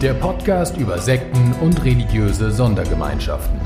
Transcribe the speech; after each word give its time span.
Der 0.00 0.14
Podcast 0.14 0.78
über 0.78 0.96
Sekten 0.98 1.52
und 1.60 1.84
religiöse 1.84 2.50
Sondergemeinschaften. 2.50 3.60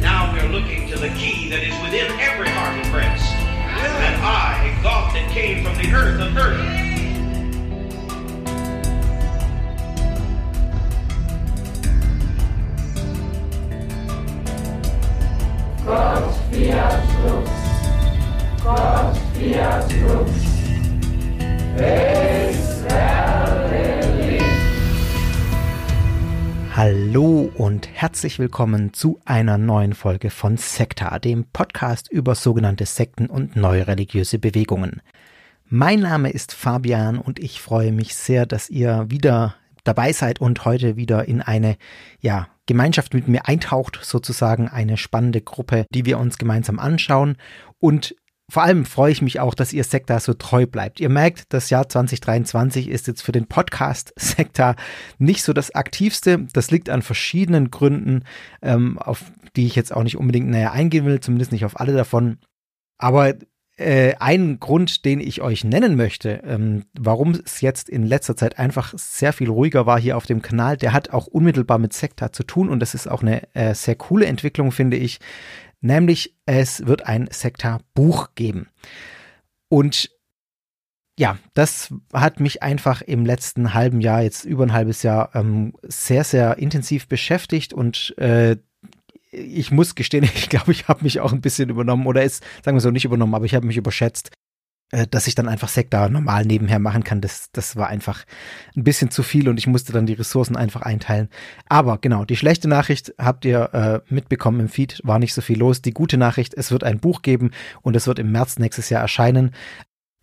Now 0.00 0.32
we're 0.32 0.48
looking 0.50 0.90
to 0.90 0.96
the 0.98 1.10
key 1.10 1.50
that 1.50 1.62
is 1.62 1.74
within 1.82 2.06
every 2.18 2.48
heart 2.48 2.82
and 2.82 2.90
breast. 2.90 3.30
That 4.00 4.16
I, 4.22 4.72
God 4.82 5.14
that 5.14 5.28
came 5.30 5.62
from 5.62 5.76
the 5.76 5.92
earth 5.94 6.18
of 6.18 6.34
earth, 6.34 6.56
Gott 15.84 16.34
fiat 16.50 17.04
lux. 17.26 17.50
Gott 18.64 19.16
fiat 19.34 19.92
lux. 20.06 20.42
Hallo 26.74 27.52
und 27.54 27.86
herzlich 27.92 28.38
willkommen 28.38 28.94
zu 28.94 29.20
einer 29.26 29.58
neuen 29.58 29.92
Folge 29.92 30.30
von 30.30 30.56
Sekta, 30.56 31.18
dem 31.18 31.44
Podcast 31.44 32.10
über 32.10 32.34
sogenannte 32.34 32.86
Sekten 32.86 33.26
und 33.26 33.56
neue 33.56 33.86
religiöse 33.86 34.38
Bewegungen. 34.38 35.02
Mein 35.68 36.00
Name 36.00 36.30
ist 36.30 36.54
Fabian 36.54 37.18
und 37.18 37.38
ich 37.40 37.60
freue 37.60 37.92
mich 37.92 38.14
sehr, 38.14 38.46
dass 38.46 38.70
ihr 38.70 39.04
wieder 39.10 39.54
dabei 39.84 40.14
seid 40.14 40.40
und 40.40 40.64
heute 40.64 40.96
wieder 40.96 41.28
in 41.28 41.42
eine, 41.42 41.76
ja, 42.20 42.48
Gemeinschaft 42.64 43.12
mit 43.12 43.28
mir 43.28 43.46
eintaucht, 43.46 43.98
sozusagen 44.02 44.66
eine 44.66 44.96
spannende 44.96 45.42
Gruppe, 45.42 45.84
die 45.90 46.06
wir 46.06 46.18
uns 46.18 46.38
gemeinsam 46.38 46.78
anschauen. 46.78 47.36
Und 47.80 48.14
vor 48.52 48.64
allem 48.64 48.84
freue 48.84 49.10
ich 49.10 49.22
mich 49.22 49.40
auch, 49.40 49.54
dass 49.54 49.72
ihr 49.72 49.82
Sekta 49.82 50.20
so 50.20 50.34
treu 50.34 50.66
bleibt. 50.66 51.00
Ihr 51.00 51.08
merkt, 51.08 51.54
das 51.54 51.70
Jahr 51.70 51.88
2023 51.88 52.86
ist 52.86 53.06
jetzt 53.06 53.22
für 53.22 53.32
den 53.32 53.46
Podcast 53.46 54.12
Sekta 54.18 54.76
nicht 55.16 55.42
so 55.42 55.54
das 55.54 55.74
aktivste. 55.74 56.46
Das 56.52 56.70
liegt 56.70 56.90
an 56.90 57.00
verschiedenen 57.00 57.70
Gründen, 57.70 58.24
ähm, 58.60 58.98
auf 58.98 59.24
die 59.56 59.64
ich 59.64 59.74
jetzt 59.74 59.90
auch 59.96 60.02
nicht 60.02 60.18
unbedingt 60.18 60.50
näher 60.50 60.72
eingehen 60.72 61.06
will, 61.06 61.18
zumindest 61.20 61.50
nicht 61.50 61.64
auf 61.64 61.80
alle 61.80 61.94
davon. 61.94 62.40
Aber 62.98 63.36
äh, 63.78 64.16
ein 64.20 64.60
Grund, 64.60 65.06
den 65.06 65.20
ich 65.20 65.40
euch 65.40 65.64
nennen 65.64 65.96
möchte, 65.96 66.42
ähm, 66.44 66.84
warum 66.92 67.30
es 67.30 67.62
jetzt 67.62 67.88
in 67.88 68.02
letzter 68.02 68.36
Zeit 68.36 68.58
einfach 68.58 68.92
sehr 68.98 69.32
viel 69.32 69.48
ruhiger 69.48 69.86
war 69.86 69.98
hier 69.98 70.18
auf 70.18 70.26
dem 70.26 70.42
Kanal, 70.42 70.76
der 70.76 70.92
hat 70.92 71.08
auch 71.08 71.26
unmittelbar 71.26 71.78
mit 71.78 71.94
Sekta 71.94 72.32
zu 72.32 72.42
tun 72.42 72.68
und 72.68 72.80
das 72.80 72.92
ist 72.92 73.08
auch 73.08 73.22
eine 73.22 73.54
äh, 73.54 73.74
sehr 73.74 73.94
coole 73.94 74.26
Entwicklung, 74.26 74.72
finde 74.72 74.98
ich. 74.98 75.20
Nämlich, 75.82 76.34
es 76.46 76.86
wird 76.86 77.06
ein 77.06 77.28
Sekta-Buch 77.30 78.30
geben. 78.34 78.68
Und 79.68 80.10
ja, 81.18 81.38
das 81.54 81.92
hat 82.12 82.40
mich 82.40 82.62
einfach 82.62 83.02
im 83.02 83.26
letzten 83.26 83.74
halben 83.74 84.00
Jahr, 84.00 84.22
jetzt 84.22 84.44
über 84.44 84.64
ein 84.64 84.72
halbes 84.72 85.02
Jahr, 85.02 85.34
ähm, 85.34 85.74
sehr, 85.82 86.24
sehr 86.24 86.56
intensiv 86.58 87.06
beschäftigt 87.06 87.74
und 87.74 88.16
äh, 88.18 88.56
ich 89.30 89.70
muss 89.70 89.94
gestehen, 89.94 90.24
ich 90.34 90.48
glaube, 90.48 90.72
ich 90.72 90.88
habe 90.88 91.04
mich 91.04 91.20
auch 91.20 91.32
ein 91.32 91.40
bisschen 91.40 91.68
übernommen 91.68 92.06
oder 92.06 92.22
ist, 92.22 92.42
sagen 92.64 92.76
wir 92.76 92.80
so, 92.80 92.90
nicht 92.90 93.04
übernommen, 93.04 93.34
aber 93.34 93.44
ich 93.44 93.54
habe 93.54 93.66
mich 93.66 93.76
überschätzt, 93.76 94.30
dass 95.10 95.26
ich 95.26 95.34
dann 95.34 95.48
einfach 95.48 95.68
Sekta 95.68 96.08
normal 96.08 96.44
nebenher 96.44 96.78
machen 96.78 97.02
kann. 97.02 97.20
Das, 97.20 97.48
das 97.52 97.76
war 97.76 97.88
einfach 97.88 98.24
ein 98.76 98.84
bisschen 98.84 99.10
zu 99.10 99.22
viel 99.22 99.48
und 99.48 99.58
ich 99.58 99.66
musste 99.66 99.92
dann 99.92 100.06
die 100.06 100.12
Ressourcen 100.12 100.56
einfach 100.56 100.82
einteilen. 100.82 101.28
Aber 101.68 101.98
genau, 101.98 102.24
die 102.24 102.36
schlechte 102.36 102.68
Nachricht 102.68 103.14
habt 103.18 103.44
ihr 103.44 103.72
äh, 103.72 104.12
mitbekommen 104.12 104.60
im 104.60 104.68
Feed, 104.68 105.00
war 105.02 105.18
nicht 105.18 105.34
so 105.34 105.40
viel 105.40 105.58
los. 105.58 105.80
Die 105.80 105.92
gute 105.92 106.18
Nachricht, 106.18 106.54
es 106.54 106.70
wird 106.70 106.84
ein 106.84 107.00
Buch 107.00 107.22
geben 107.22 107.52
und 107.80 107.96
es 107.96 108.06
wird 108.06 108.18
im 108.18 108.32
März 108.32 108.58
nächstes 108.58 108.90
Jahr 108.90 109.00
erscheinen. 109.00 109.52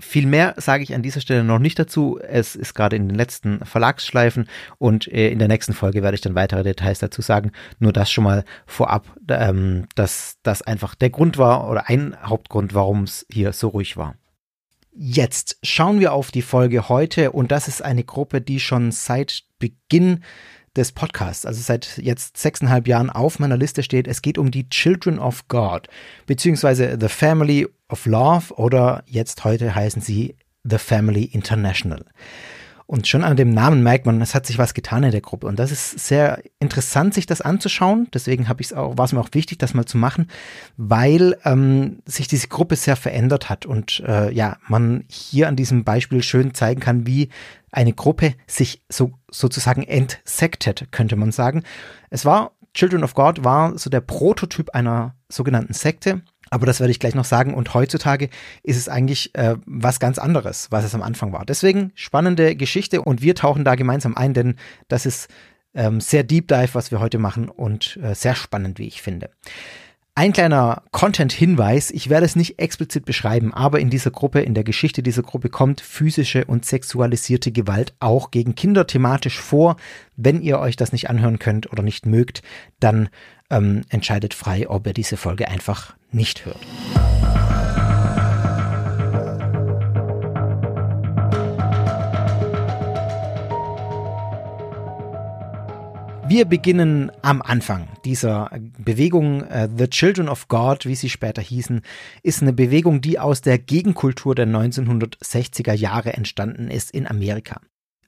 Viel 0.02 0.28
mehr 0.28 0.54
sage 0.58 0.84
ich 0.84 0.96
an 0.96 1.02
dieser 1.02 1.20
Stelle 1.20 1.44
noch 1.44 1.60
nicht 1.60 1.78
dazu. 1.78 2.20
Es 2.22 2.56
ist 2.56 2.74
gerade 2.74 2.96
in 2.96 3.10
den 3.10 3.18
letzten 3.18 3.66
Verlagsschleifen 3.66 4.48
und 4.78 5.08
äh, 5.08 5.30
in 5.30 5.40
der 5.40 5.50
nächsten 5.50 5.74
Folge 5.74 6.02
werde 6.04 6.16
ich 6.16 6.22
dann 6.22 6.36
weitere 6.36 6.64
Details 6.64 7.00
dazu 7.00 7.22
sagen. 7.22 7.52
Nur 7.80 7.92
das 7.92 8.10
schon 8.10 8.24
mal 8.24 8.46
vorab, 8.66 9.08
ähm, 9.28 9.88
dass 9.96 10.38
das 10.42 10.62
einfach 10.62 10.96
der 10.96 11.10
Grund 11.10 11.38
war 11.38 11.70
oder 11.70 11.90
ein 11.90 12.16
Hauptgrund, 12.24 12.74
warum 12.74 13.04
es 13.04 13.26
hier 13.30 13.52
so 13.52 13.70
ruhig 13.70 13.98
war. 13.98 14.16
Jetzt 14.92 15.58
schauen 15.64 16.00
wir 16.00 16.14
auf 16.14 16.32
die 16.32 16.42
Folge 16.42 16.90
heute 16.90 17.32
und 17.32 17.52
das 17.52 17.68
ist 17.68 17.84
eine 17.84 18.04
Gruppe, 18.04 18.42
die 18.42 18.60
schon 18.60 18.92
seit 18.92 19.44
Beginn 19.60 20.24
des 20.76 20.92
Podcasts, 20.92 21.46
also 21.46 21.62
seit 21.62 21.98
jetzt 21.98 22.38
sechseinhalb 22.38 22.88
Jahren 22.88 23.10
auf 23.10 23.40
meiner 23.40 23.58
Liste 23.58 23.84
steht. 23.84 24.08
Es 24.08 24.22
geht 24.22 24.38
um 24.38 24.52
die 24.52 24.70
Children 24.70 25.20
of 25.20 25.48
God, 25.48 25.88
beziehungsweise 26.26 26.98
The 27.00 27.08
Family 27.08 27.68
of 27.90 28.06
Love 28.06 28.54
oder 28.56 29.04
jetzt 29.06 29.44
heute 29.44 29.76
heißen 29.76 30.02
sie 30.02 30.36
The 30.64 30.78
Family 30.78 31.24
International. 31.24 32.06
Und 32.90 33.08
schon 33.08 33.24
an 33.24 33.38
dem 33.38 33.54
Namen 33.54 33.84
merkt 33.84 34.08
man, 34.08 34.20
es 34.20 34.34
hat 34.34 34.48
sich 34.48 34.58
was 34.58 34.74
getan 34.74 35.04
in 35.04 35.12
der 35.12 35.22
Gruppe. 35.22 35.46
Und 35.46 35.60
das 35.60 35.72
ist 35.72 36.00
sehr 36.08 36.42
interessant, 36.58 37.14
sich 37.14 37.28
das 37.28 37.40
anzuschauen. 37.40 38.08
Deswegen 38.16 38.50
habe 38.50 38.62
ich 38.62 38.70
es 38.70 38.74
auch, 38.74 38.98
war 38.98 39.06
es 39.06 39.14
mir 39.14 39.20
auch 39.20 39.30
wichtig, 39.34 39.60
das 39.60 39.76
mal 39.76 39.86
zu 39.86 40.00
machen, 40.00 40.28
weil 40.76 41.38
ähm, 41.46 42.00
sich 42.06 42.28
diese 42.28 42.48
Gruppe 42.48 42.76
sehr 42.76 42.96
verändert 42.96 43.48
hat 43.48 43.68
und 43.68 44.00
äh, 44.08 44.34
ja, 44.34 44.58
man 44.68 45.04
hier 45.08 45.48
an 45.50 45.56
diesem 45.56 45.84
Beispiel 45.84 46.24
schön 46.24 46.56
zeigen 46.56 46.80
kann, 46.80 47.06
wie 47.06 47.30
eine 47.72 47.94
Gruppe 47.94 48.34
sich 48.48 48.82
so 48.90 49.12
sozusagen 49.30 49.84
entsektet, 49.84 50.92
könnte 50.92 51.16
man 51.16 51.32
sagen. 51.32 51.66
Es 52.10 52.26
war 52.26 52.54
Children 52.74 53.04
of 53.04 53.14
God 53.14 53.44
war 53.44 53.78
so 53.78 53.92
der 53.92 54.02
Prototyp 54.02 54.72
einer 54.72 55.14
sogenannten 55.28 55.74
Sekte 55.74 56.24
aber 56.50 56.66
das 56.66 56.80
werde 56.80 56.92
ich 56.92 57.00
gleich 57.00 57.16
noch 57.16 57.26
sagen. 57.26 57.54
Und 57.54 57.74
heutzutage 57.74 58.30
ist 58.64 58.78
es 58.78 58.90
eigentlich 58.90 59.34
äh, 59.36 59.56
was 59.66 60.00
ganz 60.00 60.20
anderes, 60.20 60.68
was 60.72 60.86
es 60.86 60.96
am 60.96 61.02
Anfang 61.02 61.32
war. 61.34 61.46
Deswegen 61.46 61.92
spannende 61.96 62.56
Geschichte 62.56 63.02
und 63.02 63.22
wir 63.22 63.36
tauchen 63.36 63.66
da 63.66 63.76
gemeinsam 63.76 64.16
ein, 64.16 64.34
denn 64.34 64.56
das 64.88 65.06
ist 65.06 65.30
ähm, 65.74 66.02
sehr 66.02 66.24
Deep 66.24 66.48
Dive, 66.48 66.74
was 66.74 66.92
wir 66.92 67.00
heute 67.00 67.20
machen 67.20 67.50
und 67.50 68.00
äh, 68.02 68.16
sehr 68.16 68.36
spannend, 68.36 68.80
wie 68.80 68.88
ich 68.88 69.02
finde. 69.02 69.30
Ein 70.16 70.34
kleiner 70.34 70.84
Content-Hinweis, 70.92 71.92
ich 71.92 72.10
werde 72.10 72.26
es 72.26 72.36
nicht 72.36 72.60
explizit 72.60 73.06
beschreiben, 73.06 73.54
aber 73.54 73.80
in 73.80 73.90
dieser 73.90 74.12
Gruppe, 74.12 74.42
in 74.42 74.54
der 74.54 74.66
Geschichte 74.66 75.02
dieser 75.02 75.24
Gruppe 75.24 75.48
kommt 75.48 75.80
physische 75.80 76.44
und 76.44 76.66
sexualisierte 76.66 77.54
Gewalt 77.54 77.94
auch 78.02 78.30
gegen 78.30 78.54
Kinder 78.54 78.86
thematisch 78.86 79.40
vor. 79.40 79.78
Wenn 80.18 80.42
ihr 80.42 80.60
euch 80.60 80.76
das 80.76 80.92
nicht 80.92 81.10
anhören 81.10 81.40
könnt 81.40 81.72
oder 81.72 81.84
nicht 81.84 82.06
mögt, 82.06 82.42
dann 82.82 83.08
ähm, 83.50 83.84
entscheidet 83.90 84.34
frei, 84.34 84.70
ob 84.70 84.88
ihr 84.88 84.94
diese 84.94 85.18
Folge 85.18 85.48
einfach 85.48 85.96
nicht 86.12 86.46
hört. 86.46 86.66
Wir 96.30 96.46
beginnen 96.46 97.12
am 97.24 97.42
Anfang 97.42 97.88
dieser 98.06 98.52
Bewegung. 98.78 99.42
Uh, 99.42 99.68
The 99.76 99.88
Children 99.88 100.30
of 100.30 100.48
God, 100.48 100.86
wie 100.86 100.94
sie 100.94 101.10
später 101.10 101.42
hießen, 101.42 101.82
ist 102.22 102.44
eine 102.44 102.54
Bewegung, 102.54 103.02
die 103.02 103.18
aus 103.18 103.42
der 103.42 103.58
Gegenkultur 103.58 104.36
der 104.36 104.46
1960er 104.46 105.74
Jahre 105.74 106.14
entstanden 106.14 106.70
ist 106.70 106.92
in 106.92 107.08
Amerika. 107.08 107.62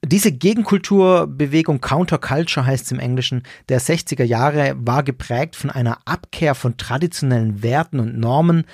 Diese 0.04 0.32
Gegenkulturbewegung, 0.32 1.80
Counterculture 1.80 2.66
heißt 2.66 2.86
es 2.86 2.92
im 2.92 2.98
Englischen, 2.98 3.44
der 3.68 3.80
60er 3.80 4.24
Jahre 4.24 4.74
war 4.76 5.04
geprägt 5.04 5.54
von 5.54 5.70
einer 5.70 5.98
Abkehr 6.06 6.56
von 6.56 6.76
traditionellen 6.76 7.62
Werten 7.62 8.00
und 8.00 8.18
Normen 8.18 8.64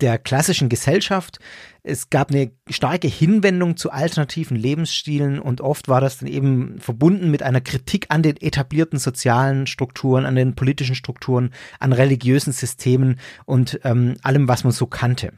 der 0.00 0.18
klassischen 0.18 0.68
Gesellschaft. 0.68 1.38
Es 1.82 2.10
gab 2.10 2.30
eine 2.30 2.50
starke 2.68 3.08
Hinwendung 3.08 3.76
zu 3.76 3.90
alternativen 3.90 4.56
Lebensstilen 4.56 5.38
und 5.38 5.60
oft 5.60 5.88
war 5.88 6.00
das 6.00 6.18
dann 6.18 6.28
eben 6.28 6.80
verbunden 6.80 7.30
mit 7.30 7.42
einer 7.42 7.60
Kritik 7.60 8.06
an 8.08 8.22
den 8.22 8.36
etablierten 8.36 8.98
sozialen 8.98 9.66
Strukturen, 9.66 10.26
an 10.26 10.34
den 10.34 10.54
politischen 10.54 10.94
Strukturen, 10.96 11.50
an 11.78 11.92
religiösen 11.92 12.52
Systemen 12.52 13.20
und 13.44 13.80
ähm, 13.84 14.16
allem, 14.22 14.48
was 14.48 14.64
man 14.64 14.72
so 14.72 14.86
kannte. 14.86 15.32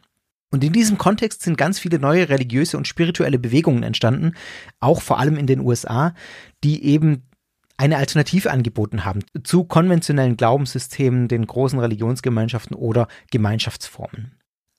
Und 0.50 0.62
in 0.62 0.72
diesem 0.72 0.96
Kontext 0.96 1.42
sind 1.42 1.58
ganz 1.58 1.78
viele 1.78 1.98
neue 1.98 2.28
religiöse 2.28 2.76
und 2.76 2.86
spirituelle 2.86 3.38
Bewegungen 3.38 3.82
entstanden, 3.82 4.32
auch 4.80 5.02
vor 5.02 5.18
allem 5.18 5.36
in 5.36 5.46
den 5.46 5.60
USA, 5.60 6.14
die 6.62 6.84
eben 6.84 7.28
eine 7.76 7.98
Alternative 7.98 8.50
angeboten 8.50 9.04
haben 9.04 9.20
zu 9.44 9.64
konventionellen 9.64 10.36
Glaubenssystemen, 10.36 11.28
den 11.28 11.46
großen 11.46 11.78
Religionsgemeinschaften 11.78 12.74
oder 12.76 13.08
Gemeinschaftsformen. 13.30 14.32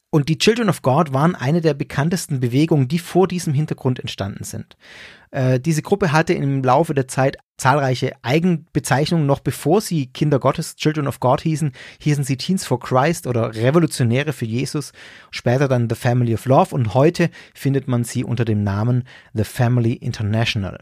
Und 0.10 0.30
die 0.30 0.38
Children 0.38 0.70
of 0.70 0.82
God 0.82 1.14
waren 1.14 1.36
eine 1.36 1.62
der 1.62 1.74
bekanntesten 1.74 2.40
Bewegungen, 2.40 2.88
die 2.88 3.00
vor 3.00 3.28
diesem 3.28 3.54
Hintergrund 3.54 4.00
entstanden 4.00 4.46
sind. 4.46 4.78
Äh, 5.32 5.60
diese 5.60 5.82
Gruppe 5.82 6.12
hatte 6.12 6.34
im 6.34 6.64
Laufe 6.64 6.94
der 6.94 7.08
Zeit 7.08 7.38
zahlreiche 7.58 8.14
Eigenbezeichnungen. 8.22 9.26
Noch 9.26 9.40
bevor 9.40 9.82
sie 9.82 10.08
Kinder 10.08 10.40
Gottes, 10.40 10.76
Children 10.76 11.08
of 11.08 11.20
God 11.20 11.42
hießen, 11.42 11.72
hießen 12.00 12.24
sie 12.24 12.38
Teens 12.38 12.66
for 12.66 12.80
Christ 12.80 13.28
oder 13.28 13.56
Revolutionäre 13.56 14.34
für 14.34 14.46
Jesus. 14.46 14.94
Später 15.32 15.68
dann 15.68 15.90
The 15.90 15.96
Family 15.96 16.34
of 16.34 16.46
Love 16.46 16.74
und 16.74 16.94
heute 16.94 17.30
findet 17.54 17.88
man 17.88 18.04
sie 18.04 18.24
unter 18.24 18.46
dem 18.46 18.64
Namen 18.64 19.04
The 19.34 19.44
Family 19.44 19.94
International. 19.94 20.80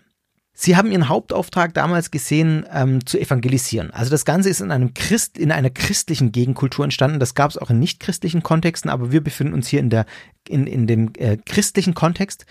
Sie 0.58 0.78
haben 0.78 0.90
ihren 0.90 1.10
Hauptauftrag 1.10 1.74
damals 1.74 2.12
gesehen, 2.12 2.66
ähm, 2.72 3.06
zu 3.06 3.20
evangelisieren. 3.20 3.92
Also 3.92 4.10
das 4.10 4.24
Ganze 4.24 4.50
ist 4.50 4.62
in 4.62 4.72
einem 4.72 4.94
Christ, 4.94 5.38
in 5.38 5.52
einer 5.52 5.70
christlichen 5.70 6.32
Gegenkultur 6.32 6.86
entstanden. 6.86 7.20
Das 7.20 7.36
gab 7.36 7.52
es 7.52 7.58
auch 7.58 7.70
in 7.70 7.80
nicht-christlichen 7.80 8.42
Kontexten, 8.42 8.90
aber 8.90 9.12
wir 9.12 9.22
befinden 9.22 9.54
uns 9.54 9.68
hier 9.68 9.82
in 9.82 9.90
der, 9.90 10.06
in, 10.48 10.66
in 10.66 10.88
dem 10.88 11.12
äh, 11.18 11.36
christlichen 11.36 11.94
Kontext. 11.94 12.46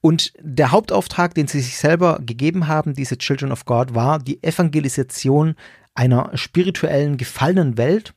Und 0.00 0.32
der 0.40 0.70
Hauptauftrag, 0.70 1.34
den 1.34 1.48
sie 1.48 1.60
sich 1.60 1.76
selber 1.76 2.20
gegeben 2.24 2.68
haben, 2.68 2.94
diese 2.94 3.18
Children 3.18 3.50
of 3.50 3.64
God, 3.64 3.94
war 3.94 4.18
die 4.18 4.42
Evangelisation 4.42 5.56
einer 5.94 6.30
spirituellen, 6.36 7.16
gefallenen 7.16 7.76
Welt. 7.76 8.14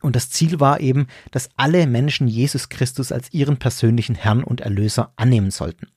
Und 0.00 0.16
das 0.16 0.30
Ziel 0.30 0.60
war 0.60 0.80
eben, 0.80 1.06
dass 1.30 1.50
alle 1.56 1.86
Menschen 1.86 2.26
Jesus 2.26 2.70
Christus 2.70 3.12
als 3.12 3.32
ihren 3.32 3.58
persönlichen 3.58 4.14
Herrn 4.14 4.42
und 4.42 4.62
Erlöser 4.62 5.12
annehmen 5.16 5.50
sollten. 5.50 5.88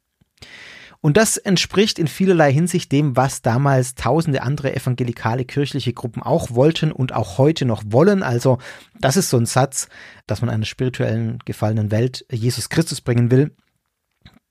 Und 1.00 1.18
das 1.18 1.38
entspricht 1.38 2.00
in 2.00 2.07
vielerlei 2.07 2.51
Hinsicht 2.51 2.92
dem, 2.92 3.16
was 3.16 3.42
damals 3.42 3.95
tausende 3.95 4.42
andere 4.42 4.75
evangelikale 4.75 5.45
kirchliche 5.45 5.94
Gruppen 5.94 6.21
auch 6.21 6.51
wollten 6.51 6.92
und 6.92 7.13
auch 7.13 7.38
heute 7.38 7.66
noch 7.66 7.83
wollen. 7.88 8.24
Also 8.24 8.57
das 9.00 9.16
ist 9.16 9.30
so 9.30 9.38
ein 9.38 9.45
Satz, 9.45 9.88
dass 10.28 10.42
man 10.42 10.50
einer 10.50 10.66
spirituellen 10.66 11.39
gefallenen 11.45 11.92
Welt 11.92 12.25
Jesus 12.31 12.69
Christus 12.69 13.01
bringen 13.01 13.31
will 13.31 13.56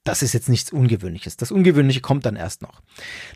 das 0.05 0.23
ist 0.23 0.35
jetzt 0.35 0.49
nichts 0.49 0.71
Ungewöhnliches. 0.71 1.37
Das 1.37 1.51
Ungewöhnliche 1.51 2.01
kommt 2.01 2.27
dann 2.27 2.37
erst 2.37 2.63
noch. 2.63 2.83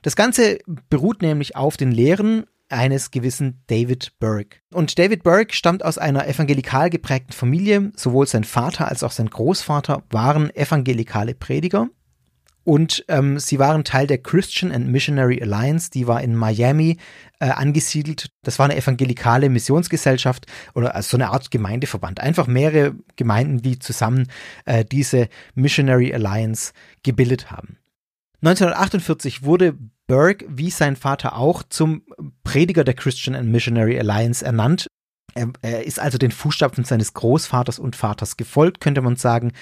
Das 0.02 0.16
Ganze 0.16 0.58
beruht 0.90 1.22
nämlich 1.22 1.56
auf 1.56 1.76
den 1.76 1.90
Lehren 1.90 2.44
eines 2.68 3.10
gewissen 3.10 3.62
David 3.66 4.12
Burke. 4.18 4.58
Und 4.72 4.98
David 4.98 5.22
Burke 5.22 5.54
stammt 5.54 5.84
aus 5.84 5.96
einer 5.96 6.28
evangelikal 6.28 6.90
geprägten 6.90 7.32
Familie. 7.32 7.90
Sowohl 7.96 8.26
sein 8.26 8.44
Vater 8.44 8.88
als 8.88 9.02
auch 9.02 9.12
sein 9.12 9.30
Großvater 9.30 10.02
waren 10.10 10.54
evangelikale 10.54 11.34
Prediger. 11.34 11.88
Und 12.68 13.02
ähm, 13.08 13.38
sie 13.38 13.58
waren 13.58 13.82
Teil 13.82 14.06
der 14.06 14.18
Christian 14.18 14.72
and 14.72 14.88
Missionary 14.88 15.40
Alliance, 15.40 15.88
die 15.90 16.06
war 16.06 16.20
in 16.20 16.36
Miami 16.36 16.98
äh, 17.40 17.48
angesiedelt. 17.48 18.30
Das 18.42 18.58
war 18.58 18.66
eine 18.66 18.76
evangelikale 18.76 19.48
Missionsgesellschaft 19.48 20.44
oder 20.74 20.94
also 20.94 21.12
so 21.12 21.16
eine 21.16 21.30
Art 21.30 21.50
Gemeindeverband. 21.50 22.20
Einfach 22.20 22.46
mehrere 22.46 22.94
Gemeinden, 23.16 23.62
die 23.62 23.78
zusammen 23.78 24.26
äh, 24.66 24.84
diese 24.84 25.30
Missionary 25.54 26.12
Alliance 26.12 26.74
gebildet 27.02 27.50
haben. 27.50 27.78
1948 28.42 29.44
wurde 29.44 29.74
Burke, 30.06 30.44
wie 30.50 30.68
sein 30.68 30.94
Vater 30.94 31.38
auch, 31.38 31.62
zum 31.62 32.02
Prediger 32.44 32.84
der 32.84 32.92
Christian 32.92 33.34
and 33.34 33.48
Missionary 33.48 33.98
Alliance 33.98 34.44
ernannt. 34.44 34.88
Er, 35.34 35.48
er 35.62 35.86
ist 35.86 36.00
also 36.00 36.18
den 36.18 36.32
Fußstapfen 36.32 36.84
seines 36.84 37.14
Großvaters 37.14 37.78
und 37.78 37.96
Vaters 37.96 38.36
gefolgt, 38.36 38.82
könnte 38.82 39.00
man 39.00 39.16
sagen. 39.16 39.52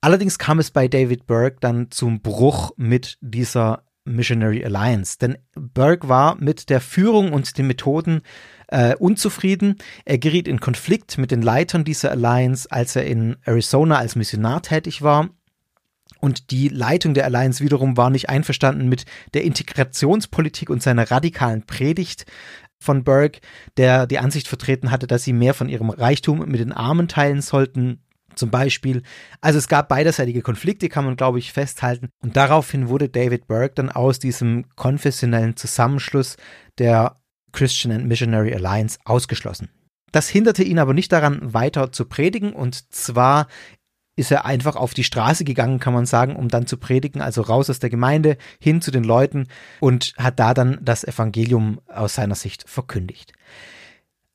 Allerdings 0.00 0.38
kam 0.38 0.58
es 0.58 0.70
bei 0.70 0.88
David 0.88 1.26
Burke 1.26 1.58
dann 1.60 1.90
zum 1.90 2.22
Bruch 2.22 2.72
mit 2.76 3.18
dieser 3.20 3.84
Missionary 4.04 4.64
Alliance, 4.64 5.18
denn 5.18 5.36
Burke 5.54 6.08
war 6.08 6.36
mit 6.36 6.70
der 6.70 6.80
Führung 6.80 7.32
und 7.32 7.58
den 7.58 7.66
Methoden 7.66 8.22
äh, 8.68 8.94
unzufrieden. 8.96 9.76
Er 10.06 10.18
geriet 10.18 10.48
in 10.48 10.58
Konflikt 10.58 11.18
mit 11.18 11.30
den 11.30 11.42
Leitern 11.42 11.84
dieser 11.84 12.10
Alliance, 12.10 12.70
als 12.70 12.96
er 12.96 13.04
in 13.04 13.36
Arizona 13.44 13.98
als 13.98 14.16
Missionar 14.16 14.62
tätig 14.62 15.02
war. 15.02 15.28
Und 16.18 16.50
die 16.50 16.68
Leitung 16.68 17.14
der 17.14 17.24
Alliance 17.24 17.62
wiederum 17.62 17.96
war 17.96 18.10
nicht 18.10 18.28
einverstanden 18.30 18.88
mit 18.88 19.04
der 19.34 19.44
Integrationspolitik 19.44 20.70
und 20.70 20.82
seiner 20.82 21.10
radikalen 21.10 21.66
Predigt 21.66 22.24
von 22.78 23.04
Burke, 23.04 23.40
der 23.76 24.06
die 24.06 24.18
Ansicht 24.18 24.48
vertreten 24.48 24.90
hatte, 24.90 25.06
dass 25.06 25.24
sie 25.24 25.34
mehr 25.34 25.52
von 25.52 25.68
ihrem 25.68 25.90
Reichtum 25.90 26.38
mit 26.48 26.60
den 26.60 26.72
Armen 26.72 27.06
teilen 27.08 27.42
sollten 27.42 28.00
zum 28.40 28.50
Beispiel. 28.50 29.02
Also 29.40 29.58
es 29.58 29.68
gab 29.68 29.88
beiderseitige 29.88 30.42
Konflikte, 30.42 30.88
kann 30.88 31.04
man 31.04 31.16
glaube 31.16 31.38
ich 31.38 31.52
festhalten. 31.52 32.08
Und 32.20 32.36
daraufhin 32.36 32.88
wurde 32.88 33.08
David 33.08 33.46
Burke 33.46 33.74
dann 33.76 33.90
aus 33.90 34.18
diesem 34.18 34.64
konfessionellen 34.74 35.56
Zusammenschluss 35.56 36.36
der 36.78 37.14
Christian 37.52 37.94
and 37.94 38.06
Missionary 38.06 38.52
Alliance 38.52 38.98
ausgeschlossen. 39.04 39.68
Das 40.10 40.28
hinderte 40.28 40.64
ihn 40.64 40.80
aber 40.80 40.94
nicht 40.94 41.12
daran, 41.12 41.54
weiter 41.54 41.92
zu 41.92 42.04
predigen. 42.06 42.52
Und 42.52 42.92
zwar 42.92 43.46
ist 44.16 44.30
er 44.30 44.44
einfach 44.44 44.76
auf 44.76 44.92
die 44.92 45.04
Straße 45.04 45.44
gegangen, 45.44 45.78
kann 45.78 45.94
man 45.94 46.06
sagen, 46.06 46.36
um 46.36 46.48
dann 46.48 46.66
zu 46.66 46.76
predigen, 46.76 47.20
also 47.20 47.42
raus 47.42 47.70
aus 47.70 47.78
der 47.78 47.90
Gemeinde, 47.90 48.36
hin 48.60 48.82
zu 48.82 48.90
den 48.90 49.04
Leuten 49.04 49.46
und 49.78 50.14
hat 50.18 50.40
da 50.40 50.52
dann 50.52 50.78
das 50.82 51.04
Evangelium 51.04 51.80
aus 51.86 52.16
seiner 52.16 52.34
Sicht 52.34 52.68
verkündigt. 52.68 53.32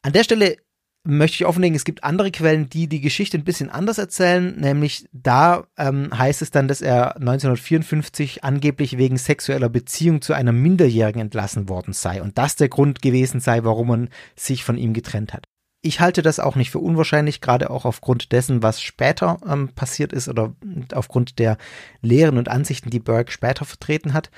An 0.01 0.13
der 0.13 0.23
Stelle 0.23 0.57
möchte 1.05 1.35
ich 1.35 1.45
offenlegen, 1.45 1.75
es 1.75 1.85
gibt 1.85 2.03
andere 2.03 2.31
Quellen, 2.31 2.69
die 2.69 2.87
die 2.87 3.01
Geschichte 3.01 3.37
ein 3.37 3.43
bisschen 3.43 3.69
anders 3.69 3.97
erzählen, 3.97 4.55
nämlich 4.59 5.07
da 5.13 5.67
ähm, 5.77 6.09
heißt 6.17 6.41
es 6.41 6.51
dann, 6.51 6.67
dass 6.67 6.81
er 6.81 7.15
1954 7.17 8.43
angeblich 8.43 8.97
wegen 8.97 9.17
sexueller 9.17 9.69
Beziehung 9.69 10.21
zu 10.21 10.33
einer 10.33 10.51
Minderjährigen 10.51 11.21
entlassen 11.21 11.69
worden 11.69 11.93
sei 11.93 12.21
und 12.21 12.37
das 12.37 12.55
der 12.55 12.69
Grund 12.69 13.01
gewesen 13.01 13.39
sei, 13.39 13.63
warum 13.63 13.87
man 13.87 14.09
sich 14.35 14.63
von 14.63 14.77
ihm 14.77 14.93
getrennt 14.93 15.33
hat. 15.33 15.45
Ich 15.81 15.99
halte 15.99 16.23
das 16.23 16.39
auch 16.39 16.55
nicht 16.55 16.71
für 16.71 16.79
unwahrscheinlich, 16.79 17.41
gerade 17.41 17.69
auch 17.69 17.85
aufgrund 17.85 18.31
dessen, 18.31 18.63
was 18.63 18.81
später 18.81 19.37
ähm, 19.47 19.69
passiert 19.69 20.13
ist 20.13 20.27
oder 20.27 20.55
aufgrund 20.93 21.37
der 21.37 21.57
Lehren 22.01 22.39
und 22.39 22.49
Ansichten, 22.49 22.89
die 22.89 22.99
Burke 22.99 23.31
später 23.31 23.65
vertreten 23.65 24.13
hat. 24.13 24.31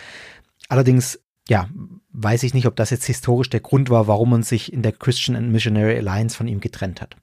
Allerdings 0.68 1.20
ja, 1.50 1.70
weiß 2.14 2.44
ich 2.44 2.54
nicht, 2.54 2.68
ob 2.68 2.76
das 2.76 2.90
jetzt 2.90 3.06
historisch 3.06 3.50
der 3.50 3.60
Grund 3.60 3.90
war, 3.90 4.08
warum 4.08 4.30
man 4.32 4.44
sich 4.44 4.74
in 4.74 4.82
der 4.82 4.92
Christian 4.92 5.36
and 5.36 5.52
Missionary 5.52 5.98
Alliance 5.98 6.36
von 6.36 6.48
ihm 6.48 6.60
getrennt 6.60 7.02
hat. 7.02 7.16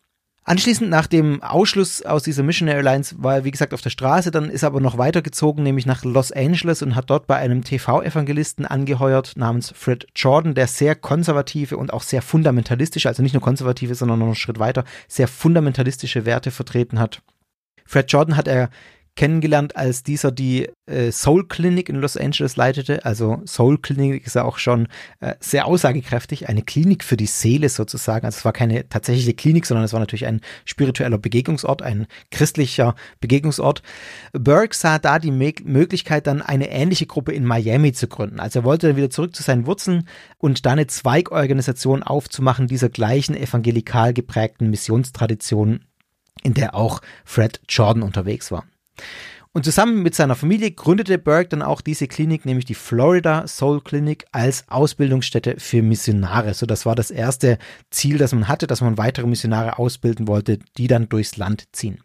Anschließend 0.47 0.91
nach 0.91 1.07
dem 1.07 1.43
Ausschluss 1.43 2.03
aus 2.03 2.23
dieser 2.23 2.43
Missionary 2.43 2.79
Alliance 2.79 3.17
war 3.19 3.37
er, 3.37 3.45
wie 3.45 3.51
gesagt, 3.51 3.73
auf 3.73 3.81
der 3.81 3.89
Straße, 3.89 4.31
dann 4.31 4.51
ist 4.51 4.63
er 4.63 4.67
aber 4.67 4.81
noch 4.81 4.99
weitergezogen, 4.99 5.65
nämlich 5.65 5.87
nach 5.87 6.05
Los 6.05 6.33
Angeles 6.33 6.83
und 6.83 6.95
hat 6.95 7.09
dort 7.09 7.27
bei 7.27 7.37
einem 7.37 7.65
TV-Evangelisten 7.65 8.67
angeheuert 8.67 9.39
namens 9.39 9.73
Fred 9.75 10.07
Jordan, 10.15 10.55
der 10.55 10.67
sehr 10.67 10.97
konservative 10.97 11.79
und 11.79 11.95
auch 11.95 12.03
sehr 12.03 12.21
fundamentalistische, 12.21 13.09
also 13.09 13.23
nicht 13.23 13.33
nur 13.33 13.41
konservative, 13.41 13.95
sondern 13.95 14.19
noch 14.19 14.27
einen 14.27 14.35
Schritt 14.35 14.59
weiter, 14.59 14.85
sehr 15.09 15.29
fundamentalistische 15.29 16.27
Werte 16.27 16.51
vertreten 16.51 16.99
hat. 16.99 17.23
Fred 17.87 18.13
Jordan 18.13 18.37
hat 18.37 18.47
er 18.47 18.69
kennengelernt, 19.17 19.77
als 19.77 20.03
dieser 20.03 20.33
die 20.33 20.69
äh, 20.87 21.13
Soul 21.13 21.47
Clinic 21.47 21.89
in 21.89 21.97
Los 21.97 22.17
Angeles 22.17 22.57
leitete. 22.57 23.05
Also 23.05 23.41
Soul 23.47 23.79
Clinic 23.79 24.27
ist 24.27 24.35
ja 24.35 24.45
auch 24.45 24.59
schon 24.59 24.89
äh, 25.21 25.35
sehr 25.41 25.67
aussagekräftig, 25.67 26.49
eine 26.49 26.63
Klinik 26.63 27.05
für 27.05 27.17
die 27.17 27.27
Seele 27.27 27.69
sozusagen. 27.69 28.27
Also 28.27 28.39
es 28.39 28.45
war 28.45 28.53
keine 28.53 28.89
tatsächliche 28.89 29.35
Klinik, 29.35 29.67
sondern 29.67 29.85
es 29.85 29.93
war 29.93 30.01
natürlich 30.01 30.27
ein 30.27 30.41
spiritueller 30.65 31.19
Begegnungsort, 31.19 31.83
ein 31.83 32.07
christlicher 32.31 32.97
Begegnungsort. 33.21 33.83
Burke 34.33 34.75
sah 34.75 34.99
da 34.99 35.19
die 35.19 35.31
Me 35.31 35.55
Möglichkeit, 35.63 36.27
dann 36.27 36.43
eine 36.43 36.71
ähnliche 36.71 37.07
Gruppe 37.07 37.33
in 37.33 37.45
Miami 37.45 37.93
zu 37.93 38.09
gründen. 38.09 38.41
Also 38.41 38.61
er 38.61 38.65
wollte 38.65 38.89
dann 38.89 38.97
wieder 38.97 39.11
zurück 39.11 39.37
zu 39.37 39.43
seinen 39.43 39.67
Wurzeln 39.67 40.09
und 40.39 40.67
da 40.67 40.73
eine 40.73 40.89
Zweigorganisation 40.89 42.03
aufzumachen 42.03 42.67
dieser 42.67 42.89
gleichen 42.89 43.37
evangelikal 43.37 44.13
geprägten 44.13 44.71
Missionstradition, 44.71 45.85
in 46.43 46.55
der 46.55 46.75
auch 46.75 47.01
Fred 47.25 47.61
Jordan 47.69 48.03
unterwegs 48.03 48.51
war. 48.51 48.65
Und 49.53 49.65
zusammen 49.65 50.03
mit 50.03 50.17
seiner 50.17 50.35
Familie 50.35 50.73
gründete 50.73 51.17
Burke 51.17 51.51
dann 51.51 51.63
auch 51.63 51.81
diese 51.81 52.09
Klinik, 52.09 52.45
nämlich 52.45 52.65
die 52.65 52.75
Florida 52.75 53.47
Soul 53.47 53.81
Clinic, 53.83 54.27
als 54.33 54.65
Ausbildungsstätte 54.69 55.57
für 55.59 55.81
Missionare. 55.81 56.55
So, 56.55 56.67
das 56.67 56.87
war 56.87 56.97
das 56.97 57.13
erste 57.13 57.59
Ziel, 57.91 58.19
das 58.19 58.33
man 58.33 58.49
hatte, 58.49 58.67
dass 58.67 58.81
man 58.81 58.99
weitere 58.99 59.29
Missionare 59.29 59.79
ausbilden 59.79 60.27
wollte, 60.27 60.59
die 60.77 60.89
dann 60.89 61.09
durchs 61.09 61.37
Land 61.37 61.69
ziehen. 61.71 62.01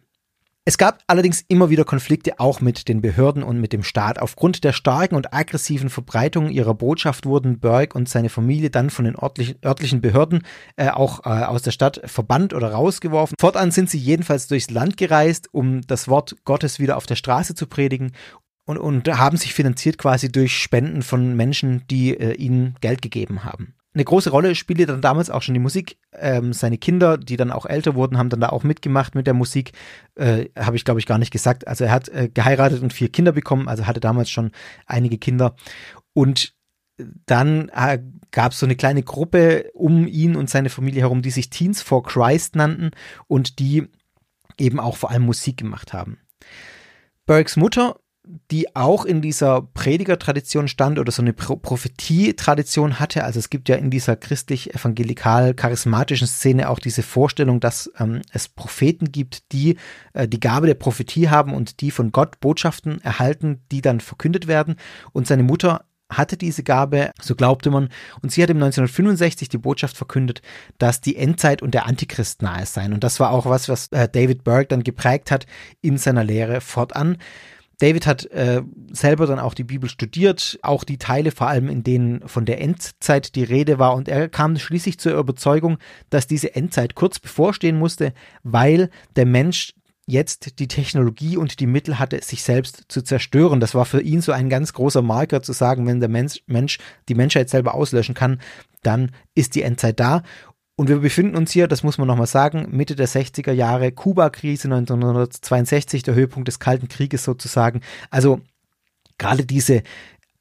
Es 0.66 0.76
gab 0.76 1.02
allerdings 1.06 1.42
immer 1.48 1.70
wieder 1.70 1.84
Konflikte 1.84 2.38
auch 2.38 2.60
mit 2.60 2.86
den 2.88 3.00
Behörden 3.00 3.42
und 3.42 3.60
mit 3.60 3.72
dem 3.72 3.82
Staat. 3.82 4.18
Aufgrund 4.18 4.62
der 4.62 4.72
starken 4.72 5.14
und 5.14 5.32
aggressiven 5.32 5.88
Verbreitung 5.88 6.50
ihrer 6.50 6.74
Botschaft 6.74 7.24
wurden 7.24 7.60
Burke 7.60 7.96
und 7.96 8.10
seine 8.10 8.28
Familie 8.28 8.68
dann 8.68 8.90
von 8.90 9.06
den 9.06 9.16
örtlichen, 9.16 9.56
örtlichen 9.64 10.02
Behörden 10.02 10.44
äh, 10.76 10.90
auch 10.90 11.24
äh, 11.24 11.44
aus 11.44 11.62
der 11.62 11.70
Stadt 11.70 12.02
verbannt 12.04 12.52
oder 12.52 12.72
rausgeworfen. 12.72 13.36
Fortan 13.40 13.70
sind 13.70 13.88
sie 13.88 13.98
jedenfalls 13.98 14.48
durchs 14.48 14.70
Land 14.70 14.98
gereist, 14.98 15.48
um 15.52 15.80
das 15.86 16.08
Wort 16.08 16.36
Gottes 16.44 16.78
wieder 16.78 16.98
auf 16.98 17.06
der 17.06 17.16
Straße 17.16 17.54
zu 17.54 17.66
predigen 17.66 18.12
und, 18.66 18.76
und 18.76 19.08
haben 19.08 19.38
sich 19.38 19.54
finanziert 19.54 19.96
quasi 19.96 20.30
durch 20.30 20.56
Spenden 20.56 21.00
von 21.00 21.34
Menschen, 21.36 21.84
die 21.88 22.10
äh, 22.10 22.34
ihnen 22.34 22.76
Geld 22.82 23.00
gegeben 23.00 23.44
haben 23.44 23.74
eine 23.92 24.04
große 24.04 24.30
Rolle 24.30 24.54
spielte 24.54 24.86
dann 24.86 25.00
damals 25.00 25.30
auch 25.30 25.42
schon 25.42 25.54
die 25.54 25.60
Musik. 25.60 25.98
Ähm, 26.12 26.52
seine 26.52 26.78
Kinder, 26.78 27.18
die 27.18 27.36
dann 27.36 27.50
auch 27.50 27.66
älter 27.66 27.94
wurden, 27.94 28.18
haben 28.18 28.28
dann 28.28 28.40
da 28.40 28.50
auch 28.50 28.62
mitgemacht 28.62 29.14
mit 29.14 29.26
der 29.26 29.34
Musik. 29.34 29.72
Äh, 30.14 30.46
Habe 30.56 30.76
ich, 30.76 30.84
glaube 30.84 31.00
ich, 31.00 31.06
gar 31.06 31.18
nicht 31.18 31.32
gesagt. 31.32 31.66
Also 31.66 31.84
er 31.84 31.92
hat 31.92 32.08
äh, 32.08 32.28
geheiratet 32.28 32.82
und 32.82 32.92
vier 32.92 33.10
Kinder 33.10 33.32
bekommen, 33.32 33.68
also 33.68 33.86
hatte 33.86 34.00
damals 34.00 34.30
schon 34.30 34.52
einige 34.86 35.18
Kinder. 35.18 35.56
Und 36.12 36.54
dann 37.26 37.68
äh, 37.70 38.00
gab 38.30 38.52
es 38.52 38.60
so 38.60 38.66
eine 38.66 38.76
kleine 38.76 39.02
Gruppe 39.02 39.70
um 39.74 40.06
ihn 40.06 40.36
und 40.36 40.50
seine 40.50 40.70
Familie 40.70 41.00
herum, 41.00 41.22
die 41.22 41.30
sich 41.30 41.50
Teens 41.50 41.82
for 41.82 42.02
Christ 42.02 42.56
nannten 42.56 42.90
und 43.26 43.58
die 43.58 43.88
eben 44.58 44.78
auch 44.78 44.96
vor 44.96 45.10
allem 45.10 45.22
Musik 45.22 45.56
gemacht 45.56 45.92
haben. 45.92 46.18
Burkes 47.26 47.56
Mutter 47.56 47.98
die 48.50 48.74
auch 48.76 49.04
in 49.04 49.22
dieser 49.22 49.62
Predigertradition 49.62 50.68
stand 50.68 50.98
oder 50.98 51.12
so 51.12 51.22
eine 51.22 51.32
Pro 51.32 51.56
Prophetie-Tradition 51.56 53.00
hatte. 53.00 53.24
Also 53.24 53.38
es 53.38 53.48
gibt 53.50 53.68
ja 53.68 53.76
in 53.76 53.90
dieser 53.90 54.16
christlich-evangelikal-charismatischen 54.16 56.26
Szene 56.26 56.68
auch 56.68 56.78
diese 56.78 57.02
Vorstellung, 57.02 57.60
dass 57.60 57.90
ähm, 57.98 58.22
es 58.32 58.48
Propheten 58.48 59.12
gibt, 59.12 59.52
die 59.52 59.76
äh, 60.12 60.28
die 60.28 60.40
Gabe 60.40 60.66
der 60.66 60.74
Prophetie 60.74 61.28
haben 61.28 61.54
und 61.54 61.80
die 61.80 61.90
von 61.90 62.12
Gott 62.12 62.40
Botschaften 62.40 63.00
erhalten, 63.02 63.62
die 63.70 63.82
dann 63.82 64.00
verkündet 64.00 64.46
werden. 64.46 64.76
Und 65.12 65.26
seine 65.26 65.42
Mutter 65.42 65.84
hatte 66.10 66.36
diese 66.36 66.62
Gabe, 66.62 67.12
so 67.20 67.34
glaubte 67.34 67.70
man, 67.70 67.88
und 68.22 68.32
sie 68.32 68.42
hat 68.42 68.50
im 68.50 68.56
1965 68.56 69.48
die 69.48 69.58
Botschaft 69.58 69.96
verkündet, 69.96 70.42
dass 70.78 71.00
die 71.00 71.16
Endzeit 71.16 71.62
und 71.62 71.72
der 71.72 71.86
Antichrist 71.86 72.42
nahe 72.42 72.66
seien. 72.66 72.92
Und 72.92 73.04
das 73.04 73.20
war 73.20 73.30
auch 73.30 73.46
was, 73.46 73.68
was 73.68 73.88
äh, 73.88 74.08
David 74.08 74.44
Burke 74.44 74.66
dann 74.66 74.82
geprägt 74.82 75.30
hat 75.30 75.46
in 75.80 75.98
seiner 75.98 76.24
Lehre 76.24 76.60
fortan. 76.60 77.16
David 77.80 78.06
hat 78.06 78.26
äh, 78.26 78.62
selber 78.92 79.26
dann 79.26 79.38
auch 79.38 79.54
die 79.54 79.64
Bibel 79.64 79.88
studiert, 79.88 80.58
auch 80.62 80.84
die 80.84 80.98
Teile 80.98 81.30
vor 81.30 81.48
allem, 81.48 81.68
in 81.68 81.82
denen 81.82 82.28
von 82.28 82.44
der 82.44 82.60
Endzeit 82.60 83.34
die 83.34 83.42
Rede 83.42 83.78
war. 83.78 83.94
Und 83.94 84.06
er 84.06 84.28
kam 84.28 84.56
schließlich 84.56 84.98
zur 84.98 85.18
Überzeugung, 85.18 85.78
dass 86.10 86.26
diese 86.26 86.54
Endzeit 86.54 86.94
kurz 86.94 87.18
bevorstehen 87.18 87.78
musste, 87.78 88.12
weil 88.42 88.90
der 89.16 89.26
Mensch 89.26 89.72
jetzt 90.06 90.58
die 90.58 90.68
Technologie 90.68 91.36
und 91.36 91.60
die 91.60 91.66
Mittel 91.66 91.98
hatte, 91.98 92.22
sich 92.22 92.42
selbst 92.42 92.84
zu 92.88 93.02
zerstören. 93.02 93.60
Das 93.60 93.74
war 93.74 93.84
für 93.84 94.02
ihn 94.02 94.20
so 94.20 94.32
ein 94.32 94.50
ganz 94.50 94.72
großer 94.72 95.02
Marker 95.02 95.42
zu 95.42 95.52
sagen, 95.52 95.86
wenn 95.86 96.00
der 96.00 96.08
Mensch, 96.08 96.42
Mensch 96.46 96.78
die 97.08 97.14
Menschheit 97.14 97.48
selber 97.48 97.74
auslöschen 97.74 98.14
kann, 98.14 98.40
dann 98.82 99.12
ist 99.34 99.54
die 99.54 99.62
Endzeit 99.62 100.00
da. 100.00 100.22
Und 100.80 100.88
wir 100.88 101.00
befinden 101.00 101.36
uns 101.36 101.50
hier, 101.50 101.68
das 101.68 101.82
muss 101.82 101.98
man 101.98 102.08
nochmal 102.08 102.26
sagen, 102.26 102.68
Mitte 102.70 102.96
der 102.96 103.06
60er 103.06 103.52
Jahre, 103.52 103.92
Kuba-Krise 103.92 104.66
1962, 104.68 106.04
der 106.04 106.14
Höhepunkt 106.14 106.48
des 106.48 106.58
Kalten 106.58 106.88
Krieges 106.88 107.22
sozusagen. 107.22 107.82
Also 108.08 108.40
gerade 109.18 109.44
diese 109.44 109.82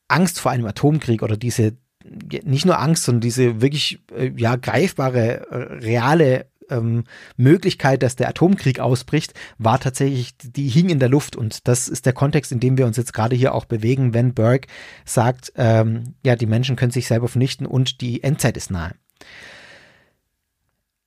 Angst 0.08 0.39
vor 0.39 0.51
einem 0.51 0.65
Atomkrieg 0.65 1.24
oder 1.24 1.36
diese, 1.36 1.74
nicht 2.05 2.65
nur 2.65 2.79
Angst, 2.79 3.03
sondern 3.03 3.19
diese 3.19 3.60
wirklich 3.60 4.00
äh, 4.15 4.31
ja, 4.38 4.55
greifbare, 4.55 5.46
äh, 5.50 5.55
reale 5.55 6.46
ähm, 6.69 7.03
Möglichkeit, 7.36 8.01
dass 8.01 8.15
der 8.15 8.29
Atomkrieg 8.29 8.79
ausbricht, 8.79 9.34
war 9.58 9.81
tatsächlich, 9.81 10.38
die 10.38 10.69
hing 10.69 10.88
in 10.88 11.00
der 11.00 11.10
Luft. 11.10 11.36
Und 11.36 11.67
das 11.67 11.89
ist 11.89 12.05
der 12.05 12.13
Kontext, 12.13 12.53
in 12.53 12.62
dem 12.62 12.77
wir 12.77 12.86
uns 12.86 12.96
jetzt 12.96 13.12
gerade 13.12 13.36
hier 13.36 13.53
auch 13.53 13.65
bewegen, 13.65 14.13
wenn 14.13 14.34
Burke 14.34 14.69
sagt, 15.03 15.51
ähm, 15.58 16.15
ja, 16.25 16.38
die 16.38 16.48
Menschen 16.48 16.77
können 16.77 16.93
sich 16.93 17.08
selber 17.08 17.27
vernichten 17.27 17.65
und 17.65 18.00
die 18.00 18.24
Endzeit 18.24 18.55
ist 18.55 18.72
nahe. 18.72 18.93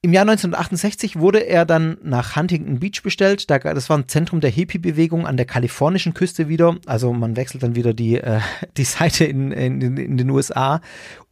Im 0.05 0.13
Jahr 0.13 0.23
1968 0.23 1.21
wurde 1.21 1.47
er 1.47 1.65
dann 1.65 1.97
nach 2.03 2.35
Huntington 2.35 2.81
Beach 2.81 3.05
bestellt. 3.05 3.49
Das 3.49 3.89
war 3.89 3.97
ein 3.97 4.09
Zentrum 4.09 4.41
der 4.41 4.51
Hippie-Bewegung 4.51 5.29
an 5.29 5.37
der 5.37 5.47
kalifornischen 5.47 6.13
Küste 6.13 6.49
wieder. 6.49 6.77
Also 6.87 7.13
man 7.13 7.37
wechselt 7.37 7.63
dann 7.63 7.77
wieder 7.77 7.95
die, 7.95 8.17
äh, 8.17 8.41
die 8.77 8.83
Seite 8.83 9.25
in, 9.27 9.53
in, 9.53 9.97
in 9.97 10.17
den 10.17 10.29
USA. 10.29 10.81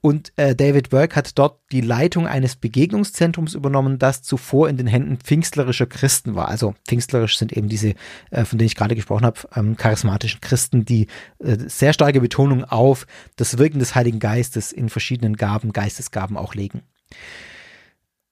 Und 0.00 0.32
äh, 0.36 0.54
David 0.54 0.90
Burke 0.90 1.16
hat 1.16 1.36
dort 1.36 1.58
die 1.72 1.80
Leitung 1.80 2.28
eines 2.28 2.54
Begegnungszentrums 2.54 3.54
übernommen, 3.54 3.98
das 3.98 4.22
zuvor 4.22 4.68
in 4.68 4.76
den 4.76 4.86
Händen 4.86 5.16
pfingstlerischer 5.16 5.86
Christen 5.86 6.36
war. 6.36 6.46
Also 6.46 6.76
pfingstlerisch 6.86 7.38
sind 7.38 7.52
eben 7.52 7.68
diese, 7.68 7.94
äh, 8.30 8.44
von 8.44 8.56
denen 8.56 8.68
ich 8.68 8.76
gerade 8.76 8.94
gesprochen 8.94 9.26
habe, 9.26 9.40
ähm, 9.56 9.76
charismatischen 9.76 10.40
Christen, 10.40 10.84
die 10.84 11.08
äh, 11.40 11.56
sehr 11.66 11.92
starke 11.92 12.20
Betonung 12.20 12.62
auf 12.62 13.08
das 13.34 13.58
Wirken 13.58 13.80
des 13.80 13.96
Heiligen 13.96 14.20
Geistes 14.20 14.70
in 14.70 14.90
verschiedenen 14.90 15.36
Gaben, 15.36 15.72
Geistesgaben 15.72 16.36
auch 16.36 16.54
legen. 16.54 16.82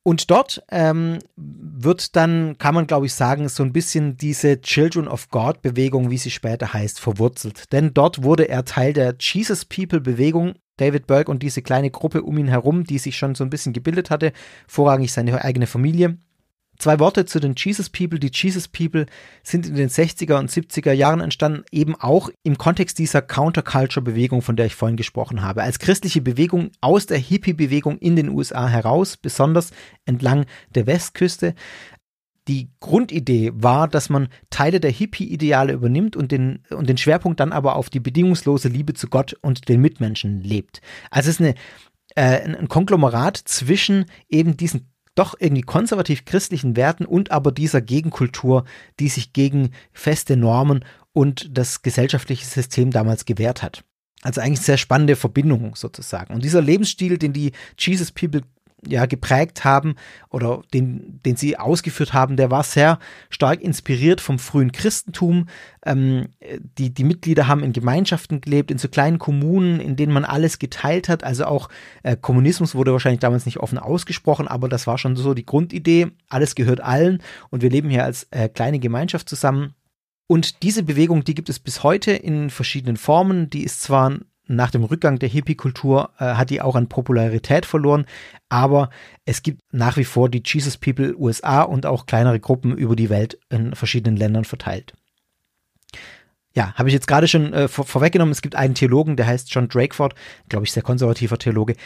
Und 0.09 0.31
dort 0.31 0.65
ähm, 0.71 1.19
wird 1.37 2.17
dann, 2.17 2.57
kann 2.57 2.75
man 2.75 2.87
glaube 2.87 3.05
ich 3.05 3.13
sagen, 3.13 3.47
so 3.51 3.63
ein 3.63 3.75
bisschen 3.75 4.17
diese 4.17 4.59
Children 4.63 5.07
of 5.07 5.29
God 5.29 5.61
Bewegung, 5.61 6.09
wie 6.09 6.17
sie 6.17 6.31
später 6.31 6.73
heißt, 6.73 6.99
verwurzelt. 6.99 7.71
Denn 7.73 7.93
dort 7.93 8.23
wurde 8.23 8.49
er 8.49 8.65
Teil 8.65 8.95
der 8.95 9.17
Jesus 9.21 9.67
People 9.67 10.01
Bewegung. 10.01 10.55
David 10.79 11.07
Burke 11.07 11.31
und 11.31 11.43
diese 11.43 11.61
kleine 11.61 11.91
Gruppe 11.91 12.23
um 12.23 12.39
ihn 12.39 12.49
herum, 12.49 12.85
die 12.85 12.97
sich 12.97 13.19
schon 13.19 13.35
so 13.35 13.45
ein 13.45 13.51
bisschen 13.51 13.75
gebildet 13.75 14.09
hatte, 14.09 14.33
vorrangig 14.67 15.13
seine 15.13 15.45
eigene 15.45 15.67
Familie. 15.67 16.17
Zwei 16.79 17.01
Worte 17.01 17.27
zu 17.27 17.41
den 17.41 17.55
Jesus 17.57 17.91
People. 17.91 18.21
Die 18.21 18.31
Jesus 18.33 18.69
People 18.69 19.07
sind 19.43 19.67
in 19.67 19.75
den 19.75 19.89
60er 19.89 20.39
und 20.39 20.49
70er 20.49 20.93
Jahren 20.93 21.21
entstanden, 21.21 21.65
eben 21.73 21.97
auch 21.97 22.31
im 22.45 22.57
Kontext 22.57 23.01
dieser 23.01 23.21
Counterculture-Bewegung, 23.21 24.43
von 24.43 24.55
der 24.55 24.67
ich 24.67 24.77
vorhin 24.77 24.97
gesprochen 24.97 25.43
habe. 25.43 25.65
Als 25.65 25.81
christliche 25.81 26.21
Bewegung 26.21 26.71
aus 26.81 27.07
der 27.07 27.19
Hippie-Bewegung 27.19 27.99
in 27.99 28.15
den 28.15 28.29
USA 28.29 28.69
heraus, 28.69 29.17
besonders 29.17 29.73
entlang 30.05 30.47
der 30.75 30.87
Westküste. 30.87 31.55
Die 32.47 32.71
Grundidee 32.79 33.51
war, 33.55 33.89
dass 33.89 34.09
man 34.09 34.29
Teile 34.49 34.79
der 34.79 34.93
Hippie-Ideale 34.93 35.73
übernimmt 35.73 36.17
und 36.17 36.31
den, 36.31 36.61
und 36.71 36.89
den 36.89 36.97
Schwerpunkt 36.97 37.41
dann 37.41 37.53
aber 37.53 37.75
auf 37.75 37.91
die 37.91 38.01
bedingungslose 38.01 38.69
Liebe 38.69 38.95
zu 38.95 39.09
Gott 39.09 39.37
und 39.43 39.69
den 39.69 39.81
Mitmenschen 39.81 40.43
lebt. 40.43 40.81
Also 41.11 41.29
es 41.29 41.41
ist 41.41 41.41
eine, 41.41 41.55
äh, 42.15 42.57
ein 42.57 42.69
Konglomerat 42.69 43.37
zwischen 43.37 44.07
eben 44.29 44.57
diesen 44.57 44.93
doch 45.19 45.35
irgendwie 45.39 45.63
konservativ-christlichen 45.63 46.77
Werten 46.77 47.05
und 47.05 47.31
aber 47.31 47.53
dieser 47.53 47.81
Gegenkultur, 47.81 48.65
die 49.01 49.09
sich 49.09 49.33
gegen 49.33 49.71
feste 49.93 50.37
Normen 50.37 50.85
und 51.13 51.49
das 51.57 51.83
gesellschaftliche 51.83 52.47
System 52.47 52.91
damals 52.91 53.25
gewehrt 53.25 53.63
hat. 53.63 53.85
Also 54.23 54.41
eigentlich 54.41 54.61
sehr 54.61 54.79
spannende 54.79 55.17
Verbindung 55.17 55.77
sozusagen. 55.77 56.35
Und 56.35 56.45
dieser 56.45 56.61
Lebensstil, 56.61 57.19
den 57.19 57.33
die 57.33 57.53
Jesus 57.79 58.11
People 58.11 58.43
ja 58.87 59.07
geprägt 59.07 59.65
haben 59.65 59.97
oder 60.31 60.63
den, 60.73 61.21
den 61.25 61.37
sie 61.37 61.59
ausgeführt 61.59 62.13
haben, 62.13 62.37
der 62.37 62.51
war 62.51 62.63
sehr 62.63 62.99
stark 63.31 63.61
inspiriert 63.61 64.21
vom 64.21 64.39
frühen 64.39 64.73
Christentum. 64.73 65.47
Ähm, 65.85 66.29
die, 66.79 66.93
die 66.93 67.05
Mitglieder 67.05 67.49
haben 67.49 67.63
in 67.63 67.73
Gemeinschaften 67.73 68.41
gelebt, 68.41 68.71
in 68.71 68.79
so 68.79 68.89
kleinen 68.89 69.19
Kommunen, 69.19 69.81
in 69.81 69.97
denen 69.97 70.13
man 70.13 70.25
alles 70.25 70.59
geteilt 70.59 71.09
hat. 71.09 71.25
Also 71.25 71.47
auch 71.47 71.69
äh, 72.03 72.17
Kommunismus 72.17 72.75
wurde 72.75 72.93
wahrscheinlich 72.93 73.21
damals 73.21 73.47
nicht 73.47 73.59
offen 73.59 73.79
ausgesprochen, 73.79 74.49
aber 74.49 74.69
das 74.69 74.87
war 74.87 74.99
schon 74.99 75.17
so 75.17 75.35
die 75.35 75.47
Grundidee. 75.47 76.09
Alles 76.29 76.55
gehört 76.55 76.81
allen 76.81 77.23
und 77.51 77.63
wir 77.63 77.71
leben 77.71 77.91
hier 77.91 78.05
als 78.05 78.29
äh, 78.31 78.49
kleine 78.49 78.79
Gemeinschaft 78.79 79.29
zusammen. 79.29 79.75
Und 80.29 80.63
diese 80.63 80.83
Bewegung, 80.83 81.25
die 81.25 81.35
gibt 81.35 81.49
es 81.49 81.59
bis 81.59 81.83
heute 81.83 82.13
in 82.13 82.51
verschiedenen 82.51 82.99
Formen. 82.99 83.49
Die 83.49 83.65
ist 83.65 83.83
zwar 83.83 84.19
nach 84.49 84.71
dem 84.71 84.85
Rückgang 84.85 85.19
der 85.19 85.29
Hippie-Kultur 85.29 86.11
äh, 86.19 86.25
hat 86.25 86.51
die 86.51 86.61
auch 86.61 86.75
an 86.75 86.89
Popularität 86.89 87.67
verloren, 87.67 88.07
aber 88.49 88.91
es 89.25 89.43
gibt 89.43 89.63
nach 89.73 89.97
wie 89.97 90.05
vor 90.05 90.29
die 90.29 90.43
Jesus 90.45 90.77
People 90.77 91.15
USA 91.17 91.63
und 91.63 91.87
auch 91.87 92.07
kleinere 92.07 92.41
Gruppen 92.41 92.77
über 92.77 92.97
die 92.97 93.11
Welt 93.11 93.39
in 93.51 93.75
verschiedenen 93.75 94.17
Ländern 94.17 94.45
verteilt. 94.45 94.95
Ja, 96.55 96.75
habe 96.75 96.89
ich 96.89 96.95
jetzt 96.95 97.07
gerade 97.07 97.29
schon 97.29 97.53
äh, 97.53 97.69
vor, 97.69 97.85
vorweggenommen. 97.85 98.33
Es 98.33 98.43
gibt 98.43 98.57
einen 98.57 98.75
Theologen, 98.75 99.17
der 99.17 99.27
heißt 99.27 99.53
John 99.53 99.69
Drakeford, 99.69 100.15
glaube 100.49 100.65
ich, 100.65 100.73
sehr 100.73 100.83
konservativer 100.83 101.39
Theologe. 101.39 101.77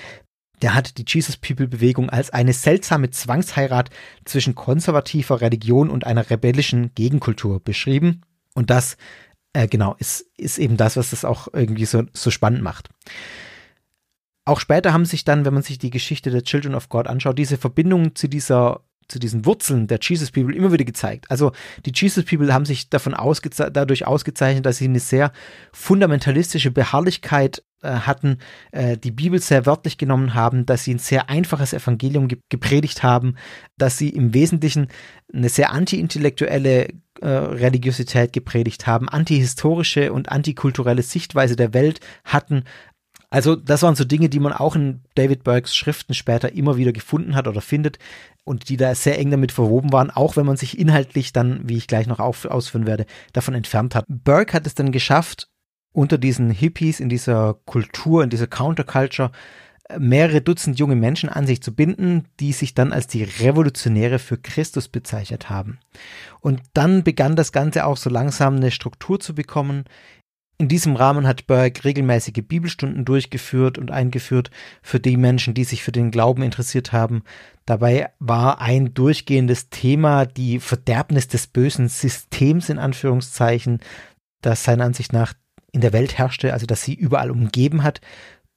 Der 0.62 0.74
hat 0.74 0.96
die 0.96 1.04
Jesus 1.06 1.36
People 1.36 1.66
Bewegung 1.66 2.08
als 2.08 2.30
eine 2.30 2.52
seltsame 2.52 3.10
Zwangsheirat 3.10 3.90
zwischen 4.24 4.54
konservativer 4.54 5.40
Religion 5.40 5.90
und 5.90 6.06
einer 6.06 6.30
rebellischen 6.30 6.94
Gegenkultur 6.94 7.60
beschrieben. 7.60 8.22
Und 8.54 8.70
das 8.70 8.96
äh, 9.52 9.68
genau, 9.68 9.96
ist, 9.98 10.26
ist 10.36 10.58
eben 10.58 10.76
das, 10.76 10.96
was 10.96 11.10
das 11.10 11.24
auch 11.24 11.48
irgendwie 11.52 11.84
so, 11.84 12.04
so 12.12 12.30
spannend 12.30 12.62
macht. 12.62 12.88
Auch 14.44 14.60
später 14.60 14.92
haben 14.92 15.04
sich 15.04 15.24
dann, 15.24 15.44
wenn 15.44 15.54
man 15.54 15.62
sich 15.62 15.78
die 15.78 15.90
Geschichte 15.90 16.30
der 16.30 16.42
Children 16.42 16.74
of 16.74 16.88
God 16.88 17.06
anschaut, 17.06 17.38
diese 17.38 17.58
Verbindungen 17.58 18.16
zu 18.16 18.28
dieser 18.28 18.82
zu 19.08 19.18
diesen 19.18 19.44
Wurzeln 19.44 19.88
der 19.88 19.98
Jesus 20.00 20.30
People 20.30 20.54
immer 20.54 20.72
wieder 20.72 20.84
gezeigt. 20.84 21.30
Also 21.30 21.52
die 21.84 21.92
Jesus 21.94 22.24
People 22.24 22.54
haben 22.54 22.64
sich 22.64 22.88
davon 22.88 23.14
ausgeze 23.14 23.70
dadurch 23.70 24.06
ausgezeichnet, 24.06 24.64
dass 24.64 24.78
sie 24.78 24.86
eine 24.86 25.00
sehr 25.00 25.32
fundamentalistische 25.72 26.70
Beharrlichkeit 26.70 27.62
äh, 27.82 27.90
hatten, 27.90 28.38
äh, 28.70 28.96
die 28.96 29.10
Bibel 29.10 29.40
sehr 29.40 29.66
wörtlich 29.66 29.98
genommen 29.98 30.34
haben, 30.34 30.64
dass 30.64 30.84
sie 30.84 30.94
ein 30.94 30.98
sehr 30.98 31.28
einfaches 31.28 31.72
Evangelium 31.74 32.28
ge 32.28 32.38
gepredigt 32.48 33.02
haben, 33.02 33.36
dass 33.76 33.98
sie 33.98 34.08
im 34.08 34.34
Wesentlichen 34.34 34.88
eine 35.32 35.48
sehr 35.48 35.72
anti-intellektuelle 35.72 36.88
äh, 37.22 37.28
Religiosität 37.28 38.32
gepredigt 38.32 38.86
haben, 38.86 39.08
antihistorische 39.08 40.12
und 40.12 40.30
antikulturelle 40.30 41.02
Sichtweise 41.02 41.56
der 41.56 41.72
Welt 41.72 42.00
hatten. 42.24 42.64
Also 43.30 43.56
das 43.56 43.82
waren 43.82 43.94
so 43.94 44.04
Dinge, 44.04 44.28
die 44.28 44.40
man 44.40 44.52
auch 44.52 44.76
in 44.76 45.00
David 45.14 45.44
Burkes 45.44 45.74
Schriften 45.74 46.12
später 46.12 46.52
immer 46.52 46.76
wieder 46.76 46.92
gefunden 46.92 47.34
hat 47.34 47.48
oder 47.48 47.62
findet 47.62 47.98
und 48.44 48.68
die 48.68 48.76
da 48.76 48.94
sehr 48.94 49.18
eng 49.18 49.30
damit 49.30 49.52
verwoben 49.52 49.92
waren, 49.92 50.10
auch 50.10 50.36
wenn 50.36 50.44
man 50.44 50.56
sich 50.56 50.78
inhaltlich 50.78 51.32
dann, 51.32 51.60
wie 51.66 51.78
ich 51.78 51.86
gleich 51.86 52.06
noch 52.06 52.18
auf, 52.18 52.44
ausführen 52.44 52.86
werde, 52.86 53.06
davon 53.32 53.54
entfernt 53.54 53.94
hat. 53.94 54.04
Burke 54.08 54.52
hat 54.52 54.66
es 54.66 54.74
dann 54.74 54.92
geschafft, 54.92 55.48
unter 55.92 56.18
diesen 56.18 56.50
Hippies, 56.50 57.00
in 57.00 57.08
dieser 57.08 57.54
Kultur, 57.64 58.24
in 58.24 58.30
dieser 58.30 58.46
Counterculture, 58.46 59.30
mehrere 59.98 60.40
Dutzend 60.40 60.78
junge 60.78 60.96
Menschen 60.96 61.28
an 61.28 61.46
sich 61.46 61.62
zu 61.62 61.74
binden, 61.74 62.24
die 62.40 62.52
sich 62.52 62.74
dann 62.74 62.92
als 62.92 63.06
die 63.06 63.24
Revolutionäre 63.24 64.18
für 64.18 64.38
Christus 64.38 64.88
bezeichnet 64.88 65.50
haben. 65.50 65.78
Und 66.40 66.60
dann 66.74 67.02
begann 67.04 67.36
das 67.36 67.52
Ganze 67.52 67.86
auch 67.86 67.96
so 67.96 68.10
langsam 68.10 68.56
eine 68.56 68.70
Struktur 68.70 69.20
zu 69.20 69.34
bekommen, 69.34 69.84
In 70.62 70.68
diesem 70.68 70.94
Rahmen 70.94 71.26
hat 71.26 71.48
Berg 71.48 71.84
regelmäßige 71.84 72.44
Bibelstunden 72.46 73.04
durchgeführt 73.04 73.78
und 73.78 73.90
eingeführt 73.90 74.52
für 74.80 75.00
die 75.00 75.16
Menschen, 75.16 75.54
die 75.54 75.64
sich 75.64 75.82
für 75.82 75.90
den 75.90 76.12
Glauben 76.12 76.44
interessiert 76.44 76.92
haben. 76.92 77.24
Dabei 77.66 78.10
war 78.20 78.60
ein 78.60 78.94
durchgehendes 78.94 79.70
Thema 79.70 80.24
die 80.24 80.60
Verderbnis 80.60 81.26
des 81.26 81.48
bösen 81.48 81.88
Systems 81.88 82.68
in 82.68 82.78
Anführungszeichen, 82.78 83.80
das 84.40 84.62
seiner 84.62 84.84
Ansicht 84.84 85.12
nach 85.12 85.34
in 85.72 85.80
der 85.80 85.92
Welt 85.92 86.16
herrschte, 86.16 86.52
also 86.52 86.66
dass 86.66 86.82
sie 86.82 86.94
überall 86.94 87.32
umgeben 87.32 87.82
hat. 87.82 88.00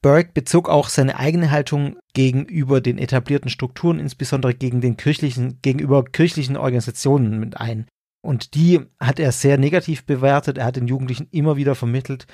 Burke 0.06 0.34
bezog 0.36 0.70
auch 0.70 0.90
seine 0.90 1.18
eigene 1.18 1.50
Haltung 1.50 1.98
gegenüber 2.14 2.80
den 2.80 3.00
etablierten 3.00 3.50
Strukturen, 3.50 3.98
insbesondere 3.98 4.54
gegen 4.54 4.80
den 4.80 4.98
kirchlichen, 4.98 5.64
gegenüber 5.64 6.04
kirchlichen 6.06 6.58
Organisationen 6.58 7.40
mit 7.40 7.60
ein. 7.60 7.88
Und 8.22 8.54
die 8.54 8.82
hat 9.00 9.20
er 9.20 9.32
sehr 9.32 9.58
negativ 9.58 10.06
bewertet. 10.06 10.60
Er 10.60 10.66
hat 10.66 10.76
den 10.76 10.86
Jugendlichen 10.86 11.28
immer 11.32 11.58
wieder 11.58 11.74
vermittelt, 11.74 12.28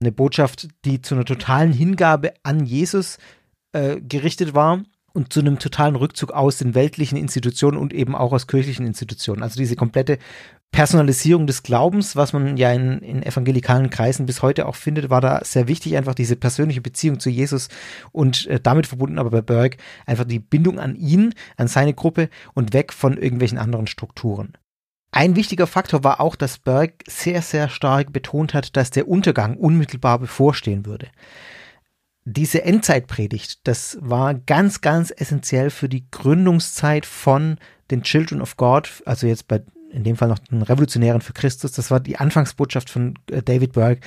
eine 0.00 0.10
Botschaft, 0.10 0.68
die 0.86 1.02
zu 1.02 1.16
einer 1.16 1.26
totalen 1.26 1.70
Hingabe 1.70 2.32
an 2.44 2.64
Jesus 2.64 3.18
äh, 3.72 4.00
gerichtet 4.00 4.54
war 4.54 4.84
und 5.12 5.32
zu 5.32 5.40
einem 5.40 5.58
totalen 5.58 5.96
Rückzug 5.96 6.32
aus 6.32 6.58
den 6.58 6.74
weltlichen 6.74 7.18
Institutionen 7.18 7.78
und 7.78 7.92
eben 7.92 8.14
auch 8.14 8.32
aus 8.32 8.46
kirchlichen 8.46 8.86
Institutionen. 8.86 9.42
Also 9.42 9.58
diese 9.58 9.76
komplette 9.76 10.18
Personalisierung 10.70 11.46
des 11.46 11.62
Glaubens, 11.62 12.14
was 12.14 12.32
man 12.32 12.56
ja 12.56 12.72
in, 12.72 12.98
in 12.98 13.22
evangelikalen 13.22 13.88
Kreisen 13.90 14.26
bis 14.26 14.42
heute 14.42 14.66
auch 14.66 14.76
findet, 14.76 15.08
war 15.08 15.20
da 15.20 15.40
sehr 15.42 15.66
wichtig, 15.66 15.96
einfach 15.96 16.14
diese 16.14 16.36
persönliche 16.36 16.82
Beziehung 16.82 17.20
zu 17.20 17.30
Jesus 17.30 17.68
und 18.12 18.46
äh, 18.46 18.60
damit 18.60 18.86
verbunden 18.86 19.18
aber 19.18 19.30
bei 19.30 19.40
Berg 19.40 19.78
einfach 20.04 20.24
die 20.24 20.38
Bindung 20.38 20.78
an 20.78 20.94
ihn, 20.94 21.34
an 21.56 21.68
seine 21.68 21.94
Gruppe 21.94 22.28
und 22.54 22.74
weg 22.74 22.92
von 22.92 23.16
irgendwelchen 23.16 23.58
anderen 23.58 23.86
Strukturen. 23.86 24.52
Ein 25.10 25.36
wichtiger 25.36 25.66
Faktor 25.66 26.04
war 26.04 26.20
auch, 26.20 26.36
dass 26.36 26.58
Berg 26.58 27.02
sehr, 27.08 27.40
sehr 27.40 27.70
stark 27.70 28.12
betont 28.12 28.52
hat, 28.52 28.76
dass 28.76 28.90
der 28.90 29.08
Untergang 29.08 29.56
unmittelbar 29.56 30.18
bevorstehen 30.18 30.84
würde. 30.84 31.08
Diese 32.30 32.62
Endzeitpredigt, 32.62 33.66
das 33.66 33.96
war 34.02 34.34
ganz, 34.34 34.82
ganz 34.82 35.10
essentiell 35.16 35.70
für 35.70 35.88
die 35.88 36.04
Gründungszeit 36.10 37.06
von 37.06 37.56
den 37.90 38.02
Children 38.02 38.42
of 38.42 38.58
God, 38.58 39.02
also 39.06 39.26
jetzt 39.26 39.48
bei 39.48 39.62
in 39.90 40.04
dem 40.04 40.16
Fall 40.16 40.28
noch 40.28 40.38
den 40.38 40.60
Revolutionären 40.60 41.22
für 41.22 41.32
Christus. 41.32 41.72
Das 41.72 41.90
war 41.90 42.00
die 42.00 42.18
Anfangsbotschaft 42.18 42.90
von 42.90 43.14
äh, 43.30 43.42
David 43.42 43.72
Burke. 43.72 44.02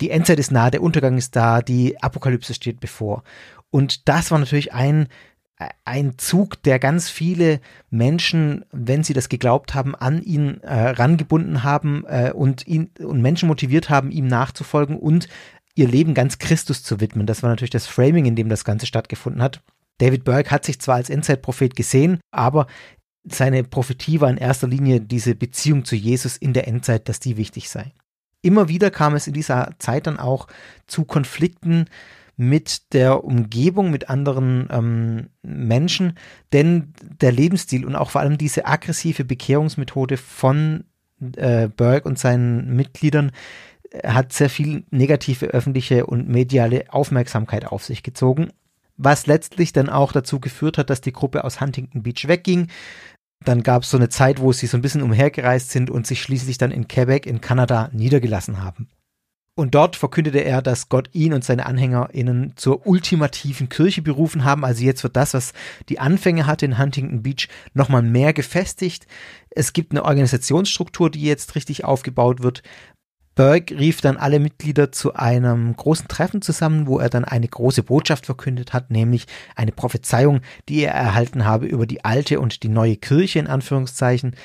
Die 0.00 0.08
Endzeit 0.08 0.38
ist 0.38 0.52
nah, 0.52 0.70
der 0.70 0.82
Untergang 0.82 1.18
ist 1.18 1.36
da, 1.36 1.60
die 1.60 2.02
Apokalypse 2.02 2.54
steht 2.54 2.80
bevor. 2.80 3.22
Und 3.68 4.08
das 4.08 4.30
war 4.30 4.38
natürlich 4.38 4.72
ein, 4.72 5.08
ein 5.84 6.18
Zug, 6.18 6.62
der 6.62 6.78
ganz 6.78 7.08
viele 7.08 7.60
Menschen, 7.90 8.64
wenn 8.72 9.04
sie 9.04 9.12
das 9.12 9.28
geglaubt 9.28 9.74
haben, 9.74 9.94
an 9.94 10.22
ihn 10.22 10.60
äh, 10.62 10.90
rangebunden 10.90 11.62
haben 11.62 12.04
äh, 12.06 12.32
und 12.32 12.66
ihn 12.66 12.90
und 12.98 13.22
Menschen 13.22 13.46
motiviert 13.46 13.90
haben, 13.90 14.10
ihm 14.10 14.26
nachzufolgen 14.26 14.96
und 14.98 15.28
ihr 15.74 15.88
Leben 15.88 16.14
ganz 16.14 16.38
Christus 16.38 16.82
zu 16.82 17.00
widmen. 17.00 17.26
Das 17.26 17.42
war 17.42 17.50
natürlich 17.50 17.70
das 17.70 17.86
Framing, 17.86 18.26
in 18.26 18.36
dem 18.36 18.48
das 18.48 18.64
Ganze 18.64 18.86
stattgefunden 18.86 19.42
hat. 19.42 19.62
David 19.98 20.24
Burke 20.24 20.50
hat 20.50 20.64
sich 20.64 20.80
zwar 20.80 20.96
als 20.96 21.10
Endzeitprophet 21.10 21.76
gesehen, 21.76 22.18
aber 22.30 22.66
seine 23.24 23.64
Prophetie 23.64 24.20
war 24.20 24.30
in 24.30 24.36
erster 24.36 24.68
Linie 24.68 25.00
diese 25.00 25.34
Beziehung 25.34 25.84
zu 25.84 25.96
Jesus 25.96 26.36
in 26.36 26.52
der 26.52 26.68
Endzeit, 26.68 27.08
dass 27.08 27.20
die 27.20 27.36
wichtig 27.36 27.70
sei. 27.70 27.92
Immer 28.42 28.68
wieder 28.68 28.90
kam 28.90 29.14
es 29.14 29.26
in 29.26 29.32
dieser 29.32 29.70
Zeit 29.78 30.06
dann 30.06 30.18
auch 30.18 30.48
zu 30.86 31.04
Konflikten 31.04 31.86
mit 32.36 32.92
der 32.92 33.24
Umgebung, 33.24 33.90
mit 33.90 34.10
anderen 34.10 34.68
ähm, 34.70 35.28
Menschen, 35.42 36.18
denn 36.52 36.92
der 37.20 37.32
Lebensstil 37.32 37.86
und 37.86 37.96
auch 37.96 38.10
vor 38.10 38.20
allem 38.20 38.36
diese 38.36 38.66
aggressive 38.66 39.24
Bekehrungsmethode 39.24 40.16
von 40.16 40.84
äh, 41.36 41.68
Berg 41.68 42.04
und 42.04 42.18
seinen 42.18 42.74
Mitgliedern 42.74 43.32
hat 44.02 44.32
sehr 44.32 44.50
viel 44.50 44.84
negative 44.90 45.46
öffentliche 45.46 46.06
und 46.06 46.28
mediale 46.28 46.84
Aufmerksamkeit 46.88 47.66
auf 47.66 47.84
sich 47.84 48.02
gezogen, 48.02 48.50
was 48.96 49.26
letztlich 49.26 49.72
dann 49.72 49.88
auch 49.88 50.12
dazu 50.12 50.40
geführt 50.40 50.78
hat, 50.78 50.90
dass 50.90 51.00
die 51.00 51.12
Gruppe 51.12 51.44
aus 51.44 51.60
Huntington 51.60 52.02
Beach 52.02 52.26
wegging, 52.26 52.68
dann 53.44 53.62
gab 53.62 53.82
es 53.82 53.90
so 53.90 53.96
eine 53.96 54.08
Zeit, 54.08 54.40
wo 54.40 54.52
sie 54.52 54.66
so 54.66 54.78
ein 54.78 54.82
bisschen 54.82 55.02
umhergereist 55.02 55.70
sind 55.70 55.90
und 55.90 56.06
sich 56.06 56.22
schließlich 56.22 56.58
dann 56.58 56.70
in 56.70 56.88
Quebec 56.88 57.26
in 57.26 57.40
Kanada 57.40 57.90
niedergelassen 57.92 58.62
haben. 58.62 58.88
Und 59.56 59.76
dort 59.76 59.94
verkündete 59.94 60.40
er, 60.40 60.62
dass 60.62 60.88
Gott 60.88 61.10
ihn 61.12 61.32
und 61.32 61.44
seine 61.44 61.66
AnhängerInnen 61.66 62.54
zur 62.56 62.88
ultimativen 62.88 63.68
Kirche 63.68 64.02
berufen 64.02 64.42
haben. 64.42 64.64
Also 64.64 64.82
jetzt 64.82 65.04
wird 65.04 65.14
das, 65.14 65.32
was 65.32 65.52
die 65.88 66.00
Anfänge 66.00 66.46
hatte 66.46 66.66
in 66.66 66.76
Huntington 66.76 67.22
Beach, 67.22 67.48
nochmal 67.72 68.02
mehr 68.02 68.32
gefestigt. 68.32 69.06
Es 69.50 69.72
gibt 69.72 69.92
eine 69.92 70.04
Organisationsstruktur, 70.04 71.08
die 71.08 71.22
jetzt 71.22 71.54
richtig 71.54 71.84
aufgebaut 71.84 72.42
wird. 72.42 72.64
Berg 73.34 73.72
rief 73.72 74.00
dann 74.00 74.16
alle 74.16 74.38
Mitglieder 74.38 74.92
zu 74.92 75.14
einem 75.14 75.74
großen 75.74 76.08
Treffen 76.08 76.40
zusammen, 76.40 76.86
wo 76.86 76.98
er 76.98 77.10
dann 77.10 77.24
eine 77.24 77.48
große 77.48 77.82
Botschaft 77.82 78.26
verkündet 78.26 78.72
hat, 78.72 78.90
nämlich 78.90 79.26
eine 79.56 79.72
Prophezeiung, 79.72 80.40
die 80.68 80.84
er 80.84 80.92
erhalten 80.92 81.44
habe 81.44 81.66
über 81.66 81.86
die 81.86 82.04
alte 82.04 82.40
und 82.40 82.62
die 82.62 82.68
neue 82.68 82.96
Kirche 82.96 83.40
in 83.40 83.48
Anführungszeichen. 83.48 84.36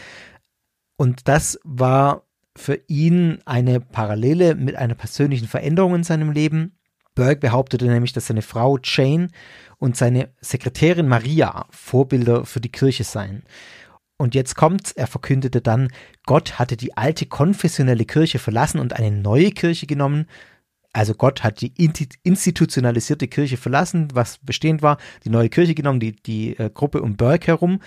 Und 0.97 1.27
das 1.27 1.59
war 1.63 2.23
für 2.57 2.79
ihn 2.87 3.39
eine 3.45 3.79
Parallele 3.79 4.55
mit 4.55 4.75
einer 4.75 4.95
persönlichen 4.95 5.47
Veränderung 5.47 5.95
in 5.95 6.03
seinem 6.03 6.31
Leben. 6.31 6.75
Berg 7.15 7.39
behauptete 7.39 7.85
nämlich, 7.85 8.13
dass 8.13 8.27
seine 8.27 8.41
Frau 8.41 8.79
Jane 8.83 9.27
und 9.77 9.95
seine 9.95 10.29
Sekretärin 10.41 11.07
Maria 11.07 11.67
Vorbilder 11.69 12.45
für 12.45 12.59
die 12.59 12.71
Kirche 12.71 13.03
seien. 13.03 13.43
Und 14.21 14.35
jetzt 14.35 14.55
kommt's, 14.55 14.91
er 14.91 15.07
verkündete 15.07 15.61
dann, 15.61 15.87
Gott 16.25 16.59
hatte 16.59 16.75
die 16.75 16.97
alte 16.97 17.25
konfessionelle 17.25 18.03
Kirche 18.03 18.37
verlassen 18.37 18.81
und 18.81 18.91
eine 18.91 19.11
neue 19.11 19.51
Kirche 19.51 19.87
genommen. 19.87 20.25
Also 20.91 21.13
Gott 21.13 21.41
hat 21.41 21.61
die 21.61 21.71
institutionalisierte 22.23 23.29
Kirche 23.29 23.55
verlassen, 23.55 24.09
was 24.13 24.39
bestehend 24.39 24.81
war, 24.81 24.97
die 25.23 25.29
neue 25.29 25.47
Kirche 25.47 25.73
genommen, 25.73 26.01
die, 26.01 26.11
die 26.11 26.59
äh, 26.59 26.69
Gruppe 26.69 27.01
um 27.01 27.15
Burke 27.15 27.47
herum. 27.47 27.79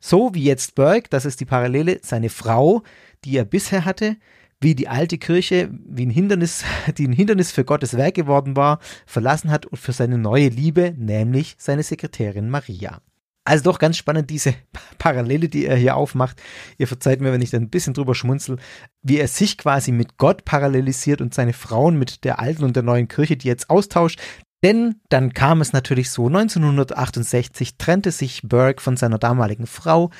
So 0.00 0.34
wie 0.34 0.44
jetzt 0.44 0.74
Burke, 0.74 1.10
das 1.10 1.26
ist 1.26 1.40
die 1.40 1.44
Parallele, 1.44 1.98
seine 2.02 2.30
Frau, 2.30 2.82
die 3.26 3.36
er 3.36 3.44
bisher 3.44 3.84
hatte, 3.84 4.16
wie 4.62 4.74
die 4.74 4.88
alte 4.88 5.18
Kirche, 5.18 5.68
wie 5.70 6.06
ein 6.06 6.10
Hindernis, 6.10 6.64
die 6.96 7.06
ein 7.06 7.12
Hindernis 7.12 7.52
für 7.52 7.66
Gottes 7.66 7.94
Werk 7.94 8.14
geworden 8.14 8.56
war, 8.56 8.78
verlassen 9.04 9.50
hat 9.50 9.66
und 9.66 9.76
für 9.76 9.92
seine 9.92 10.16
neue 10.16 10.48
Liebe, 10.48 10.94
nämlich 10.96 11.56
seine 11.58 11.82
Sekretärin 11.82 12.48
Maria. 12.48 13.02
Also 13.44 13.64
doch 13.64 13.78
ganz 13.78 13.98
spannend, 13.98 14.30
diese 14.30 14.54
Parallele, 14.98 15.48
die 15.48 15.66
er 15.66 15.76
hier 15.76 15.96
aufmacht. 15.96 16.40
Ihr 16.78 16.88
verzeiht 16.88 17.20
mir, 17.20 17.32
wenn 17.32 17.42
ich 17.42 17.50
da 17.50 17.58
ein 17.58 17.70
bisschen 17.70 17.94
drüber 17.94 18.14
schmunzel, 18.14 18.58
wie 19.02 19.18
er 19.18 19.28
sich 19.28 19.58
quasi 19.58 19.92
mit 19.92 20.16
Gott 20.16 20.44
parallelisiert 20.44 21.20
und 21.20 21.34
seine 21.34 21.52
Frauen 21.52 21.98
mit 21.98 22.24
der 22.24 22.38
alten 22.40 22.64
und 22.64 22.74
der 22.74 22.82
neuen 22.82 23.08
Kirche, 23.08 23.36
die 23.36 23.48
jetzt 23.48 23.68
austauscht. 23.68 24.20
Denn 24.64 24.94
dann 25.10 25.34
kam 25.34 25.60
es 25.60 25.74
natürlich 25.74 26.10
so, 26.10 26.26
1968 26.26 27.76
trennte 27.76 28.10
sich 28.10 28.40
Burke 28.42 28.82
von 28.82 28.96
seiner 28.96 29.18
damaligen 29.18 29.66
Frau 29.66 30.10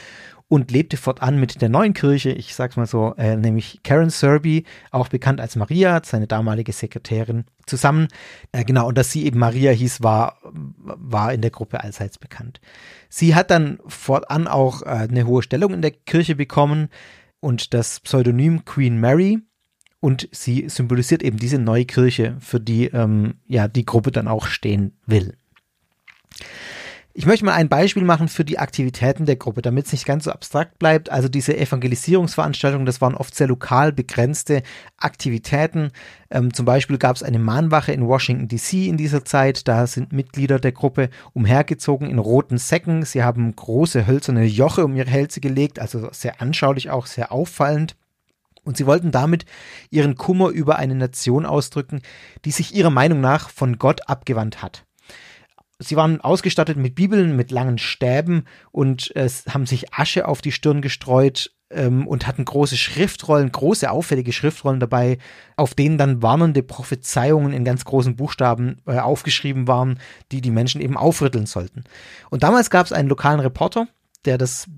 und 0.49 0.71
lebte 0.71 0.97
fortan 0.97 1.41
mit 1.41 1.63
der 1.63 1.69
neuen 1.69 1.95
Kirche, 1.95 2.31
ich 2.31 2.55
sag's 2.55 2.77
mal 2.77 2.87
so, 2.87 3.15
äh, 3.17 3.37
nämlich 3.37 3.81
Karen 3.83 4.11
Serby, 4.11 4.65
auch 4.91 5.09
bekannt 5.09 5.41
als 5.41 5.57
Maria, 5.57 6.01
seine 6.05 6.27
damalige 6.27 6.73
Sekretärin, 6.73 7.45
zusammen. 7.67 8.09
Äh, 8.53 8.65
genau, 8.65 8.89
und 8.89 8.99
dass 8.99 9.11
sie 9.11 9.25
eben 9.25 9.39
Maria 9.39 9.73
hieß, 9.73 10.03
war, 10.03 10.39
war 10.43 11.33
in 11.33 11.41
der 11.41 11.51
Gruppe 11.51 11.83
allseits 11.83 12.19
bekannt. 12.19 12.61
Sie 13.09 13.35
hat 13.35 13.51
dann 13.51 13.79
fortan 13.87 14.47
auch 14.47 14.83
äh, 14.83 15.07
eine 15.09 15.27
hohe 15.27 15.43
Stellung 15.43 15.73
in 15.73 15.83
der 15.83 15.93
Kirche 15.93 16.35
bekommen 16.37 16.89
und 17.41 17.75
das 17.75 18.01
Pseudonym 18.01 18.65
Queen 18.65 18.99
Mary. 19.01 19.41
Und 20.01 20.29
sie 20.33 20.69
symbolisiert 20.69 21.23
eben 21.23 21.39
diese 21.39 21.59
neue 21.59 21.87
Kirche, 21.87 22.37
für 22.41 22.61
die 22.61 22.87
ähm, 22.89 23.37
ja 23.47 23.69
die 23.69 23.87
Gruppe 23.87 24.13
dann 24.13 24.29
auch 24.29 24.47
stehen 24.47 24.99
will. 25.07 25.35
Ich 27.17 27.27
möchte 27.27 27.45
mal 27.45 27.53
ein 27.53 27.69
Beispiel 27.69 28.03
machen 28.03 28.27
für 28.27 28.45
die 28.45 28.59
Aktivitäten 28.59 29.25
der 29.25 29.37
Gruppe, 29.37 29.63
damit 29.63 29.87
es 29.87 29.93
nicht 29.93 30.05
ganz 30.05 30.25
so 30.25 30.33
abstrakt 30.33 30.81
bleibt. 30.81 31.11
Also 31.11 31.29
diese 31.29 31.57
Evangelisierungsveranstaltungen, 31.57 32.87
das 32.87 33.01
waren 33.01 33.15
oft 33.15 33.37
sehr 33.37 33.47
lokal 33.47 33.93
begrenzte 33.93 34.65
Aktivitäten. 34.97 35.93
Ähm, 36.29 36.53
zum 36.53 36.67
Beispiel 36.67 36.99
gab 36.99 37.15
es 37.15 37.23
eine 37.23 37.39
Mahnwache 37.39 37.93
in 37.93 38.09
Washington 38.09 38.49
DC 38.49 38.89
in 38.89 38.97
dieser 38.97 39.25
Zeit. 39.25 39.69
Da 39.69 39.87
sind 39.87 40.13
Mitglieder 40.13 40.59
der 40.59 40.73
Gruppe 40.73 41.09
umhergezogen 41.35 42.11
in 42.11 42.19
roten 42.19 42.59
Säcken. 42.59 43.05
Sie 43.05 43.23
haben 43.23 43.55
große 43.55 44.09
hölzerne 44.09 44.45
Joche 44.45 44.85
um 44.85 44.97
ihre 44.97 45.09
Hälse 45.09 45.39
gelegt, 45.39 45.79
also 45.79 46.09
sehr 46.11 46.43
anschaulich, 46.43 46.91
auch 46.91 47.07
sehr 47.07 47.31
auffallend. 47.31 47.95
Und 48.65 48.77
sie 48.77 48.87
wollten 48.87 49.13
damit 49.13 49.47
ihren 49.89 50.17
Kummer 50.17 50.49
über 50.49 50.79
eine 50.79 50.97
Nation 50.97 51.47
ausdrücken, 51.47 52.03
die 52.45 52.51
sich 52.51 52.75
ihrer 52.75 52.91
Meinung 52.91 53.21
nach 53.21 53.51
von 53.51 53.79
Gott 53.79 54.09
abgewandt 54.09 54.63
hat 54.63 54.84
sie 55.79 55.97
waren 55.97 56.21
ausgestattet 56.21 56.77
mit 56.77 56.95
Bibeln, 56.95 57.37
mit 57.37 57.51
langen 57.51 57.79
Stäben 57.79 58.45
und 58.71 59.15
äh, 59.17 59.29
haben 59.49 59.67
sich 59.67 59.93
Asche 59.93 60.29
auf 60.29 60.41
die 60.41 60.53
Stirn 60.53 60.83
gestreut 60.83 61.53
ähm, 61.71 62.07
und 62.07 62.27
hatten 62.27 62.45
große 62.45 62.77
Schriftrollen, 62.77 63.51
große 63.51 63.91
auffällige 63.91 64.33
Schriftrollen 64.33 64.81
dabei, 64.81 65.19
auf 65.57 65.75
denen 65.75 65.99
dann 65.99 66.23
warnende 66.23 66.63
Prophezeiungen 66.63 67.53
in 67.53 67.65
ganz 67.65 67.85
großen 67.85 68.17
Buchstaben 68.17 68.77
äh, 68.87 68.99
aufgeschrieben 68.99 69.67
waren, 69.69 69.99
die 70.33 70.41
die 70.41 70.51
Menschen 70.51 70.81
eben 70.81 70.97
aufrütteln 70.97 71.47
sollten. 71.47 71.85
Und 72.31 72.43
damals 72.43 72.71
gab 72.71 72.87
es 72.87 72.93
einen 72.93 73.09
lokalen 73.09 73.41
Reporter, 73.41 73.89
der 74.25 74.39
das 74.39 74.69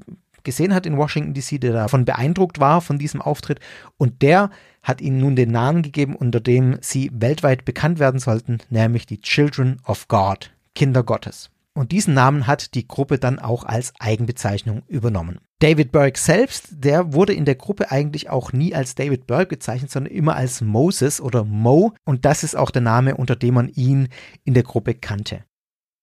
gesehen 0.44 0.74
hat 0.74 0.86
in 0.86 0.96
Washington 0.96 1.34
DC, 1.34 1.60
der 1.60 1.72
davon 1.72 2.04
beeindruckt 2.04 2.60
war 2.60 2.80
von 2.80 2.98
diesem 2.98 3.20
Auftritt. 3.20 3.60
Und 3.98 4.22
der 4.22 4.50
hat 4.82 5.00
ihnen 5.00 5.18
nun 5.18 5.34
den 5.34 5.50
Namen 5.50 5.82
gegeben, 5.82 6.14
unter 6.14 6.40
dem 6.40 6.78
sie 6.80 7.10
weltweit 7.12 7.64
bekannt 7.64 7.98
werden 7.98 8.20
sollten, 8.20 8.58
nämlich 8.70 9.04
die 9.06 9.20
Children 9.20 9.80
of 9.84 10.06
God, 10.06 10.52
Kinder 10.76 11.02
Gottes. 11.02 11.50
Und 11.74 11.92
diesen 11.92 12.14
Namen 12.14 12.46
hat 12.46 12.74
die 12.74 12.86
Gruppe 12.86 13.18
dann 13.18 13.38
auch 13.38 13.64
als 13.64 13.92
Eigenbezeichnung 13.98 14.82
übernommen. 14.86 15.40
David 15.58 15.92
Burke 15.92 16.18
selbst, 16.18 16.68
der 16.70 17.12
wurde 17.12 17.34
in 17.34 17.44
der 17.44 17.54
Gruppe 17.54 17.90
eigentlich 17.90 18.30
auch 18.30 18.52
nie 18.52 18.74
als 18.74 18.94
David 18.94 19.26
Burke 19.26 19.56
bezeichnet, 19.56 19.90
sondern 19.90 20.12
immer 20.12 20.36
als 20.36 20.60
Moses 20.60 21.20
oder 21.20 21.44
Mo. 21.44 21.92
Und 22.04 22.24
das 22.24 22.44
ist 22.44 22.56
auch 22.56 22.70
der 22.70 22.82
Name, 22.82 23.16
unter 23.16 23.36
dem 23.36 23.54
man 23.54 23.68
ihn 23.68 24.08
in 24.44 24.54
der 24.54 24.62
Gruppe 24.62 24.94
kannte. 24.94 25.44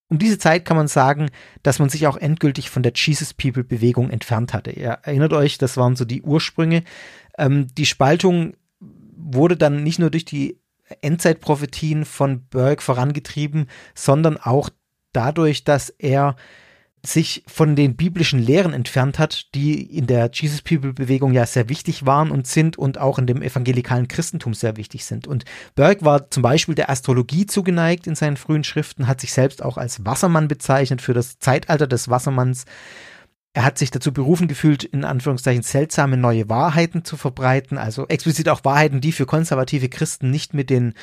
Um 0.10 0.20
diese 0.20 0.38
Zeit 0.38 0.64
kann 0.64 0.78
man 0.78 0.88
sagen, 0.88 1.32
dass 1.64 1.80
man 1.80 1.90
sich 1.90 2.06
auch 2.06 2.18
endgültig 2.18 2.70
von 2.70 2.84
der 2.84 2.94
Jesus 2.96 3.34
People 3.34 3.64
Bewegung 3.64 4.12
entfernt 4.12 4.54
hatte. 4.54 4.70
Ihr 4.72 5.00
erinnert 5.02 5.34
euch, 5.34 5.58
das 5.58 5.76
waren 5.76 5.96
so 5.96 6.06
die 6.06 6.22
Ursprünge. 6.22 6.84
Ähm, 7.38 7.66
die 7.76 7.88
Spaltung 7.88 8.54
wurde 8.80 9.58
dann 9.58 9.82
nicht 9.82 9.98
nur 9.98 10.12
durch 10.12 10.26
die 10.26 10.60
Endzeitprophetien 11.02 12.06
von 12.06 12.46
Burke 12.48 12.82
vorangetrieben, 12.82 13.68
sondern 13.96 14.38
auch 14.38 14.70
dadurch, 15.14 15.64
dass 15.64 15.90
er 15.90 16.36
sich 17.06 17.44
von 17.48 17.76
den 17.76 17.98
biblischen 17.98 18.40
Lehren 18.40 18.74
entfernt 18.74 19.20
hat, 19.20 19.54
die 19.56 19.82
in 19.98 20.08
der 20.08 20.30
Jesus 20.34 20.62
People 20.62 20.94
Bewegung 20.94 21.34
ja 21.34 21.46
sehr 21.46 21.68
wichtig 21.68 22.06
waren 22.06 22.32
und 22.32 22.48
sind 22.48 22.78
und 22.78 22.98
auch 22.98 23.20
in 23.20 23.28
dem 23.28 23.42
evangelikalen 23.42 24.08
Christentum 24.08 24.54
sehr 24.54 24.78
wichtig 24.78 25.04
sind. 25.04 25.28
Und 25.28 25.44
Burke 25.76 26.06
war 26.06 26.32
zum 26.32 26.44
Beispiel 26.44 26.76
der 26.76 26.90
Astrologie 26.90 27.46
zugeneigt 27.46 28.08
in 28.08 28.16
seinen 28.16 28.38
frühen 28.38 28.64
Schriften, 28.64 29.08
hat 29.08 29.20
sich 29.20 29.34
selbst 29.34 29.62
auch 29.62 29.78
als 29.78 30.06
Wassermann 30.06 30.48
bezeichnet 30.48 31.02
für 31.02 31.14
das 31.14 31.40
Zeitalter 31.40 31.88
des 31.88 32.10
Wassermanns. 32.10 32.64
Er 33.56 33.64
hat 33.64 33.78
sich 33.78 33.92
dazu 33.92 34.12
berufen 34.12 34.48
gefühlt, 34.48 34.84
in 34.84 35.06
Anführungszeichen 35.06 35.62
seltsame 35.62 36.18
neue 36.18 36.50
Wahrheiten 36.50 37.06
zu 37.06 37.18
verbreiten, 37.18 37.78
also 37.78 38.08
explizit 38.08 38.50
auch 38.50 38.66
Wahrheiten, 38.66 39.00
die 39.00 39.12
für 39.12 39.28
konservative 39.28 39.90
Christen 39.90 40.32
nicht 40.32 40.56
mit 40.56 40.72
den 40.72 40.96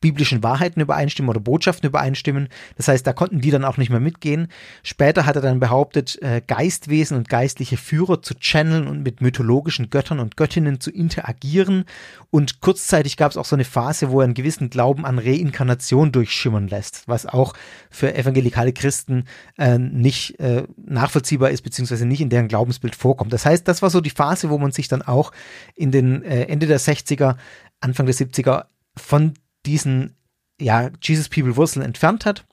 biblischen 0.00 0.42
Wahrheiten 0.42 0.80
übereinstimmen 0.80 1.30
oder 1.30 1.40
Botschaften 1.40 1.88
übereinstimmen. 1.88 2.48
Das 2.76 2.88
heißt, 2.88 3.06
da 3.06 3.12
konnten 3.12 3.40
die 3.40 3.50
dann 3.50 3.64
auch 3.64 3.78
nicht 3.78 3.90
mehr 3.90 4.00
mitgehen. 4.00 4.48
Später 4.82 5.24
hat 5.24 5.36
er 5.36 5.42
dann 5.42 5.58
behauptet, 5.58 6.20
äh, 6.22 6.42
Geistwesen 6.46 7.16
und 7.16 7.28
geistliche 7.28 7.76
Führer 7.76 8.20
zu 8.20 8.34
channeln 8.34 8.86
und 8.86 9.02
mit 9.02 9.20
mythologischen 9.20 9.88
Göttern 9.88 10.20
und 10.20 10.36
Göttinnen 10.36 10.80
zu 10.80 10.90
interagieren. 10.90 11.84
Und 12.30 12.60
kurzzeitig 12.60 13.16
gab 13.16 13.30
es 13.30 13.36
auch 13.36 13.46
so 13.46 13.56
eine 13.56 13.64
Phase, 13.64 14.10
wo 14.10 14.20
er 14.20 14.24
einen 14.24 14.34
gewissen 14.34 14.68
Glauben 14.68 15.06
an 15.06 15.18
Reinkarnation 15.18 16.12
durchschimmern 16.12 16.68
lässt, 16.68 17.04
was 17.06 17.24
auch 17.24 17.54
für 17.90 18.14
evangelikale 18.14 18.72
Christen 18.74 19.24
äh, 19.56 19.78
nicht 19.78 20.38
äh, 20.40 20.64
nachvollziehbar 20.76 21.50
ist, 21.50 21.62
beziehungsweise 21.62 22.04
nicht 22.04 22.20
in 22.20 22.28
deren 22.28 22.48
Glaubensbild 22.48 22.94
vorkommt. 22.94 23.32
Das 23.32 23.46
heißt, 23.46 23.66
das 23.66 23.80
war 23.80 23.88
so 23.88 24.02
die 24.02 24.10
Phase, 24.10 24.50
wo 24.50 24.58
man 24.58 24.72
sich 24.72 24.88
dann 24.88 25.00
auch 25.00 25.32
in 25.74 25.90
den 25.90 26.22
äh, 26.22 26.44
Ende 26.44 26.66
der 26.66 26.80
60er, 26.80 27.36
Anfang 27.80 28.06
der 28.06 28.14
70er 28.14 28.66
von 28.96 29.34
diesen 29.66 30.16
ja, 30.60 30.90
Jesus 31.02 31.28
People 31.28 31.56
Wurzeln 31.56 31.84
entfernt 31.84 32.24
hat. 32.24 32.46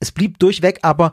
Es 0.00 0.10
blieb 0.12 0.38
durchweg 0.38 0.80
aber 0.82 1.12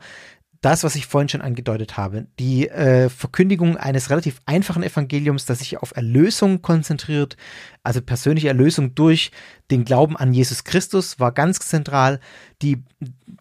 das, 0.62 0.84
was 0.84 0.96
ich 0.96 1.06
vorhin 1.06 1.30
schon 1.30 1.42
angedeutet 1.42 1.96
habe, 1.96 2.28
die 2.38 2.68
äh, 2.68 3.08
Verkündigung 3.08 3.78
eines 3.78 4.10
relativ 4.10 4.42
einfachen 4.46 4.84
Evangeliums, 4.84 5.46
das 5.46 5.60
sich 5.60 5.78
auf 5.78 5.96
Erlösung 5.96 6.62
konzentriert, 6.62 7.38
also 7.82 8.02
persönliche 8.02 8.50
Erlösung 8.50 8.94
durch 8.94 9.32
den 9.72 9.86
Glauben 9.86 10.18
an 10.18 10.34
Jesus 10.34 10.66
Christus, 10.66 11.18
war 11.18 11.32
ganz 11.32 11.60
zentral. 11.60 12.20
Die 12.62 12.84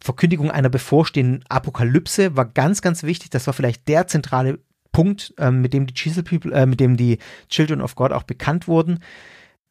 Verkündigung 0.00 0.52
einer 0.52 0.68
bevorstehenden 0.68 1.44
Apokalypse 1.48 2.36
war 2.36 2.44
ganz, 2.44 2.82
ganz 2.82 3.02
wichtig. 3.02 3.30
Das 3.30 3.48
war 3.48 3.54
vielleicht 3.54 3.88
der 3.88 4.06
zentrale 4.06 4.60
Punkt, 4.92 5.34
äh, 5.38 5.50
mit 5.50 5.72
dem 5.72 5.88
die 5.88 6.22
People, 6.22 6.52
äh, 6.52 6.66
mit 6.66 6.78
dem 6.78 6.96
die 6.96 7.18
Children 7.48 7.80
of 7.80 7.96
God 7.96 8.12
auch 8.12 8.22
bekannt 8.22 8.68
wurden 8.68 9.00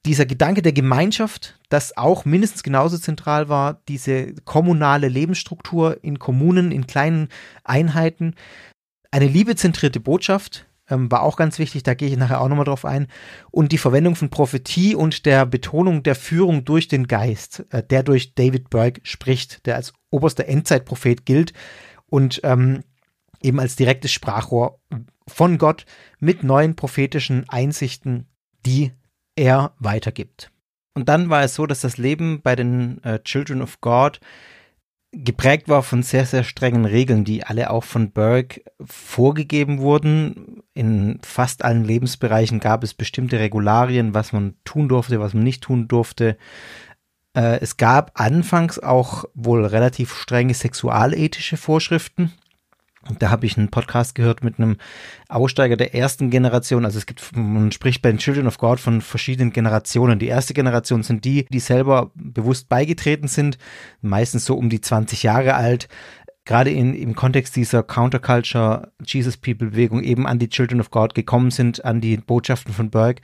dieser 0.06 0.26
Gedanke 0.26 0.62
der 0.62 0.74
Gemeinschaft, 0.74 1.60
das 1.70 1.98
auch 1.98 2.24
mindestens 2.24 2.64
genauso 2.64 2.98
zentral 2.98 3.50
war, 3.50 3.82
diese 3.88 4.34
kommunale 4.46 5.10
Lebensstruktur 5.10 6.04
in 6.04 6.20
Kommunen, 6.20 6.72
in 6.72 6.88
kleinen 6.88 7.30
Einheiten, 7.64 8.36
eine 9.12 9.28
liebezentrierte 9.28 10.00
Botschaft 10.00 10.68
ähm, 10.90 11.12
war 11.12 11.24
auch 11.24 11.36
ganz 11.36 11.60
wichtig, 11.60 11.84
da 11.84 11.94
gehe 11.94 12.10
ich 12.10 12.18
nachher 12.18 12.42
auch 12.42 12.48
nochmal 12.48 12.66
drauf 12.66 12.86
ein, 12.86 13.08
und 13.52 13.72
die 13.72 13.78
Verwendung 13.78 14.16
von 14.16 14.30
Prophetie 14.30 14.96
und 14.96 15.26
der 15.26 15.46
Betonung 15.46 16.04
der 16.04 16.16
Führung 16.16 16.66
durch 16.66 16.88
den 16.88 17.08
Geist, 17.08 17.66
äh, 17.72 17.84
der 17.84 18.04
durch 18.04 18.36
David 18.36 18.70
Burke 18.70 19.02
spricht, 19.04 19.66
der 19.66 19.76
als 19.76 19.94
oberster 20.10 20.48
Endzeitprophet 20.48 21.26
gilt 21.26 21.54
und 22.06 22.42
ähm, 22.44 22.84
eben 23.42 23.60
als 23.60 23.76
direktes 23.76 24.12
Sprachrohr 24.12 24.80
von 25.28 25.58
Gott 25.58 25.86
mit 26.20 26.44
neuen 26.44 26.76
prophetischen 26.76 27.48
Einsichten, 27.50 28.28
die 28.66 28.92
er 29.38 29.72
weitergibt. 29.80 30.52
Und 30.94 31.08
dann 31.08 31.30
war 31.30 31.44
es 31.44 31.56
so, 31.56 31.66
dass 31.66 31.82
das 31.82 31.98
Leben 31.98 32.42
bei 32.42 32.56
den 32.56 33.02
äh, 33.04 33.20
Children 33.20 33.62
of 33.62 33.80
God 33.82 34.20
geprägt 35.12 35.70
war 35.70 35.84
von 35.84 36.04
sehr, 36.04 36.26
sehr 36.26 36.44
strengen 36.44 36.86
Regeln, 36.86 37.24
die 37.24 37.44
alle 37.44 37.70
auch 37.70 37.84
von 37.84 38.12
Burke 38.12 38.62
vorgegeben 38.84 39.80
wurden. 39.80 40.64
In 40.74 41.20
fast 41.24 41.64
allen 41.64 41.86
Lebensbereichen 41.86 42.60
gab 42.60 42.84
es 42.84 42.94
bestimmte 42.94 43.40
Regularien, 43.40 44.14
was 44.14 44.34
man 44.34 44.56
tun 44.66 44.90
durfte, 44.90 45.20
was 45.20 45.34
man 45.34 45.44
nicht 45.44 45.64
tun 45.64 45.88
durfte. 45.88 46.38
Äh, 47.36 47.60
es 47.62 47.78
gab 47.78 48.20
anfangs 48.20 48.80
auch 48.80 49.26
wohl 49.34 49.66
relativ 49.66 50.14
strenge 50.14 50.54
sexualethische 50.54 51.58
Vorschriften. 51.58 52.34
Da 53.20 53.30
habe 53.30 53.46
ich 53.46 53.58
einen 53.58 53.70
Podcast 53.70 54.16
gehört 54.16 54.44
mit 54.44 54.60
einem 54.60 54.78
Aussteiger 55.30 55.78
der 55.78 55.94
ersten 55.96 56.30
Generation. 56.30 56.86
Also 56.86 56.98
es 56.98 57.06
gibt, 57.06 57.36
man 57.36 57.72
spricht 57.72 58.02
bei 58.02 58.10
den 58.10 58.20
Children 58.20 58.48
of 58.48 58.58
God 58.58 58.80
von 58.80 59.02
verschiedenen 59.02 59.52
Generationen. 59.52 60.20
Die 60.20 60.28
erste 60.28 60.54
Generation 60.54 61.04
sind 61.04 61.26
die, 61.26 61.46
die 61.46 61.60
selber 61.60 62.12
bewusst 62.16 62.70
beigetreten 62.70 63.28
sind, 63.28 63.58
meistens 64.02 64.46
so 64.46 64.56
um 64.56 64.70
die 64.70 64.82
20 64.82 65.24
Jahre 65.24 65.56
alt, 65.56 65.88
gerade 66.46 66.72
in, 66.72 66.94
im 66.94 67.14
Kontext 67.14 67.56
dieser 67.56 67.84
Counterculture 67.84 68.92
Jesus 69.06 69.38
People 69.38 69.70
Bewegung 69.70 70.02
eben 70.02 70.26
an 70.26 70.40
die 70.40 70.50
Children 70.50 70.80
of 70.80 70.90
God 70.92 71.14
gekommen 71.14 71.52
sind, 71.52 71.86
an 71.86 72.02
die 72.02 72.18
Botschaften 72.18 72.74
von 72.74 72.90
Burke. 72.90 73.22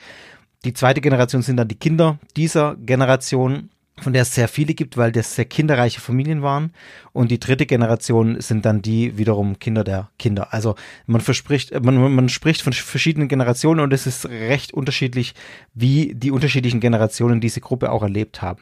Die 0.66 0.74
zweite 0.74 1.02
Generation 1.02 1.42
sind 1.42 1.58
dann 1.58 1.68
die 1.68 1.80
Kinder 1.80 2.20
dieser 2.36 2.76
Generation 2.76 3.70
von 4.04 4.14
der 4.14 4.24
es 4.24 4.36
sehr 4.36 4.48
viele 4.48 4.74
gibt, 4.74 4.98
weil 4.98 5.12
das 5.12 5.36
sehr 5.36 5.46
kinderreiche 5.46 6.02
Familien 6.02 6.42
waren. 6.42 6.72
Und 7.12 7.32
die 7.32 7.40
dritte 7.40 7.66
Generation 7.66 8.40
sind 8.42 8.66
dann 8.66 8.82
die 8.82 9.18
wiederum 9.18 9.60
Kinder 9.60 9.84
der 9.84 10.10
Kinder. 10.20 10.54
Also 10.54 10.76
man 11.06 11.22
verspricht, 11.22 11.84
man, 11.84 12.14
man 12.14 12.30
spricht 12.30 12.62
von 12.62 12.74
verschiedenen 12.74 13.28
Generationen 13.28 13.80
und 13.80 13.94
es 13.94 14.06
ist 14.06 14.26
recht 14.26 14.74
unterschiedlich, 14.74 15.34
wie 15.74 16.14
die 16.14 16.32
unterschiedlichen 16.32 16.80
Generationen 16.80 17.42
diese 17.42 17.62
Gruppe 17.62 17.92
auch 17.92 18.04
erlebt 18.04 18.42
haben. 18.42 18.62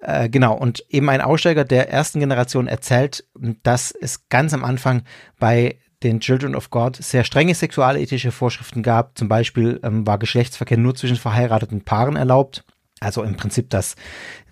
Äh, 0.00 0.28
genau, 0.28 0.54
und 0.54 0.84
eben 0.88 1.08
ein 1.08 1.20
Aussteiger 1.20 1.64
der 1.64 1.90
ersten 1.90 2.20
Generation 2.20 2.68
erzählt, 2.68 3.24
dass 3.62 3.90
es 3.90 4.28
ganz 4.28 4.54
am 4.54 4.64
Anfang 4.64 5.02
bei 5.38 5.78
den 6.02 6.20
Children 6.20 6.54
of 6.54 6.70
God 6.70 6.96
sehr 6.96 7.24
strenge 7.24 7.54
sexualethische 7.54 8.30
Vorschriften 8.30 8.82
gab. 8.82 9.18
Zum 9.18 9.28
Beispiel 9.28 9.80
ähm, 9.82 10.06
war 10.06 10.18
Geschlechtsverkehr 10.18 10.78
nur 10.78 10.94
zwischen 10.94 11.16
verheirateten 11.16 11.82
Paaren 11.82 12.16
erlaubt. 12.16 12.64
Also 13.00 13.22
im 13.22 13.36
Prinzip 13.36 13.70
das, 13.70 13.96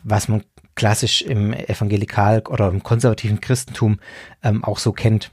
was 0.03 0.29
man 0.29 0.45
klassisch 0.75 1.23
im 1.23 1.53
evangelikal 1.53 2.43
oder 2.49 2.69
im 2.69 2.83
konservativen 2.83 3.41
Christentum 3.41 3.99
ähm, 4.43 4.63
auch 4.63 4.79
so 4.79 4.93
kennt. 4.93 5.31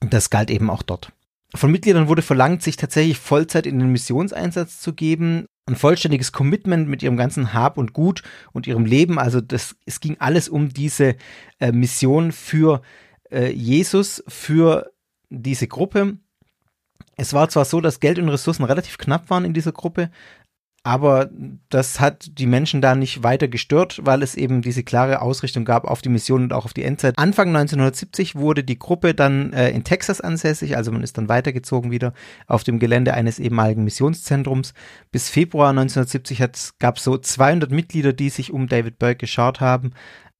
Das 0.00 0.30
galt 0.30 0.50
eben 0.50 0.70
auch 0.70 0.82
dort. 0.82 1.12
Von 1.54 1.70
Mitgliedern 1.70 2.08
wurde 2.08 2.22
verlangt, 2.22 2.62
sich 2.62 2.76
tatsächlich 2.76 3.18
Vollzeit 3.18 3.66
in 3.66 3.78
den 3.78 3.92
Missionseinsatz 3.92 4.80
zu 4.80 4.92
geben, 4.92 5.46
ein 5.66 5.76
vollständiges 5.76 6.32
Commitment 6.32 6.88
mit 6.88 7.02
ihrem 7.02 7.16
ganzen 7.16 7.54
Hab 7.54 7.78
und 7.78 7.92
Gut 7.92 8.22
und 8.52 8.66
ihrem 8.66 8.84
Leben. 8.84 9.18
Also 9.18 9.40
das, 9.40 9.76
es 9.86 10.00
ging 10.00 10.16
alles 10.18 10.48
um 10.48 10.68
diese 10.70 11.16
äh, 11.58 11.72
Mission 11.72 12.32
für 12.32 12.82
äh, 13.30 13.50
Jesus, 13.50 14.22
für 14.28 14.90
diese 15.30 15.68
Gruppe. 15.68 16.18
Es 17.16 17.32
war 17.32 17.48
zwar 17.48 17.64
so, 17.64 17.80
dass 17.80 18.00
Geld 18.00 18.18
und 18.18 18.28
Ressourcen 18.28 18.64
relativ 18.64 18.98
knapp 18.98 19.30
waren 19.30 19.44
in 19.44 19.54
dieser 19.54 19.72
Gruppe, 19.72 20.10
aber 20.86 21.30
das 21.70 21.98
hat 21.98 22.38
die 22.38 22.46
Menschen 22.46 22.82
da 22.82 22.94
nicht 22.94 23.22
weiter 23.22 23.48
gestört, 23.48 24.02
weil 24.04 24.22
es 24.22 24.34
eben 24.34 24.60
diese 24.60 24.84
klare 24.84 25.22
Ausrichtung 25.22 25.64
gab 25.64 25.84
auf 25.84 26.02
die 26.02 26.10
Mission 26.10 26.42
und 26.42 26.52
auch 26.52 26.66
auf 26.66 26.74
die 26.74 26.84
Endzeit. 26.84 27.18
Anfang 27.18 27.48
1970 27.48 28.36
wurde 28.36 28.62
die 28.62 28.78
Gruppe 28.78 29.14
dann 29.14 29.54
äh, 29.54 29.70
in 29.70 29.84
Texas 29.84 30.20
ansässig, 30.20 30.76
also 30.76 30.92
man 30.92 31.02
ist 31.02 31.16
dann 31.16 31.30
weitergezogen 31.30 31.90
wieder 31.90 32.12
auf 32.46 32.64
dem 32.64 32.78
Gelände 32.78 33.14
eines 33.14 33.38
ehemaligen 33.38 33.82
Missionszentrums. 33.82 34.74
Bis 35.10 35.30
Februar 35.30 35.70
1970 35.70 36.76
gab 36.78 36.98
es 36.98 37.04
so 37.04 37.16
200 37.16 37.70
Mitglieder, 37.70 38.12
die 38.12 38.28
sich 38.28 38.52
um 38.52 38.68
David 38.68 38.98
Burke 38.98 39.16
geschaut 39.16 39.60
haben. 39.60 39.92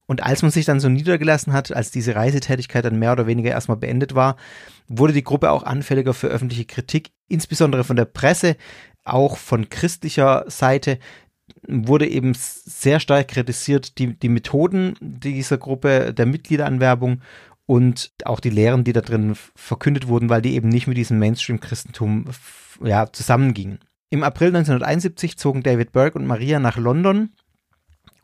Und 0.07 0.21
als 0.21 0.43
man 0.43 0.51
sich 0.51 0.65
dann 0.65 0.79
so 0.79 0.89
niedergelassen 0.89 1.53
hat, 1.53 1.75
als 1.75 1.89
diese 1.89 2.15
Reisetätigkeit 2.15 2.85
dann 2.85 2.99
mehr 2.99 3.13
oder 3.13 3.25
weniger 3.25 3.49
erstmal 3.49 3.77
beendet 3.77 4.13
war, 4.13 4.35
wurde 4.87 5.13
die 5.13 5.23
Gruppe 5.23 5.49
auch 5.49 5.63
anfälliger 5.63 6.13
für 6.13 6.27
öffentliche 6.27 6.65
Kritik, 6.65 7.09
insbesondere 7.27 7.83
von 7.83 7.95
der 7.95 8.05
Presse, 8.05 8.55
auch 9.05 9.37
von 9.37 9.69
christlicher 9.69 10.45
Seite 10.47 10.99
wurde 11.67 12.07
eben 12.07 12.33
sehr 12.35 12.99
stark 12.99 13.29
kritisiert, 13.29 13.97
die, 13.97 14.17
die 14.17 14.29
Methoden 14.29 14.95
dieser 14.99 15.57
Gruppe 15.57 16.13
der 16.13 16.25
Mitgliederanwerbung 16.25 17.21
und 17.65 18.11
auch 18.25 18.39
die 18.39 18.49
Lehren, 18.49 18.83
die 18.83 18.93
da 18.93 19.01
drin 19.01 19.35
verkündet 19.55 20.07
wurden, 20.07 20.29
weil 20.29 20.41
die 20.41 20.55
eben 20.55 20.69
nicht 20.69 20.87
mit 20.87 20.97
diesem 20.97 21.19
Mainstream-Christentum 21.19 22.25
ja, 22.83 23.11
zusammengingen. 23.11 23.79
Im 24.09 24.23
April 24.23 24.49
1971 24.49 25.37
zogen 25.37 25.63
David 25.63 25.91
Burke 25.91 26.17
und 26.17 26.27
Maria 26.27 26.59
nach 26.59 26.77
London 26.77 27.29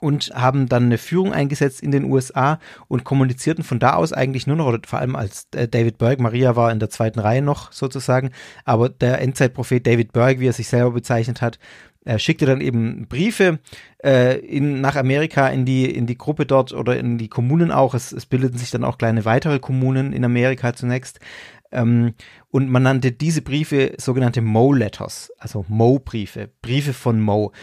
und 0.02 0.32
haben 0.34 0.68
dann 0.68 0.86
eine 0.86 0.98
Führung 0.98 1.32
eingesetzt 1.32 1.82
in 1.82 1.92
den 1.92 2.06
USA 2.06 2.60
und 2.88 3.04
kommunizierten 3.04 3.64
von 3.64 3.80
da 3.80 3.94
aus 3.94 4.12
eigentlich 4.12 4.48
nur 4.48 4.58
noch, 4.58 4.68
oder 4.68 4.80
vor 4.86 5.00
allem 5.00 5.16
als 5.16 5.48
äh, 5.56 5.68
David 5.68 5.98
Burke, 5.98 6.22
Maria 6.22 6.56
war 6.56 6.72
in 6.72 6.80
der 6.80 6.90
zweiten 6.90 7.20
Reihe 7.20 7.42
noch 7.42 7.72
sozusagen, 7.72 8.32
aber 8.66 8.90
der 8.90 9.22
Endzeitprophet 9.22 9.88
David 9.88 10.12
Burke, 10.12 10.40
wie 10.40 10.48
er 10.48 10.54
sich 10.54 10.68
selber 10.68 10.92
bezeichnet 10.92 11.42
hat, 11.42 11.60
er 12.04 12.18
schickte 12.18 12.48
dann 12.48 12.62
eben 12.62 13.08
Briefe 13.08 13.60
äh, 14.04 14.40
in, 14.40 14.82
nach 14.82 14.96
Amerika 14.96 15.48
in 15.50 15.66
die, 15.66 15.86
in 15.86 16.08
die 16.08 16.18
Gruppe 16.18 16.48
dort 16.48 16.74
oder 16.74 16.98
in 16.98 17.20
die 17.20 17.30
Kommunen 17.30 17.72
auch. 17.72 17.94
Es, 17.94 18.12
es 18.12 18.26
bildeten 18.26 18.58
sich 18.58 18.72
dann 18.72 18.84
auch 18.84 18.98
kleine 18.98 19.24
weitere 19.24 19.60
Kommunen 19.60 20.12
in 20.12 20.26
Amerika 20.26 20.74
zunächst. 20.74 21.20
Ähm, 21.72 22.14
und 22.50 22.70
man 22.70 22.84
nannte 22.84 23.12
diese 23.12 23.42
Briefe 23.42 23.94
sogenannte 23.98 24.42
Mo-Letters, 24.42 25.32
also 25.38 25.64
Mo-Briefe, 25.70 26.50
Briefe 26.62 26.94
von 26.94 27.22
Mo. 27.22 27.54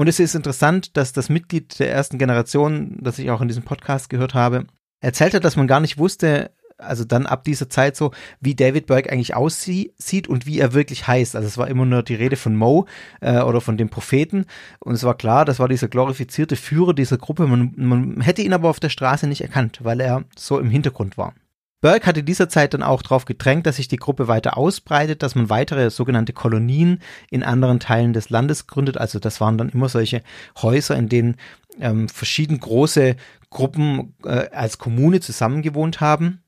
Und 0.00 0.08
es 0.08 0.18
ist 0.18 0.34
interessant, 0.34 0.96
dass 0.96 1.12
das 1.12 1.28
Mitglied 1.28 1.78
der 1.78 1.92
ersten 1.92 2.16
Generation, 2.16 2.96
das 3.02 3.18
ich 3.18 3.30
auch 3.30 3.42
in 3.42 3.48
diesem 3.48 3.64
Podcast 3.64 4.08
gehört 4.08 4.32
habe, 4.32 4.64
erzählt 5.02 5.34
hat, 5.34 5.44
dass 5.44 5.56
man 5.56 5.66
gar 5.66 5.80
nicht 5.80 5.98
wusste, 5.98 6.52
also 6.78 7.04
dann 7.04 7.26
ab 7.26 7.44
dieser 7.44 7.68
Zeit 7.68 7.96
so, 7.96 8.10
wie 8.40 8.54
David 8.54 8.86
Burke 8.86 9.12
eigentlich 9.12 9.36
aussieht 9.36 10.26
und 10.26 10.46
wie 10.46 10.58
er 10.58 10.72
wirklich 10.72 11.06
heißt. 11.06 11.36
Also 11.36 11.46
es 11.46 11.58
war 11.58 11.68
immer 11.68 11.84
nur 11.84 12.02
die 12.02 12.14
Rede 12.14 12.36
von 12.36 12.56
Mo 12.56 12.86
äh, 13.20 13.42
oder 13.42 13.60
von 13.60 13.76
dem 13.76 13.90
Propheten 13.90 14.46
und 14.78 14.94
es 14.94 15.04
war 15.04 15.18
klar, 15.18 15.44
das 15.44 15.58
war 15.58 15.68
dieser 15.68 15.88
glorifizierte 15.88 16.56
Führer 16.56 16.94
dieser 16.94 17.18
Gruppe. 17.18 17.46
Man, 17.46 17.74
man 17.76 18.22
hätte 18.22 18.40
ihn 18.40 18.54
aber 18.54 18.70
auf 18.70 18.80
der 18.80 18.88
Straße 18.88 19.26
nicht 19.26 19.42
erkannt, 19.42 19.80
weil 19.82 20.00
er 20.00 20.24
so 20.34 20.58
im 20.58 20.70
Hintergrund 20.70 21.18
war. 21.18 21.34
Burke 21.80 22.06
hatte 22.06 22.22
dieser 22.22 22.48
Zeit 22.48 22.74
dann 22.74 22.82
auch 22.82 23.02
darauf 23.02 23.24
gedrängt, 23.24 23.66
dass 23.66 23.76
sich 23.76 23.88
die 23.88 23.96
Gruppe 23.96 24.28
weiter 24.28 24.56
ausbreitet, 24.58 25.22
dass 25.22 25.34
man 25.34 25.48
weitere 25.48 25.90
sogenannte 25.90 26.32
Kolonien 26.32 27.00
in 27.30 27.42
anderen 27.42 27.80
Teilen 27.80 28.12
des 28.12 28.28
Landes 28.28 28.66
gründet. 28.66 28.98
Also 28.98 29.18
das 29.18 29.40
waren 29.40 29.56
dann 29.56 29.70
immer 29.70 29.88
solche 29.88 30.22
Häuser, 30.60 30.96
in 30.96 31.08
denen 31.08 31.36
ähm, 31.80 32.08
verschieden 32.08 32.60
große 32.60 33.16
Gruppen 33.48 34.14
äh, 34.24 34.48
als 34.50 34.78
Kommune 34.78 35.20
zusammengewohnt 35.20 36.00
haben. 36.00 36.42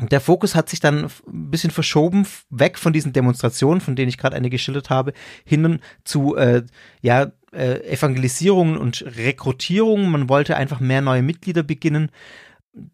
Der 0.00 0.20
Fokus 0.20 0.56
hat 0.56 0.68
sich 0.68 0.80
dann 0.80 1.04
ein 1.04 1.50
bisschen 1.50 1.70
verschoben, 1.70 2.26
weg 2.50 2.78
von 2.78 2.92
diesen 2.92 3.12
Demonstrationen, 3.12 3.80
von 3.80 3.94
denen 3.94 4.08
ich 4.08 4.18
gerade 4.18 4.34
eine 4.34 4.50
geschildert 4.50 4.90
habe, 4.90 5.12
hin 5.44 5.78
zu 6.02 6.34
äh, 6.34 6.64
ja, 7.00 7.30
äh, 7.52 7.78
Evangelisierungen 7.92 8.76
und 8.76 9.04
Rekrutierungen. 9.16 10.10
Man 10.10 10.28
wollte 10.28 10.56
einfach 10.56 10.80
mehr 10.80 11.00
neue 11.00 11.22
Mitglieder 11.22 11.62
beginnen, 11.62 12.10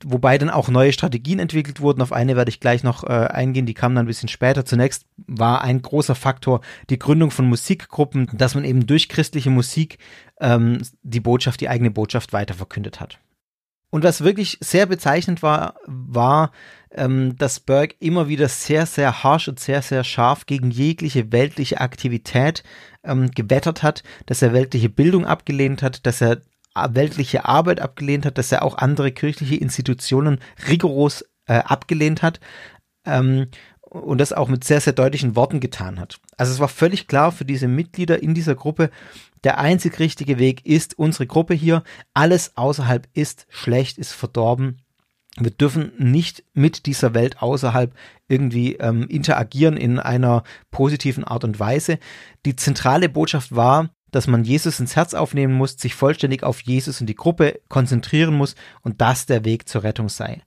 wobei 0.05 0.37
dann 0.39 0.51
auch 0.51 0.69
neue 0.69 0.93
Strategien 0.93 1.39
entwickelt 1.39 1.81
wurden. 1.81 2.03
Auf 2.03 2.13
eine 2.13 2.37
werde 2.37 2.51
ich 2.51 2.61
gleich 2.61 2.83
noch 2.83 3.05
äh, 3.05 3.29
eingehen, 3.29 3.67
die 3.67 3.75
kam 3.75 3.95
dann 3.95 4.05
ein 4.05 4.09
bisschen 4.09 4.29
später. 4.29 4.65
Zunächst 4.65 5.07
war 5.27 5.63
ein 5.63 5.81
großer 5.81 6.15
Faktor 6.15 6.61
die 6.91 6.99
Gründung 6.99 7.31
von 7.31 7.49
Musikgruppen, 7.49 8.29
dass 8.33 8.55
man 8.55 8.65
eben 8.65 8.87
durch 8.87 9.09
christliche 9.09 9.51
Musik 9.51 9.99
ähm, 10.41 10.83
die 11.03 11.21
Botschaft, 11.21 11.61
die 11.61 11.69
eigene 11.69 11.91
Botschaft 11.91 12.33
weiterverkündet 12.33 13.01
hat. 13.01 13.19
Und 13.91 14.05
was 14.05 14.23
wirklich 14.23 14.57
sehr 14.61 14.87
bezeichnend 14.87 15.43
war, 15.43 15.75
war, 15.87 16.53
ähm, 16.93 17.37
dass 17.37 17.61
Burke 17.61 17.97
immer 17.99 18.29
wieder 18.29 18.49
sehr, 18.49 18.87
sehr 18.87 19.25
harsh 19.25 19.49
und 19.49 19.59
sehr, 19.59 19.83
sehr 19.83 20.05
scharf 20.05 20.47
gegen 20.47 20.71
jegliche 20.71 21.33
weltliche 21.33 21.81
Aktivität 21.81 22.63
ähm, 23.03 23.31
gewettert 23.33 23.83
hat, 23.83 24.03
dass 24.27 24.43
er 24.43 24.53
weltliche 24.53 24.89
Bildung 24.89 25.27
abgelehnt 25.27 25.83
hat, 25.83 26.07
dass 26.07 26.21
er 26.21 26.43
weltliche 26.93 27.45
Arbeit 27.45 27.81
abgelehnt 27.81 28.27
hat, 28.27 28.39
dass 28.39 28.53
er 28.53 28.63
auch 28.63 28.79
andere 28.79 29.13
kirchliche 29.13 29.57
Institutionen 29.57 30.39
rigoros 30.69 31.25
äh, 31.47 31.55
abgelehnt 31.55 32.23
hat. 32.23 32.41
Ähm, 33.05 33.49
und 33.81 34.19
das 34.19 34.33
auch 34.33 34.47
mit 34.47 34.63
sehr, 34.63 34.81
sehr 34.81 34.93
deutlichen 34.93 35.35
Worten 35.35 35.59
getan 35.59 35.99
hat. 35.99 36.21
Also 36.37 36.53
es 36.53 36.61
war 36.61 36.69
völlig 36.69 37.09
klar 37.09 37.33
für 37.33 37.45
diese 37.45 37.67
Mitglieder 37.67 38.23
in 38.23 38.35
dieser 38.35 38.55
Gruppe, 38.55 38.91
der 39.45 39.59
einzig 39.59 39.99
richtige 39.99 40.39
Weg 40.39 40.67
ist 40.67 40.99
unsere 40.99 41.27
Gruppe 41.27 41.55
hier. 41.55 41.83
Alles 42.13 42.57
außerhalb 42.57 43.09
ist 43.15 43.47
schlecht, 43.49 43.99
ist 43.99 44.13
verdorben. 44.13 44.83
Wir 45.39 45.51
dürfen 45.51 45.93
nicht 45.97 46.45
mit 46.53 46.87
dieser 46.87 47.15
Welt 47.15 47.41
außerhalb 47.41 47.95
irgendwie 48.29 48.75
ähm, 48.77 49.07
interagieren 49.09 49.77
in 49.77 49.99
einer 49.99 50.43
positiven 50.71 51.25
Art 51.25 51.45
und 51.45 51.59
Weise. 51.59 51.99
Die 52.45 52.57
zentrale 52.57 53.09
Botschaft 53.09 53.55
war, 53.55 53.91
dass 54.11 54.27
man 54.27 54.45
Jesus 54.45 54.81
ins 54.81 54.97
Herz 54.97 55.15
aufnehmen 55.15 55.55
muss, 55.55 55.73
sich 55.73 55.95
vollständig 55.95 56.43
auf 56.43 56.61
Jesus 56.61 57.01
und 57.01 57.07
die 57.07 57.15
Gruppe 57.15 57.61
konzentrieren 57.69 58.35
muss 58.35 58.55
und 58.83 59.01
das 59.01 59.27
der 59.27 59.45
Weg 59.45 59.69
zur 59.69 59.83
Rettung 59.83 60.09
sei. 60.09 60.43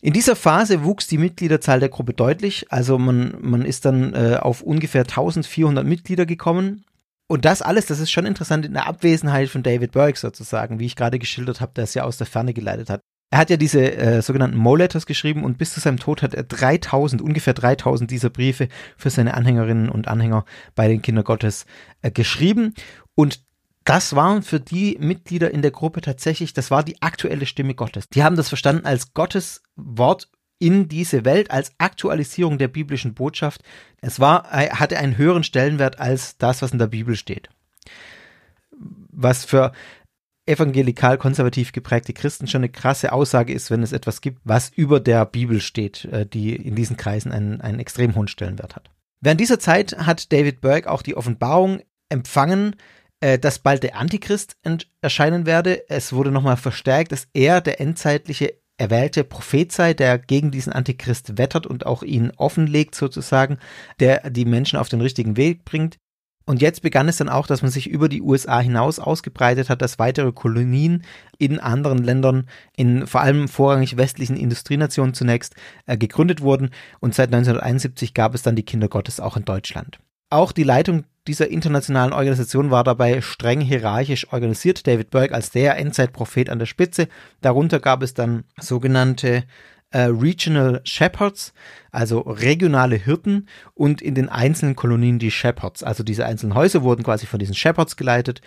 In 0.00 0.12
dieser 0.12 0.34
Phase 0.34 0.82
wuchs 0.82 1.06
die 1.06 1.18
Mitgliederzahl 1.18 1.78
der 1.78 1.88
Gruppe 1.88 2.12
deutlich, 2.12 2.66
also 2.72 2.98
man, 2.98 3.36
man 3.40 3.64
ist 3.64 3.84
dann 3.84 4.14
äh, 4.14 4.36
auf 4.40 4.62
ungefähr 4.62 5.02
1400 5.02 5.86
Mitglieder 5.86 6.26
gekommen 6.26 6.84
und 7.28 7.44
das 7.44 7.62
alles, 7.62 7.86
das 7.86 8.00
ist 8.00 8.10
schon 8.10 8.26
interessant 8.26 8.66
in 8.66 8.74
der 8.74 8.86
Abwesenheit 8.86 9.48
von 9.48 9.62
David 9.62 9.92
Burke 9.92 10.18
sozusagen, 10.18 10.80
wie 10.80 10.86
ich 10.86 10.96
gerade 10.96 11.18
geschildert 11.18 11.60
habe, 11.60 11.72
der 11.74 11.84
es 11.84 11.94
ja 11.94 12.04
aus 12.04 12.18
der 12.18 12.26
Ferne 12.26 12.52
geleitet 12.52 12.90
hat. 12.90 13.00
Er 13.32 13.38
hat 13.38 13.48
ja 13.48 13.56
diese 13.56 13.96
äh, 13.96 14.20
sogenannten 14.20 14.58
Mo-Letters 14.58 15.06
geschrieben 15.06 15.42
und 15.42 15.56
bis 15.56 15.72
zu 15.72 15.80
seinem 15.80 15.96
Tod 15.96 16.20
hat 16.20 16.34
er 16.34 16.42
3000, 16.42 17.22
ungefähr 17.22 17.54
3000 17.54 18.10
dieser 18.10 18.28
Briefe 18.28 18.68
für 18.98 19.08
seine 19.08 19.32
Anhängerinnen 19.32 19.88
und 19.88 20.06
Anhänger 20.06 20.44
bei 20.74 20.86
den 20.86 21.00
Kindern 21.00 21.24
Gottes 21.24 21.64
äh, 22.02 22.10
geschrieben. 22.10 22.74
Und 23.14 23.40
das 23.84 24.14
waren 24.14 24.42
für 24.42 24.60
die 24.60 24.98
Mitglieder 25.00 25.50
in 25.50 25.62
der 25.62 25.70
Gruppe 25.70 26.02
tatsächlich, 26.02 26.52
das 26.52 26.70
war 26.70 26.82
die 26.82 27.00
aktuelle 27.00 27.46
Stimme 27.46 27.74
Gottes. 27.74 28.06
Die 28.10 28.22
haben 28.22 28.36
das 28.36 28.50
verstanden 28.50 28.84
als 28.84 29.14
Gottes 29.14 29.62
Wort 29.76 30.28
in 30.58 30.88
diese 30.88 31.24
Welt 31.24 31.50
als 31.50 31.72
Aktualisierung 31.78 32.58
der 32.58 32.68
biblischen 32.68 33.14
Botschaft. 33.14 33.62
Es 34.02 34.20
war, 34.20 34.50
hatte 34.50 34.98
einen 34.98 35.16
höheren 35.16 35.42
Stellenwert 35.42 35.98
als 35.98 36.36
das, 36.36 36.60
was 36.60 36.72
in 36.72 36.78
der 36.78 36.86
Bibel 36.86 37.16
steht. 37.16 37.48
Was 39.10 39.46
für 39.46 39.72
evangelikal-konservativ 40.46 41.72
geprägte 41.72 42.12
Christen 42.12 42.46
schon 42.46 42.60
eine 42.60 42.68
krasse 42.68 43.12
Aussage 43.12 43.52
ist, 43.52 43.70
wenn 43.70 43.82
es 43.82 43.92
etwas 43.92 44.20
gibt, 44.20 44.40
was 44.44 44.70
über 44.74 45.00
der 45.00 45.24
Bibel 45.24 45.60
steht, 45.60 46.04
äh, 46.06 46.26
die 46.26 46.56
in 46.56 46.74
diesen 46.74 46.96
Kreisen 46.96 47.32
einen, 47.32 47.60
einen 47.60 47.78
extrem 47.80 48.14
hohen 48.14 48.28
Stellenwert 48.28 48.76
hat. 48.76 48.90
Während 49.20 49.40
dieser 49.40 49.60
Zeit 49.60 49.96
hat 49.98 50.32
David 50.32 50.60
Burke 50.60 50.90
auch 50.90 51.02
die 51.02 51.16
Offenbarung 51.16 51.80
empfangen, 52.08 52.74
äh, 53.20 53.38
dass 53.38 53.60
bald 53.60 53.84
der 53.84 53.96
Antichrist 53.96 54.56
erscheinen 55.00 55.46
werde. 55.46 55.88
Es 55.88 56.12
wurde 56.12 56.32
nochmal 56.32 56.56
verstärkt, 56.56 57.12
dass 57.12 57.28
er 57.32 57.60
der 57.60 57.80
endzeitliche 57.80 58.54
erwählte 58.78 59.22
Prophet 59.22 59.70
sei, 59.70 59.94
der 59.94 60.18
gegen 60.18 60.50
diesen 60.50 60.72
Antichrist 60.72 61.38
wettert 61.38 61.68
und 61.68 61.86
auch 61.86 62.02
ihn 62.02 62.32
offenlegt 62.36 62.96
sozusagen, 62.96 63.58
der 64.00 64.28
die 64.28 64.44
Menschen 64.44 64.78
auf 64.78 64.88
den 64.88 65.00
richtigen 65.00 65.36
Weg 65.36 65.64
bringt. 65.64 65.98
Und 66.44 66.60
jetzt 66.60 66.82
begann 66.82 67.08
es 67.08 67.18
dann 67.18 67.28
auch, 67.28 67.46
dass 67.46 67.62
man 67.62 67.70
sich 67.70 67.88
über 67.88 68.08
die 68.08 68.22
USA 68.22 68.60
hinaus 68.60 68.98
ausgebreitet 68.98 69.70
hat, 69.70 69.82
dass 69.82 69.98
weitere 69.98 70.32
Kolonien 70.32 71.04
in 71.38 71.60
anderen 71.60 71.98
Ländern, 71.98 72.46
in 72.76 73.06
vor 73.06 73.20
allem 73.20 73.48
vorrangig 73.48 73.96
westlichen 73.96 74.36
Industrienationen 74.36 75.14
zunächst, 75.14 75.54
äh, 75.86 75.96
gegründet 75.96 76.40
wurden. 76.40 76.70
Und 77.00 77.14
seit 77.14 77.28
1971 77.28 78.14
gab 78.14 78.34
es 78.34 78.42
dann 78.42 78.56
die 78.56 78.64
Kinder 78.64 78.88
Gottes 78.88 79.20
auch 79.20 79.36
in 79.36 79.44
Deutschland. 79.44 79.98
Auch 80.30 80.52
die 80.52 80.64
Leitung 80.64 81.04
dieser 81.28 81.48
internationalen 81.50 82.12
Organisation 82.12 82.70
war 82.70 82.82
dabei 82.82 83.20
streng 83.20 83.60
hierarchisch 83.60 84.32
organisiert. 84.32 84.86
David 84.86 85.10
Burke 85.10 85.34
als 85.34 85.50
der 85.50 85.76
Endzeitprophet 85.76 86.50
an 86.50 86.58
der 86.58 86.66
Spitze. 86.66 87.06
Darunter 87.42 87.78
gab 87.78 88.02
es 88.02 88.14
dann 88.14 88.44
sogenannte 88.58 89.44
äh, 89.92 90.02
Regional 90.02 90.80
Shepherds, 90.84 91.52
also 91.90 92.20
regionale 92.20 92.96
Hirten 92.96 93.48
und 93.74 94.02
in 94.02 94.14
den 94.14 94.28
einzelnen 94.28 94.76
Kolonien 94.76 95.18
die 95.18 95.30
Shepherds. 95.30 95.82
Also 95.82 96.02
diese 96.02 96.26
einzelnen 96.26 96.54
Häuser 96.54 96.82
wurden 96.82 97.02
quasi 97.02 97.26
von 97.26 97.38
diesen 97.38 97.54
Shepherds 97.54 97.96
geleitet 97.96 98.40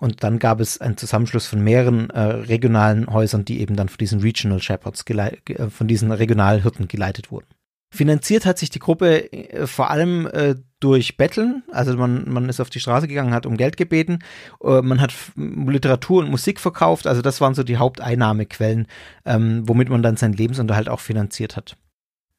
und 0.00 0.22
dann 0.22 0.38
gab 0.38 0.60
es 0.60 0.80
einen 0.80 0.96
Zusammenschluss 0.96 1.46
von 1.46 1.62
mehreren 1.62 2.10
äh, 2.10 2.20
regionalen 2.20 3.06
Häusern, 3.08 3.44
die 3.44 3.60
eben 3.60 3.76
dann 3.76 3.88
von 3.88 3.98
diesen 3.98 4.20
Regional 4.20 4.62
Shepherds, 4.62 5.04
äh, 5.08 5.70
von 5.70 5.88
diesen 5.88 6.12
Regionalhirten 6.12 6.88
geleitet 6.88 7.30
wurden. 7.30 7.46
Finanziert 7.90 8.44
hat 8.44 8.58
sich 8.58 8.70
die 8.70 8.80
Gruppe 8.80 9.32
äh, 9.32 9.66
vor 9.66 9.90
allem 9.90 10.26
äh, 10.26 10.56
durch 10.80 11.16
Betteln, 11.16 11.62
also 11.72 11.96
man, 11.96 12.30
man 12.30 12.48
ist 12.48 12.60
auf 12.60 12.70
die 12.70 12.80
Straße 12.80 13.08
gegangen, 13.08 13.34
hat 13.34 13.46
um 13.46 13.56
Geld 13.56 13.76
gebeten, 13.76 14.20
äh, 14.62 14.80
man 14.80 15.00
hat 15.00 15.14
Literatur 15.36 16.22
und 16.22 16.30
Musik 16.30 16.60
verkauft, 16.60 17.06
also 17.06 17.22
das 17.22 17.40
waren 17.40 17.54
so 17.54 17.62
die 17.62 17.76
Haupteinnahmequellen, 17.76 18.86
ähm, 19.24 19.62
womit 19.66 19.88
man 19.88 20.02
dann 20.02 20.16
seinen 20.16 20.34
Lebensunterhalt 20.34 20.88
auch 20.88 21.00
finanziert 21.00 21.56
hat. 21.56 21.76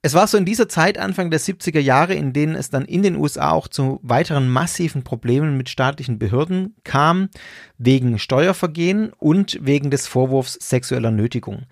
Es 0.02 0.14
war 0.14 0.28
so 0.28 0.38
in 0.38 0.46
dieser 0.46 0.70
Zeit, 0.70 0.98
Anfang 0.98 1.30
der 1.30 1.42
70er 1.42 1.82
Jahre, 1.82 2.14
in 2.14 2.32
denen 2.32 2.56
es 2.56 2.70
dann 2.70 2.86
in 2.86 3.04
den 3.04 3.18
USA 3.18 3.52
auch 3.52 3.68
zu 3.68 4.00
weiteren 4.02 4.48
massiven 4.48 5.04
Problemen 5.04 5.58
mit 5.58 5.68
staatlichen 5.68 6.20
Behörden 6.20 6.76
kam, 6.86 7.28
wegen 7.78 8.18
Steuervergehen 8.18 9.12
und 9.18 9.60
wegen 9.62 9.92
des 9.92 10.08
Vorwurfs 10.08 10.54
sexueller 10.62 11.12
Nötigung. 11.12 11.66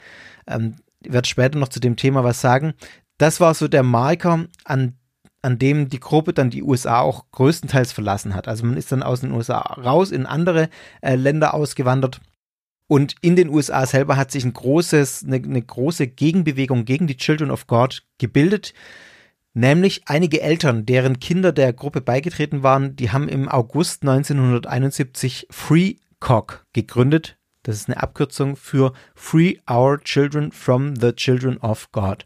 Ähm, 0.46 0.76
ich 1.02 1.14
werde 1.14 1.28
später 1.28 1.58
noch 1.58 1.70
zu 1.70 1.80
dem 1.80 1.96
Thema 1.96 2.26
was 2.26 2.42
sagen 2.42 2.74
das 3.18 3.40
war 3.40 3.54
so 3.54 3.68
der 3.68 3.84
Marker, 3.84 4.46
an, 4.64 4.97
an 5.48 5.58
dem 5.58 5.88
die 5.88 6.02
Gruppe 6.02 6.34
dann 6.34 6.50
die 6.50 6.62
USA 6.62 7.00
auch 7.00 7.24
größtenteils 7.32 7.94
verlassen 7.94 8.36
hat. 8.36 8.50
Also 8.50 8.66
man 8.66 8.76
ist 8.76 8.92
dann 8.92 9.02
aus 9.02 9.22
den 9.22 9.32
USA 9.32 9.60
raus 9.60 10.12
in 10.12 10.26
andere 10.26 10.70
äh, 11.02 11.16
Länder 11.16 11.54
ausgewandert. 11.54 12.20
Und 12.88 13.16
in 13.22 13.38
den 13.38 13.48
USA 13.48 13.86
selber 13.86 14.18
hat 14.18 14.30
sich 14.30 14.44
ein 14.44 14.52
großes, 14.52 15.24
eine, 15.26 15.38
eine 15.38 15.62
große 15.62 16.08
Gegenbewegung 16.08 16.84
gegen 16.84 17.08
die 17.08 17.16
Children 17.16 17.50
of 17.50 17.66
God 17.66 18.04
gebildet. 18.18 18.74
Nämlich 19.54 20.02
einige 20.08 20.42
Eltern, 20.42 20.86
deren 20.86 21.22
Kinder 21.22 21.54
der 21.54 21.72
Gruppe 21.72 22.02
beigetreten 22.02 22.62
waren, 22.62 22.98
die 22.98 23.12
haben 23.12 23.30
im 23.30 23.48
August 23.48 24.04
1971 24.04 25.48
Free 25.50 25.96
Cock 26.20 26.66
gegründet. 26.74 27.38
Das 27.64 27.78
ist 27.78 27.88
eine 27.88 28.04
Abkürzung 28.04 28.58
für 28.58 28.92
Free 29.16 29.56
Our 29.70 30.02
Children 30.02 30.52
from 30.52 30.98
the 30.98 31.14
Children 31.14 31.58
of 31.60 31.90
God. 31.94 32.26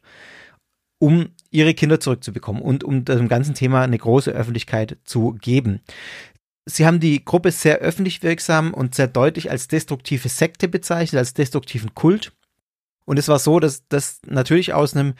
Um 0.97 1.29
ihre 1.51 1.73
Kinder 1.73 1.99
zurückzubekommen 1.99 2.61
und 2.61 2.83
um 2.83 3.05
dem 3.05 3.27
ganzen 3.27 3.53
Thema 3.53 3.83
eine 3.83 3.97
große 3.97 4.31
Öffentlichkeit 4.31 4.97
zu 5.03 5.33
geben. 5.33 5.81
Sie 6.65 6.85
haben 6.85 6.99
die 6.99 7.23
Gruppe 7.23 7.51
sehr 7.51 7.79
öffentlich 7.79 8.23
wirksam 8.23 8.73
und 8.73 8.95
sehr 8.95 9.07
deutlich 9.07 9.51
als 9.51 9.67
destruktive 9.67 10.29
Sekte 10.29 10.67
bezeichnet, 10.67 11.19
als 11.19 11.33
destruktiven 11.33 11.93
Kult. 11.93 12.31
Und 13.05 13.19
es 13.19 13.27
war 13.27 13.39
so, 13.39 13.59
dass 13.59 13.87
das 13.89 14.21
natürlich 14.25 14.73
aus 14.73 14.95
einem 14.95 15.15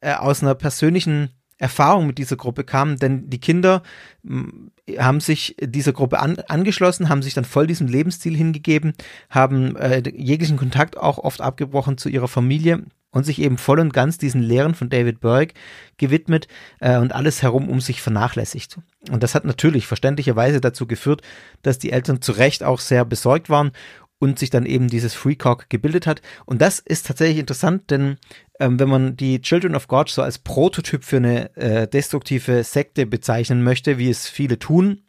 äh, 0.00 0.14
aus 0.14 0.42
einer 0.42 0.54
persönlichen 0.54 1.30
Erfahrung 1.62 2.08
mit 2.08 2.18
dieser 2.18 2.36
Gruppe 2.36 2.64
kam, 2.64 2.96
denn 2.96 3.30
die 3.30 3.38
Kinder 3.40 3.82
haben 4.98 5.20
sich 5.20 5.56
dieser 5.60 5.92
Gruppe 5.92 6.18
an, 6.18 6.38
angeschlossen, 6.48 7.08
haben 7.08 7.22
sich 7.22 7.34
dann 7.34 7.44
voll 7.44 7.68
diesem 7.68 7.86
Lebensstil 7.86 8.36
hingegeben, 8.36 8.94
haben 9.30 9.76
äh, 9.76 10.02
jeglichen 10.12 10.56
Kontakt 10.56 10.96
auch 10.96 11.18
oft 11.18 11.40
abgebrochen 11.40 11.98
zu 11.98 12.08
ihrer 12.08 12.26
Familie 12.26 12.84
und 13.12 13.24
sich 13.24 13.40
eben 13.40 13.58
voll 13.58 13.78
und 13.78 13.92
ganz 13.92 14.18
diesen 14.18 14.42
Lehren 14.42 14.74
von 14.74 14.88
David 14.88 15.20
Berg 15.20 15.54
gewidmet 15.98 16.48
äh, 16.80 16.96
und 16.98 17.14
alles 17.14 17.42
herum 17.42 17.68
um 17.68 17.80
sich 17.80 18.02
vernachlässigt. 18.02 18.78
Und 19.10 19.22
das 19.22 19.34
hat 19.36 19.44
natürlich 19.44 19.86
verständlicherweise 19.86 20.60
dazu 20.60 20.86
geführt, 20.86 21.22
dass 21.62 21.78
die 21.78 21.92
Eltern 21.92 22.20
zu 22.22 22.32
Recht 22.32 22.64
auch 22.64 22.80
sehr 22.80 23.04
besorgt 23.04 23.50
waren 23.50 23.70
und 24.22 24.38
sich 24.38 24.50
dann 24.50 24.66
eben 24.66 24.86
dieses 24.86 25.14
Free 25.14 25.34
Cock 25.34 25.68
gebildet 25.68 26.06
hat. 26.06 26.22
Und 26.46 26.62
das 26.62 26.78
ist 26.78 27.08
tatsächlich 27.08 27.38
interessant, 27.38 27.90
denn 27.90 28.18
ähm, 28.60 28.78
wenn 28.78 28.88
man 28.88 29.16
die 29.16 29.40
Children 29.40 29.74
of 29.74 29.88
God 29.88 30.08
so 30.10 30.22
als 30.22 30.38
Prototyp 30.38 31.02
für 31.02 31.16
eine 31.16 31.56
äh, 31.56 31.88
destruktive 31.88 32.62
Sekte 32.62 33.04
bezeichnen 33.04 33.64
möchte, 33.64 33.98
wie 33.98 34.08
es 34.08 34.28
viele 34.28 34.60
tun, 34.60 35.02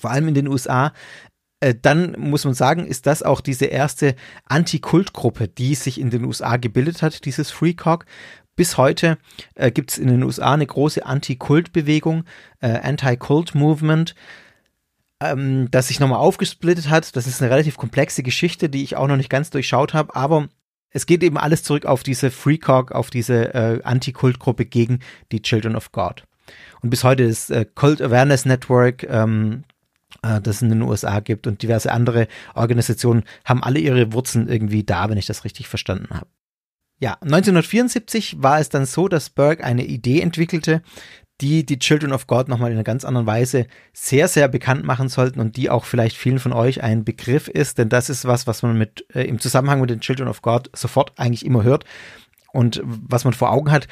vor 0.00 0.12
allem 0.12 0.28
in 0.28 0.34
den 0.34 0.48
USA, 0.48 0.94
äh, 1.60 1.74
dann 1.74 2.16
muss 2.18 2.46
man 2.46 2.54
sagen, 2.54 2.86
ist 2.86 3.06
das 3.06 3.22
auch 3.22 3.42
diese 3.42 3.66
erste 3.66 4.14
Anti-Kult-Gruppe, 4.46 5.48
die 5.48 5.74
sich 5.74 6.00
in 6.00 6.08
den 6.08 6.24
USA 6.24 6.56
gebildet 6.56 7.02
hat, 7.02 7.26
dieses 7.26 7.50
Free 7.50 7.74
Cock. 7.74 8.06
Bis 8.56 8.78
heute 8.78 9.18
äh, 9.56 9.70
gibt 9.70 9.90
es 9.90 9.98
in 9.98 10.08
den 10.08 10.22
USA 10.22 10.54
eine 10.54 10.66
große 10.66 11.04
Anti-Kult-Bewegung, 11.04 12.24
äh, 12.60 12.78
Anti-Cult-Movement, 12.78 14.14
ähm, 15.20 15.70
das 15.70 15.88
sich 15.88 16.00
nochmal 16.00 16.18
aufgesplittet 16.18 16.88
hat. 16.90 17.16
Das 17.16 17.26
ist 17.26 17.42
eine 17.42 17.50
relativ 17.50 17.76
komplexe 17.76 18.22
Geschichte, 18.22 18.68
die 18.68 18.82
ich 18.82 18.96
auch 18.96 19.08
noch 19.08 19.16
nicht 19.16 19.30
ganz 19.30 19.50
durchschaut 19.50 19.94
habe, 19.94 20.14
aber 20.14 20.48
es 20.90 21.06
geht 21.06 21.22
eben 21.22 21.36
alles 21.36 21.62
zurück 21.62 21.84
auf 21.86 22.02
diese 22.02 22.30
Free 22.30 22.58
Cock, 22.58 22.92
auf 22.92 23.10
diese 23.10 23.54
äh, 23.54 23.82
Anti-Kult-Gruppe 23.82 24.64
gegen 24.64 25.00
die 25.32 25.42
Children 25.42 25.76
of 25.76 25.92
God. 25.92 26.24
Und 26.80 26.90
bis 26.90 27.04
heute 27.04 27.24
ist 27.24 27.50
äh, 27.50 27.66
Cult 27.74 28.00
Awareness 28.00 28.46
Network, 28.46 29.02
ähm, 29.04 29.64
äh, 30.22 30.40
das 30.40 30.56
es 30.56 30.62
in 30.62 30.70
den 30.70 30.82
USA 30.82 31.20
gibt 31.20 31.46
und 31.46 31.62
diverse 31.62 31.92
andere 31.92 32.28
Organisationen 32.54 33.24
haben 33.44 33.62
alle 33.62 33.80
ihre 33.80 34.12
Wurzeln 34.12 34.48
irgendwie 34.48 34.84
da, 34.84 35.10
wenn 35.10 35.18
ich 35.18 35.26
das 35.26 35.44
richtig 35.44 35.68
verstanden 35.68 36.14
habe. 36.14 36.28
Ja, 37.00 37.12
1974 37.20 38.42
war 38.42 38.58
es 38.58 38.70
dann 38.70 38.84
so, 38.84 39.06
dass 39.06 39.30
Berg 39.30 39.62
eine 39.62 39.84
Idee 39.84 40.20
entwickelte, 40.20 40.82
die 41.40 41.64
die 41.64 41.78
Children 41.78 42.12
of 42.12 42.26
God 42.26 42.48
nochmal 42.48 42.70
in 42.70 42.76
einer 42.76 42.84
ganz 42.84 43.04
anderen 43.04 43.26
Weise 43.26 43.66
sehr, 43.92 44.28
sehr 44.28 44.48
bekannt 44.48 44.84
machen 44.84 45.08
sollten 45.08 45.40
und 45.40 45.56
die 45.56 45.70
auch 45.70 45.84
vielleicht 45.84 46.16
vielen 46.16 46.38
von 46.38 46.52
euch 46.52 46.82
ein 46.82 47.04
Begriff 47.04 47.48
ist, 47.48 47.78
denn 47.78 47.88
das 47.88 48.10
ist 48.10 48.24
was, 48.24 48.46
was 48.46 48.62
man 48.62 48.76
mit 48.76 49.06
äh, 49.14 49.22
im 49.22 49.38
Zusammenhang 49.38 49.80
mit 49.80 49.90
den 49.90 50.00
Children 50.00 50.28
of 50.28 50.42
God 50.42 50.70
sofort 50.74 51.12
eigentlich 51.16 51.46
immer 51.46 51.62
hört 51.62 51.84
und 52.52 52.82
was 52.84 53.24
man 53.24 53.34
vor 53.34 53.52
Augen 53.52 53.70
hat, 53.70 53.86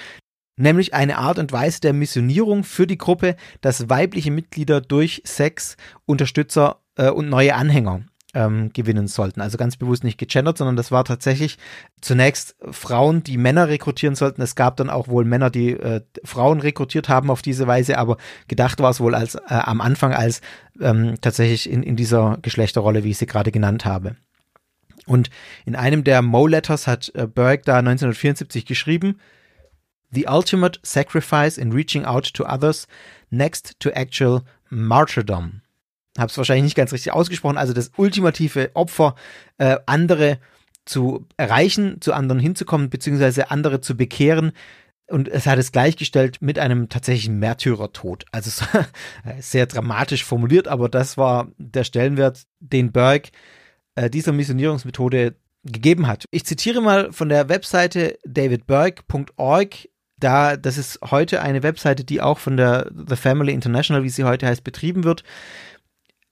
nämlich 0.57 0.95
eine 0.95 1.19
Art 1.19 1.39
und 1.39 1.53
Weise 1.53 1.81
der 1.81 1.93
Missionierung 1.93 2.65
für 2.65 2.87
die 2.87 2.99
Gruppe, 2.99 3.37
dass 3.61 3.89
weibliche 3.89 4.31
Mitglieder 4.31 4.81
durch 4.81 5.23
Sex 5.25 5.77
Unterstützer 6.05 6.81
äh, 6.97 7.11
und 7.11 7.29
neue 7.29 7.55
Anhänger 7.55 8.03
ähm, 8.37 8.71
gewinnen 8.75 9.09
sollten. 9.09 9.41
Also 9.41 9.57
ganz 9.57 9.77
bewusst 9.77 10.05
nicht 10.05 10.19
gegendert, 10.19 10.59
sondern 10.59 10.77
das 10.77 10.93
war 10.93 11.05
tatsächlich 11.05 11.57
zunächst 12.03 12.55
Frauen, 12.71 13.25
die 13.25 13.39
Männer 13.39 13.69
rekrutieren 13.69 14.15
sollten. 14.15 14.43
Es 14.43 14.55
gab 14.55 14.77
dann 14.77 14.91
auch 14.91 15.09
wohl 15.09 15.25
Männer, 15.25 15.49
die 15.49 15.71
äh, 15.71 16.03
Frauen 16.23 16.61
rekrutiert 16.61 17.09
haben 17.09 17.31
auf 17.31 17.41
diese 17.41 17.67
Weise, 17.67 17.97
aber 17.97 18.19
gedacht 18.47 18.79
war 18.81 18.91
es 18.91 19.01
wohl 19.01 19.15
als 19.15 19.37
äh, 19.37 19.41
am 19.49 19.81
Anfang 19.81 20.13
als 20.13 20.43
ähm, 20.81 21.15
tatsächlich 21.21 21.71
in, 21.71 21.83
in 21.83 21.97
dieser 21.97 22.39
Geschlechterrolle, 22.43 23.05
wie 23.05 23.11
ich 23.11 23.19
sie 23.19 23.27
gerade 23.27 23.51
genannt 23.51 23.87
habe. 23.87 24.17
Und 25.07 25.31
in 25.65 25.75
einem 25.75 26.05
der 26.05 26.21
Mo-Letters 26.21 26.87
hat 26.87 27.11
äh, 27.15 27.27
Berg 27.27 27.65
da 27.65 27.79
1974 27.79 28.67
geschrieben, 28.67 29.19
The 30.13 30.27
ultimate 30.29 30.79
sacrifice 30.83 31.59
in 31.59 31.73
reaching 31.73 32.05
out 32.05 32.33
to 32.35 32.45
others 32.45 32.87
next 33.31 33.81
to 33.81 33.91
actual 33.91 34.43
martyrdom 34.71 35.63
habe 36.19 36.31
es 36.31 36.39
wahrscheinlich 36.39 36.65
nicht 36.65 36.77
ganz 36.77 36.93
richtig 36.93 37.13
ausgesprochen, 37.13 37.59
also 37.59 37.73
das 37.73 37.91
ultimative 37.97 38.71
Opfer, 38.75 39.15
äh, 39.59 39.77
andere 39.87 40.39
zu 40.85 41.27
erreichen, 41.37 42.01
zu 42.01 42.13
anderen 42.13 42.41
hinzukommen, 42.41 42.91
beziehungsweise 42.91 43.51
andere 43.51 43.81
zu 43.81 43.97
bekehren. 43.97 44.53
Und 45.09 45.29
es 45.29 45.47
hat 45.47 45.59
es 45.59 45.71
gleichgestellt 45.71 46.39
mit 46.41 46.59
einem 46.59 46.89
tatsächlichen 46.89 47.39
Märtyrertod. 47.39 48.25
Also 48.33 48.65
sehr 49.41 49.67
dramatisch 49.67 50.25
formuliert, 50.25 50.67
aber 50.67 50.89
das 50.89 51.17
war 51.17 51.49
der 51.59 51.85
Stellenwert, 51.85 52.45
den 52.61 52.93
Berg 52.93 53.29
äh, 53.95 54.11
dieser 54.11 54.33
Missionierungsmethode 54.33 55.37
gegeben 55.65 56.07
hat. 56.07 56.27
Ich 56.31 56.45
zitiere 56.45 56.81
mal 56.81 57.13
von 57.13 57.29
der 57.29 57.49
Webseite 57.49 58.19
davidberg.org. 58.25 59.75
Da, 60.19 60.57
das 60.57 60.79
ist 60.79 61.01
heute 61.11 61.43
eine 61.43 61.63
Webseite, 61.63 62.05
die 62.05 62.23
auch 62.23 62.39
von 62.39 62.57
der 62.57 62.91
The 62.95 63.17
Family 63.17 63.53
International, 63.53 64.03
wie 64.03 64.09
sie 64.09 64.25
heute 64.25 64.47
heißt, 64.47 64.65
betrieben 64.65 65.05
wird. 65.05 65.25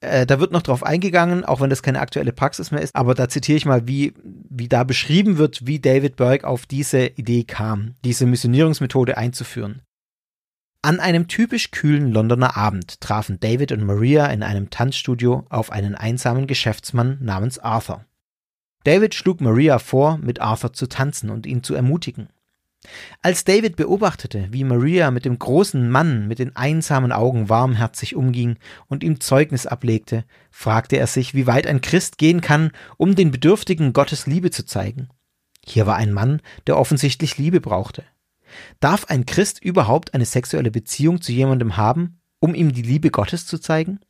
Äh, 0.05 0.27
da 0.27 0.38
wird 0.40 0.53
noch 0.53 0.62
drauf 0.62 0.83
eingegangen, 0.83 1.45
auch 1.45 1.61
wenn 1.61 1.71
das 1.71 1.83
keine 1.83 2.01
aktuelle 2.01 2.33
Praxis 2.33 2.71
mehr 2.71 2.83
ist, 2.83 2.95
aber 2.95 3.14
da 3.14 3.29
zitiere 3.29 3.57
ich 3.57 3.67
mal, 3.67 3.87
wie, 3.88 4.14
wie 4.23 4.69
da 4.69 4.85
beschrieben 4.85 5.38
wird, 5.38 5.67
wie 5.67 5.81
David 5.81 6.17
Berg 6.17 6.45
auf 6.45 6.67
diese 6.67 7.07
Idee 7.07 7.45
kam, 7.45 7.95
diese 8.05 8.27
Missionierungsmethode 8.27 9.17
einzuführen. 9.17 9.81
An 10.83 11.01
einem 11.01 11.29
typisch 11.29 11.71
kühlen 11.71 12.12
Londoner 12.12 12.59
Abend 12.59 13.01
trafen 13.01 13.40
David 13.40 13.73
und 13.73 13.85
Maria 13.85 14.27
in 14.27 14.43
einem 14.43 14.69
Tanzstudio 14.69 15.47
auf 15.49 15.73
einen 15.73 15.95
einsamen 15.95 16.47
Geschäftsmann 16.47 17.19
namens 17.23 17.59
Arthur. 17.59 18.05
David 18.85 19.14
schlug 19.14 19.40
Maria 19.40 19.79
vor, 19.79 20.19
mit 20.19 20.43
Arthur 20.43 20.75
zu 20.75 20.87
tanzen 20.87 21.31
und 21.31 21.47
ihn 21.47 21.62
zu 21.62 21.75
ermutigen. 21.75 22.29
Als 23.23 23.44
David 23.44 23.77
beobachtete, 23.77 24.49
wie 24.51 24.64
Maria 24.64 25.11
mit 25.11 25.25
dem 25.25 25.38
großen 25.38 25.90
Mann 25.90 26.29
mit 26.29 26.38
den 26.38 26.55
einsamen 26.57 27.12
Augen 27.12 27.49
warmherzig 27.49 28.14
umging 28.14 28.57
und 28.87 29.03
ihm 29.03 29.20
Zeugnis 29.20 29.66
ablegte, 29.66 30.25
fragte 30.51 30.97
er 30.97 31.07
sich, 31.07 31.35
wie 31.35 31.47
weit 31.47 31.66
ein 31.66 31.81
Christ 31.81 32.18
gehen 32.18 32.40
kann, 32.40 32.70
um 32.97 33.14
den 33.14 33.31
Bedürftigen 33.31 33.92
Gottes 33.92 34.27
Liebe 34.27 34.51
zu 34.51 34.66
zeigen. 34.66 35.09
Hier 35.64 35.87
war 35.87 35.97
ein 35.97 36.12
Mann, 36.12 36.40
der 36.66 36.77
offensichtlich 36.77 37.38
Liebe 37.38 37.61
brauchte. 37.61 38.05
Darf 38.81 39.07
ein 39.07 39.27
Christ 39.27 39.62
überhaupt 39.62 40.14
eine 40.14 40.27
sexuelle 40.27 40.70
Beziehung 40.70 41.20
zu 41.20 41.33
jemandem 41.33 41.77
haben, 41.77 42.20
um 42.38 42.55
ihm 42.55 42.73
die 42.73 42.83
Liebe 42.83 43.11
Gottes 43.11 43.47
zu 43.47 43.59
zeigen? 43.59 44.01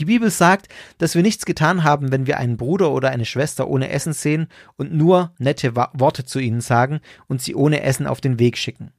Die 0.00 0.06
Bibel 0.06 0.30
sagt, 0.30 0.68
dass 0.96 1.14
wir 1.14 1.20
nichts 1.20 1.44
getan 1.44 1.84
haben, 1.84 2.10
wenn 2.10 2.26
wir 2.26 2.38
einen 2.38 2.56
Bruder 2.56 2.90
oder 2.90 3.10
eine 3.10 3.26
Schwester 3.26 3.68
ohne 3.68 3.90
Essen 3.90 4.14
sehen 4.14 4.48
und 4.78 4.94
nur 4.94 5.34
nette 5.36 5.76
Worte 5.76 6.24
zu 6.24 6.38
ihnen 6.38 6.62
sagen 6.62 7.00
und 7.28 7.42
sie 7.42 7.54
ohne 7.54 7.82
Essen 7.82 8.06
auf 8.06 8.22
den 8.22 8.38
Weg 8.38 8.56
schicken. 8.56 8.92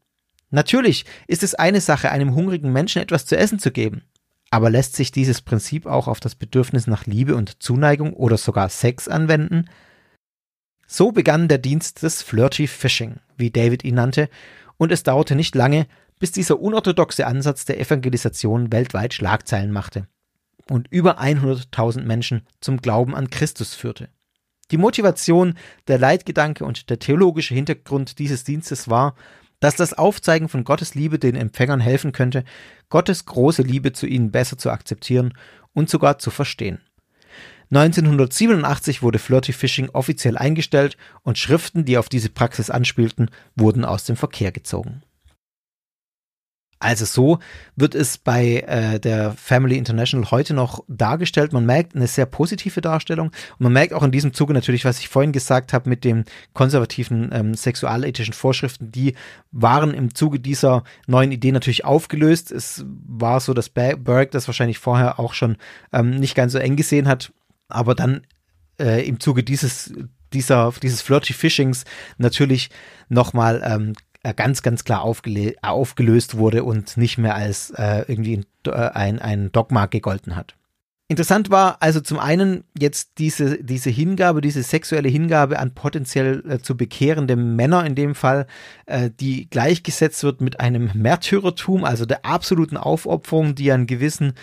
Natürlich 0.51 1.05
ist 1.25 1.41
es 1.41 1.55
eine 1.55 1.81
Sache, 1.81 2.11
einem 2.11 2.35
hungrigen 2.35 2.71
Menschen 2.71 3.01
etwas 3.01 3.25
zu 3.25 3.35
essen 3.35 3.57
zu 3.57 3.71
geben. 3.71 4.03
Aber 4.51 4.69
lässt 4.69 4.95
sich 4.95 5.11
dieses 5.11 5.41
Prinzip 5.41 5.87
auch 5.87 6.07
auf 6.07 6.19
das 6.19 6.35
Bedürfnis 6.35 6.85
nach 6.85 7.07
Liebe 7.07 7.35
und 7.35 7.63
Zuneigung 7.63 8.13
oder 8.13 8.37
sogar 8.37 8.69
Sex 8.69 9.07
anwenden? 9.07 9.71
So 10.85 11.11
begann 11.11 11.47
der 11.47 11.57
Dienst 11.57 12.03
des 12.03 12.21
Flirty 12.21 12.67
Fishing, 12.67 13.15
wie 13.37 13.49
David 13.49 13.83
ihn 13.83 13.95
nannte, 13.95 14.29
und 14.77 14.91
es 14.91 15.01
dauerte 15.01 15.33
nicht 15.33 15.55
lange, 15.55 15.87
bis 16.19 16.31
dieser 16.31 16.59
unorthodoxe 16.59 17.25
Ansatz 17.25 17.65
der 17.65 17.79
Evangelisation 17.79 18.71
weltweit 18.71 19.15
Schlagzeilen 19.15 19.71
machte 19.71 20.05
und 20.69 20.87
über 20.89 21.19
100.000 21.21 22.03
Menschen 22.03 22.41
zum 22.59 22.77
Glauben 22.77 23.15
an 23.15 23.29
Christus 23.29 23.73
führte. 23.73 24.09
Die 24.71 24.77
Motivation, 24.77 25.55
der 25.87 25.97
Leitgedanke 25.97 26.63
und 26.63 26.89
der 26.89 26.99
theologische 26.99 27.53
Hintergrund 27.53 28.19
dieses 28.19 28.43
Dienstes 28.43 28.89
war, 28.89 29.15
dass 29.59 29.75
das 29.75 29.93
Aufzeigen 29.93 30.49
von 30.49 30.63
Gottes 30.63 30.95
Liebe 30.95 31.19
den 31.19 31.35
Empfängern 31.35 31.79
helfen 31.79 32.11
könnte, 32.13 32.43
Gottes 32.89 33.25
große 33.25 33.61
Liebe 33.61 33.93
zu 33.93 34.07
ihnen 34.07 34.31
besser 34.31 34.57
zu 34.57 34.71
akzeptieren 34.71 35.33
und 35.73 35.89
sogar 35.89 36.19
zu 36.19 36.31
verstehen. 36.31 36.79
1987 37.69 39.01
wurde 39.01 39.19
Flirty 39.19 39.53
Fishing 39.53 39.89
offiziell 39.93 40.37
eingestellt 40.37 40.97
und 41.23 41.37
Schriften, 41.37 41.85
die 41.85 41.97
auf 41.97 42.09
diese 42.09 42.29
Praxis 42.29 42.69
anspielten, 42.69 43.29
wurden 43.55 43.85
aus 43.85 44.03
dem 44.03 44.17
Verkehr 44.17 44.51
gezogen. 44.51 45.03
Also 46.81 47.05
so 47.05 47.37
wird 47.75 47.93
es 47.93 48.17
bei 48.17 48.61
äh, 48.67 48.99
der 48.99 49.33
Family 49.33 49.77
International 49.77 50.31
heute 50.31 50.55
noch 50.55 50.83
dargestellt. 50.87 51.53
Man 51.53 51.67
merkt 51.67 51.95
eine 51.95 52.07
sehr 52.07 52.25
positive 52.25 52.81
Darstellung 52.81 53.27
und 53.27 53.61
man 53.61 53.71
merkt 53.71 53.93
auch 53.93 54.01
in 54.01 54.09
diesem 54.09 54.33
Zuge 54.33 54.53
natürlich, 54.55 54.83
was 54.83 54.97
ich 54.97 55.07
vorhin 55.07 55.31
gesagt 55.31 55.73
habe 55.73 55.87
mit 55.87 56.03
den 56.03 56.25
konservativen 56.53 57.29
ähm, 57.31 57.53
sexualethischen 57.53 58.33
Vorschriften, 58.33 58.91
die 58.91 59.13
waren 59.51 59.93
im 59.93 60.15
Zuge 60.15 60.39
dieser 60.39 60.83
neuen 61.05 61.31
Idee 61.31 61.51
natürlich 61.51 61.85
aufgelöst. 61.85 62.51
Es 62.51 62.83
war 62.87 63.39
so, 63.41 63.53
dass 63.53 63.69
Berg 63.69 64.31
das 64.31 64.47
wahrscheinlich 64.47 64.79
vorher 64.79 65.19
auch 65.19 65.35
schon 65.35 65.57
ähm, 65.93 66.19
nicht 66.19 66.33
ganz 66.33 66.51
so 66.51 66.57
eng 66.57 66.77
gesehen 66.77 67.07
hat, 67.07 67.31
aber 67.67 67.93
dann 67.93 68.25
äh, 68.79 69.07
im 69.07 69.19
Zuge 69.19 69.43
dieses 69.43 69.93
dieser, 70.33 70.73
dieses 70.81 71.01
Flirty 71.01 71.33
Fishings 71.33 71.83
natürlich 72.17 72.69
nochmal 73.09 73.61
ähm, 73.65 73.93
äh, 73.93 73.95
ganz, 74.35 74.61
ganz 74.61 74.83
klar 74.83 75.01
aufgelöst 75.03 76.37
wurde 76.37 76.63
und 76.63 76.97
nicht 76.97 77.17
mehr 77.17 77.35
als 77.35 77.71
äh, 77.71 78.05
irgendwie 78.07 78.37
ein, 78.37 78.45
äh, 78.67 78.71
ein, 78.71 79.19
ein 79.19 79.51
Dogma 79.51 79.87
gegolten 79.87 80.35
hat. 80.35 80.55
Interessant 81.11 81.49
war 81.49 81.75
also 81.81 81.99
zum 81.99 82.19
einen 82.19 82.63
jetzt 82.79 83.17
diese, 83.17 83.61
diese 83.61 83.89
Hingabe, 83.89 84.39
diese 84.39 84.63
sexuelle 84.63 85.09
Hingabe 85.09 85.59
an 85.59 85.73
potenziell 85.73 86.41
äh, 86.49 86.59
zu 86.59 86.77
bekehrende 86.77 87.35
Männer 87.35 87.85
in 87.85 87.95
dem 87.95 88.15
Fall, 88.15 88.47
äh, 88.85 89.09
die 89.19 89.49
gleichgesetzt 89.49 90.23
wird 90.23 90.39
mit 90.39 90.61
einem 90.61 90.89
Märtyrertum, 90.93 91.83
also 91.83 92.05
der 92.05 92.25
absoluten 92.25 92.77
Aufopferung, 92.77 93.55
die 93.55 93.73
einen 93.73 93.87
gewissen 93.87 94.35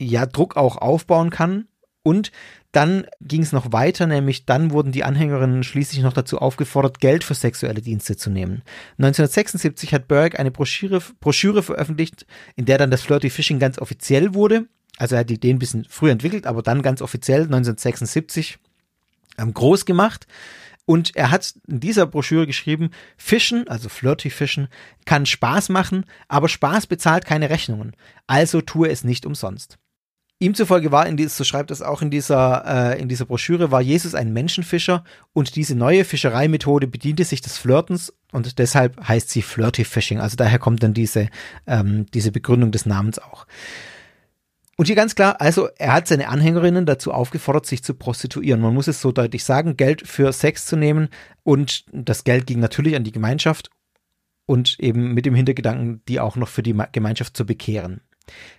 ja, 0.00 0.24
Druck 0.24 0.56
auch 0.56 0.78
aufbauen 0.78 1.28
kann. 1.28 1.66
Und 2.02 2.32
dann 2.72 3.06
ging 3.20 3.42
es 3.42 3.52
noch 3.52 3.72
weiter, 3.72 4.06
nämlich 4.06 4.46
dann 4.46 4.70
wurden 4.70 4.92
die 4.92 5.04
Anhängerinnen 5.04 5.64
schließlich 5.64 6.02
noch 6.02 6.12
dazu 6.12 6.38
aufgefordert, 6.38 7.00
Geld 7.00 7.24
für 7.24 7.34
sexuelle 7.34 7.82
Dienste 7.82 8.16
zu 8.16 8.30
nehmen. 8.30 8.62
1976 8.98 9.92
hat 9.92 10.08
Berg 10.08 10.38
eine 10.38 10.50
Broschüre, 10.50 11.02
Broschüre 11.20 11.62
veröffentlicht, 11.62 12.26
in 12.56 12.64
der 12.64 12.78
dann 12.78 12.90
das 12.90 13.02
Flirty 13.02 13.28
Fishing 13.28 13.58
ganz 13.58 13.78
offiziell 13.78 14.34
wurde. 14.34 14.66
Also 14.96 15.14
er 15.14 15.20
hat 15.20 15.30
die 15.30 15.34
Idee 15.34 15.50
ein 15.50 15.58
bisschen 15.58 15.86
früher 15.88 16.12
entwickelt, 16.12 16.46
aber 16.46 16.62
dann 16.62 16.82
ganz 16.82 17.02
offiziell 17.02 17.42
1976 17.42 18.58
ähm, 19.38 19.52
groß 19.52 19.84
gemacht. 19.84 20.26
Und 20.86 21.14
er 21.16 21.30
hat 21.30 21.54
in 21.68 21.80
dieser 21.80 22.06
Broschüre 22.06 22.46
geschrieben, 22.46 22.90
Fischen, 23.16 23.68
also 23.68 23.88
Flirty 23.88 24.30
Fischen, 24.30 24.68
kann 25.04 25.26
Spaß 25.26 25.68
machen, 25.68 26.04
aber 26.28 26.48
Spaß 26.48 26.86
bezahlt 26.86 27.24
keine 27.24 27.50
Rechnungen. 27.50 27.94
Also 28.26 28.60
tue 28.60 28.88
es 28.88 29.04
nicht 29.04 29.26
umsonst. 29.26 29.78
Ihm 30.42 30.54
zufolge 30.54 30.90
war 30.90 31.06
in 31.06 31.18
dieses, 31.18 31.36
so 31.36 31.44
schreibt 31.44 31.70
es 31.70 31.82
auch 31.82 32.00
in 32.00 32.10
dieser, 32.10 32.94
äh, 32.94 33.00
in 33.00 33.10
dieser 33.10 33.26
Broschüre, 33.26 33.70
war 33.70 33.82
Jesus 33.82 34.14
ein 34.14 34.32
Menschenfischer 34.32 35.04
und 35.34 35.54
diese 35.54 35.74
neue 35.74 36.02
Fischereimethode 36.02 36.86
bediente 36.86 37.24
sich 37.24 37.42
des 37.42 37.58
Flirtens 37.58 38.14
und 38.32 38.58
deshalb 38.58 39.06
heißt 39.06 39.28
sie 39.28 39.42
Flirty 39.42 39.84
Fishing. 39.84 40.18
Also 40.18 40.36
daher 40.36 40.58
kommt 40.58 40.82
dann 40.82 40.94
diese, 40.94 41.28
ähm, 41.66 42.06
diese 42.14 42.32
Begründung 42.32 42.70
des 42.70 42.86
Namens 42.86 43.18
auch. 43.18 43.46
Und 44.78 44.86
hier 44.86 44.96
ganz 44.96 45.14
klar, 45.14 45.42
also 45.42 45.68
er 45.76 45.92
hat 45.92 46.08
seine 46.08 46.28
Anhängerinnen 46.28 46.86
dazu 46.86 47.12
aufgefordert, 47.12 47.66
sich 47.66 47.84
zu 47.84 47.92
prostituieren. 47.92 48.62
Man 48.62 48.72
muss 48.72 48.88
es 48.88 49.02
so 49.02 49.12
deutlich 49.12 49.44
sagen, 49.44 49.76
Geld 49.76 50.08
für 50.08 50.32
Sex 50.32 50.64
zu 50.64 50.76
nehmen 50.76 51.10
und 51.42 51.84
das 51.92 52.24
Geld 52.24 52.46
ging 52.46 52.60
natürlich 52.60 52.96
an 52.96 53.04
die 53.04 53.12
Gemeinschaft 53.12 53.68
und 54.46 54.80
eben 54.80 55.12
mit 55.12 55.26
dem 55.26 55.34
Hintergedanken, 55.34 56.00
die 56.08 56.18
auch 56.18 56.36
noch 56.36 56.48
für 56.48 56.62
die 56.62 56.74
Gemeinschaft 56.92 57.36
zu 57.36 57.44
bekehren. 57.44 58.00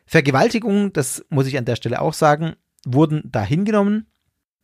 Vergewaltigungen, 0.06 0.94
das 0.94 1.26
muss 1.30 1.48
ich 1.48 1.58
an 1.58 1.66
der 1.66 1.76
Stelle 1.76 2.02
auch 2.02 2.14
sagen, 2.14 2.56
wurden 2.86 3.22
da 3.26 3.44
hingenommen, 3.44 4.08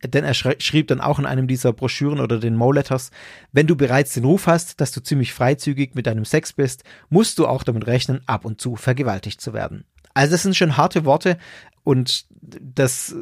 denn 0.03 0.23
er 0.23 0.33
schrieb 0.33 0.87
dann 0.87 1.01
auch 1.01 1.17
in 1.17 1.25
einem 1.25 1.47
dieser 1.47 1.73
Broschüren 1.73 2.19
oder 2.19 2.39
den 2.39 2.55
Mo-Letters, 2.55 3.09
wenn 3.51 3.67
du 3.67 3.75
bereits 3.75 4.13
den 4.13 4.25
Ruf 4.25 4.47
hast, 4.47 4.79
dass 4.79 4.91
du 4.91 5.01
ziemlich 5.01 5.33
freizügig 5.33 5.95
mit 5.95 6.05
deinem 6.05 6.25
Sex 6.25 6.53
bist, 6.53 6.83
musst 7.09 7.39
du 7.39 7.47
auch 7.47 7.63
damit 7.63 7.87
rechnen, 7.87 8.21
ab 8.27 8.45
und 8.45 8.61
zu 8.61 8.75
vergewaltigt 8.75 9.41
zu 9.41 9.53
werden. 9.53 9.85
Also 10.13 10.31
das 10.31 10.43
sind 10.43 10.55
schon 10.55 10.77
harte 10.77 11.05
Worte 11.05 11.37
und 11.83 12.25
das 12.29 13.15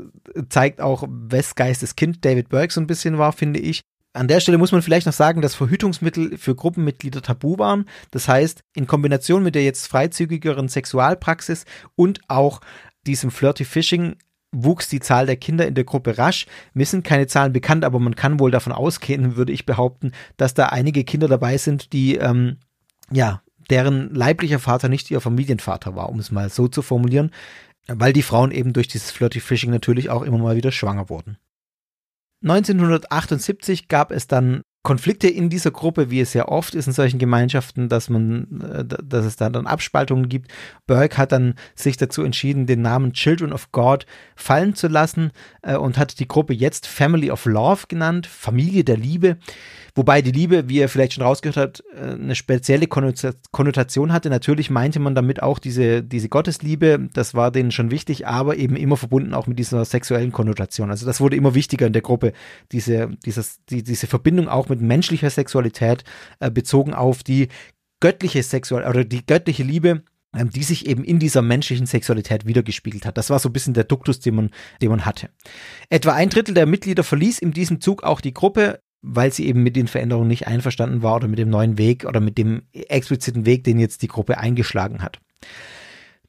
zeigt 0.49 0.81
auch, 0.81 1.05
wes 1.09 1.55
Geistes 1.55 1.95
Kind 1.95 2.23
David 2.23 2.49
Burke 2.49 2.73
so 2.73 2.81
ein 2.81 2.87
bisschen 2.87 3.17
war, 3.17 3.31
finde 3.33 3.59
ich. 3.59 3.81
An 4.15 4.29
der 4.29 4.39
Stelle 4.39 4.57
muss 4.57 4.71
man 4.71 4.81
vielleicht 4.81 5.05
noch 5.05 5.13
sagen, 5.13 5.41
dass 5.41 5.55
Verhütungsmittel 5.55 6.37
für 6.37 6.55
Gruppenmitglieder 6.55 7.21
tabu 7.21 7.57
waren. 7.57 7.85
Das 8.11 8.27
heißt, 8.27 8.63
in 8.73 8.87
Kombination 8.87 9.43
mit 9.43 9.55
der 9.55 9.63
jetzt 9.63 9.87
freizügigeren 9.87 10.69
Sexualpraxis 10.69 11.65
und 11.95 12.21
auch 12.29 12.61
diesem 13.05 13.29
Flirty 13.29 13.65
Fishing 13.65 14.15
wuchs 14.53 14.87
die 14.87 15.01
Zahl 15.01 15.25
der 15.25 15.35
Kinder 15.35 15.67
in 15.67 15.75
der 15.75 15.83
Gruppe 15.83 16.17
rasch. 16.17 16.45
Mir 16.73 16.85
sind 16.85 17.03
keine 17.03 17.27
Zahlen 17.27 17.51
bekannt, 17.51 17.83
aber 17.83 17.99
man 17.99 18.15
kann 18.15 18.39
wohl 18.39 18.51
davon 18.51 18.71
ausgehen, 18.71 19.35
würde 19.35 19.51
ich 19.51 19.65
behaupten, 19.65 20.13
dass 20.37 20.53
da 20.53 20.67
einige 20.67 21.03
Kinder 21.03 21.27
dabei 21.27 21.57
sind, 21.57 21.91
die 21.91 22.15
ähm, 22.15 22.57
ja 23.11 23.41
deren 23.69 24.13
leiblicher 24.13 24.59
Vater 24.59 24.87
nicht 24.87 25.11
ihr 25.11 25.19
Familienvater 25.19 25.95
war, 25.95 26.09
um 26.09 26.19
es 26.19 26.31
mal 26.31 26.49
so 26.49 26.67
zu 26.67 26.81
formulieren, 26.81 27.31
weil 27.87 28.13
die 28.13 28.21
Frauen 28.21 28.51
eben 28.51 28.71
durch 28.71 28.87
dieses 28.87 29.11
Flirty 29.11 29.41
Fishing 29.41 29.71
natürlich 29.71 30.09
auch 30.09 30.21
immer 30.21 30.37
mal 30.37 30.55
wieder 30.55 30.71
schwanger 30.71 31.09
wurden. 31.09 31.37
1978 32.43 33.87
gab 33.87 34.11
es 34.11 34.27
dann 34.27 34.61
Konflikte 34.85 35.27
in 35.27 35.49
dieser 35.49 35.71
Gruppe, 35.71 36.11
wie 36.11 36.21
es 36.21 36.33
ja 36.35 36.47
oft 36.47 36.75
ist 36.75 36.85
in 36.85 36.93
solchen 36.93 37.17
Gemeinschaften, 37.17 37.89
dass 37.89 38.07
man, 38.09 38.61
äh, 38.61 38.85
dass 38.85 39.25
es 39.25 39.35
da 39.35 39.49
dann 39.49 39.65
Abspaltungen 39.65 40.29
gibt. 40.29 40.51
Burke 40.85 41.17
hat 41.17 41.31
dann 41.31 41.55
sich 41.73 41.97
dazu 41.97 42.23
entschieden, 42.23 42.67
den 42.67 42.83
Namen 42.83 43.11
Children 43.11 43.51
of 43.51 43.71
God 43.71 44.05
fallen 44.35 44.75
zu 44.75 44.87
lassen 44.87 45.31
äh, 45.63 45.75
und 45.75 45.97
hat 45.97 46.19
die 46.19 46.27
Gruppe 46.27 46.53
jetzt 46.53 46.85
Family 46.87 47.31
of 47.31 47.45
Love 47.45 47.85
genannt, 47.87 48.27
Familie 48.27 48.83
der 48.83 48.97
Liebe. 48.97 49.37
Wobei 49.97 50.21
die 50.21 50.31
Liebe, 50.31 50.67
wie 50.67 50.79
ihr 50.79 50.89
vielleicht 50.89 51.13
schon 51.13 51.23
rausgehört 51.23 51.57
habt, 51.57 51.83
äh, 51.95 52.11
eine 52.13 52.35
spezielle 52.35 52.85
Konnotation 52.87 54.13
hatte. 54.13 54.29
Natürlich 54.29 54.69
meinte 54.69 54.99
man 54.99 55.15
damit 55.15 55.41
auch 55.41 55.57
diese, 55.57 56.03
diese 56.03 56.29
Gottesliebe, 56.29 57.09
das 57.13 57.33
war 57.33 57.49
denen 57.49 57.71
schon 57.71 57.91
wichtig, 57.91 58.27
aber 58.27 58.57
eben 58.57 58.75
immer 58.75 58.97
verbunden 58.97 59.33
auch 59.33 59.47
mit 59.47 59.57
dieser 59.57 59.83
sexuellen 59.85 60.31
Konnotation. 60.31 60.91
Also 60.91 61.05
das 61.05 61.21
wurde 61.21 61.37
immer 61.37 61.55
wichtiger 61.55 61.87
in 61.87 61.93
der 61.93 62.01
Gruppe, 62.01 62.33
diese, 62.71 63.09
dieses, 63.25 63.63
die, 63.65 63.81
diese 63.81 64.05
Verbindung 64.05 64.47
auch 64.47 64.69
mit 64.69 64.74
menschlicher 64.75 65.29
Sexualität 65.29 66.03
äh, 66.39 66.51
bezogen 66.51 66.93
auf 66.93 67.23
die 67.23 67.49
göttliche 67.99 68.43
Sexualität 68.43 68.89
oder 68.89 69.05
die 69.05 69.25
göttliche 69.25 69.63
Liebe, 69.63 70.03
ähm, 70.35 70.49
die 70.49 70.63
sich 70.63 70.85
eben 70.87 71.03
in 71.03 71.19
dieser 71.19 71.41
menschlichen 71.41 71.85
Sexualität 71.85 72.45
wiedergespiegelt 72.45 73.05
hat. 73.05 73.17
Das 73.17 73.29
war 73.29 73.39
so 73.39 73.49
ein 73.49 73.53
bisschen 73.53 73.73
der 73.73 73.85
Duktus, 73.85 74.19
den 74.19 74.35
man, 74.35 74.49
den 74.81 74.89
man 74.89 75.05
hatte. 75.05 75.29
Etwa 75.89 76.13
ein 76.13 76.29
Drittel 76.29 76.53
der 76.53 76.65
Mitglieder 76.65 77.03
verließ 77.03 77.39
in 77.39 77.51
diesem 77.51 77.81
Zug 77.81 78.03
auch 78.03 78.21
die 78.21 78.33
Gruppe 78.33 78.79
weil 79.05 79.31
sie 79.31 79.45
eben 79.47 79.61
mit 79.61 79.75
den 79.75 79.87
Veränderungen 79.87 80.27
nicht 80.27 80.47
einverstanden 80.47 81.03
war 81.03 81.15
oder 81.15 81.27
mit 81.27 81.37
dem 81.37 81.49
neuen 81.49 81.77
Weg 81.77 82.05
oder 82.05 82.19
mit 82.19 82.37
dem 82.39 82.63
expliziten 82.73 83.45
Weg, 83.45 83.63
den 83.63 83.77
jetzt 83.77 84.01
die 84.01 84.07
Gruppe 84.07 84.39
eingeschlagen 84.39 85.03
hat. 85.03 85.19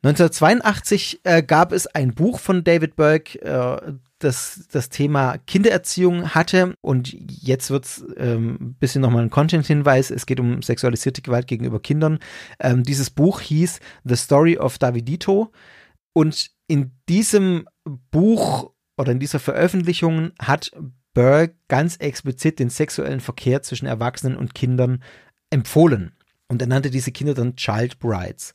1982 0.02 1.20
äh, 1.24 1.42
gab 1.42 1.72
es 1.72 1.86
ein 1.86 2.14
Buch 2.14 2.38
von 2.38 2.64
David 2.64 2.96
Burke, 2.96 3.40
äh, 3.40 3.92
das 4.18 4.66
das 4.70 4.88
Thema 4.88 5.38
Kindererziehung 5.46 6.34
hatte 6.34 6.74
und 6.80 7.12
jetzt 7.12 7.70
wird 7.70 7.84
es 7.84 8.04
ähm, 8.16 8.58
ein 8.60 8.74
bisschen 8.74 9.02
nochmal 9.02 9.22
ein 9.22 9.30
Content-Hinweis, 9.30 10.10
es 10.10 10.26
geht 10.26 10.40
um 10.40 10.62
sexualisierte 10.62 11.22
Gewalt 11.22 11.46
gegenüber 11.46 11.80
Kindern. 11.80 12.18
Ähm, 12.58 12.82
dieses 12.82 13.10
Buch 13.10 13.40
hieß 13.40 13.80
The 14.04 14.16
Story 14.16 14.58
of 14.58 14.78
Davidito 14.78 15.52
und 16.12 16.50
in 16.66 16.92
diesem 17.08 17.68
Buch 18.10 18.72
oder 18.96 19.12
in 19.12 19.20
dieser 19.20 19.38
Veröffentlichung 19.38 20.32
hat 20.38 20.70
Burke 21.12 21.54
ganz 21.68 21.96
explizit 21.96 22.58
den 22.58 22.70
sexuellen 22.70 23.20
Verkehr 23.20 23.62
zwischen 23.62 23.86
Erwachsenen 23.86 24.36
und 24.36 24.54
Kindern 24.54 25.02
empfohlen. 25.50 26.12
Und 26.48 26.60
er 26.60 26.68
nannte 26.68 26.90
diese 26.90 27.12
Kinder 27.12 27.34
dann 27.34 27.56
Child 27.56 27.98
Brides. 27.98 28.52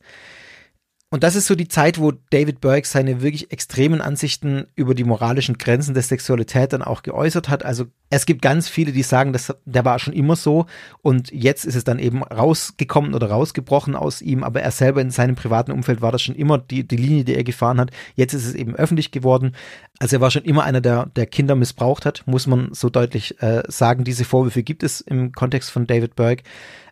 Und 1.12 1.22
das 1.24 1.36
ist 1.36 1.46
so 1.46 1.54
die 1.54 1.68
Zeit, 1.68 2.00
wo 2.00 2.12
David 2.30 2.62
Burke 2.62 2.88
seine 2.88 3.20
wirklich 3.20 3.52
extremen 3.52 4.00
Ansichten 4.00 4.64
über 4.74 4.94
die 4.94 5.04
moralischen 5.04 5.58
Grenzen 5.58 5.92
der 5.92 6.02
Sexualität 6.02 6.72
dann 6.72 6.80
auch 6.80 7.02
geäußert 7.02 7.50
hat. 7.50 7.66
Also 7.66 7.84
es 8.08 8.24
gibt 8.24 8.40
ganz 8.40 8.70
viele, 8.70 8.92
die 8.92 9.02
sagen, 9.02 9.34
dass 9.34 9.54
der 9.66 9.84
war 9.84 9.98
schon 9.98 10.14
immer 10.14 10.36
so 10.36 10.64
und 11.02 11.30
jetzt 11.30 11.66
ist 11.66 11.74
es 11.74 11.84
dann 11.84 11.98
eben 11.98 12.22
rausgekommen 12.22 13.12
oder 13.12 13.28
rausgebrochen 13.28 13.94
aus 13.94 14.22
ihm, 14.22 14.42
aber 14.42 14.62
er 14.62 14.70
selber 14.70 15.02
in 15.02 15.10
seinem 15.10 15.34
privaten 15.34 15.72
Umfeld 15.72 16.00
war 16.00 16.12
das 16.12 16.22
schon 16.22 16.34
immer 16.34 16.56
die, 16.56 16.88
die 16.88 16.96
Linie, 16.96 17.24
die 17.24 17.34
er 17.34 17.44
gefahren 17.44 17.78
hat. 17.78 17.90
Jetzt 18.14 18.32
ist 18.32 18.46
es 18.46 18.54
eben 18.54 18.74
öffentlich 18.74 19.10
geworden. 19.10 19.54
Also 19.98 20.16
er 20.16 20.22
war 20.22 20.30
schon 20.30 20.44
immer 20.44 20.64
einer, 20.64 20.80
der, 20.80 21.10
der 21.14 21.26
Kinder 21.26 21.56
missbraucht 21.56 22.06
hat, 22.06 22.22
muss 22.24 22.46
man 22.46 22.72
so 22.72 22.88
deutlich 22.88 23.38
äh, 23.42 23.62
sagen. 23.68 24.04
Diese 24.04 24.24
Vorwürfe 24.24 24.62
gibt 24.62 24.82
es 24.82 25.02
im 25.02 25.32
Kontext 25.32 25.72
von 25.72 25.86
David 25.86 26.16
Burke. 26.16 26.42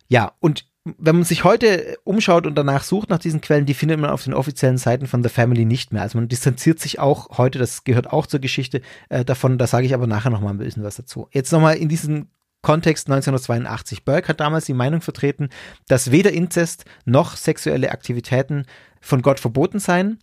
Ja, 0.09 0.33
und 0.41 0.67
wenn 0.99 1.17
man 1.17 1.25
sich 1.25 1.45
heute 1.45 1.99
umschaut 2.05 2.47
und 2.47 2.55
danach 2.55 2.83
sucht 2.83 3.11
nach 3.11 3.19
diesen 3.19 3.41
Quellen, 3.41 3.67
die 3.67 3.75
findet 3.75 3.99
man 4.01 4.11
auf 4.11 4.25
den 4.25 4.35
offiziellen 4.35 4.79
Seiten 4.79 5.07
von 5.07 5.23
The 5.23 5.29
Family 5.29 5.65
nicht 5.65 5.93
mehr. 5.93 6.03
Also 6.03 6.19
man 6.19 6.29
distanziert 6.29 6.79
sich 6.81 6.99
auch 6.99 7.39
heute, 7.39 7.59
das 7.59 7.85
gehört 7.85 8.13
auch 8.13 8.27
zur 8.27 8.41
Geschichte 8.41 8.81
äh, 9.09 9.25
davon, 9.25 9.59
da 9.59 9.67
sage 9.67 9.87
ich 9.87 9.95
aber 9.95 10.07
nachher 10.07 10.31
nochmal 10.31 10.53
ein 10.55 10.59
bisschen 10.59 10.83
was 10.83 10.97
dazu. 10.97 11.29
Jetzt 11.33 11.53
nochmal 11.53 11.77
in 11.77 11.89
diesem 11.89 12.29
Kontext 12.63 13.09
1982. 13.09 14.05
Burke 14.05 14.29
hat 14.29 14.41
damals 14.41 14.67
die 14.67 14.75
Meinung 14.75 15.01
vertreten, 15.01 15.49
dass 15.89 16.11
weder 16.11 16.33
Inzest 16.33 16.85
noch 17.05 17.37
sexuelle 17.37 17.91
Aktivitäten 17.91 18.67
von 19.01 19.23
Gott 19.23 19.41
verboten 19.41 19.79
seien. 19.79 20.19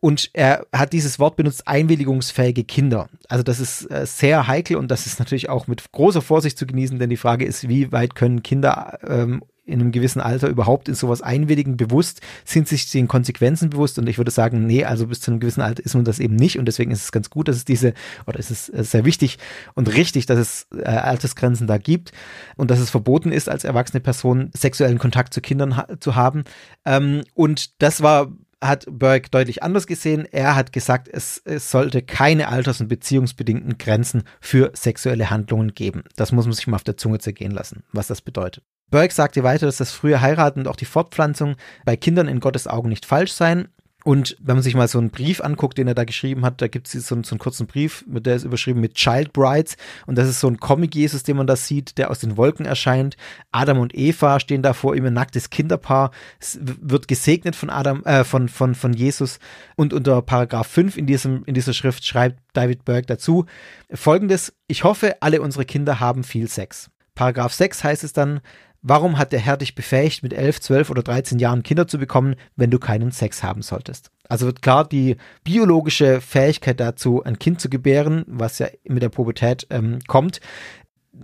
Und 0.00 0.30
er 0.32 0.66
hat 0.72 0.92
dieses 0.92 1.20
Wort 1.20 1.36
benutzt, 1.36 1.68
einwilligungsfähige 1.68 2.64
Kinder. 2.64 3.08
Also 3.28 3.44
das 3.44 3.60
ist 3.60 3.88
äh, 3.88 4.04
sehr 4.04 4.48
heikel 4.48 4.76
und 4.76 4.88
das 4.90 5.06
ist 5.06 5.20
natürlich 5.20 5.48
auch 5.48 5.68
mit 5.68 5.92
großer 5.92 6.22
Vorsicht 6.22 6.58
zu 6.58 6.66
genießen, 6.66 6.98
denn 6.98 7.08
die 7.08 7.16
Frage 7.16 7.44
ist, 7.44 7.68
wie 7.68 7.92
weit 7.92 8.16
können 8.16 8.42
Kinder 8.42 8.98
ähm, 9.06 9.44
in 9.72 9.80
einem 9.80 9.92
gewissen 9.92 10.20
Alter 10.20 10.48
überhaupt 10.48 10.88
in 10.88 10.94
sowas 10.94 11.22
einwilligen, 11.22 11.76
bewusst, 11.76 12.20
sind 12.44 12.68
sich 12.68 12.90
den 12.90 13.08
Konsequenzen 13.08 13.70
bewusst 13.70 13.98
und 13.98 14.08
ich 14.08 14.18
würde 14.18 14.30
sagen, 14.30 14.66
nee, 14.66 14.84
also 14.84 15.06
bis 15.06 15.20
zu 15.20 15.30
einem 15.30 15.40
gewissen 15.40 15.62
Alter 15.62 15.84
ist 15.84 15.94
man 15.94 16.04
das 16.04 16.18
eben 16.18 16.36
nicht 16.36 16.58
und 16.58 16.66
deswegen 16.66 16.90
ist 16.90 17.02
es 17.02 17.12
ganz 17.12 17.30
gut, 17.30 17.48
dass 17.48 17.56
es 17.56 17.64
diese, 17.64 17.94
oder 18.26 18.38
ist 18.38 18.50
es 18.50 18.68
äh, 18.68 18.84
sehr 18.84 19.04
wichtig 19.04 19.38
und 19.74 19.92
richtig, 19.94 20.26
dass 20.26 20.38
es 20.38 20.66
äh, 20.76 20.84
Altersgrenzen 20.84 21.66
da 21.66 21.78
gibt 21.78 22.12
und 22.56 22.70
dass 22.70 22.78
es 22.78 22.90
verboten 22.90 23.32
ist, 23.32 23.48
als 23.48 23.64
erwachsene 23.64 24.00
Person 24.00 24.50
sexuellen 24.56 24.98
Kontakt 24.98 25.34
zu 25.34 25.40
Kindern 25.40 25.76
ha 25.76 25.86
zu 25.98 26.14
haben. 26.14 26.44
Ähm, 26.84 27.22
und 27.34 27.82
das 27.82 28.02
war 28.02 28.32
hat 28.62 28.86
Burke 28.88 29.28
deutlich 29.30 29.62
anders 29.62 29.86
gesehen. 29.86 30.26
Er 30.30 30.54
hat 30.54 30.72
gesagt, 30.72 31.08
es, 31.08 31.42
es 31.44 31.70
sollte 31.70 32.00
keine 32.00 32.48
alters- 32.48 32.80
und 32.80 32.88
beziehungsbedingten 32.88 33.76
Grenzen 33.76 34.22
für 34.40 34.70
sexuelle 34.74 35.30
Handlungen 35.30 35.74
geben. 35.74 36.04
Das 36.16 36.32
muss 36.32 36.46
man 36.46 36.54
sich 36.54 36.66
mal 36.66 36.76
auf 36.76 36.84
der 36.84 36.96
Zunge 36.96 37.18
zergehen 37.18 37.52
lassen, 37.52 37.82
was 37.92 38.06
das 38.06 38.20
bedeutet. 38.22 38.64
Burke 38.92 39.12
sagte 39.12 39.42
weiter, 39.42 39.66
dass 39.66 39.78
das 39.78 39.90
frühe 39.90 40.20
Heiraten 40.20 40.60
und 40.60 40.68
auch 40.68 40.76
die 40.76 40.84
Fortpflanzung 40.84 41.56
bei 41.84 41.96
Kindern 41.96 42.28
in 42.28 42.38
Gottes 42.38 42.68
Augen 42.68 42.88
nicht 42.88 43.04
falsch 43.04 43.32
seien 43.32 43.66
und 44.04 44.36
wenn 44.40 44.56
man 44.56 44.62
sich 44.62 44.74
mal 44.74 44.88
so 44.88 44.98
einen 44.98 45.10
Brief 45.10 45.40
anguckt, 45.40 45.78
den 45.78 45.86
er 45.86 45.94
da 45.94 46.04
geschrieben 46.04 46.44
hat, 46.44 46.60
da 46.60 46.68
gibt 46.68 46.92
es 46.92 47.06
so, 47.06 47.22
so, 47.22 47.30
einen 47.30 47.38
kurzen 47.38 47.66
Brief, 47.66 48.04
der 48.06 48.34
ist 48.34 48.44
überschrieben 48.44 48.80
mit 48.80 48.94
Child 48.94 49.32
Brides. 49.32 49.76
Und 50.06 50.16
das 50.16 50.28
ist 50.28 50.40
so 50.40 50.48
ein 50.48 50.58
Comic-Jesus, 50.58 51.22
den 51.22 51.36
man 51.36 51.46
da 51.46 51.56
sieht, 51.56 51.98
der 51.98 52.10
aus 52.10 52.18
den 52.18 52.36
Wolken 52.36 52.66
erscheint. 52.66 53.16
Adam 53.52 53.78
und 53.78 53.94
Eva 53.94 54.40
stehen 54.40 54.62
da 54.62 54.72
vor 54.72 54.96
ihm, 54.96 55.06
ein 55.06 55.14
nacktes 55.14 55.50
Kinderpaar. 55.50 56.10
Es 56.40 56.58
wird 56.60 57.06
gesegnet 57.06 57.54
von 57.54 57.70
Adam, 57.70 58.02
äh, 58.04 58.24
von, 58.24 58.48
von, 58.48 58.74
von 58.74 58.92
Jesus. 58.92 59.38
Und 59.76 59.92
unter 59.92 60.20
Paragraph 60.22 60.66
5 60.66 60.96
in, 60.96 61.06
diesem, 61.06 61.44
in 61.44 61.54
dieser 61.54 61.72
Schrift 61.72 62.04
schreibt 62.04 62.40
David 62.54 62.84
Burke 62.84 63.06
dazu 63.06 63.46
folgendes: 63.92 64.52
Ich 64.66 64.84
hoffe, 64.84 65.16
alle 65.20 65.40
unsere 65.40 65.64
Kinder 65.64 66.00
haben 66.00 66.24
viel 66.24 66.48
Sex. 66.48 66.90
Paragraph 67.14 67.52
6 67.52 67.84
heißt 67.84 68.04
es 68.04 68.12
dann, 68.12 68.40
Warum 68.84 69.16
hat 69.16 69.30
der 69.30 69.38
Herr 69.38 69.56
dich 69.56 69.76
befähigt, 69.76 70.24
mit 70.24 70.32
11, 70.32 70.60
12 70.60 70.90
oder 70.90 71.04
13 71.04 71.38
Jahren 71.38 71.62
Kinder 71.62 71.86
zu 71.86 71.98
bekommen, 71.98 72.34
wenn 72.56 72.70
du 72.70 72.80
keinen 72.80 73.12
Sex 73.12 73.44
haben 73.44 73.62
solltest? 73.62 74.10
Also 74.28 74.46
wird 74.46 74.60
klar, 74.60 74.88
die 74.88 75.16
biologische 75.44 76.20
Fähigkeit 76.20 76.80
dazu, 76.80 77.22
ein 77.22 77.38
Kind 77.38 77.60
zu 77.60 77.70
gebären, 77.70 78.24
was 78.26 78.58
ja 78.58 78.66
mit 78.84 79.02
der 79.02 79.08
Pubertät 79.08 79.68
ähm, 79.70 80.00
kommt, 80.08 80.40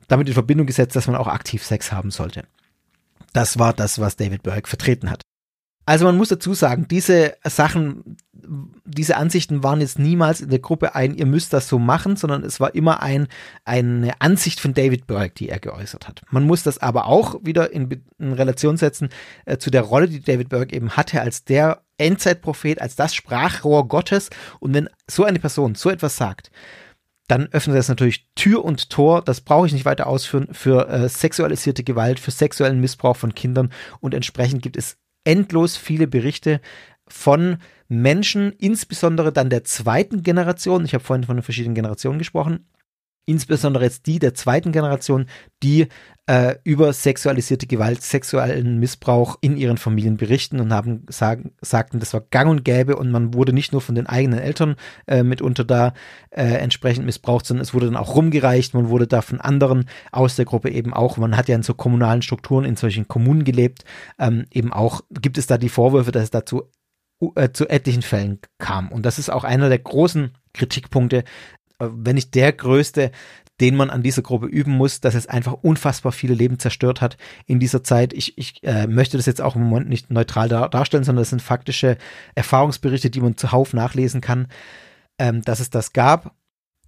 damit 0.06 0.28
in 0.28 0.34
Verbindung 0.34 0.68
gesetzt, 0.68 0.94
dass 0.94 1.08
man 1.08 1.16
auch 1.16 1.26
aktiv 1.26 1.64
Sex 1.64 1.90
haben 1.90 2.12
sollte. 2.12 2.44
Das 3.32 3.58
war 3.58 3.72
das, 3.72 3.98
was 3.98 4.16
David 4.16 4.44
Burke 4.44 4.68
vertreten 4.68 5.10
hat. 5.10 5.22
Also 5.88 6.04
man 6.04 6.18
muss 6.18 6.28
dazu 6.28 6.52
sagen, 6.52 6.86
diese 6.86 7.34
Sachen, 7.44 8.18
diese 8.84 9.16
Ansichten 9.16 9.62
waren 9.62 9.80
jetzt 9.80 9.98
niemals 9.98 10.42
in 10.42 10.50
der 10.50 10.58
Gruppe 10.58 10.94
ein, 10.94 11.14
ihr 11.14 11.24
müsst 11.24 11.54
das 11.54 11.66
so 11.66 11.78
machen, 11.78 12.16
sondern 12.16 12.44
es 12.44 12.60
war 12.60 12.74
immer 12.74 13.02
ein, 13.02 13.26
eine 13.64 14.20
Ansicht 14.20 14.60
von 14.60 14.74
David 14.74 15.06
Burke, 15.06 15.32
die 15.34 15.48
er 15.48 15.58
geäußert 15.58 16.06
hat. 16.06 16.20
Man 16.30 16.44
muss 16.44 16.62
das 16.62 16.76
aber 16.76 17.06
auch 17.06 17.36
wieder 17.42 17.72
in, 17.72 18.04
in 18.18 18.34
Relation 18.34 18.76
setzen 18.76 19.08
äh, 19.46 19.56
zu 19.56 19.70
der 19.70 19.80
Rolle, 19.80 20.08
die 20.08 20.20
David 20.20 20.50
Burke 20.50 20.76
eben 20.76 20.90
hatte 20.90 21.22
als 21.22 21.44
der 21.44 21.80
Endzeitprophet, 21.96 22.82
als 22.82 22.94
das 22.94 23.14
Sprachrohr 23.14 23.88
Gottes. 23.88 24.28
Und 24.60 24.74
wenn 24.74 24.90
so 25.10 25.24
eine 25.24 25.38
Person 25.38 25.74
so 25.74 25.88
etwas 25.88 26.18
sagt, 26.18 26.50
dann 27.28 27.46
öffnet 27.46 27.78
das 27.78 27.88
natürlich 27.88 28.26
Tür 28.34 28.62
und 28.62 28.90
Tor, 28.90 29.22
das 29.22 29.40
brauche 29.40 29.66
ich 29.66 29.72
nicht 29.72 29.86
weiter 29.86 30.06
ausführen, 30.06 30.48
für 30.52 30.86
äh, 30.90 31.08
sexualisierte 31.08 31.82
Gewalt, 31.82 32.20
für 32.20 32.30
sexuellen 32.30 32.78
Missbrauch 32.78 33.16
von 33.16 33.34
Kindern 33.34 33.72
und 34.00 34.12
entsprechend 34.12 34.60
gibt 34.60 34.76
es 34.76 34.98
endlos 35.28 35.76
viele 35.76 36.06
Berichte 36.06 36.62
von 37.06 37.58
Menschen, 37.86 38.52
insbesondere 38.52 39.30
dann 39.30 39.50
der 39.50 39.62
zweiten 39.62 40.22
Generation. 40.22 40.86
Ich 40.86 40.94
habe 40.94 41.04
vorhin 41.04 41.24
von 41.24 41.36
den 41.36 41.42
verschiedenen 41.42 41.74
Generationen 41.74 42.18
gesprochen. 42.18 42.66
Insbesondere 43.28 43.84
jetzt 43.84 44.06
die 44.06 44.18
der 44.18 44.32
zweiten 44.32 44.72
Generation, 44.72 45.26
die 45.62 45.88
äh, 46.24 46.54
über 46.64 46.94
sexualisierte 46.94 47.66
Gewalt, 47.66 48.02
sexuellen 48.02 48.78
Missbrauch 48.78 49.36
in 49.42 49.58
ihren 49.58 49.76
Familien 49.76 50.16
berichten 50.16 50.60
und 50.60 50.72
haben 50.72 51.04
sagen, 51.10 51.52
sagten, 51.60 52.00
das 52.00 52.14
war 52.14 52.22
gang 52.22 52.48
und 52.48 52.64
gäbe 52.64 52.96
und 52.96 53.10
man 53.10 53.34
wurde 53.34 53.52
nicht 53.52 53.72
nur 53.72 53.82
von 53.82 53.94
den 53.94 54.06
eigenen 54.06 54.38
Eltern 54.38 54.76
äh, 55.06 55.22
mitunter 55.22 55.64
da 55.64 55.92
äh, 56.30 56.42
entsprechend 56.44 57.04
missbraucht, 57.04 57.44
sondern 57.44 57.64
es 57.64 57.74
wurde 57.74 57.84
dann 57.84 57.96
auch 57.96 58.14
rumgereicht, 58.14 58.72
man 58.72 58.88
wurde 58.88 59.06
da 59.06 59.20
von 59.20 59.42
anderen 59.42 59.84
aus 60.10 60.36
der 60.36 60.46
Gruppe 60.46 60.70
eben 60.70 60.94
auch, 60.94 61.18
man 61.18 61.36
hat 61.36 61.50
ja 61.50 61.54
in 61.54 61.62
so 61.62 61.74
kommunalen 61.74 62.22
Strukturen, 62.22 62.64
in 62.64 62.76
solchen 62.76 63.08
Kommunen 63.08 63.44
gelebt, 63.44 63.84
ähm, 64.18 64.46
eben 64.50 64.72
auch, 64.72 65.02
gibt 65.10 65.36
es 65.36 65.46
da 65.46 65.58
die 65.58 65.68
Vorwürfe, 65.68 66.12
dass 66.12 66.22
es 66.22 66.30
dazu 66.30 66.62
äh, 67.34 67.50
zu 67.50 67.68
etlichen 67.68 68.02
Fällen 68.02 68.38
kam. 68.58 68.90
Und 68.92 69.04
das 69.04 69.18
ist 69.18 69.28
auch 69.28 69.44
einer 69.44 69.68
der 69.68 69.80
großen 69.80 70.32
Kritikpunkte, 70.54 71.24
wenn 71.78 72.14
nicht 72.14 72.34
der 72.34 72.52
größte, 72.52 73.10
den 73.60 73.76
man 73.76 73.90
an 73.90 74.02
dieser 74.02 74.22
Gruppe 74.22 74.46
üben 74.46 74.72
muss, 74.72 75.00
dass 75.00 75.14
es 75.14 75.26
einfach 75.26 75.52
unfassbar 75.52 76.12
viele 76.12 76.34
Leben 76.34 76.58
zerstört 76.58 77.00
hat 77.00 77.16
in 77.46 77.58
dieser 77.58 77.82
Zeit. 77.82 78.12
Ich, 78.12 78.38
ich 78.38 78.62
äh, 78.62 78.86
möchte 78.86 79.16
das 79.16 79.26
jetzt 79.26 79.40
auch 79.40 79.56
im 79.56 79.62
Moment 79.62 79.88
nicht 79.88 80.10
neutral 80.10 80.48
dar 80.48 80.68
darstellen, 80.68 81.04
sondern 81.04 81.22
das 81.22 81.30
sind 81.30 81.42
faktische 81.42 81.98
Erfahrungsberichte, 82.34 83.10
die 83.10 83.20
man 83.20 83.36
zuhauf 83.36 83.72
nachlesen 83.72 84.20
kann, 84.20 84.46
ähm, 85.18 85.42
dass 85.42 85.60
es 85.60 85.70
das 85.70 85.92
gab. 85.92 86.34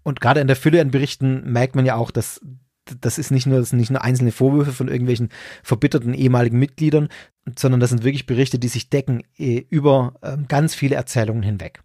Und 0.03 0.21
gerade 0.21 0.41
in 0.41 0.47
der 0.47 0.57
Fülle 0.57 0.81
an 0.81 0.91
Berichten 0.91 1.51
merkt 1.51 1.75
man 1.75 1.87
ja 1.87 1.97
auch, 1.97 2.11
dass 2.11 2.41
das 3.01 3.19
ist 3.19 3.31
nicht 3.31 3.47
nur, 3.47 3.59
das 3.59 3.71
sind 3.71 3.79
nicht 3.79 3.91
nur 3.91 4.03
einzelne 4.03 4.33
Vorwürfe 4.33 4.73
von 4.73 4.89
irgendwelchen 4.89 5.29
verbitterten 5.63 6.15
ehemaligen 6.15 6.59
Mitgliedern, 6.59 7.09
sondern 7.57 7.79
das 7.81 7.91
sind 7.91 8.05
wirklich 8.05 8.27
Berichte, 8.27 8.59
die 8.59 8.69
sich 8.69 8.91
decken 8.91 9.23
äh, 9.37 9.65
über 9.71 10.15
äh, 10.23 10.37
ganz 10.49 10.75
viele 10.75 10.97
Erzählungen 10.97 11.43
hinweg. 11.43 11.83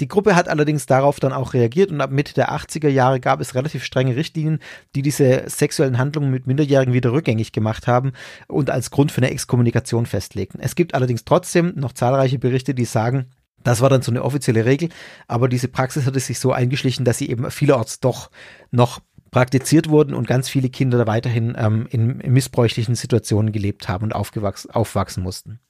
Die 0.00 0.08
Gruppe 0.08 0.34
hat 0.34 0.48
allerdings 0.48 0.86
darauf 0.86 1.20
dann 1.20 1.32
auch 1.32 1.52
reagiert 1.54 1.90
und 1.90 2.00
ab 2.00 2.10
Mitte 2.10 2.34
der 2.34 2.52
80er 2.52 2.88
Jahre 2.88 3.20
gab 3.20 3.40
es 3.40 3.54
relativ 3.54 3.84
strenge 3.84 4.16
Richtlinien, 4.16 4.58
die 4.94 5.02
diese 5.02 5.44
sexuellen 5.46 5.98
Handlungen 5.98 6.30
mit 6.30 6.46
Minderjährigen 6.46 6.94
wieder 6.94 7.12
rückgängig 7.12 7.52
gemacht 7.52 7.86
haben 7.86 8.12
und 8.48 8.70
als 8.70 8.90
Grund 8.90 9.12
für 9.12 9.18
eine 9.18 9.30
Exkommunikation 9.30 10.06
festlegten. 10.06 10.60
Es 10.60 10.74
gibt 10.74 10.94
allerdings 10.94 11.24
trotzdem 11.24 11.72
noch 11.76 11.92
zahlreiche 11.92 12.38
Berichte, 12.38 12.74
die 12.74 12.86
sagen, 12.86 13.26
das 13.62 13.80
war 13.80 13.90
dann 13.90 14.02
so 14.02 14.10
eine 14.10 14.24
offizielle 14.24 14.64
Regel, 14.64 14.88
aber 15.28 15.48
diese 15.48 15.68
Praxis 15.68 16.06
hatte 16.06 16.18
sich 16.20 16.40
so 16.40 16.52
eingeschlichen, 16.52 17.04
dass 17.04 17.18
sie 17.18 17.28
eben 17.28 17.50
vielerorts 17.50 18.00
doch 18.00 18.30
noch 18.70 19.00
praktiziert 19.30 19.88
wurden 19.88 20.14
und 20.14 20.26
ganz 20.26 20.48
viele 20.48 20.68
Kinder 20.68 21.06
weiterhin 21.06 21.54
ähm, 21.56 21.86
in, 21.90 22.20
in 22.20 22.32
missbräuchlichen 22.32 22.94
Situationen 22.94 23.52
gelebt 23.52 23.88
haben 23.88 24.04
und 24.04 24.12
aufwachsen 24.14 25.22
mussten 25.22 25.60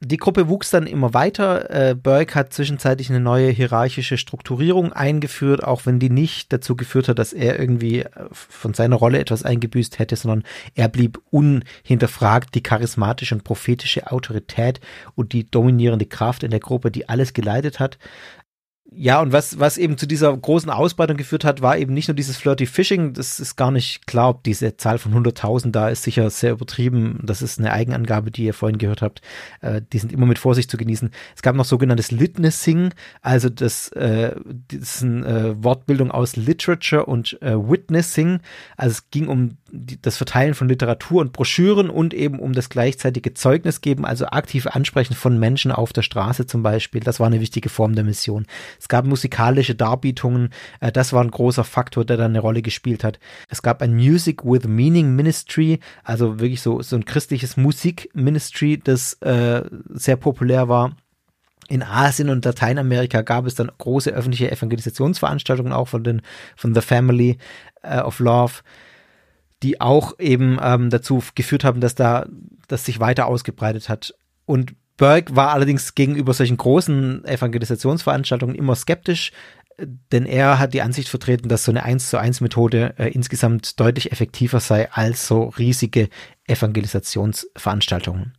die 0.00 0.16
Gruppe 0.18 0.48
wuchs 0.48 0.70
dann 0.70 0.86
immer 0.86 1.14
weiter. 1.14 1.70
Äh, 1.70 1.94
Burke 1.94 2.34
hat 2.34 2.52
zwischenzeitlich 2.52 3.10
eine 3.10 3.20
neue 3.20 3.50
hierarchische 3.50 4.18
Strukturierung 4.18 4.92
eingeführt, 4.92 5.64
auch 5.64 5.86
wenn 5.86 5.98
die 5.98 6.10
nicht 6.10 6.52
dazu 6.52 6.76
geführt 6.76 7.08
hat, 7.08 7.18
dass 7.18 7.32
er 7.32 7.58
irgendwie 7.58 8.00
äh, 8.00 8.10
von 8.30 8.74
seiner 8.74 8.96
Rolle 8.96 9.18
etwas 9.18 9.42
eingebüßt 9.42 9.98
hätte, 9.98 10.16
sondern 10.16 10.44
er 10.74 10.88
blieb 10.88 11.20
unhinterfragt 11.30 12.54
die 12.54 12.62
charismatische 12.62 13.34
und 13.34 13.44
prophetische 13.44 14.10
Autorität 14.10 14.80
und 15.14 15.32
die 15.32 15.50
dominierende 15.50 16.06
Kraft 16.06 16.42
in 16.42 16.50
der 16.50 16.60
Gruppe, 16.60 16.90
die 16.90 17.08
alles 17.08 17.32
geleitet 17.32 17.80
hat. 17.80 17.98
Ja, 18.92 19.20
und 19.20 19.32
was, 19.32 19.58
was 19.58 19.78
eben 19.78 19.98
zu 19.98 20.06
dieser 20.06 20.34
großen 20.34 20.70
Ausbreitung 20.70 21.16
geführt 21.16 21.44
hat, 21.44 21.60
war 21.60 21.76
eben 21.76 21.92
nicht 21.92 22.08
nur 22.08 22.14
dieses 22.14 22.36
Flirty 22.36 22.66
Fishing, 22.66 23.12
das 23.12 23.40
ist 23.40 23.56
gar 23.56 23.70
nicht 23.70 24.06
klar, 24.06 24.30
ob 24.30 24.44
diese 24.44 24.76
Zahl 24.76 24.98
von 24.98 25.12
100.000 25.12 25.70
da 25.70 25.88
ist 25.88 26.04
sicher 26.04 26.30
sehr 26.30 26.52
übertrieben. 26.52 27.20
Das 27.22 27.42
ist 27.42 27.58
eine 27.58 27.72
Eigenangabe, 27.72 28.30
die 28.30 28.44
ihr 28.44 28.54
vorhin 28.54 28.78
gehört 28.78 29.02
habt. 29.02 29.22
Äh, 29.60 29.82
die 29.92 29.98
sind 29.98 30.12
immer 30.12 30.24
mit 30.24 30.38
Vorsicht 30.38 30.70
zu 30.70 30.76
genießen. 30.76 31.10
Es 31.34 31.42
gab 31.42 31.56
noch 31.56 31.64
sogenanntes 31.64 32.10
Litnessing, 32.10 32.94
also 33.22 33.48
das, 33.48 33.88
äh, 33.88 34.36
das 34.68 34.80
ist 34.80 35.02
eine 35.02 35.26
äh, 35.26 35.64
Wortbildung 35.64 36.10
aus 36.10 36.36
Literature 36.36 37.06
und 37.06 37.40
äh, 37.42 37.54
Witnessing. 37.54 38.40
Also 38.76 38.92
es 38.92 39.10
ging 39.10 39.26
um 39.26 39.58
die, 39.70 40.00
das 40.00 40.16
Verteilen 40.16 40.54
von 40.54 40.68
Literatur 40.68 41.20
und 41.20 41.32
Broschüren 41.32 41.90
und 41.90 42.14
eben 42.14 42.38
um 42.38 42.52
das 42.52 42.68
gleichzeitige 42.68 43.34
Zeugnis 43.34 43.80
geben, 43.80 44.04
also 44.04 44.26
aktive 44.26 44.74
Ansprechen 44.74 45.14
von 45.14 45.38
Menschen 45.38 45.72
auf 45.72 45.92
der 45.92 46.02
Straße 46.02 46.46
zum 46.46 46.62
Beispiel. 46.62 47.00
Das 47.00 47.20
war 47.20 47.26
eine 47.26 47.40
wichtige 47.40 47.68
Form 47.68 47.94
der 47.94 48.04
Mission. 48.04 48.46
Es 48.80 48.88
gab 48.88 49.04
musikalische 49.04 49.74
Darbietungen, 49.74 50.50
äh, 50.80 50.92
das 50.92 51.12
war 51.12 51.22
ein 51.22 51.30
großer 51.30 51.64
Faktor, 51.64 52.04
der 52.04 52.16
da 52.16 52.26
eine 52.26 52.40
Rolle 52.40 52.62
gespielt 52.62 53.04
hat. 53.04 53.18
Es 53.48 53.62
gab 53.62 53.82
ein 53.82 53.94
Music 53.94 54.44
with 54.44 54.64
Meaning 54.66 55.16
Ministry, 55.16 55.80
also 56.04 56.38
wirklich 56.38 56.62
so, 56.62 56.82
so 56.82 56.96
ein 56.96 57.04
christliches 57.04 57.56
Musikministry, 57.56 58.78
das 58.78 59.14
äh, 59.14 59.62
sehr 59.88 60.16
populär 60.16 60.68
war. 60.68 60.96
In 61.68 61.82
Asien 61.82 62.30
und 62.30 62.44
Lateinamerika 62.44 63.22
gab 63.22 63.46
es 63.46 63.56
dann 63.56 63.72
große 63.76 64.10
öffentliche 64.10 64.52
Evangelisationsveranstaltungen 64.52 65.72
auch 65.72 65.88
von 65.88 66.04
den 66.04 66.22
von 66.54 66.74
The 66.74 66.80
Family 66.80 67.38
äh, 67.82 67.98
of 67.98 68.20
Love 68.20 68.62
die 69.62 69.80
auch 69.80 70.18
eben 70.18 70.58
ähm, 70.62 70.90
dazu 70.90 71.22
geführt 71.34 71.64
haben, 71.64 71.80
dass 71.80 71.94
da 71.94 72.26
das 72.68 72.84
sich 72.84 73.00
weiter 73.00 73.26
ausgebreitet 73.26 73.88
hat. 73.88 74.14
Und 74.44 74.74
Burke 74.96 75.36
war 75.36 75.50
allerdings 75.50 75.94
gegenüber 75.94 76.32
solchen 76.34 76.56
großen 76.56 77.24
Evangelisationsveranstaltungen 77.24 78.56
immer 78.56 78.74
skeptisch, 78.74 79.32
denn 79.78 80.24
er 80.24 80.58
hat 80.58 80.72
die 80.72 80.80
Ansicht 80.82 81.08
vertreten, 81.08 81.48
dass 81.48 81.64
so 81.64 81.72
eine 81.72 81.84
1 81.84 82.08
zu 82.08 82.18
1 82.18 82.40
Methode 82.40 82.94
äh, 82.98 83.08
insgesamt 83.08 83.78
deutlich 83.78 84.10
effektiver 84.10 84.60
sei 84.60 84.90
als 84.90 85.26
so 85.26 85.44
riesige 85.58 86.08
Evangelisationsveranstaltungen. 86.46 88.32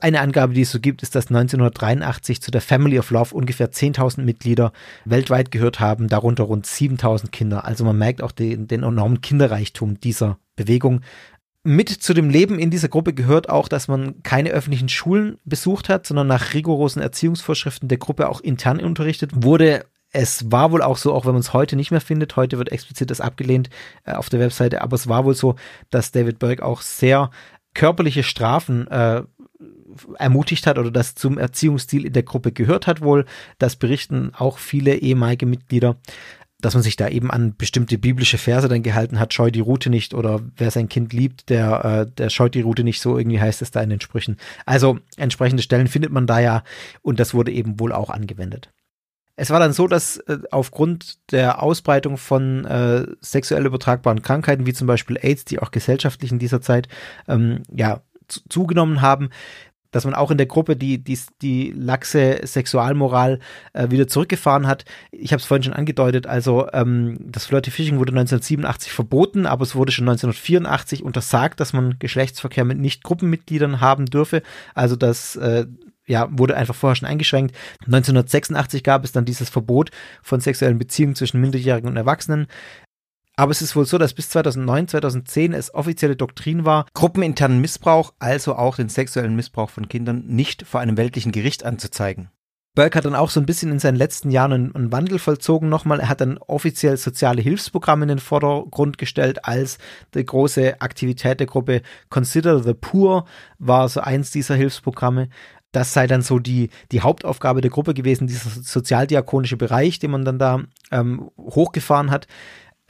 Eine 0.00 0.20
Angabe, 0.20 0.54
die 0.54 0.62
es 0.62 0.70
so 0.70 0.80
gibt, 0.80 1.02
ist, 1.02 1.14
dass 1.14 1.26
1983 1.26 2.40
zu 2.40 2.50
der 2.50 2.62
Family 2.62 2.98
of 2.98 3.10
Love 3.10 3.34
ungefähr 3.34 3.70
10.000 3.70 4.22
Mitglieder 4.22 4.72
weltweit 5.04 5.50
gehört 5.50 5.78
haben, 5.78 6.08
darunter 6.08 6.44
rund 6.44 6.66
7.000 6.66 7.30
Kinder. 7.30 7.66
Also 7.66 7.84
man 7.84 7.98
merkt 7.98 8.22
auch 8.22 8.32
den, 8.32 8.66
den 8.66 8.82
enormen 8.82 9.20
Kinderreichtum 9.20 10.00
dieser 10.00 10.38
Bewegung. 10.56 11.02
Mit 11.62 11.90
zu 11.90 12.14
dem 12.14 12.30
Leben 12.30 12.58
in 12.58 12.70
dieser 12.70 12.88
Gruppe 12.88 13.12
gehört 13.12 13.50
auch, 13.50 13.68
dass 13.68 13.86
man 13.86 14.22
keine 14.22 14.50
öffentlichen 14.50 14.88
Schulen 14.88 15.36
besucht 15.44 15.90
hat, 15.90 16.06
sondern 16.06 16.26
nach 16.26 16.54
rigorosen 16.54 17.02
Erziehungsvorschriften 17.02 17.88
der 17.88 17.98
Gruppe 17.98 18.30
auch 18.30 18.40
intern 18.40 18.80
unterrichtet 18.80 19.44
wurde. 19.44 19.84
Es 20.12 20.50
war 20.50 20.72
wohl 20.72 20.80
auch 20.80 20.96
so, 20.96 21.12
auch 21.12 21.26
wenn 21.26 21.32
man 21.32 21.40
es 21.40 21.52
heute 21.52 21.76
nicht 21.76 21.90
mehr 21.90 22.00
findet, 22.00 22.34
heute 22.36 22.56
wird 22.56 22.72
explizit 22.72 23.10
das 23.10 23.20
abgelehnt 23.20 23.68
äh, 24.04 24.12
auf 24.12 24.30
der 24.30 24.40
Webseite, 24.40 24.80
aber 24.80 24.94
es 24.94 25.08
war 25.08 25.26
wohl 25.26 25.34
so, 25.34 25.56
dass 25.90 26.10
David 26.10 26.38
Berg 26.38 26.62
auch 26.62 26.80
sehr 26.80 27.30
körperliche 27.74 28.22
Strafen 28.22 28.88
äh, 28.88 29.22
ermutigt 30.18 30.66
hat 30.66 30.78
oder 30.78 30.90
das 30.90 31.14
zum 31.14 31.38
Erziehungsstil 31.38 32.06
in 32.06 32.12
der 32.12 32.22
Gruppe 32.22 32.52
gehört 32.52 32.86
hat 32.86 33.00
wohl. 33.00 33.24
Das 33.58 33.76
berichten 33.76 34.32
auch 34.34 34.58
viele 34.58 34.96
ehemalige 34.96 35.46
Mitglieder 35.46 35.96
dass 36.60 36.74
man 36.74 36.82
sich 36.82 36.96
da 36.96 37.08
eben 37.08 37.30
an 37.30 37.54
bestimmte 37.56 37.98
biblische 37.98 38.38
Verse 38.38 38.68
dann 38.68 38.82
gehalten 38.82 39.18
hat, 39.18 39.34
scheu 39.34 39.50
die 39.50 39.60
Route 39.60 39.90
nicht 39.90 40.14
oder 40.14 40.40
wer 40.56 40.70
sein 40.70 40.88
Kind 40.88 41.12
liebt, 41.12 41.48
der, 41.48 41.84
äh, 41.84 42.10
der 42.10 42.30
scheut 42.30 42.54
die 42.54 42.60
Route 42.60 42.84
nicht, 42.84 43.00
so 43.00 43.16
irgendwie 43.18 43.40
heißt 43.40 43.62
es 43.62 43.70
da 43.70 43.80
in 43.80 43.90
den 43.90 44.00
Sprüchen. 44.00 44.36
Also 44.66 44.98
entsprechende 45.16 45.62
Stellen 45.62 45.88
findet 45.88 46.12
man 46.12 46.26
da 46.26 46.38
ja 46.40 46.62
und 47.02 47.20
das 47.20 47.34
wurde 47.34 47.52
eben 47.52 47.80
wohl 47.80 47.92
auch 47.92 48.10
angewendet. 48.10 48.70
Es 49.36 49.48
war 49.48 49.58
dann 49.58 49.72
so, 49.72 49.86
dass 49.86 50.18
äh, 50.18 50.38
aufgrund 50.50 51.18
der 51.32 51.62
Ausbreitung 51.62 52.18
von 52.18 52.66
äh, 52.66 53.06
sexuell 53.20 53.64
übertragbaren 53.64 54.22
Krankheiten, 54.22 54.66
wie 54.66 54.74
zum 54.74 54.86
Beispiel 54.86 55.18
AIDS, 55.20 55.46
die 55.46 55.60
auch 55.60 55.70
gesellschaftlich 55.70 56.30
in 56.30 56.38
dieser 56.38 56.60
Zeit 56.60 56.88
ähm, 57.26 57.62
ja, 57.74 58.02
zugenommen 58.28 59.00
haben, 59.00 59.30
dass 59.90 60.04
man 60.04 60.14
auch 60.14 60.30
in 60.30 60.38
der 60.38 60.46
Gruppe 60.46 60.76
die, 60.76 61.02
die, 61.02 61.18
die 61.42 61.72
laxe 61.76 62.40
Sexualmoral 62.44 63.40
äh, 63.72 63.90
wieder 63.90 64.08
zurückgefahren 64.08 64.66
hat. 64.66 64.84
Ich 65.10 65.32
habe 65.32 65.40
es 65.40 65.46
vorhin 65.46 65.64
schon 65.64 65.72
angedeutet, 65.72 66.26
also 66.26 66.68
ähm, 66.72 67.18
das 67.20 67.46
Flirty 67.46 67.70
Fishing 67.70 67.98
wurde 67.98 68.12
1987 68.12 68.92
verboten, 68.92 69.46
aber 69.46 69.62
es 69.62 69.74
wurde 69.74 69.92
schon 69.92 70.08
1984 70.08 71.02
untersagt, 71.02 71.60
dass 71.60 71.72
man 71.72 71.98
Geschlechtsverkehr 71.98 72.64
mit 72.64 72.78
Nicht-Gruppenmitgliedern 72.78 73.80
haben 73.80 74.06
dürfe. 74.06 74.42
Also 74.74 74.96
das 74.96 75.36
äh, 75.36 75.66
ja, 76.06 76.28
wurde 76.30 76.56
einfach 76.56 76.74
vorher 76.74 76.96
schon 76.96 77.08
eingeschränkt. 77.08 77.54
1986 77.86 78.82
gab 78.82 79.04
es 79.04 79.12
dann 79.12 79.24
dieses 79.24 79.48
Verbot 79.48 79.90
von 80.22 80.40
sexuellen 80.40 80.78
Beziehungen 80.78 81.14
zwischen 81.14 81.40
Minderjährigen 81.40 81.88
und 81.88 81.96
Erwachsenen. 81.96 82.48
Aber 83.40 83.52
es 83.52 83.62
ist 83.62 83.74
wohl 83.74 83.86
so, 83.86 83.96
dass 83.96 84.12
bis 84.12 84.28
2009, 84.28 84.88
2010 84.88 85.54
es 85.54 85.72
offizielle 85.72 86.14
Doktrin 86.14 86.66
war, 86.66 86.84
gruppeninternen 86.92 87.58
Missbrauch, 87.58 88.12
also 88.18 88.54
auch 88.54 88.76
den 88.76 88.90
sexuellen 88.90 89.34
Missbrauch 89.34 89.70
von 89.70 89.88
Kindern, 89.88 90.24
nicht 90.26 90.66
vor 90.66 90.80
einem 90.80 90.98
weltlichen 90.98 91.32
Gericht 91.32 91.64
anzuzeigen. 91.64 92.28
Burke 92.74 92.98
hat 92.98 93.06
dann 93.06 93.14
auch 93.14 93.30
so 93.30 93.40
ein 93.40 93.46
bisschen 93.46 93.72
in 93.72 93.78
seinen 93.78 93.96
letzten 93.96 94.30
Jahren 94.30 94.52
einen, 94.52 94.74
einen, 94.74 94.92
Wandel 94.92 95.18
vollzogen 95.18 95.70
nochmal. 95.70 96.00
Er 96.00 96.10
hat 96.10 96.20
dann 96.20 96.36
offiziell 96.36 96.98
soziale 96.98 97.40
Hilfsprogramme 97.40 98.02
in 98.02 98.10
den 98.10 98.18
Vordergrund 98.18 98.98
gestellt 98.98 99.46
als 99.46 99.78
die 100.12 100.22
große 100.22 100.82
Aktivität 100.82 101.40
der 101.40 101.46
Gruppe. 101.46 101.80
Consider 102.10 102.62
the 102.62 102.74
Poor 102.74 103.24
war 103.58 103.88
so 103.88 104.00
eins 104.00 104.30
dieser 104.32 104.54
Hilfsprogramme. 104.54 105.30
Das 105.72 105.94
sei 105.94 106.06
dann 106.06 106.20
so 106.20 106.40
die, 106.40 106.68
die 106.92 107.00
Hauptaufgabe 107.00 107.62
der 107.62 107.70
Gruppe 107.70 107.94
gewesen, 107.94 108.26
dieser 108.26 108.50
sozialdiakonische 108.50 109.56
Bereich, 109.56 109.98
den 109.98 110.10
man 110.10 110.26
dann 110.26 110.38
da 110.38 110.64
ähm, 110.90 111.30
hochgefahren 111.38 112.10
hat. 112.10 112.26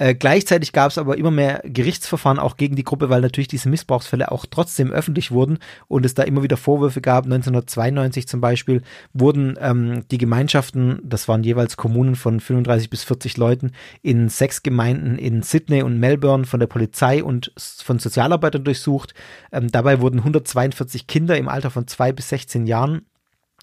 Äh, 0.01 0.15
gleichzeitig 0.15 0.73
gab 0.73 0.91
es 0.91 0.97
aber 0.97 1.19
immer 1.19 1.31
mehr 1.31 1.61
Gerichtsverfahren 1.63 2.39
auch 2.39 2.57
gegen 2.57 2.75
die 2.75 2.85
Gruppe, 2.85 3.11
weil 3.11 3.21
natürlich 3.21 3.49
diese 3.49 3.69
Missbrauchsfälle 3.69 4.33
auch 4.33 4.47
trotzdem 4.51 4.91
öffentlich 4.91 5.31
wurden 5.31 5.59
und 5.89 6.07
es 6.07 6.15
da 6.15 6.23
immer 6.23 6.43
wieder 6.43 6.57
Vorwürfe 6.57 7.03
gab. 7.03 7.25
1992 7.25 8.27
zum 8.27 8.41
Beispiel 8.41 8.81
wurden 9.13 9.59
ähm, 9.61 10.09
die 10.11 10.17
Gemeinschaften, 10.17 11.01
das 11.05 11.29
waren 11.29 11.45
jeweils 11.45 11.77
Kommunen 11.77 12.17
von 12.17 12.41
35 12.41 12.89
bis 12.89 13.05
40 13.05 13.37
Leuten, 13.37 13.73
in 14.01 14.31
sechs 14.31 14.63
Gemeinden 14.63 15.19
in 15.19 15.43
Sydney 15.43 15.83
und 15.83 16.01
Melbourne 16.01 16.47
von 16.47 16.61
der 16.61 16.67
Polizei 16.67 17.23
und 17.23 17.53
von 17.59 17.99
Sozialarbeitern 17.99 18.65
durchsucht. 18.65 19.13
Ähm, 19.53 19.71
dabei 19.71 20.01
wurden 20.01 20.21
142 20.21 21.09
Kinder 21.09 21.37
im 21.37 21.49
Alter 21.49 21.71
von 21.71 21.87
zwei 21.87 22.11
bis 22.11 22.31
16 22.31 22.67
Jahren 22.67 23.03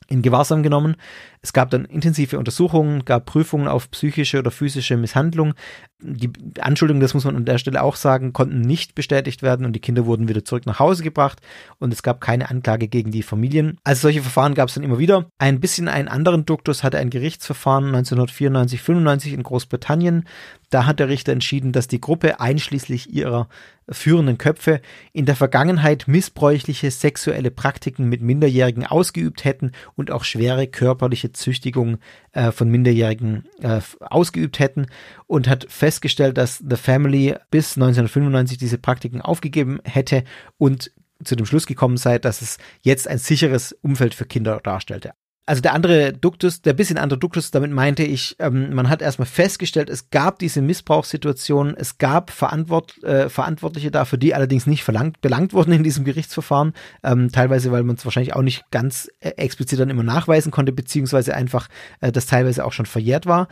in 0.09 0.21
Gewahrsam 0.21 0.63
genommen. 0.63 0.95
Es 1.41 1.53
gab 1.53 1.69
dann 1.69 1.85
intensive 1.85 2.37
Untersuchungen, 2.37 3.05
gab 3.05 3.25
Prüfungen 3.25 3.67
auf 3.67 3.91
psychische 3.91 4.39
oder 4.39 4.51
physische 4.51 4.97
Misshandlung. 4.97 5.53
Die 5.99 6.31
Anschuldigungen, 6.59 7.01
das 7.01 7.13
muss 7.13 7.25
man 7.25 7.35
an 7.35 7.45
der 7.45 7.57
Stelle 7.57 7.81
auch 7.81 7.95
sagen, 7.95 8.33
konnten 8.33 8.61
nicht 8.61 8.95
bestätigt 8.95 9.43
werden 9.43 9.65
und 9.65 9.73
die 9.73 9.79
Kinder 9.79 10.05
wurden 10.05 10.27
wieder 10.27 10.43
zurück 10.43 10.65
nach 10.65 10.79
Hause 10.79 11.03
gebracht 11.03 11.39
und 11.79 11.93
es 11.93 12.03
gab 12.03 12.21
keine 12.21 12.49
Anklage 12.49 12.87
gegen 12.87 13.11
die 13.11 13.23
Familien. 13.23 13.77
Also 13.83 14.03
solche 14.03 14.21
Verfahren 14.21 14.55
gab 14.55 14.69
es 14.69 14.75
dann 14.75 14.83
immer 14.83 14.99
wieder. 14.99 15.25
Ein 15.37 15.59
bisschen 15.59 15.87
einen 15.87 16.07
anderen 16.07 16.45
Duktus 16.45 16.83
hatte 16.83 16.97
ein 16.97 17.09
Gerichtsverfahren 17.09 17.95
1994-95 17.95 19.33
in 19.33 19.43
Großbritannien. 19.43 20.25
Da 20.69 20.85
hat 20.85 20.99
der 20.99 21.07
Richter 21.07 21.31
entschieden, 21.31 21.71
dass 21.71 21.87
die 21.87 22.01
Gruppe 22.01 22.41
einschließlich 22.41 23.13
ihrer 23.13 23.47
führenden 23.89 24.37
Köpfe 24.37 24.81
in 25.13 25.25
der 25.25 25.37
Vergangenheit 25.37 26.07
missbräuchliche 26.07 26.91
sexuelle 26.91 27.51
Praktiken 27.51 28.09
mit 28.09 28.21
Minderjährigen 28.21 28.85
ausgeübt 28.85 29.45
hätten 29.45 29.71
und 29.95 30.11
auch 30.11 30.25
schwere 30.25 30.67
körperliche 30.67 31.31
Züchtigung 31.31 31.99
äh, 32.33 32.51
von 32.51 32.69
Minderjährigen 32.69 33.45
äh, 33.61 33.79
ausgeübt 34.01 34.59
hätten 34.59 34.87
und 35.25 35.47
hat 35.47 35.65
festgestellt, 35.69 36.37
dass 36.37 36.57
The 36.57 36.75
Family 36.75 37.35
bis 37.49 37.77
1995 37.77 38.57
diese 38.57 38.77
Praktiken 38.77 39.21
aufgegeben 39.21 39.79
hätte 39.85 40.25
und 40.57 40.91
zu 41.23 41.35
dem 41.35 41.45
Schluss 41.45 41.65
gekommen 41.65 41.97
sei, 41.97 42.19
dass 42.19 42.41
es 42.41 42.57
jetzt 42.81 43.07
ein 43.07 43.17
sicheres 43.17 43.71
Umfeld 43.71 44.13
für 44.13 44.25
Kinder 44.25 44.59
darstellte 44.61 45.13
also 45.47 45.61
der 45.61 45.73
andere 45.73 46.11
Duktus, 46.11 46.61
der 46.61 46.73
bisschen 46.73 46.97
andere 46.97 47.17
Duktus, 47.17 47.51
damit 47.51 47.71
meinte 47.71 48.03
ich, 48.03 48.35
ähm, 48.37 48.75
man 48.75 48.89
hat 48.89 49.01
erstmal 49.01 49.25
festgestellt, 49.25 49.89
es 49.89 50.09
gab 50.09 50.39
diese 50.39 50.61
Missbrauchssituation, 50.61 51.73
es 51.77 51.97
gab 51.97 52.31
Verantwort, 52.31 53.01
äh, 53.03 53.29
Verantwortliche 53.29 53.89
dafür, 53.89 54.19
die 54.19 54.35
allerdings 54.35 54.67
nicht 54.67 54.83
verlangt, 54.83 55.21
belangt 55.21 55.53
wurden 55.53 55.71
in 55.71 55.83
diesem 55.83 56.03
Gerichtsverfahren, 56.03 56.73
ähm, 57.01 57.31
teilweise, 57.31 57.71
weil 57.71 57.83
man 57.83 57.95
es 57.95 58.03
wahrscheinlich 58.03 58.35
auch 58.35 58.41
nicht 58.41 58.69
ganz 58.71 59.09
äh, 59.21 59.29
explizit 59.37 59.79
dann 59.79 59.89
immer 59.89 60.03
nachweisen 60.03 60.51
konnte, 60.51 60.73
beziehungsweise 60.73 61.33
einfach 61.33 61.69
äh, 62.01 62.11
das 62.11 62.25
teilweise 62.25 62.65
auch 62.65 62.73
schon 62.73 62.85
verjährt 62.85 63.25
war. 63.25 63.47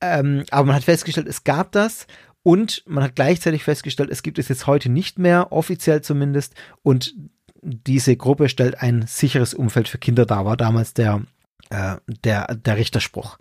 Ähm, 0.00 0.44
aber 0.50 0.68
man 0.68 0.76
hat 0.76 0.84
festgestellt, 0.84 1.28
es 1.28 1.44
gab 1.44 1.70
das 1.72 2.06
und 2.42 2.82
man 2.86 3.04
hat 3.04 3.14
gleichzeitig 3.14 3.62
festgestellt, 3.62 4.08
es 4.10 4.22
gibt 4.22 4.38
es 4.38 4.48
jetzt 4.48 4.66
heute 4.66 4.88
nicht 4.88 5.18
mehr, 5.18 5.52
offiziell 5.52 6.00
zumindest, 6.00 6.54
und 6.82 7.14
diese 7.62 8.16
Gruppe 8.16 8.48
stellt 8.48 8.80
ein 8.80 9.06
sicheres 9.06 9.54
Umfeld 9.54 9.88
für 9.88 9.98
Kinder 9.98 10.26
dar, 10.26 10.44
war 10.44 10.56
damals 10.56 10.94
der, 10.94 11.22
äh, 11.70 11.96
der, 12.24 12.54
der 12.54 12.76
Richterspruch. 12.76 13.38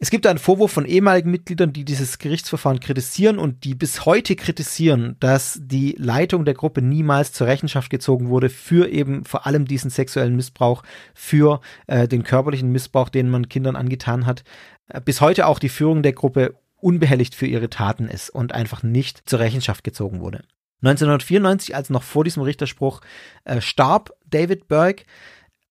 Es 0.00 0.10
gibt 0.10 0.28
einen 0.28 0.38
Vorwurf 0.38 0.70
von 0.70 0.84
ehemaligen 0.84 1.32
Mitgliedern, 1.32 1.72
die 1.72 1.84
dieses 1.84 2.18
Gerichtsverfahren 2.18 2.78
kritisieren 2.78 3.36
und 3.40 3.64
die 3.64 3.74
bis 3.74 4.06
heute 4.06 4.36
kritisieren, 4.36 5.16
dass 5.18 5.58
die 5.60 5.96
Leitung 5.98 6.44
der 6.44 6.54
Gruppe 6.54 6.82
niemals 6.82 7.32
zur 7.32 7.48
Rechenschaft 7.48 7.90
gezogen 7.90 8.28
wurde 8.28 8.48
für 8.48 8.88
eben 8.88 9.24
vor 9.24 9.44
allem 9.44 9.64
diesen 9.64 9.90
sexuellen 9.90 10.36
Missbrauch, 10.36 10.84
für 11.14 11.60
äh, 11.88 12.06
den 12.06 12.22
körperlichen 12.22 12.70
Missbrauch, 12.70 13.08
den 13.08 13.28
man 13.28 13.48
Kindern 13.48 13.74
angetan 13.74 14.24
hat. 14.24 14.44
Äh, 14.86 15.00
bis 15.00 15.20
heute 15.20 15.48
auch 15.48 15.58
die 15.58 15.68
Führung 15.68 16.04
der 16.04 16.12
Gruppe 16.12 16.54
unbehelligt 16.76 17.34
für 17.34 17.46
ihre 17.46 17.68
Taten 17.68 18.06
ist 18.06 18.30
und 18.30 18.52
einfach 18.52 18.84
nicht 18.84 19.28
zur 19.28 19.40
Rechenschaft 19.40 19.82
gezogen 19.82 20.20
wurde. 20.20 20.44
1994, 20.82 21.74
also 21.74 21.92
noch 21.92 22.02
vor 22.02 22.24
diesem 22.24 22.42
Richterspruch, 22.42 23.00
äh, 23.44 23.60
starb 23.60 24.12
David 24.26 24.68
Berg 24.68 25.04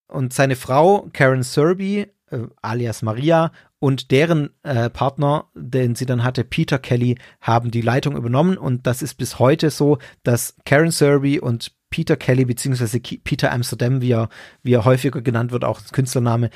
und 0.08 0.34
seine 0.34 0.56
Frau 0.56 1.10
Karen 1.14 1.44
Serby, 1.44 2.08
äh, 2.30 2.40
alias 2.62 3.02
Maria, 3.02 3.52
und 3.80 4.12
deren 4.12 4.50
äh, 4.64 4.90
Partner, 4.90 5.46
den 5.54 5.96
sie 5.96 6.06
dann 6.06 6.24
hatte, 6.24 6.44
Peter 6.44 6.80
Kelly, 6.80 7.18
haben 7.42 7.70
die 7.70 7.82
Leitung 7.82 8.18
übernommen. 8.18 8.58
Und 8.58 8.88
das 8.88 9.02
ist 9.02 9.16
bis 9.16 9.40
heute 9.40 9.70
so, 9.70 10.00
dass 10.24 10.56
Karen 10.66 10.92
Serby 10.92 11.40
und 11.40 11.74
Peter 11.90 12.18
Kelly, 12.18 12.46
beziehungsweise 12.46 13.00
Peter 13.00 13.52
Amsterdam, 13.52 14.02
wie 14.02 14.12
er, 14.12 14.30
wie 14.64 14.74
er 14.74 14.86
häufiger 14.86 15.22
genannt 15.22 15.52
wird, 15.52 15.64
auch 15.64 15.80
als 15.80 15.94
Künstlername, 15.94 16.50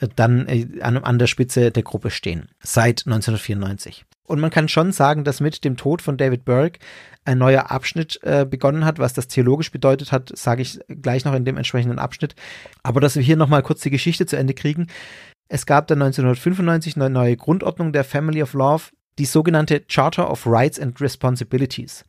äh, 0.00 0.08
dann 0.14 0.46
äh, 0.48 0.66
an, 0.82 0.98
an 0.98 1.18
der 1.18 1.28
Spitze 1.28 1.70
der 1.70 1.82
Gruppe 1.84 2.10
stehen. 2.10 2.48
Seit 2.60 3.06
1994. 3.06 4.04
Und 4.28 4.40
man 4.40 4.50
kann 4.50 4.68
schon 4.68 4.92
sagen, 4.92 5.24
dass 5.24 5.40
mit 5.40 5.64
dem 5.64 5.78
Tod 5.78 6.02
von 6.02 6.18
David 6.18 6.44
Burke 6.44 6.78
ein 7.24 7.38
neuer 7.38 7.70
Abschnitt 7.70 8.20
äh, 8.22 8.46
begonnen 8.48 8.84
hat. 8.84 8.98
Was 8.98 9.14
das 9.14 9.26
theologisch 9.26 9.72
bedeutet 9.72 10.12
hat, 10.12 10.30
sage 10.36 10.60
ich 10.62 10.78
gleich 10.88 11.24
noch 11.24 11.34
in 11.34 11.46
dem 11.46 11.56
entsprechenden 11.56 11.98
Abschnitt. 11.98 12.34
Aber 12.82 13.00
dass 13.00 13.16
wir 13.16 13.22
hier 13.22 13.36
nochmal 13.36 13.62
kurz 13.62 13.80
die 13.80 13.90
Geschichte 13.90 14.26
zu 14.26 14.36
Ende 14.36 14.52
kriegen. 14.52 14.86
Es 15.48 15.64
gab 15.64 15.86
dann 15.86 16.02
1995 16.02 16.96
eine 16.96 17.08
neue 17.08 17.36
Grundordnung 17.38 17.92
der 17.92 18.04
Family 18.04 18.42
of 18.42 18.52
Love, 18.52 18.84
die 19.18 19.24
sogenannte 19.24 19.80
Charter 19.80 20.30
of 20.30 20.46
Rights 20.46 20.78
and 20.78 21.00
Responsibilities. 21.00 22.04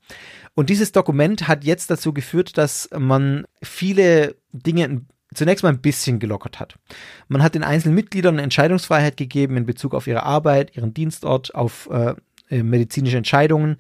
Und 0.56 0.70
dieses 0.70 0.92
Dokument 0.92 1.48
hat 1.48 1.64
jetzt 1.64 1.90
dazu 1.90 2.14
geführt, 2.14 2.58
dass 2.58 2.90
man 2.98 3.46
viele 3.64 4.36
Dinge 4.52 5.06
zunächst 5.34 5.64
mal 5.64 5.70
ein 5.70 5.82
bisschen 5.82 6.20
gelockert 6.20 6.60
hat. 6.60 6.76
Man 7.28 7.44
hat 7.44 7.56
den 7.56 7.64
einzelnen 7.64 7.96
Mitgliedern 7.96 8.40
Entscheidungsfreiheit 8.40 9.18
gegeben 9.18 9.58
in 9.58 9.66
Bezug 9.66 9.94
auf 9.94 10.08
ihre 10.08 10.24
Arbeit, 10.24 10.76
ihren 10.76 10.94
Dienstort, 10.94 11.54
auf 11.54 11.90
äh, 11.92 12.16
äh 12.50 12.64
medizinische 12.64 13.18
Entscheidungen. 13.18 13.78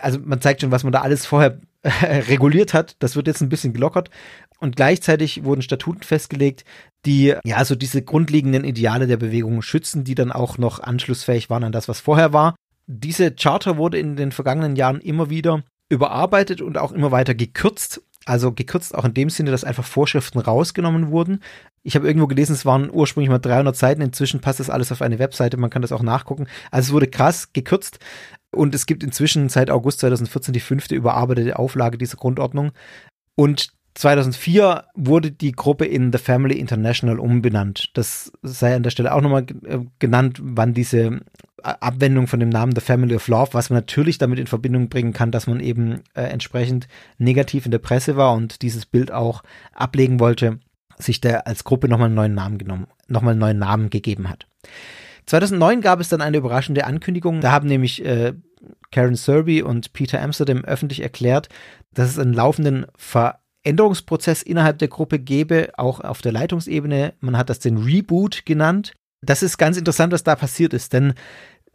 Also 0.00 0.18
man 0.22 0.40
zeigt 0.40 0.60
schon, 0.60 0.70
was 0.70 0.84
man 0.84 0.92
da 0.92 1.02
alles 1.02 1.26
vorher 1.26 1.60
reguliert 2.02 2.74
hat. 2.74 2.96
Das 2.98 3.16
wird 3.16 3.26
jetzt 3.26 3.40
ein 3.40 3.48
bisschen 3.48 3.72
gelockert. 3.72 4.10
Und 4.58 4.76
gleichzeitig 4.76 5.44
wurden 5.44 5.62
Statuten 5.62 6.02
festgelegt, 6.02 6.64
die 7.06 7.34
ja 7.44 7.64
so 7.64 7.74
diese 7.74 8.02
grundlegenden 8.02 8.64
Ideale 8.64 9.06
der 9.06 9.16
Bewegung 9.16 9.62
schützen, 9.62 10.04
die 10.04 10.14
dann 10.14 10.32
auch 10.32 10.58
noch 10.58 10.80
anschlussfähig 10.80 11.48
waren 11.48 11.64
an 11.64 11.72
das, 11.72 11.88
was 11.88 12.00
vorher 12.00 12.32
war. 12.32 12.54
Diese 12.86 13.32
Charter 13.32 13.78
wurde 13.78 13.98
in 13.98 14.16
den 14.16 14.32
vergangenen 14.32 14.76
Jahren 14.76 15.00
immer 15.00 15.30
wieder 15.30 15.62
überarbeitet 15.88 16.60
und 16.60 16.76
auch 16.76 16.92
immer 16.92 17.10
weiter 17.10 17.34
gekürzt. 17.34 18.02
Also 18.30 18.52
gekürzt 18.52 18.94
auch 18.94 19.04
in 19.04 19.12
dem 19.12 19.28
Sinne, 19.28 19.50
dass 19.50 19.64
einfach 19.64 19.84
Vorschriften 19.84 20.38
rausgenommen 20.38 21.10
wurden. 21.10 21.42
Ich 21.82 21.96
habe 21.96 22.06
irgendwo 22.06 22.28
gelesen, 22.28 22.52
es 22.52 22.64
waren 22.64 22.88
ursprünglich 22.88 23.28
mal 23.28 23.40
300 23.40 23.74
Seiten. 23.74 24.02
Inzwischen 24.02 24.40
passt 24.40 24.60
das 24.60 24.70
alles 24.70 24.92
auf 24.92 25.02
eine 25.02 25.18
Webseite. 25.18 25.56
Man 25.56 25.68
kann 25.68 25.82
das 25.82 25.90
auch 25.90 26.04
nachgucken. 26.04 26.46
Also 26.70 26.90
es 26.90 26.92
wurde 26.92 27.08
krass 27.08 27.52
gekürzt. 27.52 27.98
Und 28.52 28.72
es 28.72 28.86
gibt 28.86 29.02
inzwischen 29.02 29.48
seit 29.48 29.68
August 29.68 29.98
2014 29.98 30.54
die 30.54 30.60
fünfte 30.60 30.94
überarbeitete 30.94 31.58
Auflage 31.58 31.98
dieser 31.98 32.18
Grundordnung. 32.18 32.70
Und 33.34 33.72
2004 33.94 34.84
wurde 34.94 35.32
die 35.32 35.50
Gruppe 35.50 35.86
in 35.86 36.12
The 36.12 36.18
Family 36.18 36.56
International 36.56 37.18
umbenannt. 37.18 37.90
Das 37.94 38.30
sei 38.42 38.76
an 38.76 38.84
der 38.84 38.90
Stelle 38.90 39.12
auch 39.12 39.22
nochmal 39.22 39.46
äh, 39.64 39.80
genannt, 39.98 40.38
wann 40.40 40.72
diese 40.72 41.18
Abwendung 41.62 42.26
von 42.26 42.40
dem 42.40 42.48
Namen 42.48 42.74
The 42.74 42.80
Family 42.80 43.14
of 43.14 43.28
Love, 43.28 43.50
was 43.52 43.70
man 43.70 43.78
natürlich 43.78 44.18
damit 44.18 44.38
in 44.38 44.46
Verbindung 44.46 44.88
bringen 44.88 45.12
kann, 45.12 45.30
dass 45.30 45.46
man 45.46 45.60
eben 45.60 46.02
äh, 46.14 46.22
entsprechend 46.22 46.88
negativ 47.18 47.64
in 47.64 47.72
der 47.72 47.78
Presse 47.78 48.16
war 48.16 48.34
und 48.34 48.62
dieses 48.62 48.86
Bild 48.86 49.12
auch 49.12 49.42
ablegen 49.72 50.20
wollte, 50.20 50.58
sich 50.98 51.20
der 51.20 51.46
als 51.46 51.64
Gruppe 51.64 51.88
nochmal 51.88 52.06
einen 52.06 52.14
neuen 52.14 52.34
Namen 52.34 52.58
genommen, 52.58 52.86
nochmal 53.08 53.32
einen 53.32 53.40
neuen 53.40 53.58
Namen 53.58 53.90
gegeben 53.90 54.28
hat. 54.28 54.46
2009 55.26 55.80
gab 55.80 56.00
es 56.00 56.08
dann 56.08 56.20
eine 56.20 56.38
überraschende 56.38 56.86
Ankündigung. 56.86 57.40
Da 57.40 57.52
haben 57.52 57.68
nämlich 57.68 58.04
äh, 58.04 58.34
Karen 58.90 59.14
Serby 59.14 59.62
und 59.62 59.92
Peter 59.92 60.20
Amsterdam 60.20 60.64
öffentlich 60.64 61.02
erklärt, 61.02 61.48
dass 61.94 62.10
es 62.10 62.18
einen 62.18 62.34
laufenden 62.34 62.86
Veränderungsprozess 62.96 64.42
innerhalb 64.42 64.78
der 64.78 64.88
Gruppe 64.88 65.18
gäbe, 65.18 65.70
auch 65.76 66.00
auf 66.00 66.22
der 66.22 66.32
Leitungsebene. 66.32 67.14
Man 67.20 67.36
hat 67.36 67.50
das 67.50 67.60
den 67.60 67.78
Reboot 67.78 68.44
genannt. 68.44 68.92
Das 69.22 69.42
ist 69.42 69.58
ganz 69.58 69.76
interessant, 69.76 70.12
was 70.12 70.22
da 70.22 70.34
passiert 70.34 70.72
ist, 70.72 70.92
denn 70.92 71.14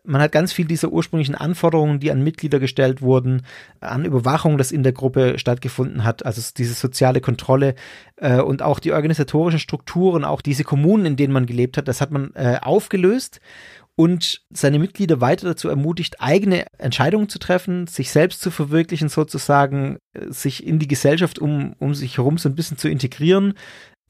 man 0.08 0.22
hat 0.22 0.32
ganz 0.32 0.54
viel 0.54 0.66
dieser 0.66 0.90
ursprünglichen 0.90 1.36
Anforderungen, 1.36 2.00
die 2.00 2.12
an 2.12 2.24
Mitglieder 2.24 2.60
gestellt 2.60 3.02
wurden, 3.02 3.42
an 3.80 4.06
Überwachung, 4.06 4.58
das 4.58 4.72
in 4.72 4.84
der 4.84 4.94
Gruppe 4.94 5.40
stattgefunden 5.40 6.04
hat, 6.04 6.26
also 6.26 6.42
diese 6.56 6.74
soziale 6.74 7.22
Kontrolle 7.22 7.76
äh, 8.18 8.40
und 8.40 8.62
auch 8.62 8.80
die 8.80 8.92
organisatorischen 8.92 9.60
Strukturen, 9.60 10.24
auch 10.24 10.42
diese 10.42 10.64
Kommunen, 10.64 11.06
in 11.06 11.16
denen 11.16 11.34
man 11.34 11.46
gelebt 11.46 11.78
hat, 11.78 11.88
das 11.88 12.02
hat 12.02 12.12
man 12.12 12.32
äh, 12.36 12.60
aufgelöst 12.62 13.40
und 13.96 14.42
seine 14.52 14.78
Mitglieder 14.78 15.22
weiter 15.22 15.48
dazu 15.48 15.70
ermutigt, 15.70 16.20
eigene 16.20 16.66
Entscheidungen 16.78 17.30
zu 17.30 17.40
treffen, 17.40 17.88
sich 17.88 18.12
selbst 18.12 18.42
zu 18.42 18.52
verwirklichen, 18.52 19.10
sozusagen, 19.10 19.98
äh, 20.14 20.32
sich 20.32 20.66
in 20.66 20.80
die 20.80 20.88
Gesellschaft 20.88 21.40
um, 21.40 21.74
um 21.80 21.96
sich 21.96 22.18
herum 22.18 22.38
so 22.38 22.50
ein 22.50 22.56
bisschen 22.56 22.78
zu 22.78 22.90
integrieren, 22.90 23.54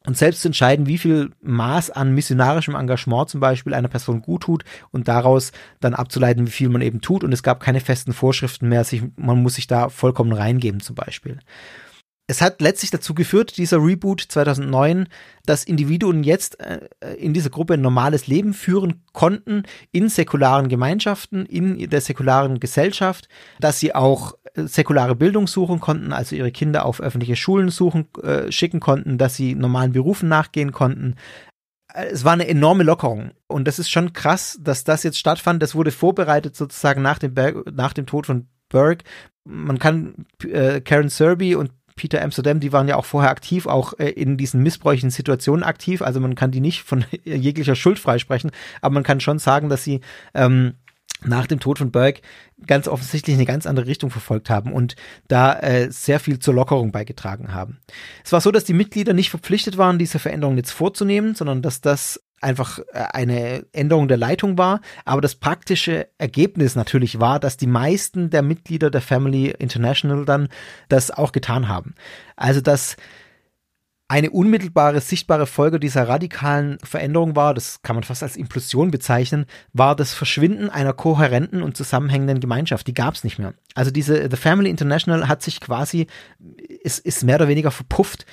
und 0.05 0.17
selbst 0.17 0.45
entscheiden, 0.45 0.87
wie 0.87 0.97
viel 0.97 1.31
Maß 1.41 1.91
an 1.91 2.13
missionarischem 2.13 2.75
Engagement 2.75 3.29
zum 3.29 3.39
Beispiel 3.39 3.73
einer 3.73 3.87
Person 3.87 4.21
gut 4.21 4.43
tut 4.43 4.63
und 4.91 5.07
daraus 5.07 5.51
dann 5.79 5.93
abzuleiten, 5.93 6.47
wie 6.47 6.51
viel 6.51 6.69
man 6.69 6.81
eben 6.81 7.01
tut. 7.01 7.23
Und 7.23 7.33
es 7.33 7.43
gab 7.43 7.59
keine 7.59 7.79
festen 7.79 8.13
Vorschriften 8.13 8.69
mehr. 8.69 8.83
Sich, 8.83 9.03
man 9.15 9.41
muss 9.41 9.55
sich 9.55 9.67
da 9.67 9.89
vollkommen 9.89 10.33
reingeben 10.33 10.79
zum 10.79 10.95
Beispiel 10.95 11.39
es 12.27 12.41
hat 12.41 12.61
letztlich 12.61 12.91
dazu 12.91 13.13
geführt, 13.13 13.57
dieser 13.57 13.77
Reboot 13.77 14.21
2009, 14.21 15.07
dass 15.45 15.63
Individuen 15.63 16.23
jetzt 16.23 16.59
äh, 16.59 16.79
in 17.17 17.33
dieser 17.33 17.51
Gruppe 17.51 17.75
ein 17.75 17.81
normales 17.81 18.25
Leben 18.27 18.53
führen 18.53 19.03
konnten, 19.13 19.63
in 19.91 20.09
säkularen 20.09 20.67
Gemeinschaften, 20.67 21.45
in 21.45 21.89
der 21.89 22.01
säkularen 22.01 22.59
Gesellschaft, 22.59 23.29
dass 23.59 23.79
sie 23.79 23.93
auch 23.93 24.33
säkulare 24.55 25.15
Bildung 25.15 25.47
suchen 25.47 25.79
konnten, 25.79 26.13
also 26.13 26.35
ihre 26.35 26.51
Kinder 26.51 26.85
auf 26.85 27.01
öffentliche 27.01 27.35
Schulen 27.35 27.69
suchen, 27.69 28.07
äh, 28.23 28.51
schicken 28.51 28.79
konnten, 28.79 29.17
dass 29.17 29.35
sie 29.35 29.55
normalen 29.55 29.91
Berufen 29.91 30.29
nachgehen 30.29 30.71
konnten. 30.71 31.15
Äh, 31.93 32.05
es 32.07 32.23
war 32.23 32.33
eine 32.33 32.47
enorme 32.47 32.83
Lockerung. 32.83 33.31
Und 33.47 33.67
das 33.67 33.79
ist 33.79 33.89
schon 33.89 34.13
krass, 34.13 34.59
dass 34.61 34.83
das 34.83 35.03
jetzt 35.03 35.19
stattfand. 35.19 35.61
Das 35.61 35.75
wurde 35.75 35.91
vorbereitet 35.91 36.55
sozusagen 36.55 37.01
nach 37.01 37.19
dem, 37.19 37.33
Berg, 37.33 37.71
nach 37.73 37.93
dem 37.93 38.05
Tod 38.05 38.25
von 38.25 38.47
Burke. 38.69 39.03
Man 39.43 39.79
kann 39.79 40.25
äh, 40.43 40.81
Karen 40.81 41.09
Serby 41.09 41.55
und 41.55 41.71
Peter 41.95 42.21
Amsterdam, 42.21 42.59
die 42.59 42.73
waren 42.73 42.89
ja 42.89 42.97
auch 42.97 43.05
vorher 43.05 43.31
aktiv, 43.31 43.67
auch 43.67 43.93
äh, 43.99 44.09
in 44.09 44.35
diesen 44.35 44.61
missbräuchlichen 44.61 45.11
Situationen 45.11 45.63
aktiv. 45.63 46.01
Also 46.01 46.19
man 46.19 46.35
kann 46.35 46.51
die 46.51 46.59
nicht 46.59 46.83
von 46.83 47.05
jeglicher 47.23 47.75
Schuld 47.75 47.99
freisprechen, 47.99 48.51
aber 48.81 48.93
man 48.93 49.03
kann 49.03 49.21
schon 49.21 49.39
sagen, 49.39 49.69
dass 49.69 49.83
sie 49.83 50.01
ähm, 50.33 50.73
nach 51.25 51.47
dem 51.47 51.59
Tod 51.59 51.77
von 51.77 51.91
Burke 51.91 52.21
ganz 52.67 52.87
offensichtlich 52.87 53.35
eine 53.35 53.45
ganz 53.45 53.65
andere 53.65 53.87
Richtung 53.87 54.09
verfolgt 54.09 54.49
haben 54.49 54.71
und 54.71 54.95
da 55.27 55.59
äh, 55.59 55.91
sehr 55.91 56.19
viel 56.19 56.39
zur 56.39 56.53
Lockerung 56.53 56.91
beigetragen 56.91 57.53
haben. 57.53 57.79
Es 58.23 58.31
war 58.31 58.41
so, 58.41 58.51
dass 58.51 58.63
die 58.63 58.73
Mitglieder 58.73 59.13
nicht 59.13 59.29
verpflichtet 59.29 59.77
waren, 59.77 59.99
diese 59.99 60.19
Veränderungen 60.19 60.57
jetzt 60.57 60.71
vorzunehmen, 60.71 61.35
sondern 61.35 61.61
dass 61.61 61.81
das 61.81 62.21
einfach 62.41 62.79
äh, 62.79 62.83
eine 62.93 63.65
Änderung 63.73 64.07
der 64.07 64.17
Leitung 64.17 64.57
war. 64.57 64.81
Aber 65.03 65.21
das 65.21 65.35
praktische 65.35 66.07
Ergebnis 66.17 66.75
natürlich 66.75 67.19
war, 67.19 67.39
dass 67.39 67.57
die 67.57 67.67
meisten 67.67 68.29
der 68.29 68.41
Mitglieder 68.41 68.89
der 68.89 69.01
Family 69.01 69.53
International 69.57 70.25
dann 70.25 70.49
das 70.89 71.11
auch 71.11 71.31
getan 71.31 71.67
haben. 71.67 71.95
Also 72.35 72.61
dass 72.61 72.97
eine 74.07 74.29
unmittelbare, 74.29 75.01
sichtbare 75.01 75.47
Folge 75.47 75.79
dieser 75.79 76.07
radikalen 76.07 76.77
Veränderung 76.83 77.35
war, 77.35 77.55
das 77.55 77.81
kann 77.81 77.95
man 77.95 78.03
fast 78.03 78.21
als 78.21 78.37
Implosion 78.37 78.91
bezeichnen, 78.91 79.45
war 79.73 79.95
das 79.95 80.13
Verschwinden 80.13 80.69
einer 80.69 80.93
kohärenten 80.93 81.63
und 81.63 81.75
zusammenhängenden 81.75 82.39
Gemeinschaft. 82.39 82.85
Die 82.85 82.93
gab 82.93 83.15
es 83.15 83.23
nicht 83.23 83.39
mehr. 83.39 83.55
Also 83.73 83.89
diese 83.89 84.29
The 84.29 84.37
Family 84.37 84.69
International 84.69 85.27
hat 85.27 85.41
sich 85.41 85.59
quasi, 85.59 86.05
ist, 86.83 86.99
ist 86.99 87.23
mehr 87.23 87.37
oder 87.37 87.47
weniger 87.47 87.71
verpufft. 87.71 88.27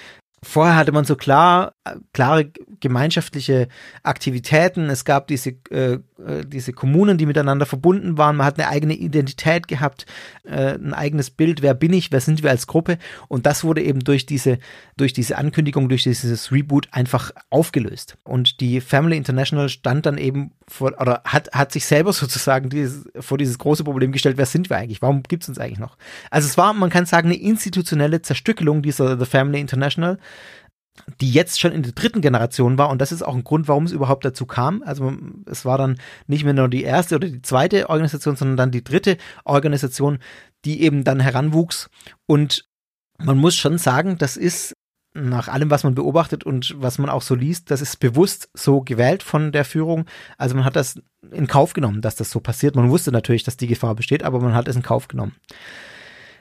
Vorher 0.45 0.75
hatte 0.75 0.91
man 0.91 1.05
so 1.05 1.15
klar, 1.15 1.75
klare 2.13 2.51
gemeinschaftliche 2.81 3.69
Aktivitäten. 4.03 4.91
Es 4.91 5.05
gab 5.05 5.29
diese, 5.29 5.51
äh, 5.71 5.99
äh, 6.27 6.45
diese 6.45 6.73
Kommunen, 6.73 7.17
die 7.17 7.27
miteinander 7.27 7.65
verbunden 7.65 8.19
waren. 8.19 8.37
Man 8.37 8.47
hat 8.47 8.59
eine 8.59 8.69
eigene 8.69 8.95
Identität 8.95 9.69
gehabt, 9.69 10.05
äh, 10.45 10.75
ein 10.75 10.95
eigenes 10.95 11.31
Bild. 11.31 11.63
Wer 11.63 11.75
bin 11.75 11.93
ich? 11.93 12.11
Wer 12.11 12.21
sind 12.21 12.43
wir 12.43 12.51
als 12.51 12.67
Gruppe? 12.67 12.99
Und 13.29 13.47
das 13.47 13.63
wurde 13.63 13.83
eben 13.83 14.01
durch 14.01 14.27
diese, 14.27 14.59
durch 14.97 15.13
diese 15.13 15.39
Ankündigung, 15.39 15.89
durch 15.89 16.03
dieses 16.03 16.51
Reboot 16.51 16.89
einfach 16.91 17.31
aufgelöst. 17.51 18.17
Und 18.25 18.61
die 18.61 18.81
Family 18.81 19.17
International 19.17 19.69
stand 19.69 20.07
dann 20.07 20.19
eben 20.19 20.51
vor, 20.67 20.93
oder 21.01 21.23
hat, 21.25 21.53
hat 21.53 21.71
sich 21.71 21.87
selber 21.87 22.13
sozusagen 22.13 22.69
dieses, 22.69 23.05
vor 23.21 23.39
dieses 23.39 23.59
große 23.59 23.85
Problem 23.85 24.11
gestellt. 24.11 24.39
Wer 24.39 24.47
sind 24.47 24.71
wir 24.71 24.77
eigentlich? 24.77 25.03
Warum 25.03 25.23
gibt 25.23 25.45
es 25.45 25.49
uns 25.49 25.59
eigentlich 25.59 25.79
noch? 25.79 25.97
Also 26.31 26.49
es 26.49 26.59
war, 26.59 26.73
man 26.73 26.91
kann 26.91 27.07
sagen, 27.07 27.29
eine 27.29 27.41
institutionelle 27.41 28.23
Zerstückelung 28.23 28.83
dieser 28.83 29.17
The 29.17 29.27
Family 29.27 29.61
International 29.61 30.19
die 31.21 31.31
jetzt 31.31 31.59
schon 31.59 31.73
in 31.73 31.83
der 31.83 31.93
dritten 31.93 32.21
Generation 32.21 32.79
war. 32.79 32.91
Und 32.91 33.01
das 33.01 33.13
ist 33.13 33.23
auch 33.23 33.35
ein 33.35 33.45
Grund, 33.45 33.67
warum 33.67 33.85
es 33.85 33.93
überhaupt 33.93 34.25
dazu 34.25 34.47
kam. 34.47 34.83
Also 34.85 35.13
es 35.47 35.65
war 35.65 35.79
dann 35.79 35.99
nicht 36.27 36.45
mehr 36.45 36.53
nur 36.53 36.69
die 36.69 36.83
erste 36.83 37.17
oder 37.17 37.29
die 37.29 37.43
zweite 37.43 37.89
Organisation, 37.89 38.37
sondern 38.37 38.57
dann 38.57 38.71
die 38.71 38.85
dritte 38.85 39.17
Organisation, 39.45 40.19
die 40.65 40.83
eben 40.83 41.05
dann 41.05 41.21
heranwuchs. 41.21 41.89
Und 42.27 42.67
man 43.19 43.39
muss 43.39 43.57
schon 43.57 43.79
sagen, 43.79 44.19
das 44.19 44.37
ist 44.37 44.75
nach 45.15 45.49
allem, 45.49 45.71
was 45.71 45.85
man 45.85 45.95
beobachtet 45.95 46.45
und 46.45 46.75
was 46.79 46.99
man 46.99 47.11
auch 47.11 47.23
so 47.23 47.35
liest, 47.35 47.71
das 47.71 47.83
ist 47.83 48.01
bewusst 48.01 48.49
so 48.55 48.81
gewählt 48.81 49.23
von 49.23 49.53
der 49.53 49.65
Führung. 49.65 50.07
Also 50.39 50.55
man 50.55 50.65
hat 50.65 50.77
das 50.77 51.01
in 51.31 51.47
Kauf 51.47 51.75
genommen, 51.75 52.01
dass 52.01 52.17
das 52.17 52.31
so 52.31 52.41
passiert. 52.41 52.77
Man 52.77 52.91
wusste 52.91 53.13
natürlich, 53.13 53.45
dass 53.45 53.59
die 53.59 53.67
Gefahr 53.67 53.95
besteht, 53.95 54.23
aber 54.23 54.41
man 54.41 54.55
hat 54.55 54.69
es 54.69 54.77
in 54.77 54.83
Kauf 54.83 55.09
genommen. 55.09 55.37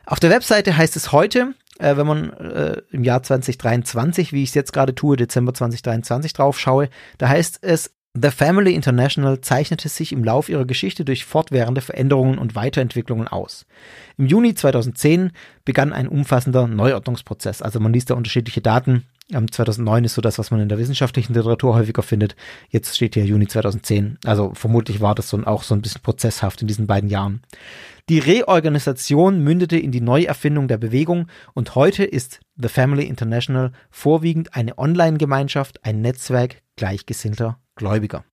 Auf 0.05 0.19
der 0.19 0.29
Webseite 0.29 0.75
heißt 0.75 0.95
es 0.95 1.11
heute, 1.11 1.53
äh, 1.79 1.97
wenn 1.97 2.07
man 2.07 2.33
äh, 2.33 2.81
im 2.91 3.03
Jahr 3.03 3.23
2023, 3.23 4.33
wie 4.33 4.43
ich 4.43 4.49
es 4.49 4.55
jetzt 4.55 4.73
gerade 4.73 4.95
tue, 4.95 5.17
Dezember 5.17 5.53
2023 5.53 6.33
drauf 6.33 6.59
schaue, 6.59 6.89
da 7.17 7.29
heißt 7.29 7.59
es, 7.61 7.91
The 8.13 8.29
Family 8.29 8.73
International 8.73 9.39
zeichnete 9.39 9.87
sich 9.87 10.11
im 10.11 10.25
Lauf 10.25 10.49
ihrer 10.49 10.65
Geschichte 10.65 11.05
durch 11.05 11.23
fortwährende 11.23 11.79
Veränderungen 11.79 12.39
und 12.39 12.55
Weiterentwicklungen 12.55 13.29
aus. 13.29 13.65
Im 14.17 14.27
Juni 14.27 14.53
2010 14.53 15.31
begann 15.63 15.93
ein 15.93 16.09
umfassender 16.09 16.67
Neuordnungsprozess. 16.67 17.61
Also 17.61 17.79
man 17.79 17.93
liest 17.93 18.09
da 18.09 18.15
unterschiedliche 18.15 18.59
Daten. 18.59 19.05
2009 19.29 20.03
ist 20.03 20.15
so 20.15 20.21
das, 20.21 20.39
was 20.39 20.51
man 20.51 20.59
in 20.59 20.67
der 20.67 20.77
wissenschaftlichen 20.77 21.33
Literatur 21.33 21.75
häufiger 21.75 22.03
findet. 22.03 22.35
Jetzt 22.69 22.97
steht 22.97 23.13
hier 23.13 23.23
Juni 23.23 23.47
2010. 23.47 24.17
Also 24.25 24.51
vermutlich 24.55 24.99
war 24.99 25.15
das 25.15 25.29
so 25.29 25.41
auch 25.45 25.63
so 25.63 25.73
ein 25.73 25.81
bisschen 25.81 26.01
prozesshaft 26.01 26.61
in 26.61 26.67
diesen 26.67 26.87
beiden 26.87 27.09
Jahren. 27.09 27.41
Die 28.11 28.19
Reorganisation 28.19 29.41
mündete 29.41 29.77
in 29.77 29.93
die 29.93 30.01
Neuerfindung 30.01 30.67
der 30.67 30.77
Bewegung 30.77 31.27
und 31.53 31.75
heute 31.75 32.03
ist 32.03 32.41
The 32.57 32.67
Family 32.67 33.05
International 33.05 33.71
vorwiegend 33.89 34.53
eine 34.53 34.77
Online-Gemeinschaft, 34.77 35.85
ein 35.85 36.01
Netzwerk 36.01 36.61
gleichgesinnter 36.75 37.61
Gläubiger. 37.75 38.25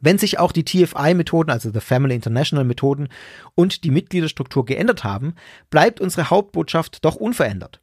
Wenn 0.00 0.16
sich 0.16 0.38
auch 0.38 0.50
die 0.50 0.64
TFI-Methoden, 0.64 1.50
also 1.50 1.70
The 1.70 1.80
Family 1.80 2.14
International-Methoden 2.14 3.08
und 3.54 3.84
die 3.84 3.90
Mitgliederstruktur 3.90 4.64
geändert 4.64 5.04
haben, 5.04 5.34
bleibt 5.68 6.00
unsere 6.00 6.30
Hauptbotschaft 6.30 7.04
doch 7.04 7.16
unverändert. 7.16 7.82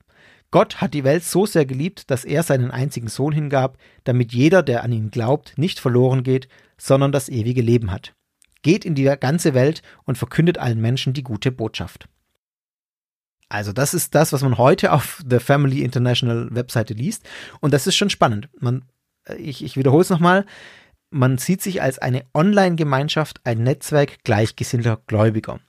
Gott 0.49 0.81
hat 0.81 0.95
die 0.95 1.03
Welt 1.03 1.23
so 1.23 1.45
sehr 1.45 1.67
geliebt, 1.67 2.09
dass 2.09 2.25
er 2.25 2.41
seinen 2.41 2.71
einzigen 2.71 3.07
Sohn 3.07 3.33
hingab, 3.33 3.77
damit 4.03 4.33
jeder, 4.33 4.63
der 4.63 4.83
an 4.83 4.91
ihn 4.91 5.11
glaubt, 5.11 5.59
nicht 5.59 5.79
verloren 5.79 6.23
geht, 6.23 6.47
sondern 6.75 7.11
das 7.11 7.29
ewige 7.29 7.61
Leben 7.61 7.91
hat. 7.91 8.16
Geht 8.67 8.83
in 8.83 8.95
die 8.95 9.05
ganze 9.05 9.53
Welt 9.53 9.81
und 10.03 10.17
verkündet 10.17 10.57
allen 10.57 10.81
Menschen 10.81 11.13
die 11.13 11.23
gute 11.23 11.53
Botschaft. 11.53 12.09
Also 13.47 13.71
das 13.71 13.93
ist 13.93 14.13
das, 14.13 14.33
was 14.33 14.41
man 14.41 14.57
heute 14.57 14.91
auf 14.91 15.21
der 15.25 15.39
Family 15.39 15.83
International 15.83 16.49
Webseite 16.51 16.93
liest. 16.93 17.23
Und 17.61 17.73
das 17.73 17.87
ist 17.87 17.95
schon 17.95 18.09
spannend. 18.09 18.49
Man, 18.59 18.83
äh, 19.23 19.35
ich, 19.35 19.63
ich 19.63 19.77
wiederhole 19.77 20.01
es 20.01 20.09
nochmal. 20.09 20.45
Man 21.11 21.37
sieht 21.37 21.61
sich 21.61 21.81
als 21.81 21.97
eine 21.97 22.25
Online-Gemeinschaft, 22.33 23.39
ein 23.45 23.63
Netzwerk 23.63 24.25
gleichgesinnter 24.25 25.01
Gläubiger. 25.07 25.61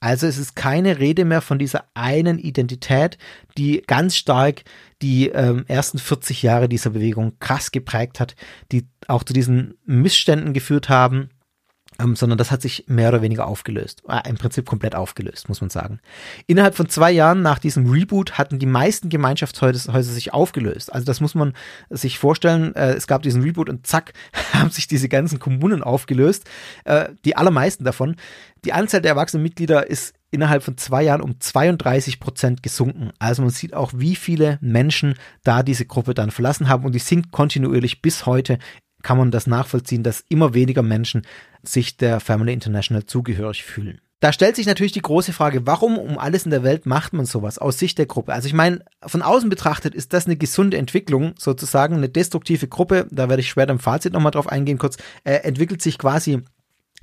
Also 0.00 0.26
es 0.26 0.38
ist 0.38 0.56
keine 0.56 0.98
Rede 0.98 1.26
mehr 1.26 1.42
von 1.42 1.58
dieser 1.58 1.84
einen 1.92 2.38
Identität, 2.38 3.18
die 3.58 3.82
ganz 3.86 4.16
stark 4.16 4.64
die 5.02 5.28
ähm, 5.28 5.66
ersten 5.68 5.98
40 5.98 6.42
Jahre 6.42 6.70
dieser 6.70 6.88
Bewegung 6.88 7.38
krass 7.38 7.70
geprägt 7.70 8.18
hat, 8.18 8.34
die 8.72 8.86
auch 9.08 9.24
zu 9.24 9.34
diesen 9.34 9.74
Missständen 9.84 10.54
geführt 10.54 10.88
haben, 10.88 11.28
ähm, 12.00 12.16
sondern 12.16 12.38
das 12.38 12.50
hat 12.50 12.62
sich 12.62 12.84
mehr 12.88 13.08
oder 13.08 13.22
weniger 13.22 13.46
aufgelöst. 13.46 14.02
Äh, 14.08 14.28
Im 14.28 14.36
Prinzip 14.36 14.66
komplett 14.66 14.94
aufgelöst, 14.94 15.48
muss 15.48 15.60
man 15.60 15.70
sagen. 15.70 16.00
Innerhalb 16.46 16.74
von 16.74 16.88
zwei 16.88 17.10
Jahren 17.10 17.42
nach 17.42 17.58
diesem 17.58 17.90
Reboot 17.90 18.38
hatten 18.38 18.58
die 18.58 18.66
meisten 18.66 19.08
Gemeinschaftshäuser 19.08 20.02
sich 20.02 20.32
aufgelöst. 20.32 20.92
Also 20.92 21.06
das 21.06 21.20
muss 21.20 21.34
man 21.34 21.54
sich 21.90 22.18
vorstellen. 22.18 22.74
Äh, 22.74 22.94
es 22.94 23.06
gab 23.06 23.22
diesen 23.22 23.42
Reboot 23.42 23.68
und 23.68 23.86
zack, 23.86 24.12
haben 24.52 24.70
sich 24.70 24.86
diese 24.86 25.08
ganzen 25.08 25.38
Kommunen 25.38 25.82
aufgelöst. 25.82 26.44
Äh, 26.84 27.10
die 27.24 27.36
allermeisten 27.36 27.84
davon. 27.84 28.16
Die 28.64 28.72
Anzahl 28.72 29.00
der 29.00 29.12
erwachsenen 29.12 29.42
Mitglieder 29.42 29.88
ist 29.88 30.14
innerhalb 30.30 30.62
von 30.62 30.76
zwei 30.76 31.02
Jahren 31.02 31.20
um 31.20 31.40
32 31.40 32.20
Prozent 32.20 32.62
gesunken. 32.62 33.12
Also 33.18 33.42
man 33.42 33.50
sieht 33.50 33.74
auch, 33.74 33.92
wie 33.94 34.16
viele 34.16 34.58
Menschen 34.60 35.14
da 35.44 35.62
diese 35.62 35.86
Gruppe 35.86 36.14
dann 36.14 36.30
verlassen 36.30 36.68
haben 36.68 36.84
und 36.84 36.94
die 36.94 36.98
sinkt 36.98 37.30
kontinuierlich 37.30 38.02
bis 38.02 38.26
heute 38.26 38.58
kann 39.02 39.18
man 39.18 39.30
das 39.30 39.46
nachvollziehen, 39.46 40.02
dass 40.02 40.24
immer 40.28 40.54
weniger 40.54 40.82
Menschen 40.82 41.22
sich 41.62 41.96
der 41.96 42.20
Family 42.20 42.52
International 42.52 43.04
zugehörig 43.04 43.64
fühlen. 43.64 44.00
Da 44.20 44.32
stellt 44.32 44.56
sich 44.56 44.66
natürlich 44.66 44.92
die 44.92 45.02
große 45.02 45.34
Frage, 45.34 45.66
warum 45.66 45.98
um 45.98 46.16
alles 46.16 46.46
in 46.46 46.50
der 46.50 46.62
Welt 46.62 46.86
macht 46.86 47.12
man 47.12 47.26
sowas 47.26 47.58
aus 47.58 47.78
Sicht 47.78 47.98
der 47.98 48.06
Gruppe? 48.06 48.32
Also 48.32 48.46
ich 48.46 48.54
meine, 48.54 48.80
von 49.04 49.20
außen 49.20 49.50
betrachtet 49.50 49.94
ist 49.94 50.14
das 50.14 50.24
eine 50.24 50.36
gesunde 50.36 50.78
Entwicklung, 50.78 51.34
sozusagen 51.38 51.96
eine 51.96 52.08
destruktive 52.08 52.66
Gruppe, 52.66 53.06
da 53.10 53.28
werde 53.28 53.40
ich 53.40 53.50
später 53.50 53.72
im 53.72 53.78
Fazit 53.78 54.14
nochmal 54.14 54.32
drauf 54.32 54.48
eingehen 54.48 54.78
kurz, 54.78 54.96
äh, 55.24 55.34
entwickelt 55.34 55.82
sich 55.82 55.98
quasi 55.98 56.40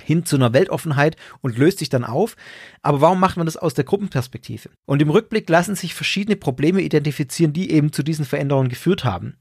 hin 0.01 0.25
zu 0.25 0.35
einer 0.35 0.53
Weltoffenheit 0.53 1.15
und 1.41 1.57
löst 1.57 1.79
sich 1.79 1.89
dann 1.89 2.03
auf. 2.03 2.35
Aber 2.81 3.01
warum 3.01 3.19
macht 3.19 3.37
man 3.37 3.45
das 3.45 3.57
aus 3.57 3.73
der 3.73 3.83
Gruppenperspektive? 3.83 4.69
Und 4.85 5.01
im 5.01 5.09
Rückblick 5.09 5.49
lassen 5.49 5.75
sich 5.75 5.93
verschiedene 5.93 6.35
Probleme 6.35 6.81
identifizieren, 6.81 7.53
die 7.53 7.71
eben 7.71 7.91
zu 7.91 8.03
diesen 8.03 8.25
Veränderungen 8.25 8.69
geführt 8.69 9.03
haben. 9.03 9.35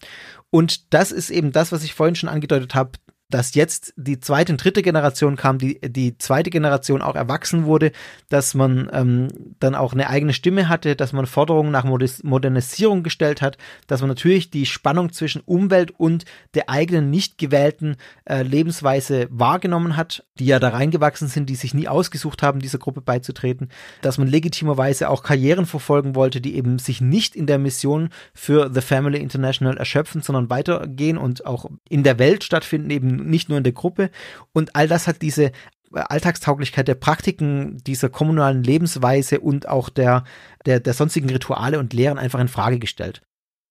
Und 0.50 0.92
das 0.92 1.12
ist 1.12 1.30
eben 1.30 1.52
das, 1.52 1.72
was 1.72 1.84
ich 1.84 1.94
vorhin 1.94 2.14
schon 2.14 2.28
angedeutet 2.28 2.74
habe, 2.74 2.92
dass 3.32 3.54
jetzt 3.54 3.94
die 3.96 4.20
zweite 4.20 4.52
und 4.52 4.62
dritte 4.62 4.82
Generation 4.82 5.36
kam, 5.36 5.58
die, 5.58 5.80
die 5.80 6.18
zweite 6.18 6.50
Generation 6.50 7.02
auch 7.02 7.14
erwachsen 7.14 7.64
wurde, 7.64 7.92
dass 8.28 8.54
man 8.54 8.90
ähm, 8.92 9.28
dann 9.58 9.74
auch 9.74 9.92
eine 9.92 10.08
eigene 10.08 10.34
Stimme 10.34 10.68
hatte, 10.68 10.96
dass 10.96 11.12
man 11.12 11.26
Forderungen 11.26 11.70
nach 11.70 11.84
Modernisierung 11.84 13.02
gestellt 13.02 13.40
hat, 13.40 13.56
dass 13.86 14.00
man 14.00 14.08
natürlich 14.08 14.50
die 14.50 14.66
Spannung 14.66 15.12
zwischen 15.12 15.40
Umwelt 15.40 15.92
und 15.98 16.24
der 16.54 16.68
eigenen 16.68 17.10
nicht 17.10 17.38
gewählten 17.38 17.96
äh, 18.24 18.42
Lebensweise 18.42 19.28
wahrgenommen 19.30 19.96
hat, 19.96 20.24
die 20.38 20.46
ja 20.46 20.58
da 20.58 20.68
reingewachsen 20.68 21.28
sind, 21.28 21.48
die 21.48 21.54
sich 21.54 21.72
nie 21.72 21.88
ausgesucht 21.88 22.42
haben, 22.42 22.60
dieser 22.60 22.78
Gruppe 22.78 23.00
beizutreten, 23.00 23.70
dass 24.02 24.18
man 24.18 24.28
legitimerweise 24.28 25.08
auch 25.08 25.22
Karrieren 25.22 25.66
verfolgen 25.66 26.14
wollte, 26.14 26.40
die 26.40 26.54
eben 26.56 26.78
sich 26.78 27.00
nicht 27.00 27.34
in 27.34 27.46
der 27.46 27.58
Mission 27.58 28.10
für 28.34 28.70
The 28.72 28.82
Family 28.82 29.18
International 29.18 29.76
erschöpfen, 29.76 30.20
sondern 30.20 30.50
weitergehen 30.50 31.16
und 31.16 31.46
auch 31.46 31.66
in 31.88 32.02
der 32.02 32.18
Welt 32.18 32.44
stattfinden, 32.44 32.90
eben 32.90 33.21
nicht 33.22 33.48
nur 33.48 33.58
in 33.58 33.64
der 33.64 33.72
Gruppe. 33.72 34.10
Und 34.52 34.76
all 34.76 34.88
das 34.88 35.06
hat 35.06 35.22
diese 35.22 35.52
Alltagstauglichkeit 35.92 36.88
der 36.88 36.94
Praktiken 36.94 37.78
dieser 37.86 38.08
kommunalen 38.08 38.62
Lebensweise 38.64 39.40
und 39.40 39.68
auch 39.68 39.88
der, 39.88 40.24
der, 40.64 40.80
der 40.80 40.94
sonstigen 40.94 41.30
Rituale 41.30 41.78
und 41.78 41.92
Lehren 41.92 42.18
einfach 42.18 42.40
in 42.40 42.48
Frage 42.48 42.78
gestellt. 42.78 43.22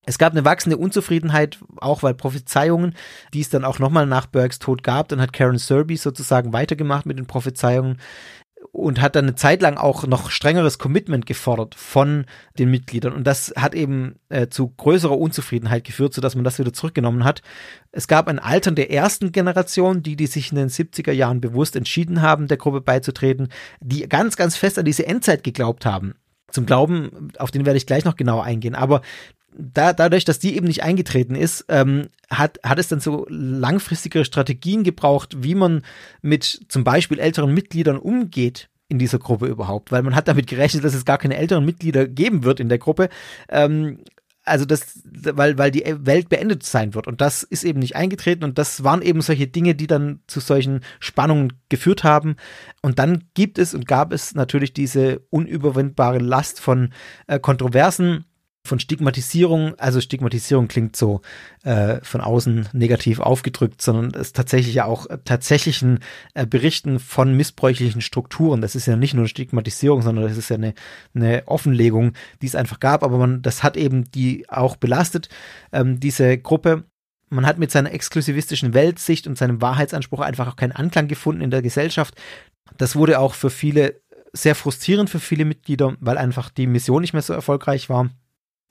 Es 0.03 0.17
gab 0.17 0.33
eine 0.33 0.45
wachsende 0.45 0.77
Unzufriedenheit, 0.77 1.59
auch 1.77 2.01
weil 2.01 2.15
Prophezeiungen, 2.15 2.95
die 3.33 3.41
es 3.41 3.49
dann 3.49 3.63
auch 3.63 3.77
nochmal 3.77 4.07
nach 4.07 4.25
Burkes 4.25 4.57
Tod 4.57 4.81
gab, 4.81 5.09
dann 5.09 5.21
hat 5.21 5.31
Karen 5.31 5.59
Serby 5.59 5.95
sozusagen 5.95 6.53
weitergemacht 6.53 7.05
mit 7.05 7.19
den 7.19 7.27
Prophezeiungen 7.27 7.99
und 8.71 9.01
hat 9.01 9.15
dann 9.15 9.25
eine 9.25 9.35
Zeit 9.35 9.61
lang 9.61 9.77
auch 9.77 10.07
noch 10.07 10.29
strengeres 10.29 10.79
Commitment 10.79 11.25
gefordert 11.25 11.75
von 11.75 12.25
den 12.57 12.71
Mitgliedern. 12.71 13.13
Und 13.13 13.25
das 13.25 13.53
hat 13.57 13.75
eben 13.75 14.15
äh, 14.29 14.47
zu 14.47 14.69
größerer 14.69 15.17
Unzufriedenheit 15.17 15.83
geführt, 15.83 16.13
sodass 16.13 16.35
man 16.35 16.45
das 16.45 16.57
wieder 16.57 16.71
zurückgenommen 16.71 17.25
hat. 17.25 17.41
Es 17.91 18.07
gab 18.07 18.27
ein 18.27 18.39
Altern 18.39 18.75
der 18.75 18.91
ersten 18.91 19.33
Generation, 19.33 20.03
die, 20.03 20.15
die 20.15 20.27
sich 20.27 20.51
in 20.51 20.57
den 20.57 20.69
70er 20.69 21.11
Jahren 21.11 21.41
bewusst 21.41 21.75
entschieden 21.75 22.21
haben, 22.21 22.47
der 22.47 22.57
Gruppe 22.57 22.79
beizutreten, 22.79 23.49
die 23.81 24.07
ganz, 24.07 24.37
ganz 24.37 24.55
fest 24.55 24.79
an 24.79 24.85
diese 24.85 25.05
Endzeit 25.05 25.43
geglaubt 25.43 25.85
haben. 25.85 26.15
Zum 26.49 26.65
Glauben, 26.65 27.31
auf 27.37 27.51
den 27.51 27.65
werde 27.65 27.77
ich 27.77 27.85
gleich 27.85 28.05
noch 28.05 28.15
genauer 28.15 28.43
eingehen. 28.43 28.75
Aber 28.75 29.01
da, 29.53 29.93
dadurch, 29.93 30.25
dass 30.25 30.39
die 30.39 30.55
eben 30.55 30.67
nicht 30.67 30.83
eingetreten 30.83 31.35
ist, 31.35 31.65
ähm, 31.69 32.09
hat, 32.29 32.59
hat 32.63 32.79
es 32.79 32.87
dann 32.87 32.99
so 32.99 33.25
langfristigere 33.29 34.25
Strategien 34.25 34.83
gebraucht, 34.83 35.43
wie 35.43 35.55
man 35.55 35.83
mit 36.21 36.65
zum 36.69 36.83
Beispiel 36.83 37.19
älteren 37.19 37.53
Mitgliedern 37.53 37.97
umgeht 37.97 38.69
in 38.87 38.99
dieser 38.99 39.19
Gruppe 39.19 39.47
überhaupt, 39.47 39.91
weil 39.91 40.03
man 40.03 40.15
hat 40.15 40.27
damit 40.27 40.47
gerechnet, 40.47 40.83
dass 40.83 40.93
es 40.93 41.05
gar 41.05 41.17
keine 41.17 41.37
älteren 41.37 41.65
Mitglieder 41.65 42.07
geben 42.07 42.43
wird 42.43 42.59
in 42.59 42.69
der 42.69 42.77
Gruppe. 42.77 43.09
Ähm, 43.49 43.99
also 44.43 44.65
das, 44.65 44.99
weil, 45.05 45.57
weil 45.57 45.71
die 45.71 45.83
Welt 45.99 46.29
beendet 46.29 46.63
sein 46.63 46.95
wird. 46.95 47.07
Und 47.07 47.21
das 47.21 47.43
ist 47.43 47.63
eben 47.63 47.79
nicht 47.79 47.95
eingetreten. 47.95 48.43
Und 48.43 48.57
das 48.57 48.83
waren 48.83 49.01
eben 49.01 49.21
solche 49.21 49.47
Dinge, 49.47 49.75
die 49.75 49.87
dann 49.87 50.21
zu 50.27 50.39
solchen 50.39 50.81
Spannungen 50.99 51.53
geführt 51.69 52.03
haben. 52.03 52.35
Und 52.81 52.97
dann 52.97 53.25
gibt 53.35 53.59
es 53.59 53.75
und 53.75 53.87
gab 53.87 54.11
es 54.11 54.33
natürlich 54.33 54.73
diese 54.73 55.21
unüberwindbare 55.29 56.17
Last 56.17 56.59
von 56.59 56.91
äh, 57.27 57.39
Kontroversen 57.39 58.25
von 58.63 58.79
Stigmatisierung, 58.79 59.73
also 59.79 59.99
Stigmatisierung 60.01 60.67
klingt 60.67 60.95
so 60.95 61.21
äh, 61.63 61.99
von 62.03 62.21
außen 62.21 62.69
negativ 62.73 63.19
aufgedrückt, 63.19 63.81
sondern 63.81 64.11
es 64.19 64.33
tatsächlich 64.33 64.75
ja 64.75 64.85
auch 64.85 65.07
tatsächlichen 65.25 65.99
äh, 66.35 66.45
Berichten 66.45 66.99
von 66.99 67.35
missbräuchlichen 67.35 68.01
Strukturen. 68.01 68.61
Das 68.61 68.75
ist 68.75 68.85
ja 68.85 68.95
nicht 68.95 69.13
nur 69.13 69.27
Stigmatisierung, 69.27 70.03
sondern 70.03 70.27
das 70.27 70.37
ist 70.37 70.49
ja 70.49 70.57
eine, 70.57 70.73
eine 71.15 71.43
Offenlegung, 71.47 72.13
die 72.41 72.47
es 72.47 72.55
einfach 72.55 72.79
gab, 72.79 73.03
aber 73.03 73.17
man, 73.17 73.41
das 73.41 73.63
hat 73.63 73.77
eben 73.77 74.09
die 74.11 74.47
auch 74.47 74.75
belastet, 74.75 75.29
ähm, 75.71 75.99
diese 75.99 76.37
Gruppe. 76.37 76.83
Man 77.29 77.47
hat 77.47 77.57
mit 77.57 77.71
seiner 77.71 77.93
exklusivistischen 77.93 78.73
Weltsicht 78.73 79.25
und 79.25 79.37
seinem 79.37 79.61
Wahrheitsanspruch 79.61 80.19
einfach 80.19 80.47
auch 80.47 80.55
keinen 80.55 80.73
Anklang 80.73 81.07
gefunden 81.07 81.41
in 81.41 81.51
der 81.51 81.61
Gesellschaft. 81.61 82.13
Das 82.77 82.95
wurde 82.95 83.19
auch 83.19 83.33
für 83.33 83.49
viele 83.49 84.01
sehr 84.33 84.55
frustrierend 84.55 85.09
für 85.09 85.19
viele 85.19 85.45
Mitglieder, 85.45 85.97
weil 85.99 86.17
einfach 86.17 86.49
die 86.49 86.67
Mission 86.67 87.01
nicht 87.01 87.13
mehr 87.13 87.21
so 87.21 87.33
erfolgreich 87.33 87.89
war. 87.89 88.09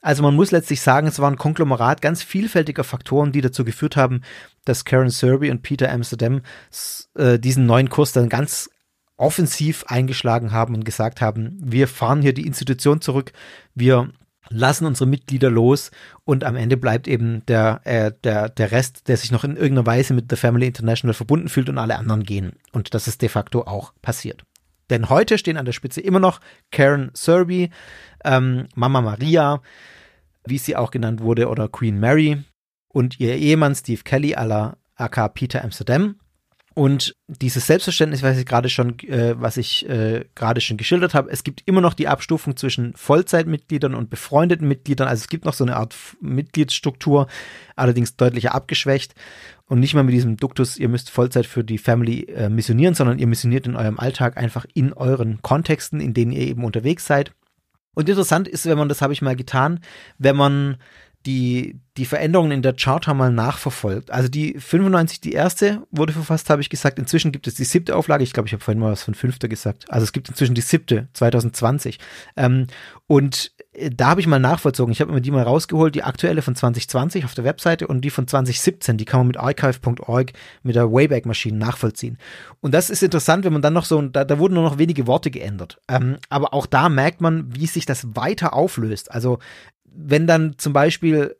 Also 0.01 0.23
man 0.23 0.35
muss 0.35 0.51
letztlich 0.51 0.81
sagen, 0.81 1.07
es 1.07 1.19
war 1.19 1.31
ein 1.31 1.37
Konglomerat 1.37 2.01
ganz 2.01 2.23
vielfältiger 2.23 2.85
Faktoren, 2.85 3.33
die 3.33 3.43
dazu 3.43 3.65
geführt 3.65 3.97
haben, 3.97 4.23
dass 4.65 4.85
Karen 4.85 5.11
Serby 5.11 5.51
und 5.51 5.63
Peter 5.63 5.93
Amsterdam 5.93 6.41
äh, 7.15 7.39
diesen 7.39 7.67
neuen 7.67 7.91
Kurs 7.91 8.13
dann 8.13 8.29
ganz 8.29 8.71
offensiv 9.17 9.85
eingeschlagen 9.87 10.53
haben 10.53 10.75
und 10.75 10.85
gesagt 10.85 11.21
haben, 11.21 11.59
wir 11.63 11.89
fahren 11.89 12.23
hier 12.23 12.33
die 12.33 12.47
Institution 12.47 13.03
zurück, 13.03 13.33
wir 13.75 14.11
lassen 14.49 14.87
unsere 14.87 15.09
Mitglieder 15.09 15.51
los 15.51 15.91
und 16.25 16.45
am 16.45 16.57
Ende 16.57 16.79
bleibt 16.79 17.07
eben 17.07 17.45
der, 17.47 17.83
äh, 17.85 18.13
der, 18.25 18.49
der 18.49 18.73
Rest, 18.73 19.09
der 19.09 19.19
sich 19.19 19.31
noch 19.31 19.45
in 19.45 19.57
irgendeiner 19.57 19.87
Weise 19.87 20.15
mit 20.15 20.27
The 20.31 20.37
Family 20.37 20.67
International 20.67 21.15
verbunden 21.15 21.49
fühlt 21.49 21.69
und 21.69 21.79
alle 21.79 21.99
anderen 21.99 22.25
gehen. 22.25 22.53
Und 22.73 22.95
das 22.95 23.07
ist 23.07 23.21
de 23.21 23.29
facto 23.29 23.63
auch 23.63 23.93
passiert. 24.01 24.45
Denn 24.91 25.09
heute 25.09 25.39
stehen 25.39 25.57
an 25.57 25.65
der 25.65 25.73
Spitze 25.73 26.01
immer 26.01 26.21
noch 26.21 26.41
Karen 26.71 27.11
Serby, 27.15 27.71
ähm, 28.25 28.67
Mama 28.75 29.01
Maria, 29.01 29.63
wie 30.45 30.59
sie 30.59 30.77
auch 30.77 30.91
genannt 30.91 31.21
wurde, 31.21 31.49
oder 31.49 31.69
Queen 31.69 31.99
Mary 31.99 32.43
und 32.89 33.21
ihr 33.21 33.37
Ehemann 33.37 33.75
Steve 33.75 34.03
Kelly 34.03 34.35
à 34.35 34.45
la 34.45 34.77
AK 34.97 35.35
Peter 35.35 35.65
Amsterdam. 35.65 36.17
Und 36.75 37.17
dieses 37.27 37.67
Selbstverständnis, 37.67 38.23
was 38.23 38.39
ich 38.39 38.47
gerade 38.47 38.69
schon, 38.69 38.99
äh, 39.01 39.35
was 39.37 39.57
ich 39.57 39.89
äh, 39.89 40.25
gerade 40.37 40.61
schon 40.61 40.77
geschildert 40.77 41.15
habe, 41.15 41.31
es 41.31 41.43
gibt 41.43 41.63
immer 41.67 41.81
noch 41.81 41.95
die 41.95 42.07
Abstufung 42.07 42.57
zwischen 42.57 42.95
Vollzeitmitgliedern 42.95 43.95
und 43.95 44.09
befreundeten 44.09 44.69
Mitgliedern. 44.69 45.09
Also 45.09 45.23
es 45.23 45.29
gibt 45.29 45.45
noch 45.45 45.55
so 45.55 45.65
eine 45.65 45.77
Art 45.77 45.97
Mitgliedsstruktur, 46.21 47.27
allerdings 47.75 48.17
deutlicher 48.17 48.55
abgeschwächt. 48.55 49.15
Und 49.71 49.79
nicht 49.79 49.95
mal 49.95 50.03
mit 50.03 50.15
diesem 50.15 50.37
Duktus, 50.37 50.77
ihr 50.79 50.89
müsst 50.89 51.11
Vollzeit 51.11 51.47
für 51.47 51.63
die 51.63 51.79
Family 51.79 52.25
äh, 52.25 52.49
missionieren, 52.49 52.95
sondern 52.95 53.21
ihr 53.21 53.29
missioniert 53.29 53.69
in 53.69 53.77
eurem 53.77 54.01
Alltag 54.01 54.37
einfach 54.37 54.67
in 54.75 54.93
euren 54.93 55.43
Kontexten, 55.43 56.01
in 56.01 56.13
denen 56.13 56.33
ihr 56.33 56.41
eben 56.41 56.65
unterwegs 56.65 57.07
seid. 57.07 57.31
Und 57.95 58.09
interessant 58.09 58.49
ist, 58.49 58.67
wenn 58.67 58.77
man, 58.77 58.89
das 58.89 59.01
habe 59.01 59.13
ich 59.13 59.23
mal 59.23 59.37
getan, 59.37 59.79
wenn 60.19 60.35
man 60.35 60.79
die, 61.27 61.79
die 61.99 62.07
Veränderungen 62.07 62.53
in 62.53 62.63
der 62.63 62.73
Charta 62.73 63.13
mal 63.13 63.31
nachverfolgt. 63.31 64.11
Also 64.11 64.29
die 64.29 64.55
95, 64.59 65.21
die 65.21 65.33
erste 65.33 65.83
wurde 65.91 66.15
verfasst, 66.15 66.49
habe 66.49 66.63
ich 66.63 66.71
gesagt. 66.71 66.99
Inzwischen 66.99 67.31
gibt 67.31 67.47
es 67.47 67.55
die 67.55 67.65
siebte 67.65 67.95
Auflage. 67.95 68.25
Ich 68.25 68.33
glaube, 68.33 68.47
ich 68.47 68.55
habe 68.55 68.65
vorhin 68.65 68.81
mal 68.81 68.93
was 68.93 69.03
von 69.03 69.15
fünfter 69.15 69.47
gesagt. 69.47 69.85
Also 69.91 70.05
es 70.05 70.13
gibt 70.13 70.31
inzwischen 70.31 70.55
die 70.55 70.63
siebte, 70.63 71.09
2020. 71.13 71.99
Ähm, 72.37 72.69
und 73.07 73.53
äh, 73.73 73.91
da 73.91 74.09
habe 74.09 74.23
ich 74.23 74.27
mal 74.27 74.39
nachvollzogen. 74.39 74.93
Ich 74.93 75.03
habe 75.03 75.13
mir 75.13 75.21
die 75.21 75.31
mal 75.31 75.43
rausgeholt, 75.43 75.95
die 75.95 76.03
aktuelle 76.03 76.41
von 76.41 76.55
2020 76.55 77.27
auf 77.27 77.35
der 77.35 77.45
Webseite 77.45 77.87
und 77.87 78.01
die 78.01 78.11
von 78.11 78.27
2017, 78.27 78.97
die 78.97 79.05
kann 79.05 79.21
man 79.21 79.27
mit 79.27 79.37
archive.org 79.37 80.33
mit 80.63 80.77
der 80.77 80.91
Wayback-Maschine 80.91 81.59
nachvollziehen. 81.59 82.17
Und 82.61 82.73
das 82.73 82.89
ist 82.89 83.03
interessant, 83.03 83.45
wenn 83.45 83.53
man 83.53 83.63
dann 83.63 83.75
noch 83.75 83.85
so, 83.85 84.01
da, 84.01 84.25
da 84.25 84.39
wurden 84.39 84.55
nur 84.55 84.65
noch 84.65 84.79
wenige 84.79 85.07
Worte 85.07 85.31
geändert. 85.31 85.79
Ähm, 85.87 86.17
aber 86.31 86.55
auch 86.55 86.65
da 86.65 86.89
merkt 86.89 87.21
man, 87.21 87.55
wie 87.55 87.67
sich 87.67 87.85
das 87.85 88.17
weiter 88.17 88.55
auflöst. 88.55 89.13
Also 89.13 89.39
wenn 89.95 90.27
dann 90.27 90.55
zum 90.59 90.73
Beispiel 90.73 91.37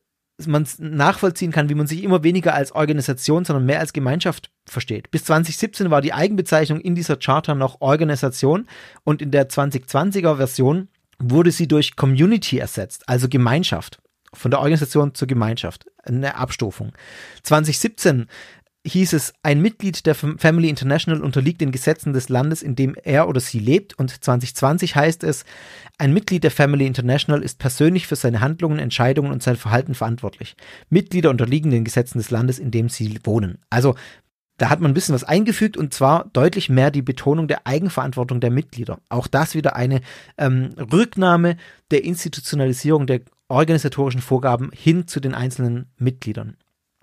man 0.47 0.67
nachvollziehen 0.79 1.53
kann, 1.53 1.69
wie 1.69 1.75
man 1.75 1.87
sich 1.87 2.03
immer 2.03 2.23
weniger 2.23 2.55
als 2.55 2.73
Organisation, 2.73 3.45
sondern 3.45 3.67
mehr 3.67 3.81
als 3.81 3.93
Gemeinschaft 3.93 4.51
versteht. 4.67 5.11
Bis 5.11 5.25
2017 5.25 5.91
war 5.91 6.01
die 6.01 6.15
Eigenbezeichnung 6.15 6.81
in 6.81 6.95
dieser 6.95 7.17
Charter 7.17 7.55
noch 7.55 7.81
Organisation 7.81 8.67
und 9.05 9.23
in 9.23 9.31
der 9.31 9.49
2020er 9.49 10.37
Version 10.37 10.89
wurde 11.19 11.51
sie 11.51 11.69
durch 11.69 11.97
Community 11.97 12.59
ersetzt, 12.59 13.09
also 13.09 13.29
Gemeinschaft. 13.29 14.01
Von 14.33 14.53
der 14.53 14.61
Organisation 14.61 15.15
zur 15.15 15.27
Gemeinschaft. 15.27 15.87
Eine 16.05 16.37
Abstufung. 16.37 16.93
2017 17.43 18.27
hieß 18.87 19.13
es, 19.13 19.35
ein 19.43 19.61
Mitglied 19.61 20.07
der 20.07 20.15
Family 20.15 20.69
International 20.69 21.21
unterliegt 21.21 21.61
den 21.61 21.73
Gesetzen 21.73 22.13
des 22.13 22.29
Landes, 22.29 22.63
in 22.63 22.77
dem 22.77 22.95
er 22.95 23.29
oder 23.29 23.41
sie 23.41 23.59
lebt. 23.59 23.99
Und 23.99 24.25
2020 24.25 24.97
heißt 24.97 25.23
es, 25.25 25.45
ein 25.99 26.15
Mitglied 26.15 26.45
der 26.45 26.51
Family 26.51 26.87
International 26.87 27.43
ist 27.43 27.59
persönlich 27.59 28.07
für 28.07 28.17
seine 28.17 28.41
Handlungen, 28.41 28.79
Entscheidungen 28.79 29.33
und 29.33 29.43
sein 29.43 29.57
Verhalten 29.57 29.95
verantwortlich. 29.95 30.57
Mitglieder 30.89 31.31
unterliegen 31.31 31.71
den 31.71 31.85
Gesetzen 31.85 32.19
des 32.19 32.31
Landes, 32.31 32.59
in 32.59 32.71
dem 32.71 32.89
sie 32.89 33.19
wohnen. 33.25 33.59
Also 33.69 33.97
da 34.57 34.69
hat 34.69 34.81
man 34.81 34.91
ein 34.91 34.95
bisschen 34.95 35.15
was 35.15 35.25
eingefügt 35.25 35.77
und 35.77 35.95
zwar 35.95 36.29
deutlich 36.33 36.69
mehr 36.69 36.91
die 36.91 37.03
Betonung 37.03 37.49
der 37.49 37.67
Eigenverantwortung 37.67 38.41
der 38.41 38.51
Mitglieder. 38.51 38.99
Auch 39.09 39.27
das 39.27 39.55
wieder 39.55 39.75
eine 39.77 40.01
ähm, 40.37 40.71
Rücknahme 40.93 41.57
der 41.91 42.05
Institutionalisierung 42.05 43.07
der 43.07 43.23
organisatorischen 43.49 44.21
Vorgaben 44.21 44.71
hin 44.73 45.07
zu 45.07 45.21
den 45.21 45.35
einzelnen 45.35 45.87
Mitgliedern. 45.97 46.57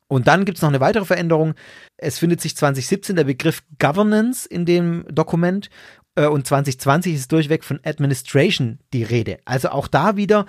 Und 0.08 0.28
dann 0.28 0.46
gibt 0.46 0.58
es 0.58 0.62
noch 0.62 0.70
eine 0.70 0.80
weitere 0.80 1.06
Veränderung. 1.06 1.54
Es 1.98 2.20
findet 2.20 2.42
sich 2.42 2.56
2017 2.56 3.16
der 3.16 3.26
Begriff 3.26 3.64
Governance 3.80 4.48
in 4.48 4.66
dem 4.66 5.06
Dokument 5.10 5.70
äh, 6.16 6.28
und 6.28 6.48
2020 6.48 7.14
ist 7.14 7.32
durchweg 7.32 7.64
von 7.64 7.80
Administration 7.84 8.80
die 8.94 9.04
Rede. 9.04 9.40
Also 9.46 9.70
auch 9.70 9.88
da 9.88 10.16
wieder 10.16 10.46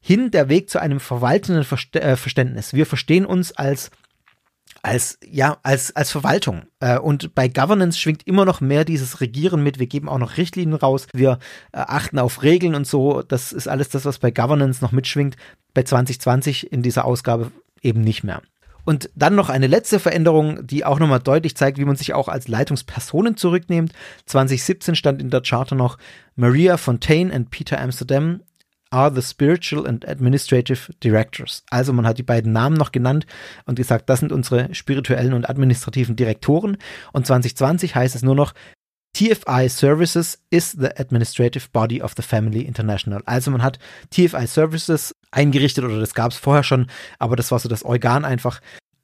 hin 0.00 0.30
der 0.30 0.48
Weg 0.50 0.68
zu 0.68 0.80
einem 0.80 1.00
verwaltenden 1.00 1.64
äh, 1.94 2.16
Verständnis. 2.16 2.74
Wir 2.74 2.84
verstehen 2.86 3.24
uns 3.24 3.52
als 3.52 3.90
als 4.82 5.18
ja 5.26 5.56
als 5.62 5.96
als 5.96 6.10
Verwaltung 6.10 6.66
äh, 6.80 6.98
und 6.98 7.34
bei 7.34 7.48
Governance 7.48 7.98
schwingt 7.98 8.26
immer 8.26 8.44
noch 8.44 8.60
mehr 8.60 8.84
dieses 8.84 9.22
Regieren 9.22 9.62
mit. 9.62 9.78
Wir 9.78 9.86
geben 9.86 10.10
auch 10.10 10.18
noch 10.18 10.36
Richtlinien 10.36 10.76
raus. 10.76 11.06
Wir 11.14 11.38
äh, 11.72 11.78
achten 11.78 12.18
auf 12.18 12.42
Regeln 12.42 12.74
und 12.74 12.86
so. 12.86 13.22
Das 13.22 13.52
ist 13.52 13.66
alles 13.66 13.88
das, 13.88 14.04
was 14.04 14.18
bei 14.18 14.30
Governance 14.30 14.84
noch 14.84 14.92
mitschwingt. 14.92 15.36
Bei 15.72 15.84
2020 15.84 16.70
in 16.70 16.82
dieser 16.82 17.06
Ausgabe 17.06 17.50
eben 17.80 18.02
nicht 18.02 18.24
mehr. 18.24 18.42
Und 18.84 19.10
dann 19.14 19.34
noch 19.34 19.48
eine 19.48 19.66
letzte 19.66 19.98
Veränderung, 19.98 20.66
die 20.66 20.84
auch 20.84 20.98
nochmal 20.98 21.20
deutlich 21.20 21.56
zeigt, 21.56 21.78
wie 21.78 21.84
man 21.84 21.96
sich 21.96 22.14
auch 22.14 22.28
als 22.28 22.48
Leitungspersonen 22.48 23.36
zurücknimmt. 23.36 23.92
2017 24.26 24.94
stand 24.94 25.20
in 25.20 25.30
der 25.30 25.42
Charter 25.42 25.74
noch 25.74 25.98
Maria 26.36 26.76
Fontaine 26.76 27.32
und 27.34 27.50
Peter 27.50 27.80
Amsterdam 27.80 28.40
are 28.90 29.12
the 29.12 29.22
spiritual 29.22 29.86
and 29.86 30.06
administrative 30.06 30.92
directors. 31.02 31.64
Also 31.68 31.92
man 31.92 32.06
hat 32.06 32.18
die 32.18 32.22
beiden 32.22 32.52
Namen 32.52 32.76
noch 32.76 32.92
genannt 32.92 33.26
und 33.66 33.74
gesagt, 33.74 34.08
das 34.08 34.20
sind 34.20 34.30
unsere 34.30 34.72
spirituellen 34.74 35.32
und 35.32 35.48
administrativen 35.48 36.14
Direktoren. 36.14 36.76
Und 37.12 37.26
2020 37.26 37.94
heißt 37.96 38.14
es 38.14 38.22
nur 38.22 38.36
noch, 38.36 38.54
TFI 39.14 39.68
Services 39.68 40.38
is 40.50 40.72
the 40.72 40.90
administrative 40.98 41.70
body 41.72 42.02
of 42.02 42.14
the 42.16 42.22
Family 42.22 42.62
International. 42.62 43.22
Also 43.26 43.50
man 43.50 43.62
hat 43.62 43.78
TFI 44.10 44.46
Services 44.46 45.14
eingerichtet 45.30 45.84
oder 45.84 46.00
das 46.00 46.14
gab 46.14 46.32
es 46.32 46.36
vorher 46.36 46.64
schon, 46.64 46.88
aber 47.18 47.36
das 47.36 47.50
war 47.50 47.58
so 47.60 47.68
das 47.68 47.84
Organ 47.84 48.24
einfach 48.24 48.60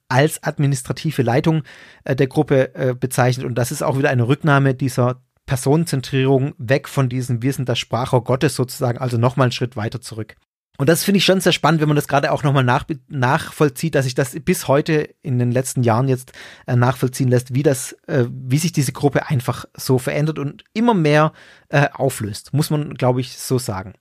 als 0.09 0.43
administrative 0.43 1.23
Leitung 1.23 1.63
äh, 2.05 2.17
der 2.17 2.27
Gruppe 2.27 2.75
äh, 2.75 2.95
bezeichnet 2.95 3.47
und 3.47 3.55
das 3.55 3.71
ist 3.71 3.83
auch 3.83 3.97
wieder 3.97 4.11
eine 4.11 4.27
Rücknahme 4.27 4.75
dieser 4.75 5.23
Personenzentrierung 5.47 6.55
weg 6.59 6.89
von 6.89 7.09
diesem 7.09 7.43
Wir 7.43 7.53
sind 7.53 7.69
das 7.69 7.79
Sprachrohr 7.79 8.25
Gottes 8.25 8.57
sozusagen, 8.57 8.99
also 8.99 9.17
nochmal 9.17 9.47
einen 9.47 9.53
Schritt 9.53 9.77
weiter 9.77 10.01
zurück. 10.01 10.37
Und 10.81 10.89
das 10.89 11.05
finde 11.05 11.19
ich 11.19 11.27
schon 11.27 11.43
sehr 11.43 11.53
spannend, 11.53 11.83
wenn 11.83 11.89
man 11.89 11.97
das 11.97 12.09
gerade 12.09 12.33
auch 12.33 12.43
nochmal 12.43 12.65
nach, 12.65 12.87
nachvollzieht, 13.09 13.95
dass 13.95 14.07
sich 14.07 14.15
das 14.15 14.35
bis 14.41 14.67
heute 14.67 15.11
in 15.21 15.39
den 15.39 15.53
letzten 15.53 15.83
Jahren 15.83 16.09
jetzt 16.09 16.33
äh, 16.67 16.75
nachvollziehen 16.75 17.29
lässt, 17.29 17.53
wie 17.53 17.63
das, 17.63 17.93
äh, 18.07 18.25
wie 18.31 18.57
sich 18.57 18.73
diese 18.73 18.93
Gruppe 18.93 19.29
einfach 19.29 19.67
so 19.77 19.99
verändert 19.99 20.39
und 20.39 20.65
immer 20.73 20.95
mehr 20.95 21.35
äh, 21.69 21.89
auflöst, 21.93 22.55
muss 22.55 22.71
man, 22.71 22.95
glaube 22.95 23.21
ich, 23.21 23.37
so 23.37 23.59
sagen. 23.59 23.93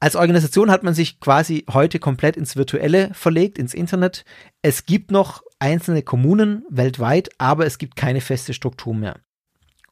Als 0.00 0.16
Organisation 0.16 0.72
hat 0.72 0.82
man 0.82 0.94
sich 0.94 1.20
quasi 1.20 1.64
heute 1.72 2.00
komplett 2.00 2.36
ins 2.36 2.56
Virtuelle 2.56 3.10
verlegt, 3.14 3.56
ins 3.56 3.72
Internet. 3.72 4.24
Es 4.62 4.86
gibt 4.86 5.12
noch 5.12 5.44
einzelne 5.60 6.02
Kommunen 6.02 6.64
weltweit, 6.70 7.28
aber 7.38 7.66
es 7.66 7.78
gibt 7.78 7.94
keine 7.94 8.20
feste 8.20 8.52
Struktur 8.52 8.94
mehr. 8.94 9.20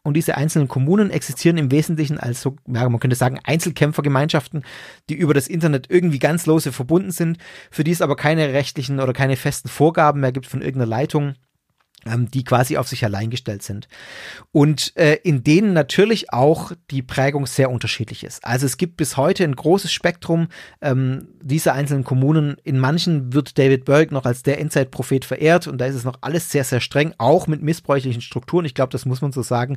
Und 0.08 0.14
diese 0.14 0.38
einzelnen 0.38 0.68
Kommunen 0.68 1.10
existieren 1.10 1.58
im 1.58 1.70
Wesentlichen 1.70 2.18
als 2.18 2.40
so, 2.40 2.56
ja, 2.66 2.88
man 2.88 2.98
könnte 2.98 3.14
sagen, 3.14 3.38
Einzelkämpfergemeinschaften, 3.44 4.64
die 5.10 5.14
über 5.16 5.34
das 5.34 5.48
Internet 5.48 5.90
irgendwie 5.90 6.18
ganz 6.18 6.46
lose 6.46 6.72
verbunden 6.72 7.10
sind, 7.10 7.36
für 7.70 7.84
die 7.84 7.90
es 7.90 8.00
aber 8.00 8.16
keine 8.16 8.54
rechtlichen 8.54 9.00
oder 9.00 9.12
keine 9.12 9.36
festen 9.36 9.68
Vorgaben 9.68 10.20
mehr 10.20 10.32
gibt 10.32 10.46
von 10.46 10.62
irgendeiner 10.62 10.88
Leitung 10.88 11.34
die 12.06 12.44
quasi 12.44 12.76
auf 12.76 12.88
sich 12.88 13.04
allein 13.04 13.30
gestellt 13.30 13.62
sind. 13.62 13.88
Und 14.52 14.96
äh, 14.96 15.14
in 15.24 15.42
denen 15.42 15.72
natürlich 15.72 16.32
auch 16.32 16.72
die 16.90 17.02
Prägung 17.02 17.46
sehr 17.46 17.70
unterschiedlich 17.70 18.24
ist. 18.24 18.44
Also 18.44 18.66
es 18.66 18.76
gibt 18.76 18.96
bis 18.96 19.16
heute 19.16 19.44
ein 19.44 19.56
großes 19.56 19.92
Spektrum 19.92 20.48
ähm, 20.80 21.28
dieser 21.42 21.74
einzelnen 21.74 22.04
Kommunen. 22.04 22.56
In 22.64 22.78
manchen 22.78 23.32
wird 23.32 23.58
David 23.58 23.84
Berg 23.84 24.12
noch 24.12 24.24
als 24.24 24.42
der 24.42 24.60
Endzeitprophet 24.60 25.24
verehrt 25.24 25.66
und 25.66 25.78
da 25.78 25.86
ist 25.86 25.96
es 25.96 26.04
noch 26.04 26.18
alles 26.20 26.50
sehr, 26.50 26.64
sehr 26.64 26.80
streng, 26.80 27.14
auch 27.18 27.46
mit 27.46 27.62
missbräuchlichen 27.62 28.22
Strukturen. 28.22 28.64
Ich 28.64 28.74
glaube, 28.74 28.92
das 28.92 29.04
muss 29.04 29.20
man 29.20 29.32
so 29.32 29.42
sagen 29.42 29.76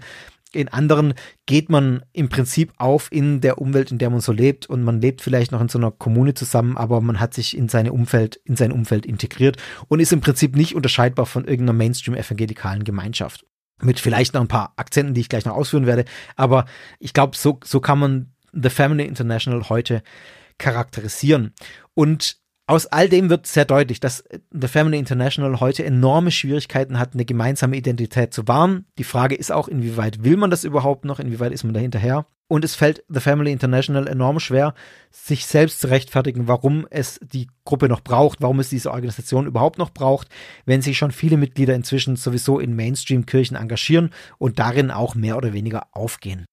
in 0.53 0.67
anderen 0.67 1.13
geht 1.45 1.69
man 1.69 2.03
im 2.13 2.29
Prinzip 2.29 2.73
auf 2.77 3.11
in 3.11 3.41
der 3.41 3.59
Umwelt, 3.59 3.91
in 3.91 3.97
der 3.97 4.09
man 4.09 4.21
so 4.21 4.31
lebt 4.31 4.67
und 4.67 4.83
man 4.83 5.01
lebt 5.01 5.21
vielleicht 5.21 5.51
noch 5.51 5.61
in 5.61 5.69
so 5.69 5.77
einer 5.77 5.91
Kommune 5.91 6.33
zusammen, 6.33 6.77
aber 6.77 7.01
man 7.01 7.19
hat 7.19 7.33
sich 7.33 7.57
in 7.57 7.69
seine 7.69 7.93
Umfeld, 7.93 8.37
in 8.43 8.55
sein 8.55 8.71
Umfeld 8.71 9.05
integriert 9.05 9.57
und 9.87 9.99
ist 9.99 10.11
im 10.11 10.21
Prinzip 10.21 10.55
nicht 10.55 10.75
unterscheidbar 10.75 11.25
von 11.25 11.45
irgendeiner 11.45 11.77
Mainstream-evangelikalen 11.77 12.83
Gemeinschaft. 12.83 13.45
Mit 13.81 13.99
vielleicht 13.99 14.33
noch 14.33 14.41
ein 14.41 14.47
paar 14.47 14.73
Akzenten, 14.75 15.13
die 15.13 15.21
ich 15.21 15.29
gleich 15.29 15.45
noch 15.45 15.55
ausführen 15.55 15.87
werde, 15.87 16.05
aber 16.35 16.65
ich 16.99 17.13
glaube, 17.13 17.37
so, 17.37 17.59
so 17.63 17.79
kann 17.79 17.99
man 17.99 18.33
The 18.53 18.69
Family 18.69 19.05
International 19.05 19.69
heute 19.69 20.03
charakterisieren. 20.57 21.53
Und 21.93 22.40
aus 22.67 22.87
all 22.87 23.09
dem 23.09 23.29
wird 23.29 23.47
sehr 23.47 23.65
deutlich, 23.65 23.99
dass 23.99 24.23
The 24.51 24.67
Family 24.67 24.97
International 24.97 25.59
heute 25.59 25.83
enorme 25.83 26.31
Schwierigkeiten 26.31 26.99
hat, 26.99 27.13
eine 27.13 27.25
gemeinsame 27.25 27.75
Identität 27.75 28.33
zu 28.33 28.47
wahren. 28.47 28.85
Die 28.97 29.03
Frage 29.03 29.35
ist 29.35 29.51
auch, 29.51 29.67
inwieweit 29.67 30.23
will 30.23 30.37
man 30.37 30.51
das 30.51 30.63
überhaupt 30.63 31.05
noch, 31.05 31.19
inwieweit 31.19 31.51
ist 31.51 31.63
man 31.63 31.73
da 31.73 31.79
hinterher? 31.79 32.25
Und 32.47 32.65
es 32.65 32.75
fällt 32.75 33.05
The 33.07 33.21
Family 33.21 33.51
International 33.51 34.07
enorm 34.07 34.41
schwer, 34.41 34.73
sich 35.09 35.45
selbst 35.45 35.79
zu 35.79 35.89
rechtfertigen, 35.89 36.49
warum 36.49 36.85
es 36.89 37.17
die 37.23 37.47
Gruppe 37.63 37.87
noch 37.87 38.01
braucht, 38.01 38.41
warum 38.41 38.59
es 38.59 38.67
diese 38.67 38.91
Organisation 38.91 39.47
überhaupt 39.47 39.77
noch 39.77 39.91
braucht, 39.91 40.27
wenn 40.65 40.81
sich 40.81 40.97
schon 40.97 41.11
viele 41.11 41.37
Mitglieder 41.37 41.75
inzwischen 41.75 42.17
sowieso 42.17 42.59
in 42.59 42.75
Mainstream-Kirchen 42.75 43.55
engagieren 43.55 44.09
und 44.37 44.59
darin 44.59 44.91
auch 44.91 45.15
mehr 45.15 45.37
oder 45.37 45.53
weniger 45.53 45.87
aufgehen. 45.93 46.45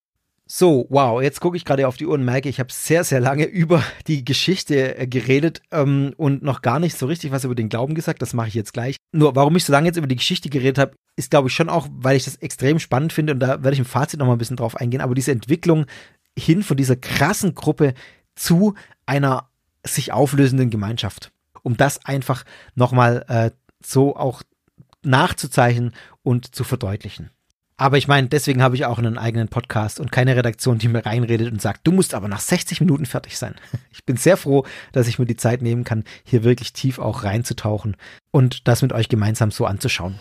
So, 0.50 0.86
wow, 0.88 1.20
jetzt 1.20 1.40
gucke 1.42 1.58
ich 1.58 1.66
gerade 1.66 1.86
auf 1.86 1.98
die 1.98 2.06
Uhr 2.06 2.14
und 2.14 2.24
merke, 2.24 2.48
ich 2.48 2.58
habe 2.58 2.72
sehr, 2.72 3.04
sehr 3.04 3.20
lange 3.20 3.44
über 3.46 3.84
die 4.06 4.24
Geschichte 4.24 4.96
äh, 4.96 5.06
geredet 5.06 5.60
ähm, 5.70 6.14
und 6.16 6.42
noch 6.42 6.62
gar 6.62 6.80
nicht 6.80 6.96
so 6.96 7.04
richtig 7.04 7.32
was 7.32 7.44
über 7.44 7.54
den 7.54 7.68
Glauben 7.68 7.94
gesagt. 7.94 8.22
Das 8.22 8.32
mache 8.32 8.48
ich 8.48 8.54
jetzt 8.54 8.72
gleich. 8.72 8.96
Nur, 9.12 9.36
warum 9.36 9.54
ich 9.56 9.66
so 9.66 9.72
lange 9.72 9.88
jetzt 9.88 9.98
über 9.98 10.06
die 10.06 10.16
Geschichte 10.16 10.48
geredet 10.48 10.78
habe, 10.78 10.92
ist, 11.16 11.30
glaube 11.30 11.48
ich, 11.48 11.54
schon 11.54 11.68
auch, 11.68 11.86
weil 11.90 12.16
ich 12.16 12.24
das 12.24 12.36
extrem 12.36 12.78
spannend 12.78 13.12
finde 13.12 13.34
und 13.34 13.40
da 13.40 13.62
werde 13.62 13.72
ich 13.72 13.78
im 13.78 13.84
Fazit 13.84 14.18
noch 14.18 14.26
mal 14.26 14.32
ein 14.32 14.38
bisschen 14.38 14.56
drauf 14.56 14.76
eingehen. 14.76 15.02
Aber 15.02 15.14
diese 15.14 15.32
Entwicklung 15.32 15.84
hin 16.38 16.62
von 16.62 16.78
dieser 16.78 16.96
krassen 16.96 17.54
Gruppe 17.54 17.92
zu 18.34 18.74
einer 19.04 19.50
sich 19.84 20.12
auflösenden 20.12 20.70
Gemeinschaft, 20.70 21.30
um 21.62 21.76
das 21.76 22.06
einfach 22.06 22.44
noch 22.74 22.92
mal 22.92 23.24
äh, 23.28 23.50
so 23.84 24.16
auch 24.16 24.42
nachzuzeichnen 25.02 25.92
und 26.22 26.54
zu 26.54 26.64
verdeutlichen. 26.64 27.30
Aber 27.80 27.96
ich 27.96 28.08
meine, 28.08 28.26
deswegen 28.26 28.60
habe 28.60 28.74
ich 28.74 28.84
auch 28.84 28.98
einen 28.98 29.18
eigenen 29.18 29.46
Podcast 29.46 30.00
und 30.00 30.10
keine 30.10 30.34
Redaktion, 30.34 30.78
die 30.78 30.88
mir 30.88 31.06
reinredet 31.06 31.52
und 31.52 31.62
sagt, 31.62 31.86
du 31.86 31.92
musst 31.92 32.12
aber 32.12 32.26
nach 32.26 32.40
60 32.40 32.80
Minuten 32.80 33.06
fertig 33.06 33.38
sein. 33.38 33.54
Ich 33.92 34.04
bin 34.04 34.16
sehr 34.16 34.36
froh, 34.36 34.64
dass 34.92 35.08
ich 35.08 35.18
mir 35.18 35.26
die 35.26 35.36
Zeit 35.36 35.60
nehmen 35.60 35.84
kann, 35.84 36.04
hier 36.24 36.44
wirklich 36.44 36.72
tief 36.72 36.98
auch 36.98 37.24
reinzutauchen 37.24 37.96
und 38.30 38.66
das 38.66 38.80
mit 38.80 38.92
euch 38.92 39.08
gemeinsam 39.08 39.50
so 39.50 39.66
anzuschauen. 39.66 40.18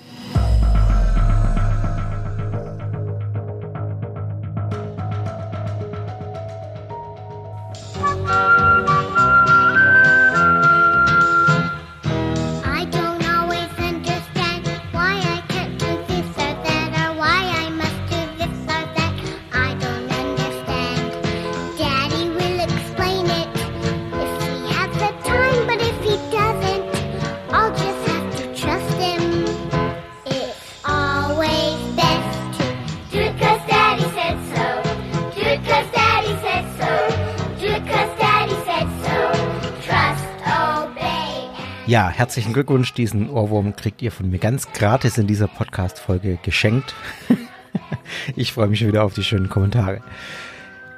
Ja, 41.87 42.09
herzlichen 42.09 42.51
Glückwunsch. 42.51 42.93
Diesen 42.93 43.29
Ohrwurm 43.29 43.73
kriegt 43.73 44.01
ihr 44.01 44.11
von 44.11 44.29
mir 44.29 44.39
ganz 44.39 44.73
gratis 44.73 45.17
in 45.17 45.25
dieser 45.25 45.47
Podcast-Folge 45.47 46.37
geschenkt. 46.43 46.93
ich 48.35 48.51
freue 48.51 48.67
mich 48.67 48.79
schon 48.79 48.89
wieder 48.89 49.05
auf 49.05 49.13
die 49.13 49.23
schönen 49.23 49.47
Kommentare. 49.47 50.01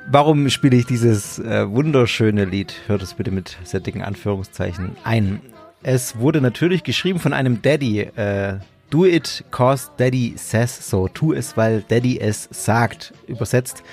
Warum 0.07 0.49
spiele 0.49 0.75
ich 0.75 0.87
dieses 0.87 1.37
äh, 1.37 1.69
wunderschöne 1.69 2.43
Lied? 2.45 2.73
Hört 2.87 3.03
es 3.03 3.13
bitte 3.13 3.29
mit 3.29 3.55
sehr 3.63 3.81
dicken 3.81 4.01
Anführungszeichen 4.01 4.97
ein. 5.03 5.41
Es 5.83 6.17
wurde 6.17 6.41
natürlich 6.41 6.83
geschrieben 6.83 7.19
von 7.19 7.33
einem 7.33 7.61
Daddy. 7.61 7.99
Äh, 7.99 8.57
Do 8.89 9.05
it 9.05 9.43
cause 9.51 9.91
Daddy 9.97 10.33
says 10.37 10.89
so. 10.89 11.07
Tu 11.07 11.33
es, 11.33 11.55
weil 11.55 11.83
Daddy 11.87 12.19
es 12.19 12.49
sagt. 12.51 13.13
Übersetzt 13.27 13.83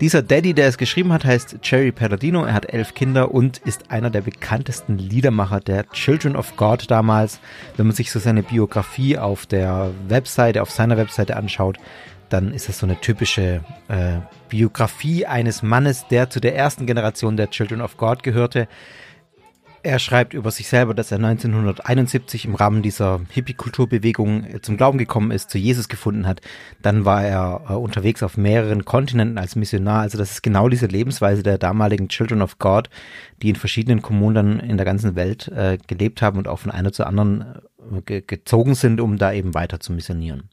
dieser 0.00 0.22
Daddy, 0.22 0.54
der 0.54 0.68
es 0.68 0.78
geschrieben 0.78 1.12
hat, 1.12 1.24
heißt 1.24 1.58
Jerry 1.62 1.92
Palladino. 1.92 2.44
Er 2.44 2.54
hat 2.54 2.72
elf 2.72 2.94
Kinder 2.94 3.30
und 3.32 3.58
ist 3.58 3.90
einer 3.90 4.10
der 4.10 4.22
bekanntesten 4.22 4.98
Liedermacher 4.98 5.60
der 5.60 5.88
Children 5.90 6.36
of 6.36 6.56
God 6.56 6.90
damals. 6.90 7.40
Wenn 7.76 7.86
man 7.86 7.94
sich 7.94 8.10
so 8.10 8.18
seine 8.18 8.42
Biografie 8.42 9.18
auf 9.18 9.46
der 9.46 9.90
Webseite, 10.08 10.62
auf 10.62 10.70
seiner 10.70 10.96
Webseite 10.96 11.36
anschaut, 11.36 11.78
dann 12.28 12.52
ist 12.52 12.68
es 12.68 12.78
so 12.78 12.86
eine 12.86 13.00
typische 13.00 13.64
äh, 13.88 14.18
Biografie 14.48 15.26
eines 15.26 15.62
Mannes, 15.62 16.06
der 16.08 16.30
zu 16.30 16.40
der 16.40 16.56
ersten 16.56 16.86
Generation 16.86 17.36
der 17.36 17.50
Children 17.50 17.80
of 17.80 17.96
God 17.96 18.22
gehörte. 18.22 18.66
Er 19.84 19.98
schreibt 19.98 20.32
über 20.32 20.50
sich 20.50 20.68
selber, 20.68 20.94
dass 20.94 21.12
er 21.12 21.18
1971 21.18 22.46
im 22.46 22.54
Rahmen 22.54 22.80
dieser 22.80 23.20
Hippie-Kulturbewegung 23.28 24.44
äh, 24.44 24.62
zum 24.62 24.78
Glauben 24.78 24.96
gekommen 24.96 25.30
ist, 25.30 25.50
zu 25.50 25.58
Jesus 25.58 25.90
gefunden 25.90 26.26
hat. 26.26 26.40
Dann 26.80 27.04
war 27.04 27.22
er 27.22 27.66
äh, 27.68 27.72
unterwegs 27.74 28.22
auf 28.22 28.38
mehreren 28.38 28.86
Kontinenten 28.86 29.36
als 29.36 29.56
Missionar. 29.56 30.00
Also 30.00 30.16
das 30.16 30.30
ist 30.30 30.42
genau 30.42 30.70
diese 30.70 30.86
Lebensweise 30.86 31.42
der 31.42 31.58
damaligen 31.58 32.08
Children 32.08 32.40
of 32.40 32.58
God, 32.58 32.88
die 33.42 33.50
in 33.50 33.56
verschiedenen 33.56 34.00
Kommunen 34.00 34.58
in 34.58 34.78
der 34.78 34.86
ganzen 34.86 35.16
Welt 35.16 35.48
äh, 35.48 35.76
gelebt 35.86 36.22
haben 36.22 36.38
und 36.38 36.48
auch 36.48 36.60
von 36.60 36.70
einer 36.70 36.92
zur 36.92 37.06
anderen 37.06 37.42
äh, 37.92 38.00
ge 38.00 38.22
gezogen 38.26 38.74
sind, 38.74 39.02
um 39.02 39.18
da 39.18 39.34
eben 39.34 39.52
weiter 39.52 39.80
zu 39.80 39.92
missionieren. 39.92 40.48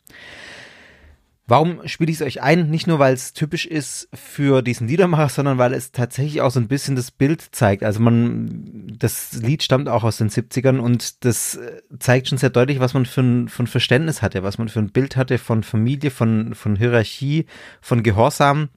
Warum 1.52 1.86
spiele 1.86 2.10
ich 2.10 2.22
es 2.22 2.26
euch 2.26 2.42
ein? 2.42 2.70
Nicht 2.70 2.88
nur, 2.88 3.00
weil 3.00 3.14
es 3.14 3.34
typisch 3.34 3.66
ist 3.66 4.08
für 4.14 4.62
diesen 4.62 4.88
Liedermacher, 4.88 5.28
sondern 5.28 5.58
weil 5.58 5.74
es 5.74 5.92
tatsächlich 5.92 6.40
auch 6.40 6.50
so 6.50 6.62
ein 6.62 6.70
bisschen 6.70 6.96
das 6.96 7.12
Bild 7.12 7.42
zeigt. 7.52 7.84
Also 7.84 8.00
man, 8.00 8.88
das 8.98 9.34
Lied 9.34 9.62
stammt 9.62 9.90
auch 9.90 10.06
aus 10.06 10.16
den 10.16 10.30
70ern 10.30 10.80
und 10.80 11.26
das 11.26 11.56
äh, 11.56 11.82
zeigt 12.00 12.30
schon 12.30 12.38
sehr 12.38 12.52
deutlich, 12.52 12.80
was 12.80 12.94
man 12.94 13.06
für 13.06 13.20
ein, 13.20 13.50
für 13.50 13.64
ein 13.64 13.68
Verständnis 13.68 14.22
hatte, 14.22 14.44
was 14.44 14.60
man 14.60 14.70
für 14.70 14.80
ein 14.80 14.94
Bild 14.94 15.18
hatte 15.18 15.38
von 15.38 15.62
Familie, 15.64 16.10
von, 16.10 16.56
von 16.56 16.78
Hierarchie, 16.78 17.48
von 17.82 18.02
Gehorsam. 18.02 18.70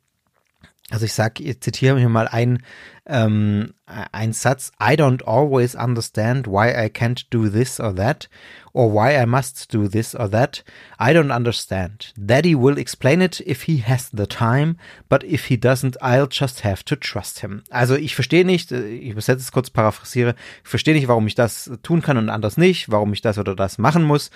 Also 0.90 1.04
ich 1.04 1.12
sage, 1.12 1.44
ich 1.44 1.60
zitiere 1.60 1.96
hier 1.96 2.08
mal 2.08 2.26
ein, 2.26 2.58
ähm, 3.06 3.73
ein 3.86 4.32
Satz, 4.32 4.72
I 4.80 4.96
don't 4.96 5.22
always 5.22 5.76
understand 5.76 6.46
why 6.46 6.74
I 6.74 6.88
can't 6.88 7.24
do 7.30 7.48
this 7.48 7.78
or 7.78 7.94
that 7.96 8.28
or 8.72 8.90
why 8.90 9.14
I 9.16 9.26
must 9.26 9.72
do 9.72 9.88
this 9.88 10.14
or 10.14 10.28
that. 10.30 10.64
I 10.98 11.12
don't 11.12 11.30
understand. 11.30 12.12
Daddy 12.16 12.54
will 12.54 12.78
explain 12.78 13.20
it 13.20 13.40
if 13.40 13.64
he 13.64 13.78
has 13.86 14.10
the 14.10 14.26
time, 14.26 14.78
but 15.08 15.22
if 15.22 15.46
he 15.46 15.56
doesn't, 15.56 15.96
I'll 16.00 16.28
just 16.28 16.60
have 16.60 16.82
to 16.86 16.96
trust 16.96 17.40
him. 17.40 17.62
Also 17.70 17.94
ich 17.94 18.14
verstehe 18.14 18.44
nicht, 18.44 18.72
äh, 18.72 18.86
ich 18.88 19.10
übersetze 19.10 19.42
es 19.42 19.52
kurz, 19.52 19.70
paraphrasiere, 19.70 20.34
ich 20.62 20.70
verstehe 20.70 20.94
nicht, 20.94 21.08
warum 21.08 21.26
ich 21.26 21.34
das 21.34 21.70
tun 21.82 22.00
kann 22.00 22.16
und 22.16 22.30
anders 22.30 22.56
nicht, 22.56 22.90
warum 22.90 23.12
ich 23.12 23.20
das 23.20 23.38
oder 23.38 23.54
das 23.54 23.78
machen 23.78 24.04
muss. 24.04 24.30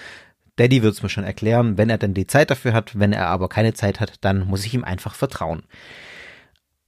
Daddy 0.57 0.83
wird 0.83 0.93
es 0.93 1.03
mir 1.03 1.09
schon 1.09 1.25
erklären, 1.25 1.79
wenn 1.79 1.89
er 1.89 1.99
denn 1.99 2.15
die 2.15 2.27
Zeit 2.27 2.51
dafür 2.51 2.73
hat. 2.73 2.99
Wenn 2.99 3.13
er 3.13 3.29
aber 3.29 3.49
keine 3.49 3.75
Zeit 3.75 4.01
hat, 4.01 4.15
dann 4.23 4.47
muss 4.47 4.67
ich 4.67 4.75
ihm 4.75 4.85
einfach 4.85 5.15
vertrauen. 5.15 5.63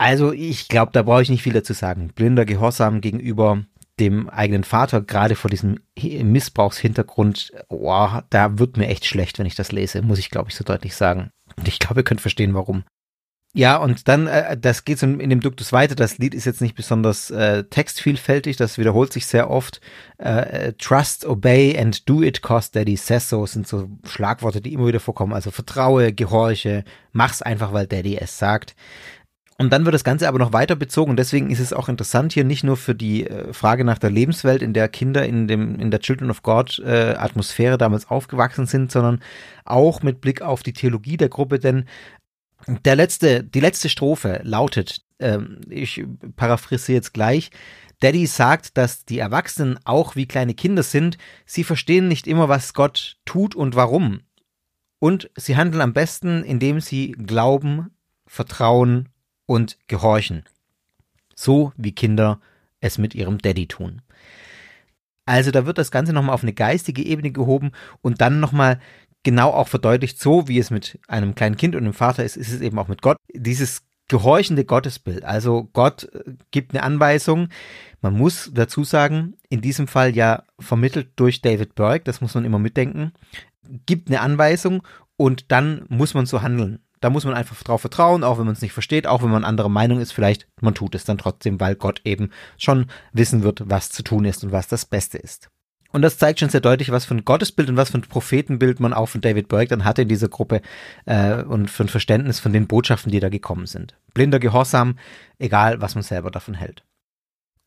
Also 0.00 0.32
ich 0.32 0.68
glaube, 0.68 0.92
da 0.92 1.02
brauche 1.02 1.20
ich 1.20 1.28
nicht 1.28 1.42
viel 1.42 1.52
dazu 1.52 1.74
sagen. 1.74 2.10
Blinder 2.14 2.46
Gehorsam 2.46 3.02
gegenüber 3.02 3.66
dem 3.98 4.30
eigenen 4.30 4.64
Vater, 4.64 5.02
gerade 5.02 5.36
vor 5.36 5.50
diesem 5.50 5.80
Missbrauchshintergrund, 6.02 7.52
oh, 7.68 8.08
da 8.30 8.58
wird 8.58 8.78
mir 8.78 8.88
echt 8.88 9.04
schlecht, 9.04 9.38
wenn 9.38 9.44
ich 9.44 9.56
das 9.56 9.72
lese, 9.72 10.00
muss 10.00 10.18
ich, 10.18 10.30
glaube 10.30 10.48
ich, 10.48 10.56
so 10.56 10.64
deutlich 10.64 10.96
sagen. 10.96 11.32
Und 11.58 11.68
ich 11.68 11.78
glaube, 11.78 12.00
ihr 12.00 12.04
könnt 12.04 12.22
verstehen, 12.22 12.54
warum. 12.54 12.84
Ja, 13.52 13.76
und 13.76 14.08
dann, 14.08 14.26
äh, 14.26 14.56
das 14.56 14.84
geht 14.84 15.00
so 15.00 15.06
in 15.06 15.28
dem 15.28 15.40
Duktus 15.40 15.70
weiter. 15.70 15.96
Das 15.96 16.16
Lied 16.16 16.34
ist 16.34 16.46
jetzt 16.46 16.62
nicht 16.62 16.76
besonders 16.76 17.30
äh, 17.30 17.64
textvielfältig, 17.64 18.56
das 18.56 18.78
wiederholt 18.78 19.12
sich 19.12 19.26
sehr 19.26 19.50
oft. 19.50 19.82
Äh, 20.18 20.68
äh 20.68 20.72
trust, 20.74 21.26
obey 21.26 21.76
and 21.76 22.08
do 22.08 22.22
it 22.22 22.40
cause 22.40 22.70
daddy 22.72 22.96
says 22.96 23.28
so 23.28 23.44
sind 23.44 23.66
so 23.66 23.90
Schlagworte, 24.06 24.62
die 24.62 24.72
immer 24.72 24.86
wieder 24.86 25.00
vorkommen. 25.00 25.34
Also 25.34 25.50
vertraue, 25.50 26.14
gehorche, 26.14 26.84
mach's 27.12 27.42
einfach, 27.42 27.74
weil 27.74 27.86
daddy 27.86 28.16
es 28.16 28.38
sagt. 28.38 28.76
Und 29.60 29.74
dann 29.74 29.84
wird 29.84 29.92
das 29.92 30.04
Ganze 30.04 30.26
aber 30.26 30.38
noch 30.38 30.54
weiter 30.54 30.74
bezogen. 30.74 31.10
Und 31.10 31.18
deswegen 31.18 31.50
ist 31.50 31.60
es 31.60 31.74
auch 31.74 31.90
interessant 31.90 32.32
hier 32.32 32.44
nicht 32.44 32.64
nur 32.64 32.78
für 32.78 32.94
die 32.94 33.26
äh, 33.26 33.52
Frage 33.52 33.84
nach 33.84 33.98
der 33.98 34.08
Lebenswelt, 34.08 34.62
in 34.62 34.72
der 34.72 34.88
Kinder 34.88 35.26
in 35.26 35.48
dem 35.48 35.78
in 35.78 35.90
der 35.90 36.00
Children 36.00 36.30
of 36.30 36.42
God 36.42 36.78
äh, 36.78 37.14
Atmosphäre 37.18 37.76
damals 37.76 38.08
aufgewachsen 38.08 38.64
sind, 38.64 38.90
sondern 38.90 39.20
auch 39.66 40.02
mit 40.02 40.22
Blick 40.22 40.40
auf 40.40 40.62
die 40.62 40.72
Theologie 40.72 41.18
der 41.18 41.28
Gruppe, 41.28 41.58
denn 41.58 41.84
der 42.86 42.96
letzte 42.96 43.44
die 43.44 43.60
letzte 43.60 43.90
Strophe 43.90 44.40
lautet, 44.44 45.02
äh, 45.18 45.40
ich 45.68 46.06
paraphrasiere 46.36 46.96
jetzt 46.96 47.12
gleich, 47.12 47.50
Daddy 48.00 48.24
sagt, 48.24 48.78
dass 48.78 49.04
die 49.04 49.18
Erwachsenen 49.18 49.78
auch 49.84 50.16
wie 50.16 50.24
kleine 50.24 50.54
Kinder 50.54 50.82
sind, 50.82 51.18
sie 51.44 51.64
verstehen 51.64 52.08
nicht 52.08 52.26
immer, 52.26 52.48
was 52.48 52.72
Gott 52.72 53.18
tut 53.26 53.54
und 53.54 53.76
warum. 53.76 54.20
Und 55.00 55.30
sie 55.36 55.58
handeln 55.58 55.82
am 55.82 55.92
besten, 55.92 56.44
indem 56.44 56.80
sie 56.80 57.12
glauben, 57.12 57.90
vertrauen 58.26 59.09
und 59.50 59.78
gehorchen. 59.88 60.44
So 61.34 61.72
wie 61.76 61.90
Kinder 61.90 62.40
es 62.78 62.98
mit 62.98 63.16
ihrem 63.16 63.38
Daddy 63.38 63.66
tun. 63.66 64.00
Also 65.26 65.50
da 65.50 65.66
wird 65.66 65.76
das 65.76 65.90
Ganze 65.90 66.12
nochmal 66.12 66.34
auf 66.34 66.44
eine 66.44 66.52
geistige 66.52 67.02
Ebene 67.02 67.32
gehoben 67.32 67.72
und 68.00 68.20
dann 68.20 68.38
nochmal 68.38 68.78
genau 69.24 69.50
auch 69.50 69.66
verdeutlicht, 69.66 70.20
so 70.20 70.46
wie 70.46 70.60
es 70.60 70.70
mit 70.70 71.00
einem 71.08 71.34
kleinen 71.34 71.56
Kind 71.56 71.74
und 71.74 71.82
einem 71.82 71.94
Vater 71.94 72.22
ist, 72.22 72.36
ist 72.36 72.52
es 72.52 72.60
eben 72.60 72.78
auch 72.78 72.86
mit 72.86 73.02
Gott. 73.02 73.16
Dieses 73.34 73.82
gehorchende 74.06 74.64
Gottesbild. 74.64 75.24
Also 75.24 75.68
Gott 75.72 76.04
äh, 76.14 76.34
gibt 76.52 76.72
eine 76.72 76.84
Anweisung. 76.84 77.48
Man 78.00 78.16
muss 78.16 78.52
dazu 78.54 78.84
sagen, 78.84 79.34
in 79.48 79.62
diesem 79.62 79.88
Fall 79.88 80.14
ja 80.14 80.44
vermittelt 80.60 81.10
durch 81.16 81.42
David 81.42 81.74
Burke, 81.74 82.04
das 82.04 82.20
muss 82.20 82.36
man 82.36 82.44
immer 82.44 82.60
mitdenken, 82.60 83.12
gibt 83.84 84.10
eine 84.10 84.20
Anweisung 84.20 84.84
und 85.16 85.50
dann 85.50 85.86
muss 85.88 86.14
man 86.14 86.26
so 86.26 86.40
handeln. 86.40 86.78
Da 87.00 87.10
muss 87.10 87.24
man 87.24 87.34
einfach 87.34 87.62
drauf 87.62 87.80
vertrauen, 87.80 88.24
auch 88.24 88.38
wenn 88.38 88.44
man 88.44 88.54
es 88.54 88.62
nicht 88.62 88.72
versteht, 88.72 89.06
auch 89.06 89.22
wenn 89.22 89.30
man 89.30 89.44
anderer 89.44 89.70
Meinung 89.70 90.00
ist, 90.00 90.12
vielleicht 90.12 90.46
man 90.60 90.74
tut 90.74 90.94
es 90.94 91.04
dann 91.04 91.18
trotzdem, 91.18 91.58
weil 91.58 91.74
Gott 91.74 92.02
eben 92.04 92.30
schon 92.58 92.86
wissen 93.12 93.42
wird, 93.42 93.62
was 93.70 93.90
zu 93.90 94.02
tun 94.02 94.24
ist 94.26 94.44
und 94.44 94.52
was 94.52 94.68
das 94.68 94.84
Beste 94.84 95.18
ist. 95.18 95.48
Und 95.92 96.02
das 96.02 96.18
zeigt 96.18 96.38
schon 96.38 96.50
sehr 96.50 96.60
deutlich, 96.60 96.92
was 96.92 97.04
für 97.04 97.14
ein 97.14 97.24
Gottesbild 97.24 97.68
und 97.68 97.76
was 97.76 97.90
für 97.90 97.98
ein 97.98 98.02
Prophetenbild 98.02 98.78
man 98.78 98.92
auch 98.92 99.06
von 99.06 99.20
David 99.20 99.48
Burke 99.48 99.68
dann 99.68 99.84
hatte 99.84 100.02
in 100.02 100.08
dieser 100.08 100.28
Gruppe 100.28 100.62
äh, 101.06 101.42
und 101.42 101.68
für 101.68 101.84
ein 101.84 101.88
Verständnis 101.88 102.38
von 102.38 102.52
den 102.52 102.68
Botschaften, 102.68 103.10
die 103.10 103.20
da 103.20 103.28
gekommen 103.28 103.66
sind. 103.66 103.96
Blinder 104.14 104.38
Gehorsam, 104.38 104.98
egal 105.38 105.80
was 105.80 105.94
man 105.94 106.04
selber 106.04 106.30
davon 106.30 106.54
hält. 106.54 106.84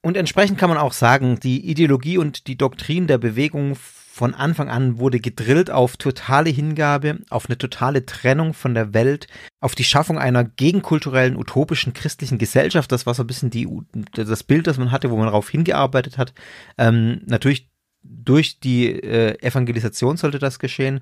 Und 0.01 0.17
entsprechend 0.17 0.57
kann 0.57 0.69
man 0.69 0.77
auch 0.77 0.93
sagen, 0.93 1.39
die 1.39 1.69
Ideologie 1.69 2.17
und 2.17 2.47
die 2.47 2.57
Doktrin 2.57 3.07
der 3.07 3.17
Bewegung 3.17 3.77
von 4.13 4.35
Anfang 4.35 4.69
an 4.69 4.99
wurde 4.99 5.19
gedrillt 5.19 5.71
auf 5.71 5.97
totale 5.97 6.51
Hingabe, 6.51 7.21
auf 7.31 7.47
eine 7.47 7.57
totale 7.57 8.05
Trennung 8.05 8.53
von 8.53 8.75
der 8.75 8.93
Welt, 8.93 9.25
auf 9.59 9.73
die 9.73 9.83
Schaffung 9.83 10.19
einer 10.19 10.43
gegenkulturellen, 10.43 11.35
utopischen, 11.35 11.93
christlichen 11.93 12.37
Gesellschaft. 12.37 12.91
Das 12.91 13.07
war 13.07 13.15
so 13.15 13.23
ein 13.23 13.27
bisschen 13.27 13.49
die, 13.49 13.67
das 14.13 14.43
Bild, 14.43 14.67
das 14.67 14.77
man 14.77 14.91
hatte, 14.91 15.09
wo 15.09 15.17
man 15.17 15.25
darauf 15.25 15.49
hingearbeitet 15.49 16.19
hat. 16.19 16.31
Ähm, 16.77 17.23
natürlich 17.25 17.71
durch 18.03 18.59
die 18.59 18.91
äh, 18.91 19.35
Evangelisation 19.41 20.15
sollte 20.15 20.37
das 20.37 20.59
geschehen. 20.59 21.01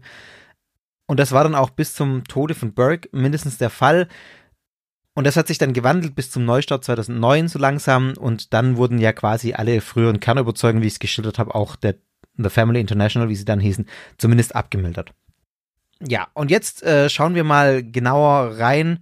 Und 1.05 1.19
das 1.19 1.33
war 1.33 1.43
dann 1.43 1.55
auch 1.55 1.71
bis 1.71 1.93
zum 1.93 2.23
Tode 2.23 2.55
von 2.55 2.73
Burke 2.73 3.09
mindestens 3.11 3.57
der 3.57 3.71
Fall. 3.71 4.07
Und 5.15 5.27
das 5.27 5.35
hat 5.35 5.47
sich 5.47 5.57
dann 5.57 5.73
gewandelt 5.73 6.15
bis 6.15 6.31
zum 6.31 6.45
Neustart 6.45 6.85
2009 6.85 7.49
so 7.49 7.59
langsam. 7.59 8.13
Und 8.17 8.53
dann 8.53 8.77
wurden 8.77 8.99
ja 8.99 9.11
quasi 9.11 9.51
alle 9.51 9.81
früheren 9.81 10.21
Kernüberzeugungen, 10.21 10.81
wie 10.81 10.87
ich 10.87 10.93
es 10.93 10.99
geschildert 10.99 11.39
habe, 11.39 11.53
auch 11.55 11.75
der 11.75 11.95
The 12.43 12.49
Family 12.49 12.79
International, 12.79 13.29
wie 13.29 13.35
sie 13.35 13.45
dann 13.45 13.59
hießen, 13.59 13.85
zumindest 14.17 14.55
abgemildert. 14.55 15.13
Ja, 16.07 16.27
und 16.33 16.49
jetzt 16.49 16.83
äh, 16.83 17.09
schauen 17.09 17.35
wir 17.35 17.43
mal 17.43 17.83
genauer 17.83 18.57
rein, 18.57 18.99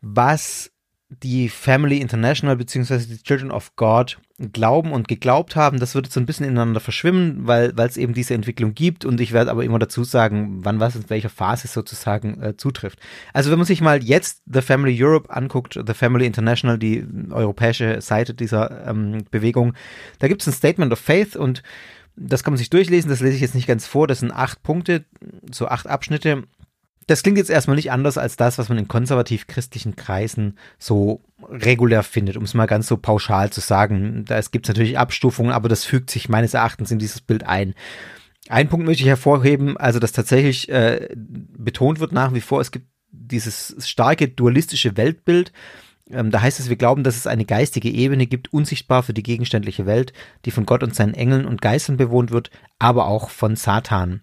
was 0.00 0.72
die 1.22 1.48
Family 1.48 1.98
International 1.98 2.56
bzw. 2.56 2.98
die 2.98 3.22
Children 3.22 3.50
of 3.52 3.76
God 3.76 4.18
glauben 4.52 4.92
und 4.92 5.06
geglaubt 5.06 5.54
haben. 5.54 5.78
Das 5.78 5.94
wird 5.94 6.06
jetzt 6.06 6.14
so 6.14 6.20
ein 6.20 6.26
bisschen 6.26 6.46
ineinander 6.46 6.80
verschwimmen, 6.80 7.46
weil 7.46 7.72
es 7.78 7.96
eben 7.96 8.14
diese 8.14 8.34
Entwicklung 8.34 8.74
gibt 8.74 9.04
und 9.04 9.20
ich 9.20 9.32
werde 9.32 9.50
aber 9.50 9.64
immer 9.64 9.78
dazu 9.78 10.02
sagen, 10.02 10.64
wann 10.64 10.80
was 10.80 10.96
in 10.96 11.08
welcher 11.08 11.28
Phase 11.28 11.68
sozusagen 11.68 12.42
äh, 12.42 12.56
zutrifft. 12.56 12.98
Also 13.32 13.50
wenn 13.50 13.58
man 13.58 13.66
sich 13.66 13.80
mal 13.80 14.02
jetzt 14.02 14.42
The 14.52 14.60
Family 14.60 14.96
Europe 15.00 15.30
anguckt, 15.30 15.78
The 15.86 15.94
Family 15.94 16.26
International, 16.26 16.78
die 16.78 17.06
europäische 17.30 18.00
Seite 18.00 18.34
dieser 18.34 18.88
ähm, 18.88 19.24
Bewegung, 19.30 19.74
da 20.18 20.26
gibt 20.26 20.42
es 20.42 20.48
ein 20.48 20.52
Statement 20.52 20.92
of 20.92 20.98
Faith 20.98 21.36
und 21.36 21.62
das 22.16 22.44
kann 22.44 22.52
man 22.52 22.58
sich 22.58 22.70
durchlesen, 22.70 23.10
das 23.10 23.20
lese 23.20 23.36
ich 23.36 23.40
jetzt 23.40 23.54
nicht 23.54 23.66
ganz 23.66 23.86
vor, 23.86 24.06
das 24.06 24.20
sind 24.20 24.32
acht 24.32 24.62
Punkte, 24.62 25.04
so 25.50 25.68
acht 25.68 25.86
Abschnitte. 25.86 26.44
Das 27.06 27.22
klingt 27.22 27.36
jetzt 27.36 27.50
erstmal 27.50 27.76
nicht 27.76 27.92
anders 27.92 28.16
als 28.16 28.36
das, 28.36 28.56
was 28.56 28.70
man 28.70 28.78
in 28.78 28.88
konservativ-christlichen 28.88 29.94
Kreisen 29.94 30.56
so 30.78 31.22
regulär 31.42 32.02
findet, 32.02 32.36
um 32.36 32.44
es 32.44 32.54
mal 32.54 32.66
ganz 32.66 32.86
so 32.86 32.96
pauschal 32.96 33.50
zu 33.50 33.60
sagen. 33.60 34.24
Da 34.26 34.40
gibt 34.40 34.66
es 34.66 34.68
natürlich 34.68 34.98
Abstufungen, 34.98 35.52
aber 35.52 35.68
das 35.68 35.84
fügt 35.84 36.10
sich 36.10 36.30
meines 36.30 36.54
Erachtens 36.54 36.90
in 36.90 36.98
dieses 36.98 37.20
Bild 37.20 37.44
ein. 37.44 37.74
Ein 38.48 38.68
Punkt 38.68 38.86
möchte 38.86 39.02
ich 39.02 39.08
hervorheben, 39.08 39.76
also 39.76 39.98
dass 39.98 40.12
tatsächlich 40.12 40.68
äh, 40.68 41.08
betont 41.14 42.00
wird 42.00 42.12
nach 42.12 42.32
wie 42.32 42.40
vor, 42.40 42.60
es 42.60 42.70
gibt 42.70 42.86
dieses 43.10 43.76
starke 43.86 44.28
dualistische 44.28 44.96
Weltbild. 44.96 45.52
Ähm, 46.10 46.30
da 46.30 46.42
heißt 46.42 46.60
es, 46.60 46.68
wir 46.68 46.76
glauben, 46.76 47.02
dass 47.02 47.16
es 47.16 47.26
eine 47.26 47.44
geistige 47.44 47.90
Ebene 47.90 48.26
gibt, 48.26 48.52
unsichtbar 48.52 49.02
für 49.02 49.14
die 49.14 49.22
gegenständliche 49.22 49.86
Welt, 49.86 50.12
die 50.44 50.50
von 50.50 50.66
Gott 50.66 50.82
und 50.82 50.94
seinen 50.94 51.14
Engeln 51.14 51.46
und 51.46 51.62
Geistern 51.62 51.96
bewohnt 51.96 52.30
wird, 52.30 52.50
aber 52.78 53.06
auch 53.06 53.30
von 53.30 53.56
Satan 53.56 54.22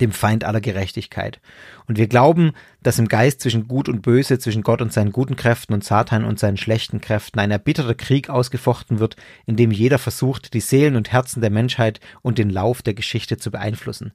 dem 0.00 0.12
Feind 0.12 0.44
aller 0.44 0.60
Gerechtigkeit. 0.60 1.40
Und 1.86 1.98
wir 1.98 2.08
glauben, 2.08 2.52
dass 2.82 2.98
im 2.98 3.08
Geist 3.08 3.40
zwischen 3.40 3.68
Gut 3.68 3.88
und 3.88 4.02
Böse, 4.02 4.38
zwischen 4.38 4.62
Gott 4.62 4.80
und 4.80 4.92
seinen 4.92 5.12
guten 5.12 5.36
Kräften 5.36 5.74
und 5.74 5.84
Satan 5.84 6.24
und 6.24 6.38
seinen 6.38 6.56
schlechten 6.56 7.00
Kräften 7.00 7.38
ein 7.40 7.50
erbitterter 7.50 7.94
Krieg 7.94 8.30
ausgefochten 8.30 8.98
wird, 8.98 9.16
in 9.46 9.56
dem 9.56 9.70
jeder 9.70 9.98
versucht, 9.98 10.54
die 10.54 10.60
Seelen 10.60 10.96
und 10.96 11.12
Herzen 11.12 11.40
der 11.40 11.50
Menschheit 11.50 12.00
und 12.22 12.38
den 12.38 12.50
Lauf 12.50 12.82
der 12.82 12.94
Geschichte 12.94 13.36
zu 13.36 13.50
beeinflussen. 13.50 14.12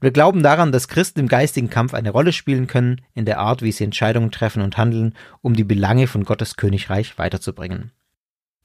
Wir 0.00 0.10
glauben 0.10 0.42
daran, 0.42 0.72
dass 0.72 0.88
Christen 0.88 1.20
im 1.20 1.28
geistigen 1.28 1.70
Kampf 1.70 1.94
eine 1.94 2.10
Rolle 2.10 2.32
spielen 2.32 2.66
können, 2.66 3.02
in 3.14 3.24
der 3.24 3.38
Art, 3.38 3.62
wie 3.62 3.72
sie 3.72 3.84
Entscheidungen 3.84 4.30
treffen 4.30 4.62
und 4.62 4.76
handeln, 4.76 5.14
um 5.42 5.54
die 5.54 5.64
Belange 5.64 6.06
von 6.06 6.24
Gottes 6.24 6.56
Königreich 6.56 7.18
weiterzubringen. 7.18 7.92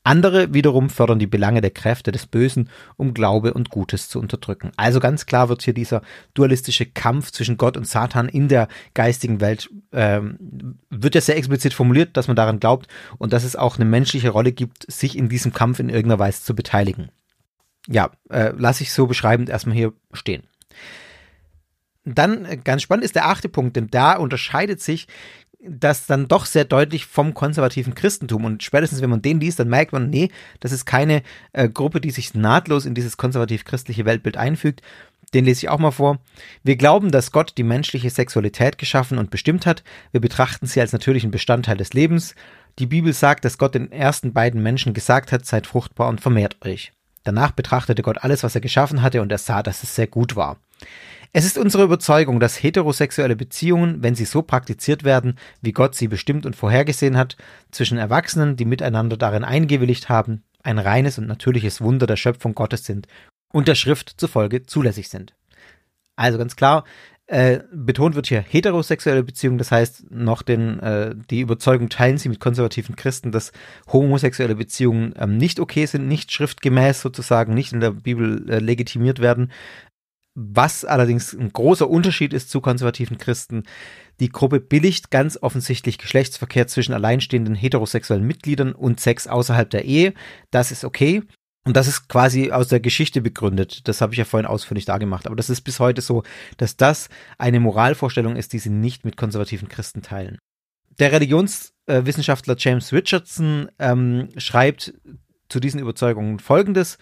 Andere 0.03 0.53
wiederum 0.53 0.89
fördern 0.89 1.19
die 1.19 1.27
Belange 1.27 1.61
der 1.61 1.69
Kräfte 1.69 2.11
des 2.11 2.25
Bösen, 2.25 2.69
um 2.97 3.13
Glaube 3.13 3.53
und 3.53 3.69
Gutes 3.69 4.09
zu 4.09 4.19
unterdrücken. 4.19 4.71
Also 4.75 4.99
ganz 4.99 5.27
klar 5.27 5.47
wird 5.47 5.61
hier 5.61 5.75
dieser 5.75 6.01
dualistische 6.33 6.87
Kampf 6.87 7.31
zwischen 7.31 7.57
Gott 7.57 7.77
und 7.77 7.87
Satan 7.87 8.27
in 8.27 8.47
der 8.47 8.67
geistigen 8.95 9.41
Welt, 9.41 9.69
ähm, 9.91 10.79
wird 10.89 11.13
ja 11.13 11.21
sehr 11.21 11.37
explizit 11.37 11.73
formuliert, 11.73 12.17
dass 12.17 12.27
man 12.27 12.35
daran 12.35 12.59
glaubt 12.59 12.87
und 13.19 13.31
dass 13.31 13.43
es 13.43 13.55
auch 13.55 13.75
eine 13.75 13.85
menschliche 13.85 14.29
Rolle 14.29 14.51
gibt, 14.51 14.91
sich 14.91 15.15
in 15.15 15.29
diesem 15.29 15.53
Kampf 15.53 15.79
in 15.79 15.89
irgendeiner 15.89 16.19
Weise 16.19 16.41
zu 16.43 16.55
beteiligen. 16.55 17.09
Ja, 17.87 18.11
äh, 18.29 18.53
lasse 18.57 18.83
ich 18.83 18.93
so 18.93 19.05
beschreibend 19.05 19.49
erstmal 19.49 19.75
hier 19.75 19.93
stehen. 20.13 20.43
Dann 22.03 22.45
äh, 22.45 22.57
ganz 22.57 22.81
spannend 22.81 23.05
ist 23.05 23.15
der 23.15 23.27
achte 23.27 23.49
Punkt, 23.49 23.75
denn 23.75 23.89
da 23.89 24.15
unterscheidet 24.17 24.81
sich 24.81 25.07
das 25.63 26.07
dann 26.07 26.27
doch 26.27 26.45
sehr 26.45 26.65
deutlich 26.65 27.05
vom 27.05 27.33
konservativen 27.33 27.95
Christentum. 27.95 28.45
Und 28.45 28.63
spätestens, 28.63 29.01
wenn 29.01 29.09
man 29.09 29.21
den 29.21 29.39
liest, 29.39 29.59
dann 29.59 29.69
merkt 29.69 29.93
man, 29.93 30.09
nee, 30.09 30.29
das 30.59 30.71
ist 30.71 30.85
keine 30.85 31.23
äh, 31.53 31.69
Gruppe, 31.69 32.01
die 32.01 32.11
sich 32.11 32.33
nahtlos 32.33 32.85
in 32.85 32.95
dieses 32.95 33.17
konservativ-christliche 33.17 34.05
Weltbild 34.05 34.37
einfügt. 34.37 34.81
Den 35.33 35.45
lese 35.45 35.59
ich 35.59 35.69
auch 35.69 35.79
mal 35.79 35.91
vor. 35.91 36.19
Wir 36.63 36.75
glauben, 36.75 37.11
dass 37.11 37.31
Gott 37.31 37.53
die 37.57 37.63
menschliche 37.63 38.09
Sexualität 38.09 38.77
geschaffen 38.77 39.17
und 39.17 39.29
bestimmt 39.29 39.65
hat. 39.65 39.83
Wir 40.11 40.19
betrachten 40.19 40.65
sie 40.65 40.81
als 40.81 40.91
natürlichen 40.91 41.31
Bestandteil 41.31 41.77
des 41.77 41.93
Lebens. 41.93 42.35
Die 42.79 42.85
Bibel 42.87 43.13
sagt, 43.13 43.45
dass 43.45 43.57
Gott 43.57 43.75
den 43.75 43.91
ersten 43.91 44.33
beiden 44.33 44.61
Menschen 44.61 44.93
gesagt 44.93 45.31
hat, 45.31 45.45
seid 45.45 45.67
fruchtbar 45.67 46.09
und 46.09 46.21
vermehrt 46.21 46.57
euch. 46.65 46.91
Danach 47.23 47.51
betrachtete 47.51 48.01
Gott 48.01 48.23
alles, 48.23 48.43
was 48.43 48.55
er 48.55 48.61
geschaffen 48.61 49.01
hatte, 49.01 49.21
und 49.21 49.31
er 49.31 49.37
sah, 49.37 49.61
dass 49.61 49.83
es 49.83 49.95
sehr 49.95 50.07
gut 50.07 50.35
war. 50.35 50.57
Es 51.33 51.45
ist 51.45 51.57
unsere 51.57 51.83
Überzeugung, 51.83 52.41
dass 52.41 52.61
heterosexuelle 52.61 53.37
Beziehungen, 53.37 54.03
wenn 54.03 54.15
sie 54.15 54.25
so 54.25 54.41
praktiziert 54.41 55.05
werden, 55.05 55.37
wie 55.61 55.71
Gott 55.71 55.95
sie 55.95 56.09
bestimmt 56.09 56.45
und 56.45 56.57
vorhergesehen 56.57 57.15
hat, 57.15 57.37
zwischen 57.71 57.97
Erwachsenen, 57.97 58.57
die 58.57 58.65
miteinander 58.65 59.15
darin 59.15 59.45
eingewilligt 59.45 60.09
haben, 60.09 60.43
ein 60.61 60.77
reines 60.77 61.17
und 61.17 61.27
natürliches 61.27 61.79
Wunder 61.79 62.05
der 62.05 62.17
Schöpfung 62.17 62.53
Gottes 62.53 62.85
sind 62.85 63.07
und 63.53 63.69
der 63.69 63.75
Schrift 63.75 64.13
zufolge 64.17 64.63
zulässig 64.63 65.07
sind. 65.07 65.33
Also 66.17 66.37
ganz 66.37 66.57
klar, 66.57 66.83
äh, 67.27 67.61
betont 67.71 68.15
wird 68.15 68.27
hier 68.27 68.41
heterosexuelle 68.41 69.23
Beziehungen, 69.23 69.57
das 69.57 69.71
heißt 69.71 70.11
noch 70.11 70.41
den, 70.41 70.79
äh, 70.79 71.15
die 71.29 71.39
Überzeugung 71.39 71.87
teilen 71.87 72.17
sie 72.17 72.27
mit 72.27 72.41
konservativen 72.41 72.97
Christen, 72.97 73.31
dass 73.31 73.53
homosexuelle 73.87 74.55
Beziehungen 74.55 75.13
ähm, 75.17 75.37
nicht 75.37 75.61
okay 75.61 75.85
sind, 75.85 76.09
nicht 76.09 76.33
schriftgemäß 76.33 77.01
sozusagen, 77.01 77.53
nicht 77.53 77.71
in 77.71 77.79
der 77.79 77.91
Bibel 77.91 78.49
äh, 78.49 78.59
legitimiert 78.59 79.19
werden. 79.19 79.49
Was 80.33 80.85
allerdings 80.85 81.33
ein 81.33 81.51
großer 81.51 81.89
Unterschied 81.89 82.33
ist 82.33 82.49
zu 82.49 82.61
konservativen 82.61 83.17
Christen, 83.17 83.63
die 84.21 84.29
Gruppe 84.29 84.61
billigt 84.61 85.11
ganz 85.11 85.37
offensichtlich 85.41 85.97
Geschlechtsverkehr 85.97 86.67
zwischen 86.67 86.93
alleinstehenden 86.93 87.55
heterosexuellen 87.55 88.25
Mitgliedern 88.25 88.71
und 88.71 88.99
Sex 88.99 89.27
außerhalb 89.27 89.69
der 89.69 89.83
Ehe. 89.83 90.13
Das 90.51 90.71
ist 90.71 90.85
okay. 90.85 91.23
Und 91.63 91.77
das 91.77 91.87
ist 91.87 92.07
quasi 92.07 92.51
aus 92.51 92.69
der 92.69 92.79
Geschichte 92.79 93.21
begründet. 93.21 93.87
Das 93.87 94.01
habe 94.01 94.13
ich 94.13 94.17
ja 94.17 94.25
vorhin 94.25 94.47
ausführlich 94.47 94.85
dargemacht. 94.85 95.27
Aber 95.27 95.35
das 95.35 95.49
ist 95.49 95.61
bis 95.61 95.79
heute 95.79 96.01
so, 96.01 96.23
dass 96.57 96.77
das 96.77 97.09
eine 97.37 97.59
Moralvorstellung 97.59 98.35
ist, 98.35 98.53
die 98.53 98.59
sie 98.59 98.71
nicht 98.71 99.05
mit 99.05 99.17
konservativen 99.17 99.69
Christen 99.69 100.01
teilen. 100.01 100.39
Der 100.99 101.11
Religionswissenschaftler 101.11 102.55
James 102.57 102.91
Richardson 102.93 103.69
ähm, 103.79 104.29
schreibt 104.37 104.93
zu 105.49 105.59
diesen 105.59 105.79
Überzeugungen 105.79 106.39
Folgendes. 106.39 106.97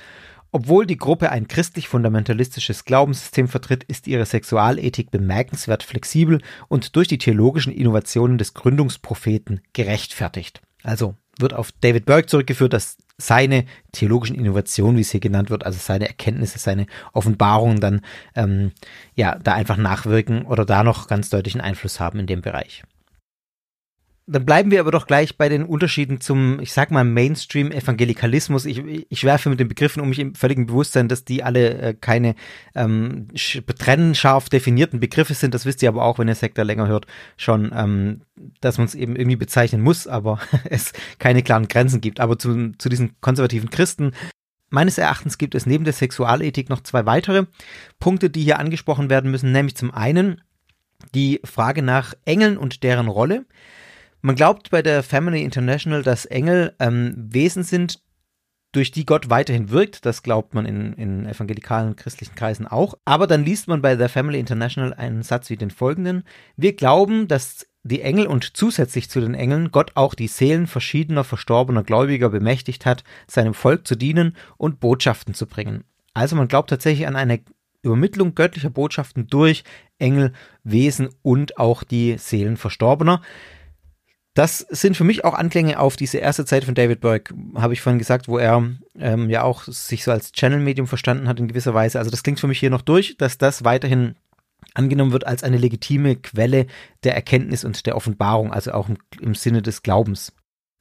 Obwohl 0.51 0.87
die 0.87 0.97
Gruppe 0.97 1.29
ein 1.31 1.47
christlich-fundamentalistisches 1.47 2.85
Glaubenssystem 2.85 3.47
vertritt, 3.47 3.83
ist 3.83 4.07
ihre 4.07 4.25
Sexualethik 4.25 5.11
bemerkenswert 5.11 5.83
flexibel 5.83 6.41
und 6.67 6.95
durch 6.95 7.07
die 7.07 7.19
theologischen 7.19 7.71
Innovationen 7.71 8.37
des 8.37 8.55
Gründungspropheten 8.55 9.61
gerechtfertigt. 9.73 10.61
Also 10.83 11.15
wird 11.37 11.53
auf 11.53 11.71
David 11.71 12.05
Burke 12.05 12.27
zurückgeführt, 12.27 12.73
dass 12.73 12.97
seine 13.17 13.65
theologischen 13.91 14.35
Innovationen, 14.35 14.97
wie 14.97 15.01
es 15.01 15.11
hier 15.11 15.19
genannt 15.19 15.49
wird, 15.49 15.65
also 15.65 15.77
seine 15.79 16.07
Erkenntnisse, 16.07 16.57
seine 16.57 16.87
Offenbarungen 17.13 17.79
dann 17.79 18.01
ähm, 18.35 18.71
ja 19.15 19.37
da 19.37 19.53
einfach 19.53 19.77
nachwirken 19.77 20.45
oder 20.45 20.65
da 20.65 20.83
noch 20.83 21.07
ganz 21.07 21.29
deutlichen 21.29 21.61
Einfluss 21.61 21.99
haben 21.99 22.19
in 22.19 22.27
dem 22.27 22.41
Bereich. 22.41 22.83
Dann 24.31 24.45
bleiben 24.45 24.69
wir 24.69 24.79
aber 24.79 24.91
doch 24.91 25.07
gleich 25.07 25.37
bei 25.37 25.49
den 25.49 25.63
Unterschieden 25.63 26.21
zum, 26.21 26.59
ich 26.59 26.71
sag 26.71 26.91
mal, 26.91 27.03
Mainstream-Evangelikalismus. 27.03 28.65
Ich, 28.65 28.83
ich 29.09 29.23
werfe 29.23 29.49
mit 29.49 29.59
den 29.59 29.67
Begriffen 29.67 30.01
um 30.01 30.09
mich 30.09 30.19
im 30.19 30.35
völligen 30.35 30.67
Bewusstsein, 30.67 31.07
dass 31.07 31.25
die 31.25 31.41
alle 31.41 31.73
äh, 31.79 31.93
keine 31.99 32.35
ähm, 32.75 33.29
trennscharf 33.35 34.47
definierten 34.49 34.99
Begriffe 34.99 35.33
sind. 35.33 35.55
Das 35.55 35.65
wisst 35.65 35.81
ihr 35.81 35.89
aber 35.89 36.03
auch, 36.03 36.19
wenn 36.19 36.27
ihr 36.27 36.35
Sektor 36.35 36.63
länger 36.63 36.87
hört, 36.87 37.07
schon, 37.37 37.71
ähm, 37.75 38.21
dass 38.61 38.77
man 38.77 38.85
es 38.85 38.93
eben 38.93 39.15
irgendwie 39.15 39.35
bezeichnen 39.35 39.81
muss, 39.81 40.05
aber 40.05 40.39
es 40.69 40.93
keine 41.17 41.41
klaren 41.41 41.67
Grenzen 41.67 41.99
gibt. 41.99 42.19
Aber 42.19 42.37
zu, 42.37 42.73
zu 42.77 42.87
diesen 42.87 43.19
konservativen 43.21 43.71
Christen 43.71 44.11
Meines 44.71 44.99
Erachtens 44.99 45.39
gibt 45.39 45.55
es 45.55 45.65
neben 45.65 45.83
der 45.83 45.93
Sexualethik 45.93 46.69
noch 46.69 46.81
zwei 46.81 47.07
weitere 47.07 47.45
Punkte, 47.99 48.29
die 48.29 48.43
hier 48.43 48.59
angesprochen 48.59 49.09
werden 49.09 49.31
müssen, 49.31 49.51
nämlich 49.51 49.75
zum 49.75 49.91
einen 49.91 50.41
die 51.15 51.41
Frage 51.43 51.81
nach 51.81 52.13
Engeln 52.25 52.55
und 52.55 52.83
deren 52.83 53.07
Rolle. 53.07 53.45
Man 54.21 54.35
glaubt 54.35 54.69
bei 54.69 54.81
der 54.81 55.03
Family 55.03 55.43
International, 55.43 56.03
dass 56.03 56.25
Engel 56.25 56.75
ähm, 56.79 57.13
Wesen 57.15 57.63
sind, 57.63 58.01
durch 58.71 58.91
die 58.91 59.05
Gott 59.05 59.29
weiterhin 59.29 59.69
wirkt. 59.71 60.05
Das 60.05 60.23
glaubt 60.23 60.53
man 60.53 60.65
in, 60.65 60.93
in 60.93 61.25
evangelikalen 61.25 61.95
christlichen 61.95 62.35
Kreisen 62.35 62.67
auch. 62.67 62.95
Aber 63.05 63.27
dann 63.27 63.43
liest 63.43 63.67
man 63.67 63.81
bei 63.81 63.95
der 63.95 64.09
Family 64.09 64.39
International 64.39 64.93
einen 64.93 65.23
Satz 65.23 65.49
wie 65.49 65.57
den 65.57 65.71
folgenden. 65.71 66.23
Wir 66.55 66.73
glauben, 66.75 67.27
dass 67.27 67.67
die 67.83 68.01
Engel 68.01 68.27
und 68.27 68.57
zusätzlich 68.57 69.09
zu 69.09 69.21
den 69.21 69.33
Engeln 69.33 69.71
Gott 69.71 69.91
auch 69.95 70.13
die 70.13 70.27
Seelen 70.27 70.67
verschiedener 70.67 71.23
verstorbener 71.23 71.83
Gläubiger 71.83 72.29
bemächtigt 72.29 72.85
hat, 72.85 73.03
seinem 73.25 73.53
Volk 73.53 73.87
zu 73.87 73.95
dienen 73.95 74.35
und 74.57 74.79
Botschaften 74.79 75.33
zu 75.33 75.47
bringen. 75.47 75.85
Also 76.13 76.35
man 76.35 76.47
glaubt 76.47 76.69
tatsächlich 76.69 77.07
an 77.07 77.15
eine 77.15 77.39
Übermittlung 77.81 78.35
göttlicher 78.35 78.69
Botschaften 78.69 79.27
durch 79.27 79.63
Engel, 79.97 80.33
Wesen 80.63 81.09
und 81.21 81.57
auch 81.57 81.83
die 81.83 82.17
Seelen 82.17 82.57
Verstorbener. 82.57 83.21
Das 84.39 84.59
sind 84.59 84.95
für 84.95 85.03
mich 85.03 85.25
auch 85.25 85.33
Anklänge 85.33 85.77
auf 85.81 85.97
diese 85.97 86.19
erste 86.19 86.45
Zeit 86.45 86.63
von 86.63 86.73
David 86.73 87.01
Burke, 87.01 87.35
habe 87.55 87.73
ich 87.73 87.81
vorhin 87.81 87.99
gesagt, 87.99 88.29
wo 88.29 88.37
er 88.37 88.71
ähm, 88.97 89.29
ja 89.29 89.43
auch 89.43 89.63
sich 89.63 90.05
so 90.05 90.11
als 90.11 90.31
Channel-Medium 90.31 90.87
verstanden 90.87 91.27
hat 91.27 91.41
in 91.41 91.49
gewisser 91.49 91.73
Weise. 91.73 91.99
Also 91.99 92.09
das 92.09 92.23
klingt 92.23 92.39
für 92.39 92.47
mich 92.47 92.57
hier 92.57 92.69
noch 92.69 92.81
durch, 92.81 93.17
dass 93.17 93.37
das 93.37 93.65
weiterhin 93.65 94.15
angenommen 94.75 95.11
wird 95.11 95.27
als 95.27 95.43
eine 95.43 95.57
legitime 95.57 96.15
Quelle 96.15 96.67
der 97.03 97.15
Erkenntnis 97.15 97.65
und 97.65 97.85
der 97.85 97.97
Offenbarung, 97.97 98.53
also 98.53 98.71
auch 98.71 98.87
im, 98.87 98.97
im 99.19 99.35
Sinne 99.35 99.61
des 99.61 99.83
Glaubens. 99.83 100.31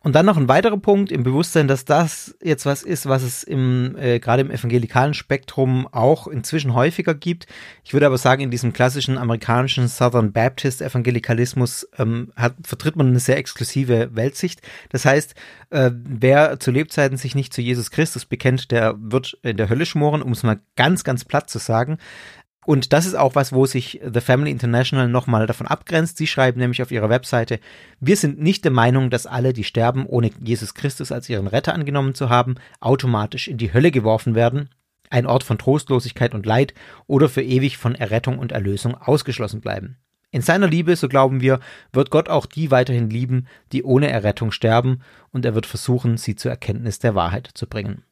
Und 0.01 0.15
dann 0.15 0.27
noch 0.27 0.37
ein 0.37 0.47
weiterer 0.47 0.77
Punkt 0.77 1.11
im 1.11 1.25
Bewusstsein, 1.25 1.66
dass 1.66 1.85
das 1.85 2.37
jetzt 2.41 2.66
was 2.66 2.85
ist, 2.85 3.07
was 3.07 3.25
es 3.25 3.43
im, 3.43 3.97
äh, 3.99 4.20
gerade 4.20 4.43
im 4.43 4.51
evangelikalen 4.53 5.12
Spektrum 5.12 5.89
auch 5.91 6.29
inzwischen 6.29 6.73
häufiger 6.73 7.16
gibt. 7.16 7.47
Ich 7.83 7.95
würde 7.95 8.07
aber 8.07 8.16
sagen, 8.16 8.43
in 8.43 8.53
diesem 8.53 8.73
klassischen 8.73 9.19
amerikanischen 9.19 9.89
Southern 9.89 10.33
Baptist 10.33 10.83
Evangelikalismus 10.83 11.89
ähm, 11.99 12.33
hat, 12.37 12.55
vertritt 12.62 12.95
man 12.95 13.09
eine 13.09 13.19
sehr 13.19 13.39
exklusive 13.39 14.11
Weltsicht. 14.15 14.62
Das 14.91 15.05
heißt, 15.05 15.35
äh, 15.70 15.91
wer 15.93 16.61
zu 16.61 16.70
Lebzeiten 16.70 17.19
sich 17.19 17.35
nicht 17.35 17.53
zu 17.53 17.61
Jesus 17.61 17.91
Christus 17.91 18.25
bekennt, 18.25 18.70
der 18.70 18.95
wird 18.99 19.37
in 19.43 19.57
der 19.57 19.69
Hölle 19.69 19.85
schmoren, 19.85 20.23
um 20.23 20.31
es 20.31 20.45
mal 20.45 20.61
ganz, 20.77 21.03
ganz 21.03 21.25
platt 21.25 21.51
zu 21.51 21.59
sagen. 21.59 21.99
Und 22.69 22.93
das 22.93 23.07
ist 23.07 23.15
auch 23.15 23.35
was, 23.35 23.55
wo 23.55 23.65
sich 23.65 23.99
The 24.05 24.20
Family 24.20 24.51
International 24.51 25.09
nochmal 25.09 25.47
davon 25.47 25.66
abgrenzt. 25.66 26.19
Sie 26.19 26.27
schreiben 26.27 26.61
nämlich 26.61 26.82
auf 26.82 26.90
ihrer 26.90 27.09
Webseite, 27.09 27.61
wir 27.99 28.15
sind 28.15 28.43
nicht 28.43 28.62
der 28.62 28.70
Meinung, 28.70 29.09
dass 29.09 29.24
alle, 29.24 29.55
die 29.55 29.65
sterben, 29.65 30.05
ohne 30.05 30.32
Jesus 30.39 30.74
Christus 30.74 31.11
als 31.11 31.31
ihren 31.31 31.47
Retter 31.47 31.73
angenommen 31.73 32.15
zu 32.15 32.28
haben, 32.28 32.57
automatisch 32.81 33.49
in 33.49 33.57
die 33.57 33.73
Hölle 33.73 33.90
geworfen 33.90 34.35
werden, 34.35 34.69
ein 35.09 35.24
Ort 35.24 35.45
von 35.45 35.57
Trostlosigkeit 35.57 36.35
und 36.35 36.45
Leid 36.45 36.74
oder 37.07 37.31
für 37.31 37.40
ewig 37.40 37.78
von 37.78 37.95
Errettung 37.95 38.39
und 38.39 38.53
Erlösung 38.53 38.95
ausgeschlossen 38.95 39.62
bleiben. 39.62 39.97
In 40.31 40.43
seiner 40.43 40.66
Liebe, 40.66 40.95
so 40.95 41.09
glauben 41.09 41.40
wir, 41.40 41.61
wird 41.95 42.11
Gott 42.11 42.28
auch 42.28 42.45
die 42.45 42.70
weiterhin 42.70 43.09
lieben, 43.09 43.47
die 43.73 43.82
ohne 43.82 44.11
Errettung 44.11 44.53
sterben, 44.53 45.01
und 45.31 45.47
er 45.47 45.55
wird 45.55 45.65
versuchen, 45.65 46.19
sie 46.19 46.36
zur 46.36 46.51
Erkenntnis 46.51 46.99
der 46.99 47.15
Wahrheit 47.15 47.49
zu 47.55 47.66
bringen. 47.66 48.03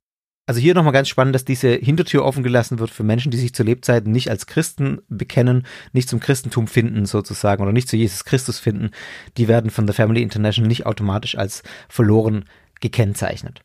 Also 0.48 0.60
hier 0.60 0.74
nochmal 0.74 0.92
ganz 0.92 1.08
spannend, 1.08 1.34
dass 1.34 1.44
diese 1.44 1.72
Hintertür 1.74 2.24
offen 2.24 2.44
gelassen 2.44 2.78
wird 2.78 2.90
für 2.90 3.02
Menschen, 3.02 3.32
die 3.32 3.36
sich 3.36 3.52
zu 3.52 3.64
Lebzeiten 3.64 4.12
nicht 4.12 4.30
als 4.30 4.46
Christen 4.46 5.02
bekennen, 5.08 5.66
nicht 5.92 6.08
zum 6.08 6.20
Christentum 6.20 6.68
finden 6.68 7.04
sozusagen 7.04 7.64
oder 7.64 7.72
nicht 7.72 7.88
zu 7.88 7.96
Jesus 7.96 8.24
Christus 8.24 8.60
finden. 8.60 8.92
Die 9.38 9.48
werden 9.48 9.72
von 9.72 9.86
der 9.86 9.94
Family 9.94 10.22
International 10.22 10.68
nicht 10.68 10.86
automatisch 10.86 11.36
als 11.36 11.64
verloren 11.88 12.44
gekennzeichnet. 12.80 13.62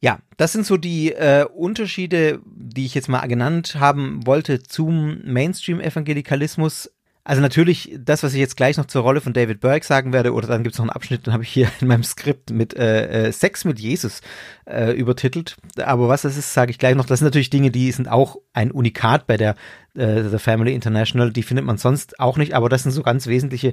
Ja, 0.00 0.18
das 0.36 0.52
sind 0.52 0.64
so 0.66 0.76
die 0.76 1.12
äh, 1.12 1.44
Unterschiede, 1.44 2.40
die 2.46 2.86
ich 2.86 2.94
jetzt 2.94 3.08
mal 3.08 3.26
genannt 3.26 3.76
haben 3.78 4.26
wollte 4.26 4.62
zum 4.62 5.20
Mainstream-Evangelikalismus. 5.24 6.90
Also 7.26 7.40
natürlich 7.40 7.96
das, 7.98 8.22
was 8.22 8.34
ich 8.34 8.40
jetzt 8.40 8.56
gleich 8.56 8.76
noch 8.76 8.84
zur 8.84 9.00
Rolle 9.02 9.22
von 9.22 9.32
David 9.32 9.60
Burke 9.60 9.84
sagen 9.84 10.12
werde, 10.12 10.34
oder 10.34 10.46
dann 10.46 10.62
gibt 10.62 10.74
es 10.74 10.78
noch 10.78 10.84
einen 10.84 10.90
Abschnitt, 10.90 11.26
den 11.26 11.32
habe 11.32 11.42
ich 11.42 11.48
hier 11.48 11.70
in 11.80 11.88
meinem 11.88 12.04
Skript 12.04 12.50
mit 12.50 12.76
äh, 12.76 13.28
äh, 13.28 13.32
Sex 13.32 13.64
mit 13.64 13.80
Jesus 13.80 14.20
äh, 14.66 14.92
übertitelt. 14.92 15.56
Aber 15.82 16.08
was 16.08 16.22
das 16.22 16.36
ist, 16.36 16.52
sage 16.52 16.70
ich 16.70 16.78
gleich 16.78 16.94
noch. 16.94 17.06
Das 17.06 17.20
sind 17.20 17.26
natürlich 17.26 17.48
Dinge, 17.48 17.70
die 17.70 17.90
sind 17.92 18.08
auch 18.08 18.36
ein 18.52 18.70
Unikat 18.70 19.26
bei 19.26 19.38
der 19.38 19.56
äh, 19.94 20.22
The 20.22 20.38
Family 20.38 20.74
International. 20.74 21.32
Die 21.32 21.42
findet 21.42 21.64
man 21.64 21.78
sonst 21.78 22.20
auch 22.20 22.36
nicht, 22.36 22.54
aber 22.54 22.68
das 22.68 22.82
sind 22.82 22.92
so 22.92 23.02
ganz 23.02 23.26
wesentliche 23.26 23.72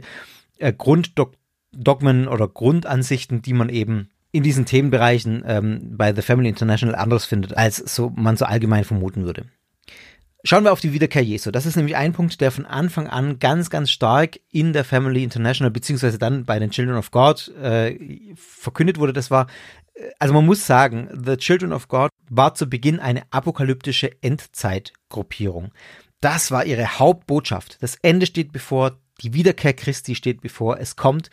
äh, 0.58 0.72
Grunddogmen 0.72 2.30
oder 2.30 2.48
Grundansichten, 2.48 3.42
die 3.42 3.54
man 3.54 3.68
eben 3.68 4.10
in 4.32 4.44
diesen 4.44 4.66
Themenbereichen 4.66 5.44
ähm, 5.46 5.98
bei 5.98 6.16
The 6.16 6.22
Family 6.22 6.48
International 6.48 6.96
anders 6.96 7.26
findet, 7.26 7.58
als 7.58 7.76
so 7.78 8.12
man 8.16 8.38
so 8.38 8.46
allgemein 8.46 8.86
vermuten 8.86 9.26
würde. 9.26 9.48
Schauen 10.44 10.64
wir 10.64 10.72
auf 10.72 10.80
die 10.80 10.94
Wiederkehr 10.94 11.24
Jesu. 11.24 11.52
Das 11.52 11.68
ist 11.68 11.76
nämlich 11.76 11.96
ein 11.96 12.14
Punkt, 12.14 12.42
der 12.42 12.52
von 12.52 12.66
Anfang 12.66 13.08
an 13.08 13.38
ganz, 13.38 13.70
ganz 13.70 13.92
stark 13.92 14.40
in 14.52 14.74
der 14.74 14.84
Family 14.84 15.24
International 15.24 15.70
beziehungsweise 15.70 16.18
dann 16.18 16.46
bei 16.46 16.58
den 16.58 16.72
Children 16.72 16.98
of 16.98 17.12
God 17.12 17.50
äh, 17.62 18.36
verkündet 18.36 18.98
wurde. 18.98 19.14
Das 19.14 19.30
war, 19.30 19.48
äh, 19.94 20.10
also 20.18 20.34
man 20.34 20.46
muss 20.46 20.66
sagen, 20.66 21.10
The 21.14 21.38
Children 21.38 21.74
of 21.74 21.88
God 21.88 22.10
war 22.30 22.56
zu 22.56 22.68
Beginn 22.68 23.00
eine 23.00 23.24
apokalyptische 23.30 24.12
Endzeitgruppierung. 24.24 25.72
Das 26.22 26.50
war 26.50 26.66
ihre 26.66 27.00
Hauptbotschaft. 27.00 27.78
Das 27.82 27.98
Ende 28.02 28.26
steht 28.26 28.52
bevor, 28.52 28.98
die 29.22 29.34
Wiederkehr 29.34 29.74
Christi 29.74 30.16
steht 30.16 30.42
bevor. 30.42 30.80
Es 30.80 30.96
kommt 30.96 31.30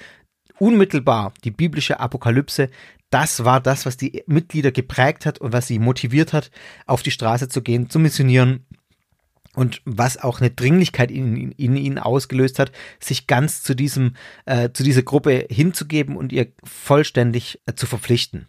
unmittelbar 0.59 1.33
die 1.45 1.51
biblische 1.51 1.99
Apokalypse. 2.01 2.69
Das 3.09 3.45
war 3.45 3.61
das, 3.61 3.87
was 3.87 3.97
die 3.97 4.23
Mitglieder 4.27 4.71
geprägt 4.71 5.25
hat 5.25 5.39
und 5.39 5.55
was 5.55 5.67
sie 5.67 5.79
motiviert 5.79 6.35
hat, 6.35 6.51
auf 6.87 7.03
die 7.03 7.11
Straße 7.11 7.49
zu 7.49 7.63
gehen, 7.63 7.89
zu 7.89 7.99
missionieren 7.99 8.67
und 9.59 9.83
was 9.85 10.23
auch 10.23 10.41
eine 10.41 10.51
Dringlichkeit 10.51 11.11
in, 11.11 11.51
in, 11.51 11.77
ihnen 11.77 11.99
ausgelöst 11.99 12.61
hat, 12.61 12.71
sich 13.01 13.27
ganz 13.27 13.65
zu 13.65 13.75
diesem, 13.75 14.15
äh, 14.47 14.71
zu 14.73 14.85
dieser 14.85 15.03
Gruppe 15.03 15.49
hinzugeben 15.51 16.17
und 16.17 16.33
ihr 16.33 16.53
vollständig 16.63 17.61
äh, 17.67 17.75
zu 17.75 17.87
verpflichten. 17.87 18.47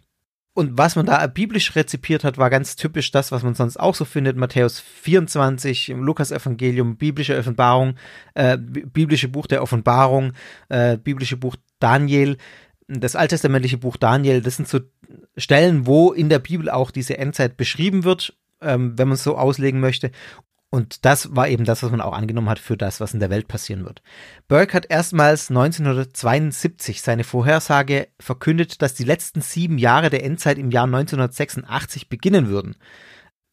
Und 0.54 0.78
was 0.78 0.94
man 0.94 1.06
da 1.06 1.26
biblisch 1.26 1.74
rezipiert 1.74 2.22
hat, 2.22 2.38
war 2.38 2.48
ganz 2.48 2.76
typisch 2.76 3.10
das, 3.10 3.32
was 3.32 3.42
man 3.42 3.54
sonst 3.54 3.76
auch 3.76 3.96
so 3.96 4.04
findet. 4.04 4.36
Matthäus 4.36 4.78
24, 4.78 5.88
im 5.88 6.04
Lukas-Evangelium, 6.04 6.96
biblische 6.96 7.36
Offenbarung, 7.36 7.94
äh, 8.34 8.56
biblische 8.56 9.28
Buch 9.28 9.48
der 9.48 9.62
Offenbarung, 9.64 10.32
äh, 10.68 10.96
biblische 10.96 11.36
Buch 11.36 11.56
Daniel, 11.80 12.36
das 12.86 13.16
alttestamentliche 13.16 13.78
Buch 13.78 13.96
Daniel. 13.96 14.42
Das 14.42 14.56
sind 14.56 14.68
so 14.68 14.78
Stellen, 15.36 15.86
wo 15.86 16.12
in 16.12 16.28
der 16.28 16.38
Bibel 16.38 16.70
auch 16.70 16.92
diese 16.92 17.18
Endzeit 17.18 17.56
beschrieben 17.56 18.04
wird, 18.04 18.36
ähm, 18.60 18.96
wenn 18.96 19.08
man 19.08 19.14
es 19.14 19.24
so 19.24 19.36
auslegen 19.36 19.80
möchte. 19.80 20.12
Und 20.72 21.04
das 21.04 21.34
war 21.34 21.48
eben 21.48 21.64
das, 21.64 21.82
was 21.82 21.90
man 21.90 22.00
auch 22.00 22.12
angenommen 22.12 22.48
hat 22.48 22.60
für 22.60 22.76
das, 22.76 23.00
was 23.00 23.12
in 23.12 23.18
der 23.18 23.30
Welt 23.30 23.48
passieren 23.48 23.84
wird. 23.84 24.02
Burke 24.46 24.74
hat 24.74 24.86
erstmals 24.88 25.50
1972 25.50 27.02
seine 27.02 27.24
Vorhersage 27.24 28.06
verkündet, 28.20 28.80
dass 28.80 28.94
die 28.94 29.04
letzten 29.04 29.40
sieben 29.40 29.78
Jahre 29.78 30.10
der 30.10 30.22
Endzeit 30.24 30.58
im 30.58 30.70
Jahr 30.70 30.84
1986 30.84 32.08
beginnen 32.08 32.46
würden. 32.48 32.76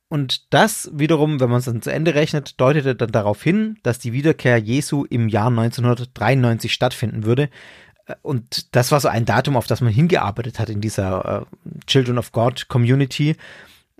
Und 0.09 0.53
das 0.53 0.91
wiederum, 0.93 1.39
wenn 1.39 1.49
man 1.49 1.59
es 1.59 1.65
dann 1.65 1.81
zu 1.81 1.91
Ende 1.91 2.13
rechnet, 2.13 2.61
deutete 2.61 2.95
dann 2.95 3.11
darauf 3.11 3.41
hin, 3.41 3.77
dass 3.81 3.97
die 3.97 4.13
Wiederkehr 4.13 4.57
Jesu 4.57 5.03
im 5.03 5.27
Jahr 5.27 5.47
1993 5.47 6.71
stattfinden 6.71 7.25
würde. 7.25 7.49
Und 8.21 8.75
das 8.75 8.91
war 8.91 9.01
so 9.01 9.09
ein 9.09 9.25
Datum, 9.25 9.57
auf 9.57 9.67
das 9.67 9.81
man 9.81 9.91
hingearbeitet 9.91 10.59
hat 10.59 10.69
in 10.69 10.81
dieser 10.81 11.41
äh, 11.41 11.85
Children 11.87 12.19
of 12.19 12.31
God 12.31 12.69
Community 12.69 13.35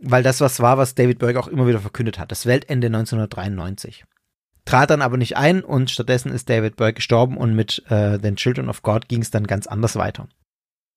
weil 0.02 0.24
das 0.24 0.42
was 0.42 0.60
war, 0.60 0.78
was 0.78 0.96
David 0.96 1.20
Burke 1.20 1.40
auch 1.40 1.48
immer 1.48 1.68
wieder 1.68 1.80
verkündet 1.80 2.20
hat, 2.20 2.32
das 2.32 2.46
Weltende 2.46 2.88
1993. 2.88 4.06
Trat 4.66 4.90
dann 4.90 5.02
aber 5.02 5.18
nicht 5.18 5.38
ein 5.38 5.64
und 5.64 5.90
stattdessen 5.90 6.32
ist 6.32 6.50
David 6.50 6.76
Burke 6.76 6.96
gestorben 6.96 7.38
und 7.38 7.56
mit 7.56 7.84
äh, 7.90 8.20
den 8.20 8.36
Children 8.36 8.70
of 8.70 8.82
God 8.82 9.08
ging 9.08 9.22
es 9.22 9.32
dann 9.32 9.48
ganz 9.48 9.66
anders 9.66 9.96
weiter. 9.96 10.28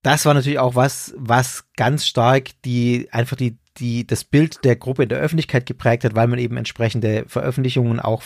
Das 0.02 0.24
war 0.24 0.35
natürlich 0.35 0.59
auch 0.59 0.74
was, 0.74 1.14
was 1.16 1.64
ganz 1.77 2.06
stark 2.06 2.51
die 2.64 3.09
einfach 3.12 3.36
die 3.36 3.59
die 3.78 4.06
das 4.06 4.24
Bild 4.24 4.64
der 4.64 4.76
Gruppe 4.76 5.05
in 5.05 5.09
der 5.09 5.18
Öffentlichkeit 5.18 5.66
geprägt 5.66 6.05
hat, 6.05 6.14
weil 6.14 6.26
man 6.26 6.38
eben 6.38 6.56
entsprechende 6.56 7.24
Veröffentlichungen 7.26 8.01
auch 8.01 8.22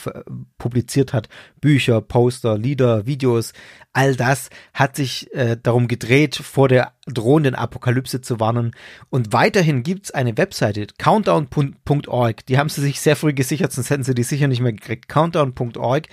publiziert 0.57 1.13
hat. 1.13 1.29
Bücher, 1.61 2.01
Poster, 2.01 2.57
Lieder, 2.57 3.05
Videos, 3.05 3.53
all 3.93 4.15
das 4.15 4.49
hat 4.73 4.95
sich 4.95 5.33
äh, 5.33 5.57
darum 5.61 5.87
gedreht, 5.87 6.35
vor 6.35 6.67
der 6.67 6.93
drohenden 7.07 7.55
Apokalypse 7.55 8.21
zu 8.21 8.39
warnen. 8.39 8.71
Und 9.09 9.31
weiterhin 9.31 9.83
gibt's 9.83 10.11
eine 10.11 10.37
Webseite, 10.37 10.87
countdown.org. 10.97 12.45
Die 12.47 12.57
haben 12.57 12.69
sie 12.69 12.81
sich 12.81 12.99
sehr 12.99 13.15
früh 13.15 13.33
gesichert, 13.33 13.71
sonst 13.71 13.89
hätten 13.89 14.03
sie 14.03 14.15
die 14.15 14.23
sicher 14.23 14.47
nicht 14.47 14.61
mehr 14.61 14.73
gekriegt. 14.73 15.07
Countdown.org. 15.07 16.07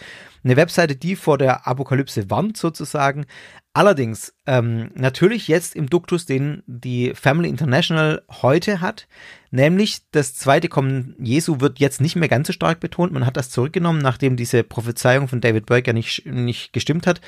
Eine 0.44 0.56
Webseite, 0.56 0.96
die 0.96 1.16
vor 1.16 1.38
der 1.38 1.66
Apokalypse 1.66 2.28
warnt 2.28 2.56
sozusagen, 2.56 3.26
Allerdings, 3.74 4.34
ähm, 4.46 4.90
natürlich 4.94 5.48
jetzt 5.48 5.74
im 5.74 5.88
Duktus, 5.88 6.26
den 6.26 6.62
die 6.66 7.14
Family 7.14 7.48
International 7.48 8.22
heute 8.42 8.82
hat, 8.82 9.08
nämlich 9.50 10.02
das 10.10 10.34
zweite 10.34 10.68
Kommen 10.68 11.16
Jesu 11.18 11.60
wird 11.60 11.78
jetzt 11.78 12.02
nicht 12.02 12.14
mehr 12.14 12.28
ganz 12.28 12.48
so 12.48 12.52
stark 12.52 12.80
betont. 12.80 13.12
Man 13.12 13.24
hat 13.24 13.38
das 13.38 13.48
zurückgenommen, 13.48 14.02
nachdem 14.02 14.36
diese 14.36 14.62
Prophezeiung 14.62 15.26
von 15.26 15.40
David 15.40 15.64
Burke 15.64 15.86
ja 15.88 15.92
nicht, 15.94 16.26
nicht 16.26 16.74
gestimmt 16.74 17.06
hat. 17.06 17.22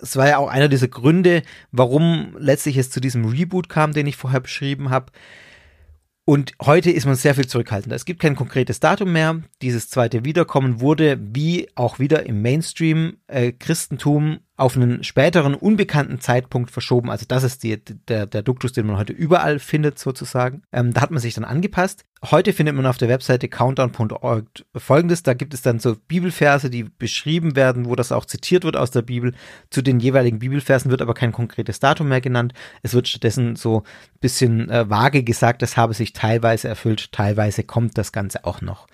Es 0.00 0.16
war 0.16 0.28
ja 0.28 0.38
auch 0.38 0.48
einer 0.48 0.68
dieser 0.68 0.88
Gründe, 0.88 1.42
warum 1.70 2.36
letztlich 2.38 2.76
es 2.76 2.90
zu 2.90 3.00
diesem 3.00 3.24
Reboot 3.24 3.68
kam, 3.68 3.92
den 3.92 4.08
ich 4.08 4.16
vorher 4.16 4.40
beschrieben 4.40 4.90
habe. 4.90 5.12
Und 6.24 6.52
heute 6.62 6.90
ist 6.90 7.04
man 7.04 7.16
sehr 7.16 7.34
viel 7.34 7.48
zurückhaltender. 7.48 7.96
Es 7.96 8.04
gibt 8.04 8.20
kein 8.20 8.36
konkretes 8.36 8.78
Datum 8.78 9.12
mehr. 9.12 9.42
Dieses 9.60 9.88
zweite 9.88 10.24
Wiederkommen 10.24 10.80
wurde, 10.80 11.18
wie 11.20 11.68
auch 11.74 11.98
wieder 11.98 12.26
im 12.26 12.42
Mainstream 12.42 13.16
äh, 13.26 13.50
Christentum, 13.50 14.38
auf 14.62 14.76
einen 14.76 15.02
späteren, 15.02 15.56
unbekannten 15.56 16.20
Zeitpunkt 16.20 16.70
verschoben. 16.70 17.10
Also 17.10 17.26
das 17.26 17.42
ist 17.42 17.64
die, 17.64 17.84
der, 17.84 18.26
der 18.26 18.42
Duktus, 18.42 18.72
den 18.72 18.86
man 18.86 18.96
heute 18.96 19.12
überall 19.12 19.58
findet 19.58 19.98
sozusagen. 19.98 20.62
Ähm, 20.72 20.92
da 20.92 21.00
hat 21.00 21.10
man 21.10 21.18
sich 21.18 21.34
dann 21.34 21.42
angepasst. 21.42 22.04
Heute 22.30 22.52
findet 22.52 22.76
man 22.76 22.86
auf 22.86 22.96
der 22.96 23.08
Webseite 23.08 23.48
countdown.org 23.48 24.46
folgendes. 24.76 25.24
Da 25.24 25.34
gibt 25.34 25.52
es 25.52 25.62
dann 25.62 25.80
so 25.80 25.96
Bibelverse, 26.06 26.70
die 26.70 26.84
beschrieben 26.84 27.56
werden, 27.56 27.86
wo 27.86 27.96
das 27.96 28.12
auch 28.12 28.24
zitiert 28.24 28.62
wird 28.62 28.76
aus 28.76 28.92
der 28.92 29.02
Bibel. 29.02 29.34
Zu 29.68 29.82
den 29.82 29.98
jeweiligen 29.98 30.38
Bibelversen 30.38 30.92
wird 30.92 31.02
aber 31.02 31.14
kein 31.14 31.32
konkretes 31.32 31.80
Datum 31.80 32.08
mehr 32.08 32.20
genannt. 32.20 32.54
Es 32.82 32.94
wird 32.94 33.08
stattdessen 33.08 33.56
so 33.56 33.78
ein 33.80 34.20
bisschen 34.20 34.70
äh, 34.70 34.88
vage 34.88 35.24
gesagt, 35.24 35.62
das 35.62 35.76
habe 35.76 35.92
sich 35.92 36.12
teilweise 36.12 36.68
erfüllt, 36.68 37.10
teilweise 37.10 37.64
kommt 37.64 37.98
das 37.98 38.12
Ganze 38.12 38.44
auch 38.44 38.60
noch. 38.60 38.86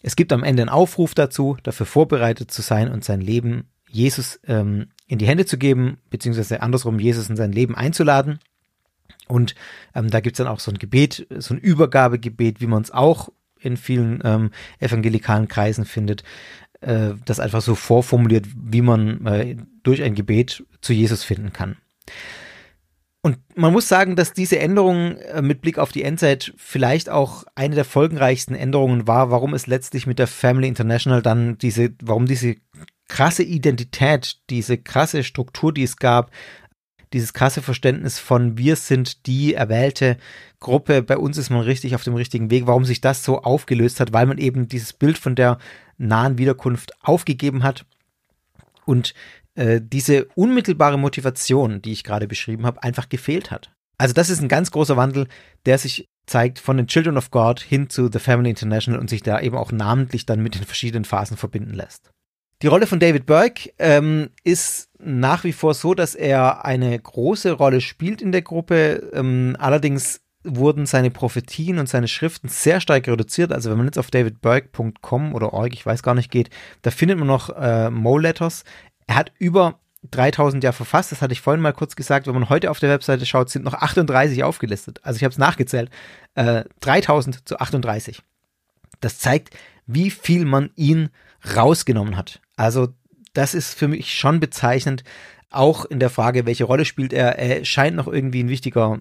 Es 0.00 0.14
gibt 0.14 0.32
am 0.32 0.44
Ende 0.44 0.62
einen 0.62 0.68
Aufruf 0.68 1.16
dazu, 1.16 1.56
dafür 1.64 1.86
vorbereitet 1.86 2.52
zu 2.52 2.62
sein 2.62 2.88
und 2.88 3.02
sein 3.02 3.20
Leben 3.20 3.64
Jesus 3.90 4.38
ähm, 4.46 4.90
in 5.08 5.18
die 5.18 5.26
Hände 5.26 5.46
zu 5.46 5.58
geben, 5.58 5.98
beziehungsweise 6.10 6.62
andersrum 6.62 7.00
Jesus 7.00 7.28
in 7.28 7.36
sein 7.36 7.52
Leben 7.52 7.74
einzuladen. 7.74 8.38
Und 9.26 9.54
ähm, 9.94 10.10
da 10.10 10.20
gibt's 10.20 10.38
dann 10.38 10.46
auch 10.46 10.60
so 10.60 10.70
ein 10.70 10.78
Gebet, 10.78 11.26
so 11.38 11.54
ein 11.54 11.58
Übergabegebet, 11.58 12.60
wie 12.60 12.66
man 12.66 12.82
es 12.82 12.90
auch 12.90 13.30
in 13.60 13.76
vielen 13.76 14.20
ähm, 14.24 14.50
evangelikalen 14.78 15.48
Kreisen 15.48 15.84
findet, 15.84 16.22
äh, 16.80 17.10
das 17.24 17.40
einfach 17.40 17.62
so 17.62 17.74
vorformuliert, 17.74 18.46
wie 18.54 18.82
man 18.82 19.26
äh, 19.26 19.56
durch 19.82 20.02
ein 20.02 20.14
Gebet 20.14 20.64
zu 20.80 20.92
Jesus 20.92 21.24
finden 21.24 21.52
kann. 21.52 21.76
Und 23.20 23.38
man 23.56 23.72
muss 23.72 23.88
sagen, 23.88 24.14
dass 24.14 24.32
diese 24.32 24.58
Änderung 24.58 25.16
äh, 25.16 25.42
mit 25.42 25.60
Blick 25.60 25.78
auf 25.78 25.90
die 25.90 26.04
Endzeit 26.04 26.54
vielleicht 26.56 27.10
auch 27.10 27.44
eine 27.56 27.74
der 27.74 27.84
folgenreichsten 27.84 28.54
Änderungen 28.54 29.06
war, 29.06 29.30
warum 29.30 29.54
es 29.54 29.66
letztlich 29.66 30.06
mit 30.06 30.18
der 30.18 30.28
Family 30.28 30.68
International 30.68 31.20
dann 31.20 31.58
diese, 31.58 31.90
warum 32.00 32.26
diese 32.26 32.56
krasse 33.08 33.42
Identität, 33.42 34.38
diese 34.50 34.78
krasse 34.78 35.24
Struktur, 35.24 35.72
die 35.72 35.82
es 35.82 35.96
gab, 35.96 36.30
dieses 37.12 37.32
krasse 37.32 37.62
Verständnis 37.62 38.18
von 38.18 38.58
wir 38.58 38.76
sind 38.76 39.26
die 39.26 39.54
erwählte 39.54 40.18
Gruppe, 40.60 41.02
bei 41.02 41.16
uns 41.16 41.38
ist 41.38 41.50
man 41.50 41.60
richtig 41.60 41.94
auf 41.94 42.04
dem 42.04 42.14
richtigen 42.14 42.50
Weg, 42.50 42.66
warum 42.66 42.84
sich 42.84 43.00
das 43.00 43.24
so 43.24 43.42
aufgelöst 43.42 44.00
hat, 44.00 44.12
weil 44.12 44.26
man 44.26 44.38
eben 44.38 44.68
dieses 44.68 44.92
Bild 44.92 45.16
von 45.16 45.34
der 45.34 45.58
nahen 45.96 46.38
Wiederkunft 46.38 46.92
aufgegeben 47.02 47.62
hat 47.62 47.86
und 48.84 49.14
äh, 49.54 49.80
diese 49.82 50.26
unmittelbare 50.34 50.98
Motivation, 50.98 51.82
die 51.82 51.92
ich 51.92 52.04
gerade 52.04 52.28
beschrieben 52.28 52.66
habe, 52.66 52.82
einfach 52.82 53.08
gefehlt 53.08 53.50
hat. 53.50 53.70
Also 53.96 54.14
das 54.14 54.30
ist 54.30 54.40
ein 54.40 54.48
ganz 54.48 54.70
großer 54.70 54.96
Wandel, 54.96 55.26
der 55.66 55.78
sich 55.78 56.06
zeigt 56.26 56.58
von 56.58 56.76
den 56.76 56.86
Children 56.86 57.16
of 57.16 57.30
God 57.30 57.60
hin 57.60 57.88
zu 57.88 58.10
The 58.12 58.18
Family 58.18 58.50
International 58.50 59.00
und 59.00 59.10
sich 59.10 59.22
da 59.22 59.40
eben 59.40 59.56
auch 59.56 59.72
namentlich 59.72 60.26
dann 60.26 60.42
mit 60.42 60.54
den 60.54 60.64
verschiedenen 60.64 61.04
Phasen 61.04 61.36
verbinden 61.36 61.72
lässt. 61.72 62.10
Die 62.60 62.66
Rolle 62.66 62.88
von 62.88 62.98
David 62.98 63.26
Burke 63.26 63.70
ähm, 63.78 64.30
ist 64.42 64.88
nach 64.98 65.44
wie 65.44 65.52
vor 65.52 65.74
so, 65.74 65.94
dass 65.94 66.16
er 66.16 66.64
eine 66.64 66.98
große 66.98 67.52
Rolle 67.52 67.80
spielt 67.80 68.20
in 68.20 68.32
der 68.32 68.42
Gruppe. 68.42 69.10
Ähm, 69.14 69.56
allerdings 69.60 70.20
wurden 70.42 70.84
seine 70.86 71.10
Prophetien 71.10 71.78
und 71.78 71.88
seine 71.88 72.08
Schriften 72.08 72.48
sehr 72.48 72.80
stark 72.80 73.06
reduziert. 73.06 73.52
Also 73.52 73.70
wenn 73.70 73.76
man 73.76 73.86
jetzt 73.86 73.98
auf 73.98 74.10
davidburke.com 74.10 75.34
oder 75.34 75.52
org, 75.52 75.72
ich 75.72 75.86
weiß 75.86 76.02
gar 76.02 76.16
nicht, 76.16 76.32
geht, 76.32 76.50
da 76.82 76.90
findet 76.90 77.18
man 77.18 77.28
noch 77.28 77.50
äh, 77.50 77.90
Mo-Letters. 77.90 78.64
Er 79.06 79.14
hat 79.14 79.32
über 79.38 79.78
3000 80.10 80.64
ja 80.64 80.72
verfasst, 80.72 81.12
das 81.12 81.22
hatte 81.22 81.32
ich 81.32 81.40
vorhin 81.40 81.60
mal 81.60 81.72
kurz 81.72 81.94
gesagt. 81.94 82.26
Wenn 82.26 82.34
man 82.34 82.48
heute 82.48 82.72
auf 82.72 82.80
der 82.80 82.90
Webseite 82.90 83.24
schaut, 83.24 83.50
sind 83.50 83.64
noch 83.64 83.74
38 83.74 84.42
aufgelistet. 84.42 84.98
Also 85.04 85.18
ich 85.18 85.24
habe 85.24 85.32
es 85.32 85.38
nachgezählt. 85.38 85.90
Äh, 86.34 86.64
3000 86.80 87.48
zu 87.48 87.60
38. 87.60 88.20
Das 89.00 89.18
zeigt, 89.20 89.56
wie 89.86 90.10
viel 90.10 90.44
man 90.44 90.70
ihn 90.74 91.10
rausgenommen 91.54 92.16
hat. 92.16 92.40
Also 92.58 92.88
das 93.34 93.54
ist 93.54 93.74
für 93.74 93.88
mich 93.88 94.14
schon 94.14 94.40
bezeichnend, 94.40 95.04
auch 95.50 95.84
in 95.84 96.00
der 96.00 96.10
Frage, 96.10 96.44
welche 96.44 96.64
Rolle 96.64 96.84
spielt 96.84 97.12
er. 97.12 97.38
Er 97.38 97.64
scheint 97.64 97.96
noch 97.96 98.08
irgendwie 98.08 98.42
ein 98.42 98.48
wichtiger 98.48 99.00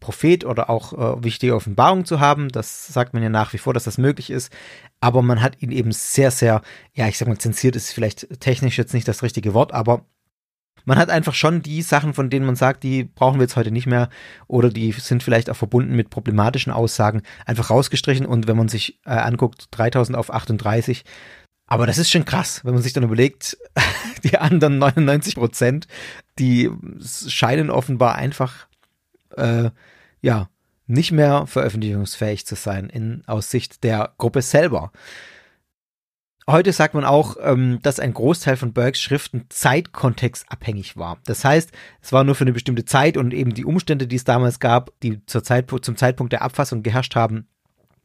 Prophet 0.00 0.44
oder 0.44 0.68
auch 0.68 0.92
äh, 0.92 1.24
wichtige 1.24 1.54
Offenbarung 1.54 2.04
zu 2.04 2.20
haben. 2.20 2.48
Das 2.50 2.88
sagt 2.88 3.14
man 3.14 3.22
ja 3.22 3.28
nach 3.28 3.52
wie 3.52 3.58
vor, 3.58 3.72
dass 3.72 3.84
das 3.84 3.98
möglich 3.98 4.30
ist. 4.30 4.52
Aber 5.00 5.22
man 5.22 5.40
hat 5.40 5.62
ihn 5.62 5.72
eben 5.72 5.92
sehr, 5.92 6.30
sehr, 6.30 6.62
ja, 6.92 7.08
ich 7.08 7.18
sag 7.18 7.28
mal, 7.28 7.38
zensiert 7.38 7.76
ist 7.76 7.92
vielleicht 7.92 8.40
technisch 8.40 8.78
jetzt 8.78 8.94
nicht 8.94 9.08
das 9.08 9.22
richtige 9.22 9.54
Wort, 9.54 9.72
aber 9.72 10.04
man 10.84 10.98
hat 10.98 11.10
einfach 11.10 11.34
schon 11.34 11.62
die 11.62 11.82
Sachen, 11.82 12.14
von 12.14 12.30
denen 12.30 12.46
man 12.46 12.56
sagt, 12.56 12.82
die 12.82 13.04
brauchen 13.04 13.38
wir 13.38 13.42
jetzt 13.42 13.56
heute 13.56 13.70
nicht 13.70 13.86
mehr 13.86 14.08
oder 14.46 14.70
die 14.70 14.92
sind 14.92 15.22
vielleicht 15.22 15.50
auch 15.50 15.56
verbunden 15.56 15.94
mit 15.94 16.10
problematischen 16.10 16.72
Aussagen, 16.72 17.22
einfach 17.44 17.70
rausgestrichen. 17.70 18.24
Und 18.24 18.46
wenn 18.46 18.56
man 18.56 18.68
sich 18.68 18.98
äh, 19.04 19.10
anguckt, 19.10 19.68
3000 19.70 20.16
auf 20.16 20.32
38, 20.32 21.04
aber 21.68 21.86
das 21.86 21.98
ist 21.98 22.10
schon 22.10 22.24
krass, 22.24 22.64
wenn 22.64 22.72
man 22.72 22.82
sich 22.82 22.94
dann 22.94 23.04
überlegt, 23.04 23.58
die 24.24 24.38
anderen 24.38 24.78
99 24.78 25.36
Prozent, 25.36 25.86
die 26.38 26.70
scheinen 27.28 27.70
offenbar 27.70 28.14
einfach, 28.14 28.66
äh, 29.36 29.70
ja, 30.22 30.48
nicht 30.86 31.12
mehr 31.12 31.46
veröffentlichungsfähig 31.46 32.46
zu 32.46 32.54
sein 32.54 32.88
in 32.88 33.22
aus 33.26 33.50
Sicht 33.50 33.84
der 33.84 34.14
Gruppe 34.16 34.40
selber. 34.40 34.90
Heute 36.48 36.72
sagt 36.72 36.94
man 36.94 37.04
auch, 37.04 37.36
ähm, 37.42 37.78
dass 37.82 38.00
ein 38.00 38.14
Großteil 38.14 38.56
von 38.56 38.72
Burkes 38.72 39.02
Schriften 39.02 39.44
zeitkontextabhängig 39.50 40.96
war. 40.96 41.18
Das 41.26 41.44
heißt, 41.44 41.70
es 42.00 42.12
war 42.14 42.24
nur 42.24 42.34
für 42.34 42.44
eine 42.44 42.54
bestimmte 42.54 42.86
Zeit 42.86 43.18
und 43.18 43.34
eben 43.34 43.52
die 43.52 43.66
Umstände, 43.66 44.06
die 44.06 44.16
es 44.16 44.24
damals 44.24 44.58
gab, 44.58 44.98
die 45.02 45.24
zur 45.26 45.44
Zeit, 45.44 45.70
zum 45.82 45.98
Zeitpunkt 45.98 46.32
der 46.32 46.40
Abfassung 46.40 46.82
geherrscht 46.82 47.14
haben, 47.16 47.46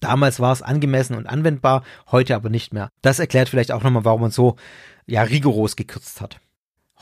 Damals 0.03 0.39
war 0.39 0.51
es 0.51 0.61
angemessen 0.61 1.15
und 1.15 1.27
anwendbar, 1.27 1.84
heute 2.11 2.35
aber 2.35 2.49
nicht 2.49 2.73
mehr. 2.73 2.89
Das 3.01 3.19
erklärt 3.19 3.49
vielleicht 3.49 3.71
auch 3.71 3.84
nochmal, 3.84 4.05
warum 4.05 4.21
man 4.21 4.31
so 4.31 4.57
ja 5.05 5.23
rigoros 5.23 5.75
gekürzt 5.75 6.19
hat. 6.21 6.39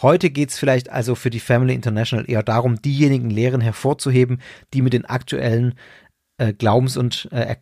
Heute 0.02 0.30
geht 0.30 0.50
es 0.50 0.60
vielleicht 0.60 0.90
also 0.90 1.16
für 1.16 1.30
die 1.30 1.40
Family 1.40 1.74
International 1.74 2.30
eher 2.30 2.44
darum, 2.44 2.82
diejenigen 2.82 3.30
Lehren 3.30 3.62
hervorzuheben, 3.62 4.42
die 4.74 4.82
mit 4.82 4.94
den 4.94 5.06
aktuellen 5.06 5.76
äh, 6.38 6.54
Glaubens- 6.54 6.98
und 6.98 7.28
äh, 7.32 7.56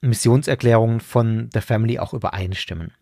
Missionserklärungen 0.00 1.00
von 1.00 1.50
der 1.50 1.62
Family 1.62 1.98
auch 1.98 2.14
übereinstimmen. 2.14 2.92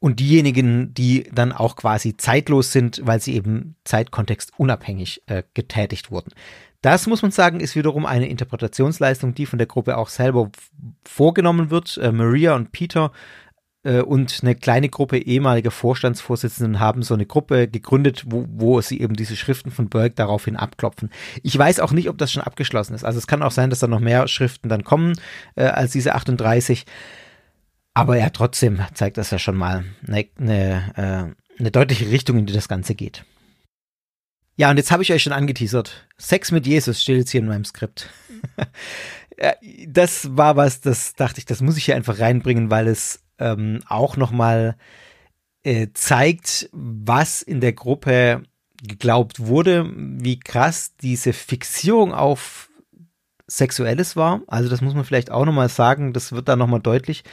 Und 0.00 0.20
diejenigen, 0.20 0.92
die 0.94 1.30
dann 1.32 1.52
auch 1.52 1.76
quasi 1.76 2.16
zeitlos 2.16 2.72
sind, 2.72 3.00
weil 3.04 3.20
sie 3.20 3.34
eben 3.34 3.76
zeitkontextunabhängig 3.84 5.22
äh, 5.26 5.44
getätigt 5.54 6.10
wurden. 6.10 6.32
Das 6.84 7.06
muss 7.06 7.22
man 7.22 7.30
sagen, 7.30 7.60
ist 7.60 7.76
wiederum 7.76 8.04
eine 8.04 8.28
Interpretationsleistung, 8.28 9.34
die 9.34 9.46
von 9.46 9.58
der 9.58 9.66
Gruppe 9.66 9.96
auch 9.96 10.10
selber 10.10 10.50
vorgenommen 11.02 11.70
wird. 11.70 11.96
Äh, 11.96 12.12
Maria 12.12 12.54
und 12.54 12.72
Peter 12.72 13.10
äh, 13.84 14.02
und 14.02 14.40
eine 14.42 14.54
kleine 14.54 14.90
Gruppe 14.90 15.16
ehemaliger 15.16 15.70
Vorstandsvorsitzenden 15.70 16.80
haben 16.80 17.02
so 17.02 17.14
eine 17.14 17.24
Gruppe 17.24 17.68
gegründet, 17.68 18.24
wo, 18.26 18.44
wo 18.50 18.82
sie 18.82 19.00
eben 19.00 19.14
diese 19.14 19.34
Schriften 19.34 19.70
von 19.70 19.88
Berg 19.88 20.16
daraufhin 20.16 20.56
abklopfen. 20.56 21.08
Ich 21.42 21.56
weiß 21.56 21.80
auch 21.80 21.92
nicht, 21.92 22.10
ob 22.10 22.18
das 22.18 22.30
schon 22.30 22.42
abgeschlossen 22.42 22.92
ist. 22.92 23.02
Also 23.02 23.18
es 23.18 23.26
kann 23.26 23.42
auch 23.42 23.50
sein, 23.50 23.70
dass 23.70 23.78
da 23.78 23.86
noch 23.86 24.00
mehr 24.00 24.28
Schriften 24.28 24.68
dann 24.68 24.84
kommen 24.84 25.14
äh, 25.54 25.64
als 25.64 25.92
diese 25.92 26.14
38. 26.14 26.84
Aber 27.94 28.18
ja, 28.18 28.28
trotzdem 28.28 28.82
zeigt 28.92 29.16
das 29.16 29.30
ja 29.30 29.38
schon 29.38 29.56
mal 29.56 29.84
eine, 30.06 30.26
eine, 30.38 31.34
äh, 31.56 31.60
eine 31.60 31.70
deutliche 31.70 32.10
Richtung, 32.10 32.36
in 32.36 32.44
die 32.44 32.52
das 32.52 32.68
Ganze 32.68 32.94
geht. 32.94 33.24
Ja, 34.56 34.70
und 34.70 34.76
jetzt 34.76 34.90
habe 34.90 35.02
ich 35.02 35.12
euch 35.12 35.22
schon 35.22 35.32
angeteasert. 35.32 36.06
Sex 36.16 36.52
mit 36.52 36.66
Jesus 36.66 37.02
steht 37.02 37.18
jetzt 37.18 37.30
hier 37.30 37.40
in 37.40 37.48
meinem 37.48 37.64
Skript. 37.64 38.08
das 39.88 40.36
war 40.36 40.56
was, 40.56 40.80
das 40.80 41.14
dachte 41.14 41.38
ich, 41.38 41.44
das 41.44 41.60
muss 41.60 41.76
ich 41.76 41.84
hier 41.84 41.96
einfach 41.96 42.20
reinbringen, 42.20 42.70
weil 42.70 42.86
es 42.86 43.20
ähm, 43.38 43.80
auch 43.88 44.16
nochmal 44.16 44.76
äh, 45.64 45.88
zeigt, 45.94 46.68
was 46.72 47.42
in 47.42 47.60
der 47.60 47.72
Gruppe 47.72 48.42
geglaubt 48.82 49.40
wurde, 49.40 49.90
wie 49.96 50.38
krass 50.38 50.94
diese 50.96 51.32
Fixierung 51.32 52.12
auf 52.12 52.70
Sexuelles 53.48 54.14
war. 54.14 54.42
Also 54.46 54.68
das 54.68 54.82
muss 54.82 54.94
man 54.94 55.04
vielleicht 55.04 55.30
auch 55.30 55.44
nochmal 55.44 55.68
sagen, 55.68 56.12
das 56.12 56.32
wird 56.32 56.48
da 56.48 56.56
nochmal 56.56 56.80
deutlich. 56.80 57.24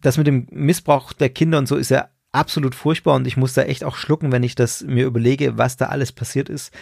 Das 0.00 0.18
mit 0.18 0.26
dem 0.26 0.46
Missbrauch 0.50 1.12
der 1.12 1.30
Kinder 1.30 1.58
und 1.58 1.66
so 1.66 1.76
ist 1.76 1.90
ja 1.90 2.08
absolut 2.32 2.74
furchtbar 2.74 3.14
und 3.14 3.26
ich 3.26 3.36
muss 3.36 3.54
da 3.54 3.62
echt 3.62 3.84
auch 3.84 3.96
schlucken, 3.96 4.32
wenn 4.32 4.42
ich 4.42 4.54
das 4.54 4.82
mir 4.82 5.06
überlege, 5.06 5.58
was 5.58 5.76
da 5.76 5.86
alles 5.86 6.12
passiert 6.12 6.48
ist. 6.48 6.72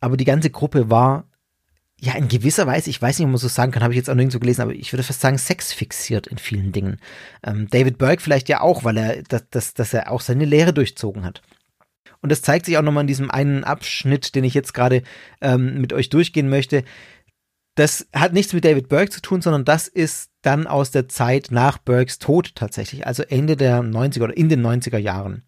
Aber 0.00 0.16
die 0.16 0.24
ganze 0.24 0.50
Gruppe 0.50 0.90
war 0.90 1.24
ja 2.00 2.14
in 2.14 2.26
gewisser 2.26 2.66
Weise, 2.66 2.90
ich 2.90 3.00
weiß 3.00 3.18
nicht, 3.18 3.26
ob 3.26 3.30
man 3.30 3.38
so 3.38 3.46
sagen 3.46 3.70
kann, 3.70 3.84
habe 3.84 3.92
ich 3.92 3.96
jetzt 3.96 4.10
auch 4.10 4.14
nirgendwo 4.14 4.40
gelesen, 4.40 4.62
aber 4.62 4.74
ich 4.74 4.92
würde 4.92 5.04
fast 5.04 5.20
sagen, 5.20 5.38
sexfixiert 5.38 6.26
in 6.26 6.38
vielen 6.38 6.72
Dingen. 6.72 6.98
Ähm, 7.44 7.68
David 7.70 7.98
Burke 7.98 8.20
vielleicht 8.20 8.48
ja 8.48 8.60
auch, 8.60 8.82
weil 8.82 8.96
er, 8.96 9.22
dass, 9.22 9.48
dass, 9.50 9.74
dass 9.74 9.94
er 9.94 10.10
auch 10.10 10.20
seine 10.20 10.44
Lehre 10.44 10.72
durchzogen 10.72 11.24
hat. 11.24 11.42
Und 12.20 12.32
das 12.32 12.42
zeigt 12.42 12.66
sich 12.66 12.76
auch 12.76 12.82
nochmal 12.82 13.02
in 13.02 13.08
diesem 13.08 13.30
einen 13.30 13.62
Abschnitt, 13.62 14.34
den 14.34 14.42
ich 14.42 14.54
jetzt 14.54 14.74
gerade 14.74 15.02
ähm, 15.40 15.80
mit 15.80 15.92
euch 15.92 16.08
durchgehen 16.08 16.48
möchte. 16.48 16.84
Das 17.74 18.06
hat 18.14 18.34
nichts 18.34 18.52
mit 18.52 18.64
David 18.64 18.88
Burke 18.88 19.10
zu 19.10 19.22
tun, 19.22 19.40
sondern 19.40 19.64
das 19.64 19.88
ist 19.88 20.30
dann 20.42 20.66
aus 20.66 20.90
der 20.90 21.08
Zeit 21.08 21.48
nach 21.50 21.78
Burkes 21.78 22.18
Tod 22.18 22.54
tatsächlich, 22.54 23.06
also 23.06 23.22
Ende 23.22 23.56
der 23.56 23.82
90er 23.82 24.24
oder 24.24 24.36
in 24.36 24.48
den 24.48 24.64
90er 24.64 24.98
Jahren. 24.98 25.42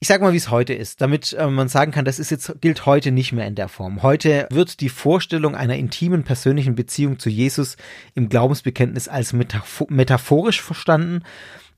Ich 0.00 0.08
sag 0.08 0.20
mal, 0.20 0.32
wie 0.32 0.38
es 0.38 0.50
heute 0.50 0.74
ist, 0.74 1.00
damit 1.00 1.32
äh, 1.32 1.46
man 1.46 1.68
sagen 1.68 1.92
kann, 1.92 2.04
das 2.04 2.18
ist 2.18 2.30
jetzt, 2.30 2.60
gilt 2.60 2.84
heute 2.84 3.10
nicht 3.10 3.32
mehr 3.32 3.46
in 3.46 3.54
der 3.54 3.68
Form. 3.68 4.02
Heute 4.02 4.46
wird 4.50 4.80
die 4.80 4.90
Vorstellung 4.90 5.54
einer 5.54 5.76
intimen 5.76 6.24
persönlichen 6.24 6.74
Beziehung 6.74 7.18
zu 7.18 7.30
Jesus 7.30 7.76
im 8.14 8.28
Glaubensbekenntnis 8.28 9.08
als 9.08 9.32
metaphor 9.32 9.86
metaphorisch 9.90 10.60
verstanden. 10.60 11.22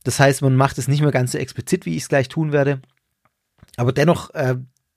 Das 0.03 0.19
heißt, 0.19 0.43
man 0.43 0.57
macht 0.57 0.79
es 0.79 0.89
nicht 0.89 1.03
mehr 1.03 1.13
ganz 1.13 1.33
so 1.33 1.39
explizit, 1.39 1.87
wie 1.87 1.97
ich 1.97 2.03
es 2.03 2.09
gleich 2.09 2.29
tun 2.29 2.51
werde. 2.53 2.81
Aber 3.77 3.93
dennoch 3.93 4.31
äh, 4.35 4.57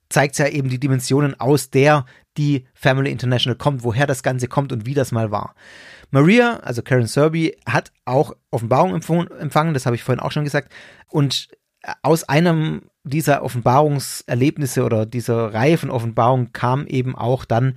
zeigt 0.09 0.33
es 0.33 0.39
ja 0.39 0.47
eben 0.47 0.69
die 0.69 0.79
Dimensionen, 0.79 1.39
aus 1.39 1.69
der 1.69 2.05
die 2.39 2.65
Family 2.73 3.11
International 3.11 3.57
kommt, 3.57 3.83
woher 3.83 4.07
das 4.07 4.23
Ganze 4.23 4.47
kommt 4.47 4.71
und 4.71 4.85
wie 4.85 4.95
das 4.95 5.11
mal 5.11 5.29
war. 5.29 5.53
Maria, 6.09 6.55
also 6.61 6.81
Karen 6.81 7.05
Serby, 7.05 7.57
hat 7.67 7.91
auch 8.05 8.35
Offenbarung 8.49 8.93
empfangen, 8.93 9.73
das 9.73 9.85
habe 9.85 9.95
ich 9.95 10.03
vorhin 10.03 10.21
auch 10.21 10.31
schon 10.31 10.45
gesagt. 10.45 10.71
Und 11.09 11.49
aus 12.01 12.23
einem 12.23 12.83
dieser 13.03 13.43
Offenbarungserlebnisse 13.43 14.83
oder 14.83 15.05
dieser 15.05 15.53
Reihe 15.53 15.77
von 15.77 15.91
Offenbarungen 15.91 16.51
kam 16.53 16.87
eben 16.87 17.15
auch 17.15 17.45
dann 17.45 17.75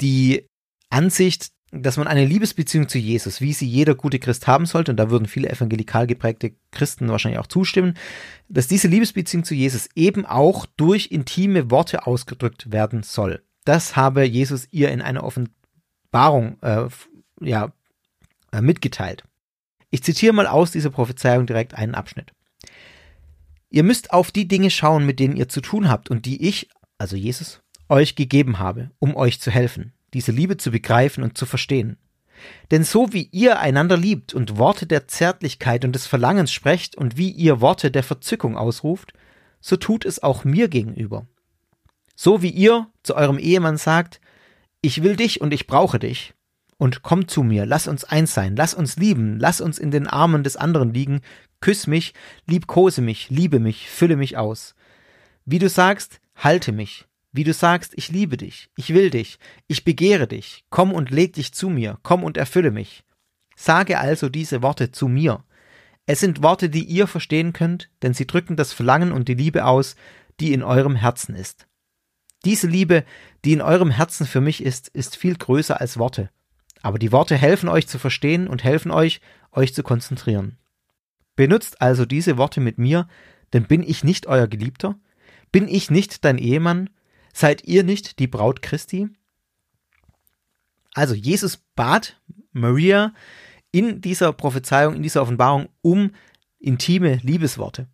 die 0.00 0.46
Ansicht, 0.90 1.48
dass 1.72 1.96
man 1.96 2.06
eine 2.06 2.24
Liebesbeziehung 2.24 2.88
zu 2.88 2.98
Jesus, 2.98 3.40
wie 3.40 3.52
sie 3.52 3.66
jeder 3.66 3.94
gute 3.94 4.18
Christ 4.18 4.46
haben 4.46 4.66
sollte, 4.66 4.92
und 4.92 4.96
da 4.96 5.10
würden 5.10 5.26
viele 5.26 5.50
evangelikal 5.50 6.06
geprägte 6.06 6.52
Christen 6.70 7.08
wahrscheinlich 7.08 7.40
auch 7.40 7.48
zustimmen, 7.48 7.94
dass 8.48 8.68
diese 8.68 8.88
Liebesbeziehung 8.88 9.44
zu 9.44 9.54
Jesus 9.54 9.88
eben 9.94 10.24
auch 10.24 10.66
durch 10.76 11.08
intime 11.10 11.70
Worte 11.70 12.06
ausgedrückt 12.06 12.70
werden 12.72 13.02
soll. 13.02 13.42
Das 13.66 13.96
habe 13.96 14.24
Jesus 14.24 14.68
ihr 14.70 14.90
in 14.90 15.02
einer 15.02 15.24
Offenbarung 15.24 16.56
äh, 16.62 16.86
ja, 17.40 17.72
äh, 18.52 18.60
mitgeteilt. 18.60 19.24
Ich 19.90 20.04
zitiere 20.04 20.32
mal 20.32 20.46
aus 20.46 20.70
dieser 20.70 20.90
Prophezeiung 20.90 21.46
direkt 21.46 21.74
einen 21.74 21.96
Abschnitt. 21.96 22.32
Ihr 23.68 23.82
müsst 23.82 24.12
auf 24.12 24.30
die 24.30 24.46
Dinge 24.46 24.70
schauen, 24.70 25.04
mit 25.04 25.18
denen 25.18 25.36
ihr 25.36 25.48
zu 25.48 25.60
tun 25.60 25.88
habt 25.88 26.10
und 26.10 26.26
die 26.26 26.46
ich, 26.48 26.68
also 26.96 27.16
Jesus, 27.16 27.60
euch 27.88 28.14
gegeben 28.14 28.60
habe, 28.60 28.92
um 29.00 29.16
euch 29.16 29.40
zu 29.40 29.50
helfen, 29.50 29.92
diese 30.14 30.30
Liebe 30.30 30.56
zu 30.56 30.70
begreifen 30.70 31.24
und 31.24 31.36
zu 31.36 31.44
verstehen. 31.44 31.96
Denn 32.70 32.84
so 32.84 33.12
wie 33.12 33.28
ihr 33.32 33.58
einander 33.58 33.96
liebt 33.96 34.32
und 34.32 34.58
Worte 34.58 34.86
der 34.86 35.08
Zärtlichkeit 35.08 35.84
und 35.84 35.92
des 35.92 36.06
Verlangens 36.06 36.52
sprecht 36.52 36.96
und 36.96 37.16
wie 37.16 37.30
ihr 37.30 37.60
Worte 37.60 37.90
der 37.90 38.04
Verzückung 38.04 38.56
ausruft, 38.56 39.12
so 39.60 39.76
tut 39.76 40.04
es 40.04 40.22
auch 40.22 40.44
mir 40.44 40.68
gegenüber. 40.68 41.26
So 42.16 42.42
wie 42.42 42.50
ihr 42.50 42.88
zu 43.02 43.14
eurem 43.14 43.38
Ehemann 43.38 43.76
sagt, 43.76 44.20
ich 44.80 45.02
will 45.02 45.16
dich 45.16 45.40
und 45.40 45.54
ich 45.54 45.66
brauche 45.66 45.98
dich, 45.98 46.34
und 46.78 47.02
komm 47.02 47.28
zu 47.28 47.42
mir, 47.42 47.66
lass 47.66 47.88
uns 47.88 48.04
eins 48.04 48.34
sein, 48.34 48.56
lass 48.56 48.74
uns 48.74 48.96
lieben, 48.96 49.38
lass 49.38 49.60
uns 49.60 49.78
in 49.78 49.90
den 49.90 50.06
Armen 50.06 50.42
des 50.42 50.56
anderen 50.56 50.92
liegen, 50.92 51.20
küss 51.60 51.86
mich, 51.86 52.14
liebkose 52.46 53.00
mich, 53.00 53.30
liebe 53.30 53.60
mich, 53.60 53.88
fülle 53.88 54.16
mich 54.16 54.36
aus. 54.36 54.74
Wie 55.44 55.58
du 55.58 55.68
sagst, 55.68 56.20
halte 56.34 56.72
mich, 56.72 57.06
wie 57.32 57.44
du 57.44 57.52
sagst, 57.52 57.92
ich 57.96 58.10
liebe 58.10 58.36
dich, 58.36 58.70
ich 58.76 58.92
will 58.92 59.10
dich, 59.10 59.38
ich 59.68 59.84
begehre 59.84 60.26
dich, 60.26 60.64
komm 60.70 60.92
und 60.92 61.10
leg 61.10 61.32
dich 61.32 61.52
zu 61.52 61.70
mir, 61.70 61.98
komm 62.02 62.24
und 62.24 62.36
erfülle 62.36 62.70
mich. 62.70 63.04
Sage 63.56 63.98
also 63.98 64.28
diese 64.28 64.62
Worte 64.62 64.90
zu 64.90 65.08
mir. 65.08 65.44
Es 66.04 66.20
sind 66.20 66.42
Worte, 66.42 66.68
die 66.68 66.84
ihr 66.84 67.06
verstehen 67.06 67.52
könnt, 67.52 67.90
denn 68.02 68.12
sie 68.12 68.26
drücken 68.26 68.56
das 68.56 68.72
Verlangen 68.72 69.12
und 69.12 69.28
die 69.28 69.34
Liebe 69.34 69.64
aus, 69.64 69.96
die 70.40 70.52
in 70.52 70.62
eurem 70.62 70.94
Herzen 70.94 71.34
ist. 71.34 71.66
Diese 72.46 72.68
Liebe, 72.68 73.04
die 73.44 73.54
in 73.54 73.60
eurem 73.60 73.90
Herzen 73.90 74.24
für 74.24 74.40
mich 74.40 74.62
ist, 74.62 74.86
ist 74.86 75.16
viel 75.16 75.34
größer 75.34 75.80
als 75.80 75.98
Worte. 75.98 76.30
Aber 76.80 76.96
die 76.96 77.10
Worte 77.10 77.34
helfen 77.34 77.68
euch 77.68 77.88
zu 77.88 77.98
verstehen 77.98 78.46
und 78.46 78.62
helfen 78.62 78.92
euch, 78.92 79.20
euch 79.50 79.74
zu 79.74 79.82
konzentrieren. 79.82 80.56
Benutzt 81.34 81.82
also 81.82 82.06
diese 82.06 82.38
Worte 82.38 82.60
mit 82.60 82.78
mir, 82.78 83.08
denn 83.52 83.64
bin 83.64 83.82
ich 83.82 84.04
nicht 84.04 84.28
euer 84.28 84.46
Geliebter? 84.46 84.96
Bin 85.50 85.66
ich 85.66 85.90
nicht 85.90 86.24
dein 86.24 86.38
Ehemann? 86.38 86.88
Seid 87.34 87.64
ihr 87.64 87.82
nicht 87.82 88.20
die 88.20 88.28
Braut 88.28 88.62
Christi? 88.62 89.08
Also 90.94 91.16
Jesus 91.16 91.56
bat 91.74 92.20
Maria 92.52 93.12
in 93.72 94.00
dieser 94.00 94.32
Prophezeiung, 94.32 94.94
in 94.94 95.02
dieser 95.02 95.22
Offenbarung 95.22 95.68
um 95.82 96.12
intime 96.60 97.16
Liebesworte. 97.24 97.88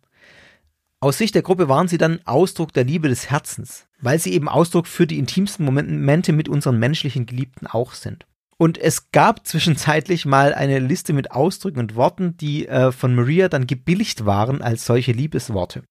Aus 0.99 1.17
Sicht 1.17 1.33
der 1.33 1.41
Gruppe 1.41 1.67
waren 1.67 1.87
sie 1.87 1.97
dann 1.97 2.21
Ausdruck 2.25 2.71
der 2.71 2.83
Liebe 2.83 3.09
des 3.09 3.31
Herzens, 3.31 3.87
weil 4.03 4.19
sie 4.19 4.33
eben 4.33 4.49
Ausdruck 4.49 4.87
für 4.87 5.07
die 5.07 5.19
intimsten 5.19 5.65
Momente 5.65 6.33
mit 6.33 6.49
unseren 6.49 6.79
menschlichen 6.79 7.25
Geliebten 7.25 7.67
auch 7.67 7.93
sind. 7.93 8.25
Und 8.57 8.77
es 8.77 9.11
gab 9.11 9.45
zwischenzeitlich 9.47 10.25
mal 10.25 10.53
eine 10.53 10.79
Liste 10.79 11.13
mit 11.13 11.31
Ausdrücken 11.31 11.79
und 11.79 11.95
Worten, 11.95 12.37
die 12.37 12.67
äh, 12.67 12.91
von 12.91 13.15
Maria 13.15 13.49
dann 13.49 13.67
gebilligt 13.67 14.25
waren 14.25 14.61
als 14.61 14.85
solche 14.85 15.11
Liebesworte. 15.11 15.83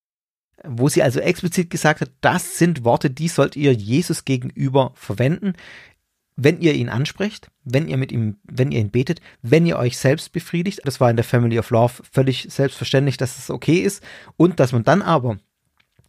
Wo 0.65 0.89
sie 0.89 1.03
also 1.03 1.19
explizit 1.19 1.71
gesagt 1.71 2.03
hat, 2.03 2.11
das 2.21 2.59
sind 2.59 2.85
Worte, 2.85 3.11
die 3.11 3.27
sollt 3.27 3.57
ihr 3.57 3.73
Jesus 3.73 4.25
gegenüber 4.25 4.93
verwenden 4.95 5.55
wenn 6.37 6.61
ihr 6.61 6.75
ihn 6.75 6.89
ansprecht, 6.89 7.51
wenn 7.65 7.89
ihr 7.89 7.97
mit 7.97 8.11
ihm, 8.11 8.39
wenn 8.45 8.73
ihr 8.73 8.81
ihn 8.81 8.91
betet, 8.91 9.21
wenn 9.43 9.67
ihr 9.67 9.79
euch 9.79 9.99
selbst 9.99 10.33
befriedigt, 10.33 10.81
das 10.85 11.01
war 11.01 11.11
in 11.11 11.17
der 11.17 11.25
Family 11.25 11.59
of 11.59 11.71
Love 11.71 12.03
völlig 12.11 12.47
selbstverständlich, 12.49 13.17
dass 13.17 13.39
es 13.39 13.51
okay 13.51 13.79
ist 13.79 14.03
und 14.37 14.59
dass 14.59 14.73
man 14.73 14.85
dann 14.85 15.03
aber, 15.03 15.39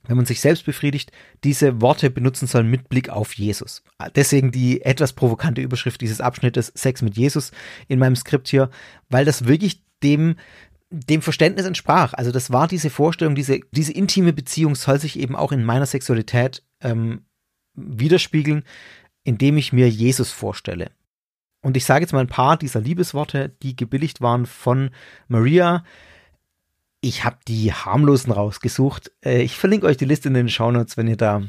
wenn 0.08 0.18
man 0.18 0.26
sich 0.26 0.42
selbst 0.42 0.66
befriedigt, 0.66 1.12
diese 1.44 1.82
Worte 1.82 2.10
benutzen 2.10 2.48
soll 2.48 2.64
mit 2.64 2.90
Blick 2.90 3.10
auf 3.10 3.34
Jesus. 3.34 3.84
Deswegen 4.16 4.52
die 4.52 4.82
etwas 4.82 5.14
provokante 5.14 5.62
Überschrift 5.62 6.02
dieses 6.02 6.22
Abschnittes 6.22 6.72
Sex 6.76 7.02
mit 7.02 7.18
Jesus 7.18 7.52
in 7.88 8.00
meinem 8.00 8.16
Skript 8.16 8.48
hier, 8.48 8.70
weil 9.10 9.26
das 9.26 9.46
wirklich 9.46 9.82
dem 10.04 10.36
dem 10.96 11.24
Verständnis 11.24 11.66
entsprach. 11.66 12.14
Also 12.14 12.32
das 12.32 12.52
war 12.52 12.68
diese 12.68 12.92
Vorstellung, 12.92 13.34
diese, 13.34 13.62
diese 13.72 13.92
intime 13.92 14.32
Beziehung 14.32 14.76
soll 14.76 15.00
sich 15.00 15.18
eben 15.18 15.36
auch 15.36 15.52
in 15.52 15.64
meiner 15.64 15.88
Sexualität 15.88 16.62
ähm, 16.82 17.24
widerspiegeln 17.74 18.64
indem 19.24 19.58
ich 19.58 19.74
mir 19.74 19.90
Jesus 19.90 20.32
vorstelle. 20.32 20.92
Und 21.62 21.78
ich 21.78 21.86
sage 21.86 22.04
jetzt 22.04 22.12
mal 22.12 22.20
ein 22.20 22.28
paar 22.28 22.58
dieser 22.58 22.82
Liebesworte, 22.82 23.50
die 23.62 23.76
gebilligt 23.76 24.22
waren 24.22 24.46
von 24.46 24.92
Maria. 25.28 25.86
Ich 27.06 27.26
habe 27.26 27.36
die 27.50 27.74
harmlosen 27.74 28.32
rausgesucht. 28.32 29.12
Äh, 29.26 29.42
ich 29.42 29.58
verlinke 29.58 29.88
euch 29.88 29.98
die 29.98 30.06
Liste 30.06 30.30
in 30.30 30.36
den 30.36 30.48
Shownotes, 30.48 30.96
wenn 30.96 31.10
ihr 31.10 31.18
da 31.18 31.44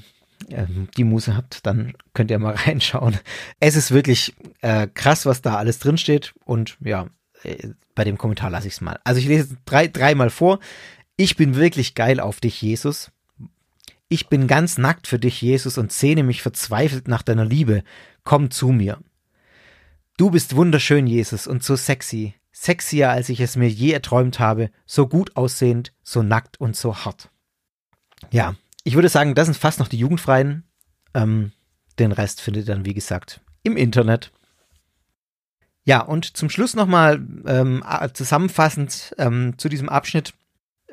ähm, 0.51 0.89
die 0.97 1.05
Muse 1.05 1.37
habt, 1.37 1.65
dann 1.65 1.95
könnt 2.13 2.33
ihr 2.33 2.41
mal 2.41 2.55
reinschauen. 2.67 3.17
Es 3.61 3.77
ist 3.77 3.93
wirklich 3.93 4.35
äh, 4.63 4.89
krass, 4.93 5.27
was 5.27 5.43
da 5.43 5.55
alles 5.55 5.79
drin 5.79 5.97
steht. 5.97 6.35
Und 6.45 6.77
ja, 6.81 7.07
äh, 7.45 7.69
bei 7.95 8.03
dem 8.03 8.19
Kommentar 8.19 8.51
lasse 8.51 8.67
ich 8.67 8.75
es 8.75 8.81
mal. 8.81 8.99
Also 9.05 9.21
ich 9.21 9.29
lese 9.29 9.57
drei, 9.65 9.87
dreimal 9.87 10.31
vor. 10.31 10.59
Ich 11.15 11.37
bin 11.37 11.55
wirklich 11.55 11.95
geil 11.95 12.19
auf 12.19 12.41
dich, 12.41 12.61
Jesus. 12.61 13.13
Ich 14.09 14.29
bin 14.29 14.49
ganz 14.49 14.77
nackt 14.77 15.07
für 15.07 15.21
dich, 15.21 15.41
Jesus, 15.41 15.79
und 15.79 15.93
sehne 15.93 16.25
mich 16.25 16.43
verzweifelt 16.43 17.07
nach 17.07 17.23
deiner 17.23 17.45
Liebe. 17.45 17.85
Komm 18.25 18.51
zu 18.51 18.71
mir. 18.71 18.99
Du 20.17 20.33
bist 20.33 20.57
wunderschön, 20.57 21.07
Jesus, 21.07 21.47
und 21.47 21.63
so 21.63 21.77
sexy. 21.77 22.35
Sexier, 22.55 23.11
als 23.11 23.29
ich 23.29 23.41
es 23.41 23.57
mir 23.57 23.69
je 23.69 23.91
erträumt 23.91 24.39
habe, 24.39 24.71
so 24.87 25.09
gut 25.09 25.37
aussehend, 25.37 25.93
so 26.03 26.23
nackt 26.23 26.61
und 26.61 26.77
so 26.77 26.97
hart. 26.97 27.29
Ja, 28.31 28.55
ich 28.85 28.95
würde 28.95 29.09
sagen, 29.09 29.35
das 29.35 29.47
sind 29.47 29.57
fast 29.57 29.81
noch 29.81 29.89
die 29.89 29.99
Jugendfreien. 29.99 30.63
Ähm, 31.15 31.53
den 31.99 32.13
Rest 32.13 32.41
findet 32.41 32.69
ihr 32.69 32.75
dann, 32.75 32.85
wie 32.85 32.95
gesagt, 32.95 33.41
im 33.65 33.77
Internet. 33.77 34.33
Ja, 35.83 36.01
und 36.01 36.37
zum 36.37 36.49
Schluss 36.49 36.75
nochmal 36.75 37.21
ähm, 37.47 37.85
zusammenfassend 38.15 39.15
ähm, 39.19 39.59
zu 39.59 39.69
diesem 39.69 39.89
Abschnitt 39.89 40.33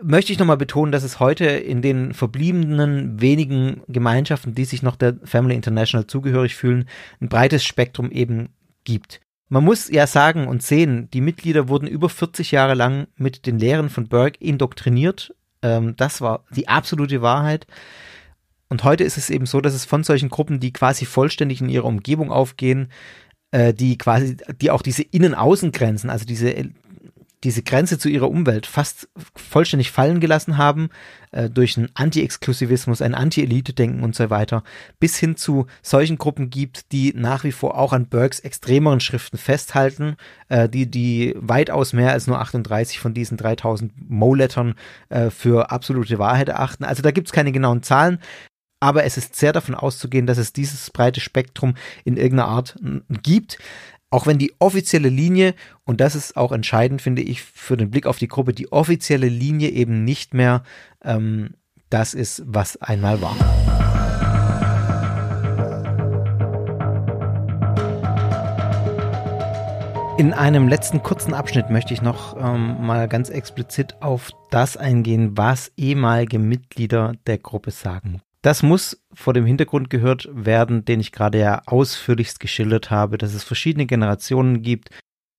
möchte 0.02 0.34
ich 0.34 0.40
nochmal 0.40 0.58
betonen, 0.58 0.92
dass 0.92 1.04
es 1.04 1.20
heute 1.20 1.46
in 1.46 1.84
den 1.84 2.16
verbliebenen 2.16 3.22
wenigen 3.22 3.84
Gemeinschaften, 3.88 4.56
die 4.56 4.66
sich 4.66 4.82
noch 4.82 4.96
der 4.96 5.18
Family 5.24 5.54
International 5.54 6.08
zugehörig 6.08 6.56
fühlen, 6.56 6.90
ein 7.20 7.30
breites 7.30 7.64
Spektrum 7.64 8.10
eben 8.10 8.50
gibt. 8.84 9.22
Man 9.54 9.66
muss 9.66 9.90
ja 9.90 10.08
sagen 10.08 10.48
und 10.48 10.64
sehen, 10.64 11.10
die 11.12 11.20
Mitglieder 11.20 11.68
wurden 11.68 11.86
über 11.86 12.08
40 12.08 12.52
Jahre 12.52 12.74
lang 12.74 13.08
mit 13.18 13.46
den 13.46 13.60
Lehren 13.60 13.90
von 13.90 14.08
Burke 14.08 14.40
indoktriniert. 14.40 15.36
Ähm, 15.62 15.94
das 15.98 16.22
war 16.22 16.46
die 16.56 16.70
absolute 16.70 17.22
Wahrheit. 17.22 17.68
Und 18.70 18.86
heute 18.86 19.04
ist 19.04 19.18
es 19.18 19.30
eben 19.30 19.46
so, 19.46 19.60
dass 19.60 19.74
es 19.74 19.84
von 19.84 20.06
solchen 20.06 20.30
Gruppen, 20.30 20.62
die 20.62 20.72
quasi 20.72 21.04
vollständig 21.04 21.60
in 21.60 21.68
ihrer 21.68 21.84
Umgebung 21.84 22.32
aufgehen, 22.32 22.94
äh, 23.52 23.74
die 23.74 23.98
quasi, 23.98 24.38
die 24.62 24.72
auch 24.72 24.82
diese 24.82 25.02
Innen-Außen-Grenzen, 25.02 26.10
also 26.10 26.24
diese 26.24 26.56
diese 27.44 27.64
Grenze 27.64 27.98
zu 27.98 28.08
ihrer 28.08 28.30
Umwelt 28.30 28.68
fast 28.68 29.10
vollständig 29.36 29.92
fallen 29.92 30.20
gelassen 30.20 30.58
haben, 30.58 30.90
äh, 31.32 31.50
durch 31.50 31.78
einen 31.78 31.90
Anti-Exklusivismus, 31.94 33.02
ein 33.02 33.16
Anti-Elite-Denken 33.16 34.04
und 34.04 34.16
so 34.16 34.30
weiter, 34.30 34.64
bis 35.00 35.18
hin 35.18 35.36
zu 35.36 35.68
solchen 35.82 36.18
Gruppen 36.18 36.50
gibt, 36.50 36.92
die 36.92 37.14
nach 37.16 37.44
wie 37.44 37.52
vor 37.52 37.78
auch 37.78 37.94
an 37.94 38.08
Burkes 38.08 38.40
extremeren 38.40 39.00
Schriften 39.00 39.38
festhalten, 39.38 40.18
äh, 40.50 40.68
die, 40.68 40.90
die 40.90 41.34
weitaus 41.38 41.94
mehr 41.94 42.12
als 42.12 42.28
nur 42.28 42.40
38 42.40 43.00
von 43.00 43.14
diesen 43.14 43.38
3000 43.38 43.94
Mo-Lettern 44.10 44.76
äh, 45.10 45.30
für 45.30 45.72
absolute 45.72 46.20
Wahrheit 46.20 46.50
erachten. 46.50 46.84
Also 46.84 47.02
da 47.02 47.12
gibt 47.12 47.28
es 47.28 47.34
keine 47.34 47.52
genauen 47.52 47.84
Zahlen, 47.84 48.20
aber 48.82 49.04
es 49.06 49.16
ist 49.16 49.36
sehr 49.36 49.54
davon 49.54 49.76
auszugehen, 49.76 50.26
dass 50.26 50.38
es 50.38 50.54
dieses 50.54 50.90
breite 50.90 51.22
Spektrum 51.22 51.76
in 52.04 52.18
irgendeiner 52.18 52.50
Art 52.50 52.78
gibt. 53.24 53.60
Auch 54.10 54.28
wenn 54.28 54.40
die 54.40 54.54
offizielle 54.60 55.08
Linie, 55.08 55.54
und 55.86 56.02
das 56.02 56.16
ist 56.16 56.36
auch 56.36 56.52
entscheidend, 56.52 57.02
finde 57.02 57.22
ich, 57.22 57.42
für 57.42 57.78
den 57.78 57.92
Blick 57.92 58.06
auf 58.06 58.18
die 58.18 58.28
Gruppe, 58.28 58.52
die 58.54 58.70
offizielle 58.70 59.30
Linie 59.30 59.70
eben 59.70 60.04
nicht 60.04 60.34
mehr 60.34 60.64
ähm, 61.04 61.56
das 61.90 62.14
ist, 62.14 62.44
was 62.46 62.78
einmal 62.82 63.22
war. 63.22 63.36
In 70.18 70.34
einem 70.34 70.68
letzten 70.68 71.02
kurzen 71.02 71.34
Abschnitt 71.34 71.72
möchte 71.72 71.96
ich 71.96 72.04
noch 72.04 72.38
ähm, 72.38 72.86
mal 72.86 73.08
ganz 73.08 73.30
explizit 73.30 73.96
auf 74.02 74.30
das 74.52 74.78
eingehen, 74.78 75.36
was 75.36 75.72
ehemalige 75.78 76.38
Mitglieder 76.38 77.14
der 77.26 77.40
Gruppe 77.40 77.72
sagen. 77.72 78.22
Das 78.44 78.62
muss 78.62 79.02
vor 79.14 79.34
dem 79.34 79.46
Hintergrund 79.46 79.90
gehört 79.90 80.30
werden, 80.32 80.86
den 80.86 81.00
ich 81.00 81.12
gerade 81.12 81.40
ja 81.40 81.62
ausführlichst 81.66 82.40
geschildert 82.40 82.92
habe, 82.92 83.18
dass 83.18 83.34
es 83.34 83.44
verschiedene 83.44 83.86
Generationen 83.86 84.62
gibt, 84.62 84.90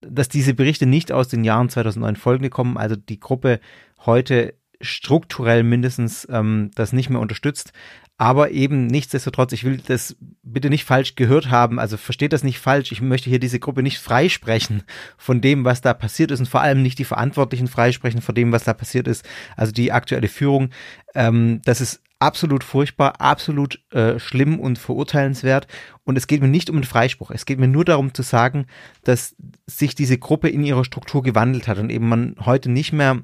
dass 0.01 0.27
diese 0.27 0.53
Berichte 0.53 0.85
nicht 0.85 1.11
aus 1.11 1.29
den 1.29 1.43
Jahren 1.43 1.69
2009 1.69 2.15
folgende 2.15 2.49
kommen, 2.49 2.77
also 2.77 2.95
die 2.95 3.19
Gruppe 3.19 3.59
heute 4.05 4.53
strukturell 4.83 5.63
mindestens 5.63 6.27
ähm, 6.29 6.71
das 6.75 6.93
nicht 6.93 7.09
mehr 7.09 7.19
unterstützt, 7.19 7.73
aber 8.17 8.51
eben 8.51 8.87
nichtsdestotrotz, 8.87 9.53
ich 9.53 9.63
will 9.63 9.81
das 9.85 10.15
bitte 10.43 10.69
nicht 10.69 10.85
falsch 10.85 11.15
gehört 11.15 11.49
haben, 11.49 11.79
also 11.79 11.97
versteht 11.97 12.31
das 12.31 12.43
nicht 12.43 12.59
falsch, 12.59 12.91
ich 12.91 13.01
möchte 13.01 13.29
hier 13.29 13.39
diese 13.39 13.59
Gruppe 13.59 13.81
nicht 13.81 13.97
freisprechen 13.97 14.83
von 15.17 15.41
dem, 15.41 15.65
was 15.65 15.81
da 15.81 15.93
passiert 15.93 16.29
ist. 16.29 16.39
Und 16.39 16.47
vor 16.47 16.61
allem 16.61 16.83
nicht 16.83 16.99
die 16.99 17.05
Verantwortlichen 17.05 17.67
freisprechen 17.67 18.21
von 18.21 18.35
dem, 18.35 18.51
was 18.51 18.65
da 18.65 18.73
passiert 18.73 19.07
ist, 19.07 19.25
also 19.57 19.71
die 19.71 19.91
aktuelle 19.91 20.27
Führung, 20.27 20.69
ähm, 21.15 21.61
das 21.65 21.81
ist 21.81 22.01
absolut 22.19 22.63
furchtbar, 22.63 23.19
absolut 23.19 23.81
äh, 23.91 24.17
schlimm 24.19 24.59
und 24.59 24.77
verurteilenswert. 24.77 25.67
Und 26.05 26.17
es 26.17 26.27
geht 26.27 26.41
mir 26.41 26.47
nicht 26.47 26.69
um 26.69 26.77
den 26.77 26.85
Freispruch. 26.85 27.31
Es 27.31 27.45
geht 27.45 27.59
mir 27.59 27.67
nur 27.67 27.83
darum 27.83 28.13
zu 28.13 28.21
sagen, 28.21 28.67
dass 29.03 29.35
sich 29.65 29.95
diese 29.95 30.17
Gruppe 30.17 30.47
in 30.49 30.63
ihrer 30.63 30.85
Struktur 30.85 31.23
gewandelt 31.23 31.67
hat 31.67 31.79
und 31.79 31.89
eben 31.89 32.07
man 32.07 32.35
heute 32.39 32.71
nicht 32.71 32.93
mehr 32.93 33.23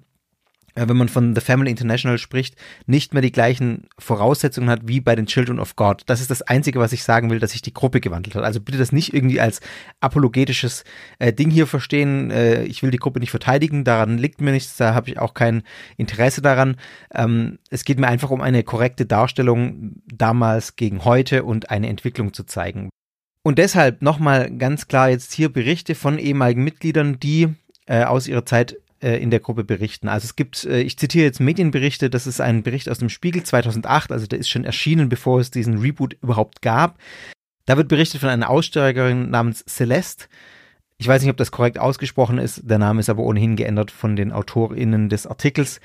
wenn 0.75 0.97
man 0.97 1.09
von 1.09 1.35
The 1.35 1.41
Family 1.41 1.71
International 1.71 2.17
spricht, 2.17 2.55
nicht 2.85 3.13
mehr 3.13 3.21
die 3.21 3.31
gleichen 3.31 3.87
Voraussetzungen 3.97 4.69
hat 4.69 4.81
wie 4.87 5.01
bei 5.01 5.15
den 5.15 5.25
Children 5.25 5.59
of 5.59 5.75
God. 5.75 6.03
Das 6.05 6.21
ist 6.21 6.31
das 6.31 6.41
Einzige, 6.41 6.79
was 6.79 6.93
ich 6.93 7.03
sagen 7.03 7.29
will, 7.29 7.39
dass 7.39 7.51
sich 7.51 7.61
die 7.61 7.73
Gruppe 7.73 7.99
gewandelt 8.01 8.35
hat. 8.35 8.43
Also 8.43 8.59
bitte 8.59 8.77
das 8.77 8.91
nicht 8.91 9.13
irgendwie 9.13 9.39
als 9.39 9.61
apologetisches 9.99 10.83
äh, 11.19 11.33
Ding 11.33 11.49
hier 11.49 11.67
verstehen. 11.67 12.31
Äh, 12.31 12.63
ich 12.63 12.83
will 12.83 12.91
die 12.91 12.97
Gruppe 12.97 13.19
nicht 13.19 13.31
verteidigen, 13.31 13.83
daran 13.83 14.17
liegt 14.17 14.41
mir 14.41 14.51
nichts, 14.51 14.77
da 14.77 14.93
habe 14.93 15.09
ich 15.09 15.19
auch 15.19 15.33
kein 15.33 15.63
Interesse 15.97 16.41
daran. 16.41 16.77
Ähm, 17.13 17.59
es 17.69 17.85
geht 17.85 17.99
mir 17.99 18.07
einfach 18.07 18.29
um 18.29 18.41
eine 18.41 18.63
korrekte 18.63 19.05
Darstellung 19.05 20.01
damals 20.05 20.75
gegen 20.75 21.05
heute 21.05 21.43
und 21.43 21.69
eine 21.69 21.87
Entwicklung 21.87 22.33
zu 22.33 22.43
zeigen. 22.43 22.89
Und 23.43 23.57
deshalb 23.57 24.01
nochmal 24.01 24.51
ganz 24.51 24.87
klar 24.87 25.09
jetzt 25.09 25.33
hier 25.33 25.49
Berichte 25.51 25.95
von 25.95 26.19
ehemaligen 26.19 26.63
Mitgliedern, 26.63 27.19
die 27.19 27.47
äh, 27.85 28.03
aus 28.03 28.27
ihrer 28.27 28.45
Zeit 28.45 28.73
äh, 28.73 28.77
in 29.01 29.31
der 29.31 29.39
Gruppe 29.39 29.63
berichten. 29.63 30.07
Also 30.07 30.25
es 30.25 30.35
gibt, 30.35 30.65
äh, 30.65 30.81
ich 30.81 30.97
zitiere 30.97 31.25
jetzt 31.25 31.39
Medienberichte, 31.39 32.09
das 32.09 32.27
ist 32.27 32.41
ein 32.41 32.63
Bericht 32.63 32.89
aus 32.89 32.99
dem 32.99 33.09
Spiegel 33.09 33.43
2008, 33.43 34.11
also 34.11 34.27
der 34.27 34.39
ist 34.39 34.49
schon 34.49 34.65
erschienen, 34.65 35.09
bevor 35.09 35.39
es 35.39 35.51
diesen 35.51 35.77
Reboot 35.79 36.15
überhaupt 36.21 36.61
gab. 36.61 36.97
Da 37.65 37.77
wird 37.77 37.87
berichtet 37.87 38.21
von 38.21 38.29
einer 38.29 38.49
Aussteigerin 38.49 39.29
namens 39.29 39.63
Celeste, 39.67 40.25
Ich 40.97 41.07
weiß 41.07 41.21
nicht, 41.21 41.31
ob 41.31 41.37
das 41.37 41.51
korrekt 41.51 41.79
ausgesprochen 41.79 42.39
ist. 42.39 42.61
Der 42.69 42.79
Name 42.79 42.99
ist 42.99 43.09
aber 43.09 43.23
ohnehin 43.23 43.55
geändert 43.55 43.89
von 43.91 44.15
den 44.15 44.33
AutorInnen 44.33 45.07
des 45.07 45.27
Artikels 45.27 45.79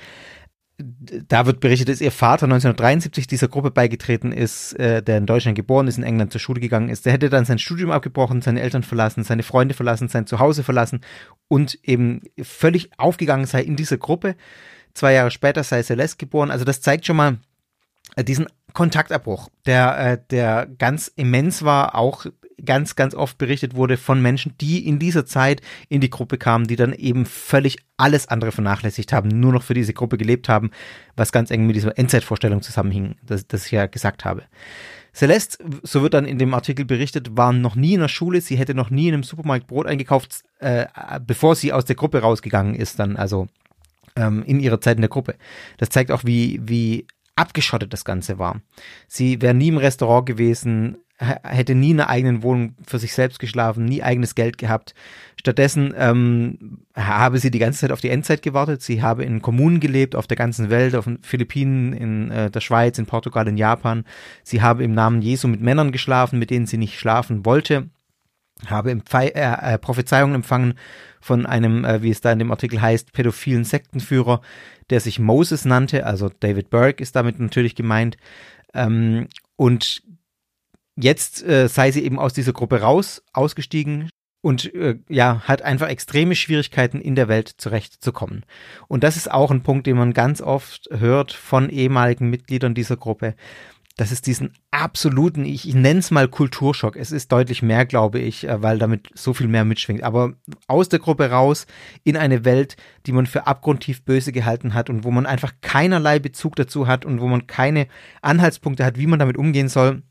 da 0.77 1.45
wird 1.45 1.61
berichtet, 1.61 1.87
dass 1.87 2.01
ihr 2.01 2.11
Vater 2.11 2.45
1973 2.45 3.27
dieser 3.27 3.47
Gruppe 3.47 3.71
beigetreten 3.71 4.31
ist, 4.31 4.73
äh, 4.73 5.01
der 5.01 5.17
in 5.17 5.25
Deutschland 5.25 5.55
geboren 5.55 5.87
ist, 5.87 5.97
in 5.97 6.03
England 6.03 6.31
zur 6.31 6.41
Schule 6.41 6.59
gegangen 6.59 6.89
ist. 6.89 7.05
Der 7.05 7.13
hätte 7.13 7.29
dann 7.29 7.45
sein 7.45 7.59
Studium 7.59 7.91
abgebrochen, 7.91 8.41
seine 8.41 8.61
Eltern 8.61 8.83
verlassen, 8.83 9.23
seine 9.23 9.43
Freunde 9.43 9.73
verlassen, 9.73 10.09
sein 10.09 10.27
Zuhause 10.27 10.63
verlassen 10.63 11.01
und 11.47 11.79
eben 11.83 12.23
völlig 12.41 12.89
aufgegangen 12.97 13.45
sei 13.45 13.61
in 13.61 13.77
dieser 13.77 13.97
Gruppe. 13.97 14.35
Zwei 14.93 15.13
Jahre 15.13 15.31
später 15.31 15.63
sei 15.63 15.81
Celeste 15.81 16.17
geboren. 16.17 16.51
Also 16.51 16.65
das 16.65 16.81
zeigt 16.81 17.05
schon 17.05 17.17
mal 17.17 17.37
äh, 18.17 18.25
diesen 18.25 18.47
Kontaktabbruch, 18.73 19.49
der, 19.65 19.97
äh, 19.97 20.17
der 20.29 20.65
ganz 20.65 21.07
immens 21.07 21.63
war, 21.63 21.95
auch 21.95 22.25
ganz, 22.63 22.95
ganz 22.95 23.15
oft 23.15 23.37
berichtet 23.37 23.75
wurde 23.75 23.97
von 23.97 24.21
Menschen, 24.21 24.53
die 24.61 24.87
in 24.87 24.99
dieser 24.99 25.25
Zeit 25.25 25.61
in 25.89 26.01
die 26.01 26.09
Gruppe 26.09 26.37
kamen, 26.37 26.67
die 26.67 26.75
dann 26.75 26.93
eben 26.93 27.25
völlig 27.25 27.77
alles 27.97 28.27
andere 28.27 28.51
vernachlässigt 28.51 29.13
haben, 29.13 29.27
nur 29.29 29.53
noch 29.53 29.63
für 29.63 29.73
diese 29.73 29.93
Gruppe 29.93 30.17
gelebt 30.17 30.49
haben, 30.49 30.71
was 31.15 31.31
ganz 31.31 31.51
eng 31.51 31.65
mit 31.65 31.75
dieser 31.75 31.97
Endzeitvorstellung 31.97 32.61
zusammenhing, 32.61 33.15
das, 33.23 33.47
das 33.47 33.65
ich 33.65 33.71
ja 33.71 33.85
gesagt 33.87 34.25
habe. 34.25 34.43
Celeste, 35.13 35.63
so 35.83 36.01
wird 36.01 36.13
dann 36.13 36.25
in 36.25 36.37
dem 36.37 36.53
Artikel 36.53 36.83
berichtet, 36.83 37.37
war 37.37 37.53
noch 37.53 37.75
nie 37.75 37.93
in 37.93 38.01
der 38.01 38.09
Schule, 38.09 38.41
sie 38.41 38.57
hätte 38.57 38.73
noch 38.73 38.89
nie 38.89 39.07
in 39.07 39.13
einem 39.13 39.23
Supermarkt 39.23 39.67
Brot 39.67 39.87
eingekauft, 39.87 40.43
äh, 40.59 40.87
bevor 41.25 41.55
sie 41.55 41.71
aus 41.71 41.85
der 41.85 41.95
Gruppe 41.95 42.19
rausgegangen 42.19 42.75
ist, 42.75 42.99
dann 42.99 43.15
also 43.15 43.47
ähm, 44.17 44.43
in 44.43 44.59
ihrer 44.59 44.81
Zeit 44.81 44.97
in 44.97 45.01
der 45.01 45.09
Gruppe. 45.09 45.35
Das 45.77 45.89
zeigt 45.89 46.11
auch, 46.11 46.25
wie, 46.25 46.59
wie 46.63 47.07
abgeschottet 47.35 47.93
das 47.93 48.05
Ganze 48.05 48.39
war. 48.39 48.61
Sie 49.07 49.41
wäre 49.41 49.53
nie 49.53 49.69
im 49.69 49.77
Restaurant 49.77 50.25
gewesen, 50.25 50.97
hätte 51.17 51.75
nie 51.75 51.91
in 51.91 51.99
einer 52.01 52.09
eigenen 52.09 52.43
Wohnung 52.43 52.75
für 52.85 52.99
sich 52.99 53.13
selbst 53.13 53.39
geschlafen, 53.39 53.85
nie 53.85 54.03
eigenes 54.03 54.35
Geld 54.35 54.57
gehabt. 54.57 54.93
Stattdessen 55.39 55.93
ähm, 55.97 56.79
habe 56.93 57.39
sie 57.39 57.51
die 57.51 57.59
ganze 57.59 57.79
Zeit 57.79 57.91
auf 57.91 58.01
die 58.01 58.09
Endzeit 58.09 58.41
gewartet. 58.41 58.81
Sie 58.81 59.01
habe 59.01 59.23
in 59.23 59.41
Kommunen 59.41 59.79
gelebt, 59.79 60.15
auf 60.15 60.27
der 60.27 60.35
ganzen 60.35 60.69
Welt, 60.69 60.93
auf 60.93 61.05
den 61.05 61.19
Philippinen, 61.21 61.93
in 61.93 62.31
äh, 62.31 62.51
der 62.51 62.59
Schweiz, 62.59 62.97
in 62.97 63.05
Portugal, 63.05 63.47
in 63.47 63.55
Japan. 63.55 64.03
Sie 64.43 64.61
habe 64.61 64.83
im 64.83 64.93
Namen 64.93 65.21
Jesu 65.21 65.47
mit 65.47 65.61
Männern 65.61 65.93
geschlafen, 65.93 66.37
mit 66.37 66.49
denen 66.49 66.65
sie 66.65 66.77
nicht 66.77 66.99
schlafen 66.99 67.45
wollte. 67.45 67.89
Habe 68.67 68.91
Empfe 68.91 69.35
äh, 69.35 69.73
äh, 69.73 69.77
Prophezeiungen 69.77 70.35
empfangen 70.35 70.73
von 71.21 71.45
einem, 71.45 71.85
äh, 71.85 72.01
wie 72.01 72.09
es 72.09 72.21
da 72.21 72.31
in 72.31 72.39
dem 72.39 72.51
Artikel 72.51 72.81
heißt, 72.81 73.13
pädophilen 73.13 73.63
Sektenführer, 73.63 74.41
der 74.89 74.99
sich 74.99 75.19
Moses 75.19 75.63
nannte, 75.63 76.05
also 76.05 76.29
David 76.39 76.69
Burke 76.69 77.01
ist 77.01 77.15
damit 77.15 77.39
natürlich 77.39 77.75
gemeint. 77.75 78.17
Ähm, 78.73 79.27
und 79.55 80.03
Jetzt 80.95 81.43
äh, 81.43 81.67
sei 81.67 81.91
sie 81.91 82.03
eben 82.03 82.19
aus 82.19 82.33
dieser 82.33 82.53
Gruppe 82.53 82.81
raus, 82.81 83.21
ausgestiegen 83.33 84.09
und 84.41 84.73
äh, 84.73 84.99
ja, 85.09 85.41
hat 85.41 85.61
einfach 85.61 85.89
extreme 85.89 86.35
Schwierigkeiten 86.35 87.01
in 87.01 87.15
der 87.15 87.27
Welt 87.27 87.51
zurechtzukommen. 87.57 88.45
Und 88.87 89.03
das 89.03 89.17
ist 89.17 89.29
auch 89.29 89.51
ein 89.51 89.63
Punkt, 89.63 89.87
den 89.87 89.97
man 89.97 90.13
ganz 90.13 90.39
oft 90.39 90.87
hört 90.91 91.33
von 91.33 91.69
ehemaligen 91.69 92.29
Mitgliedern 92.29 92.75
dieser 92.75 92.95
Gruppe. 92.95 93.35
Das 93.97 94.11
ist 94.11 94.27
diesen 94.27 94.53
absoluten, 94.71 95.45
ich, 95.45 95.67
ich 95.67 95.73
nenne 95.73 95.99
es 95.99 96.11
mal 96.11 96.27
Kulturschock. 96.27 96.95
Es 96.95 97.11
ist 97.11 97.31
deutlich 97.31 97.61
mehr, 97.61 97.85
glaube 97.85 98.19
ich, 98.19 98.47
äh, 98.47 98.61
weil 98.61 98.77
damit 98.77 99.09
so 99.15 99.33
viel 99.33 99.47
mehr 99.47 99.65
mitschwingt. 99.65 100.03
Aber 100.03 100.35
aus 100.67 100.87
der 100.87 100.99
Gruppe 100.99 101.29
raus 101.29 101.65
in 102.05 102.15
eine 102.15 102.45
Welt, 102.45 102.77
die 103.05 103.11
man 103.11 103.25
für 103.25 103.47
abgrundtief 103.47 104.03
böse 104.03 104.31
gehalten 104.31 104.73
hat 104.73 104.89
und 104.89 105.03
wo 105.03 105.11
man 105.11 105.25
einfach 105.25 105.53
keinerlei 105.59 106.19
Bezug 106.19 106.55
dazu 106.55 106.87
hat 106.87 107.03
und 107.03 107.19
wo 107.19 107.27
man 107.27 107.47
keine 107.47 107.87
Anhaltspunkte 108.21 108.85
hat, 108.85 108.97
wie 108.97 109.07
man 109.07 109.19
damit 109.19 109.37
umgehen 109.37 109.67
soll 109.67 110.03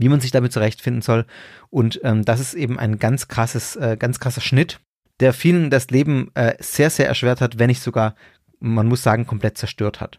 wie 0.00 0.08
man 0.08 0.20
sich 0.20 0.30
damit 0.30 0.52
zurechtfinden 0.52 1.02
soll. 1.02 1.26
Und 1.68 2.00
ähm, 2.02 2.24
das 2.24 2.40
ist 2.40 2.54
eben 2.54 2.78
ein 2.78 2.98
ganz 2.98 3.28
krasses, 3.28 3.76
äh, 3.76 3.96
ganz 3.98 4.18
krasser 4.18 4.40
Schnitt, 4.40 4.80
der 5.20 5.34
vielen 5.34 5.68
das 5.68 5.90
Leben 5.90 6.30
äh, 6.34 6.54
sehr, 6.58 6.88
sehr 6.88 7.06
erschwert 7.06 7.42
hat, 7.42 7.58
wenn 7.58 7.68
nicht 7.68 7.82
sogar, 7.82 8.14
man 8.60 8.86
muss 8.86 9.02
sagen, 9.02 9.26
komplett 9.26 9.58
zerstört 9.58 10.00
hat. 10.00 10.18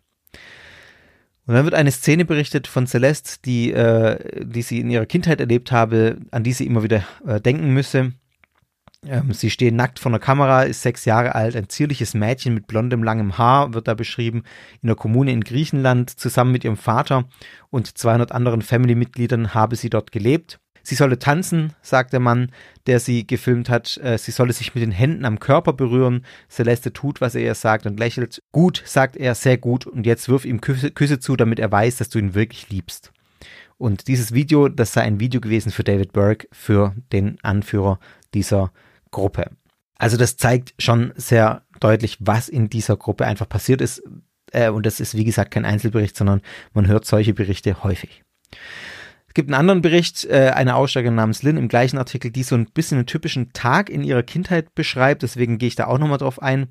Und 1.48 1.56
dann 1.56 1.66
wird 1.66 1.74
eine 1.74 1.92
Szene 1.92 2.26
berichtet 2.26 2.68
von 2.68 2.86
Celeste, 2.86 3.40
die, 3.44 3.72
äh, 3.72 4.46
die 4.46 4.62
sie 4.62 4.80
in 4.80 4.92
ihrer 4.92 5.08
Kindheit 5.08 5.40
erlebt 5.40 5.72
habe, 5.72 6.18
an 6.30 6.44
die 6.44 6.54
sie 6.54 6.68
immer 6.68 6.84
wieder 6.84 7.04
äh, 7.26 7.42
denken 7.42 7.74
müsse. 7.74 8.14
Ähm, 9.08 9.34
sie 9.34 9.50
stehen 9.50 9.76
nackt 9.76 9.98
vor 9.98 10.12
der 10.12 10.20
Kamera, 10.20 10.64
ist 10.64 10.84
sechs 10.84 11.06
Jahre 11.06 11.34
alt, 11.34 11.56
ein 11.56 11.70
zierliches 11.70 12.14
Mädchen 12.14 12.54
mit 12.54 12.68
blondem, 12.68 13.04
langem 13.04 13.38
Haar 13.38 13.74
wird 13.74 13.88
da 13.88 13.96
beschrieben, 13.96 14.44
in 14.82 14.88
der 14.88 14.96
Kommune 14.96 15.32
in 15.32 15.44
Griechenland, 15.44 16.12
zusammen 16.12 16.52
mit 16.52 16.64
ihrem 16.64 16.78
Vater 16.78 17.26
und 17.72 17.98
200 17.98 18.32
anderen 18.32 18.62
Family-Mitgliedern 18.62 19.56
habe 19.56 19.76
sie 19.76 19.90
dort 19.90 20.12
gelebt. 20.12 20.60
Sie 20.84 20.96
solle 20.96 21.20
tanzen, 21.20 21.74
sagt 21.82 22.14
der 22.14 22.20
Mann, 22.20 22.52
der 22.88 23.00
sie 23.00 23.26
gefilmt 23.26 23.70
hat. 23.70 23.98
Äh, 23.98 24.18
sie 24.18 24.32
solle 24.32 24.54
sich 24.54 24.74
mit 24.74 24.84
den 24.84 24.92
Händen 24.92 25.26
am 25.26 25.40
Körper 25.40 25.74
berühren. 25.74 26.26
Celeste 26.50 26.92
tut, 26.92 27.22
was 27.22 27.36
er 27.36 27.42
ihr 27.42 27.56
sagt 27.56 27.86
und 27.86 28.00
lächelt. 28.00 28.42
Gut, 28.52 28.82
sagt 28.86 29.16
er, 29.16 29.36
sehr 29.36 29.58
gut. 29.58 29.86
Und 29.86 30.06
jetzt 30.06 30.28
wirf 30.28 30.46
ihm 30.46 30.60
Küsse, 30.60 30.92
Küsse 30.92 31.20
zu, 31.20 31.36
damit 31.36 31.60
er 31.60 31.72
weiß, 31.72 31.98
dass 31.98 32.10
du 32.10 32.18
ihn 32.18 32.34
wirklich 32.34 32.70
liebst. 32.70 33.12
Und 33.78 34.08
dieses 34.08 34.34
Video, 34.34 34.70
das 34.70 34.94
sei 34.94 35.02
ein 35.02 35.20
Video 35.20 35.42
gewesen 35.42 35.72
für 35.72 35.84
David 35.84 36.14
Burke, 36.14 36.48
für 36.52 36.96
den 37.12 37.38
Anführer 37.44 38.00
dieser 38.34 38.72
Gruppe. 39.12 39.52
Also 39.98 40.18
das 40.18 40.38
zeigt 40.38 40.74
schon 40.80 41.14
sehr 41.16 41.64
deutlich, 41.80 42.18
was 42.20 42.50
in 42.50 42.70
dieser 42.70 42.98
Gruppe 42.98 43.26
einfach 43.26 43.48
passiert 43.48 43.82
ist. 43.82 44.02
Äh, 44.52 44.70
und 44.70 44.86
das 44.86 45.00
ist, 45.00 45.16
wie 45.16 45.26
gesagt, 45.26 45.52
kein 45.52 45.66
Einzelbericht, 45.66 46.18
sondern 46.18 46.42
man 46.74 46.88
hört 46.88 47.06
solche 47.06 47.34
Berichte 47.34 47.84
häufig. 47.84 48.24
Es 49.28 49.34
gibt 49.34 49.50
einen 49.50 49.60
anderen 49.60 49.82
Bericht, 49.82 50.26
äh, 50.26 50.52
eine 50.54 50.76
Aussteigerin 50.76 51.16
namens 51.16 51.44
Lynn 51.44 51.58
im 51.58 51.68
gleichen 51.68 51.98
Artikel, 51.98 52.32
die 52.32 52.44
so 52.44 52.56
ein 52.56 52.66
bisschen 52.66 52.98
einen 52.98 53.08
typischen 53.08 53.54
Tag 53.54 53.90
in 53.90 54.04
ihrer 54.04 54.24
Kindheit 54.24 54.76
beschreibt. 54.76 55.24
Deswegen 55.24 55.58
gehe 55.58 55.68
ich 55.68 55.76
da 55.76 55.88
auch 55.88 56.00
nochmal 56.00 56.18
drauf 56.18 56.42
ein. 56.42 56.68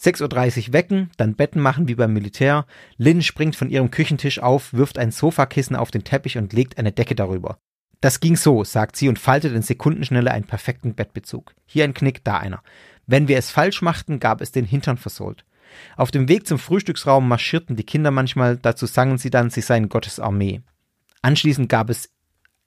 6.30 0.00 0.68
Uhr 0.68 0.72
wecken, 0.74 1.10
dann 1.16 1.34
Betten 1.34 1.60
machen 1.60 1.88
wie 1.88 1.96
beim 1.96 2.12
Militär. 2.12 2.66
Lynn 2.98 3.22
springt 3.22 3.56
von 3.56 3.68
ihrem 3.68 3.90
Küchentisch 3.90 4.38
auf, 4.38 4.72
wirft 4.72 4.96
ein 4.96 5.10
Sofakissen 5.10 5.74
auf 5.74 5.90
den 5.90 6.04
Teppich 6.04 6.38
und 6.38 6.52
legt 6.52 6.78
eine 6.78 6.92
Decke 6.92 7.16
darüber. 7.16 7.58
Das 8.00 8.20
ging 8.20 8.36
so, 8.36 8.62
sagt 8.62 8.96
sie 8.96 9.08
und 9.08 9.18
faltet 9.18 9.54
in 9.54 9.62
Sekundenschnelle 9.62 10.30
einen 10.30 10.46
perfekten 10.46 10.94
Bettbezug. 10.94 11.54
Hier 11.66 11.84
ein 11.84 11.94
Knick, 11.94 12.22
da 12.24 12.38
einer. 12.38 12.62
Wenn 13.06 13.26
wir 13.26 13.38
es 13.38 13.50
falsch 13.50 13.82
machten, 13.82 14.20
gab 14.20 14.40
es 14.40 14.52
den 14.52 14.64
Hintern 14.64 14.98
versohlt. 14.98 15.44
Auf 15.96 16.10
dem 16.10 16.28
Weg 16.28 16.46
zum 16.46 16.58
Frühstücksraum 16.58 17.26
marschierten 17.26 17.76
die 17.76 17.84
Kinder 17.84 18.10
manchmal, 18.10 18.56
dazu 18.56 18.86
sangen 18.86 19.18
sie 19.18 19.30
dann, 19.30 19.50
sie 19.50 19.60
seien 19.60 19.88
Gottes 19.88 20.20
Armee. 20.20 20.62
Anschließend 21.22 21.68
gab 21.68 21.90
es 21.90 22.10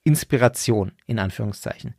Inspiration, 0.03 0.91
in 1.05 1.19
Anführungszeichen. 1.19 1.95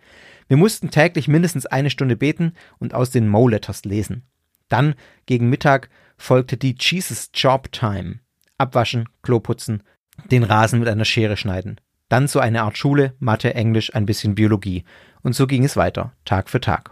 Wir 0.48 0.56
mussten 0.56 0.90
täglich 0.90 1.28
mindestens 1.28 1.66
eine 1.66 1.90
Stunde 1.90 2.16
beten 2.16 2.52
und 2.78 2.94
aus 2.94 3.10
den 3.10 3.28
Mo-Letters 3.28 3.84
lesen. 3.84 4.26
Dann, 4.68 4.94
gegen 5.26 5.48
Mittag, 5.48 5.88
folgte 6.16 6.56
die 6.56 6.76
Jesus 6.78 7.30
Job 7.32 7.70
Time. 7.72 8.20
Abwaschen, 8.58 9.08
Klo 9.22 9.40
putzen, 9.40 9.82
den 10.30 10.44
Rasen 10.44 10.80
mit 10.80 10.88
einer 10.88 11.04
Schere 11.04 11.36
schneiden. 11.36 11.80
Dann 12.12 12.28
so 12.28 12.40
eine 12.40 12.60
Art 12.64 12.76
Schule, 12.76 13.14
Mathe, 13.20 13.54
Englisch, 13.54 13.94
ein 13.94 14.04
bisschen 14.04 14.34
Biologie. 14.34 14.84
Und 15.22 15.34
so 15.34 15.46
ging 15.46 15.64
es 15.64 15.78
weiter, 15.78 16.12
Tag 16.26 16.50
für 16.50 16.60
Tag. 16.60 16.90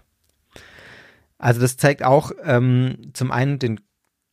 Also 1.36 1.60
das 1.60 1.76
zeigt 1.76 2.02
auch 2.02 2.32
ähm, 2.42 3.10
zum 3.12 3.30
einen 3.30 3.58
den, 3.58 3.80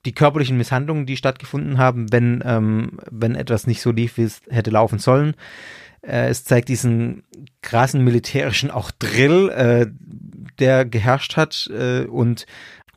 die 0.05 0.13
körperlichen 0.13 0.55
Misshandlungen, 0.55 1.05
die 1.05 1.17
stattgefunden 1.17 1.77
haben, 1.77 2.09
wenn, 2.13 2.41
ähm, 2.45 3.01
wenn 3.11 3.35
etwas 3.35 3.67
nicht 3.67 3.81
so 3.81 3.91
lief, 3.91 4.15
wie 4.15 4.23
es 4.23 4.39
hätte 4.47 4.69
laufen 4.69 4.97
sollen. 4.97 5.35
Äh, 6.03 6.29
es 6.29 6.45
zeigt 6.45 6.69
diesen 6.69 7.23
krassen 7.61 8.05
militärischen 8.05 8.71
auch 8.71 8.89
Drill, 8.91 9.49
äh, 9.49 9.87
der 10.57 10.85
geherrscht 10.85 11.35
hat 11.35 11.69
äh, 11.69 12.05
und 12.05 12.45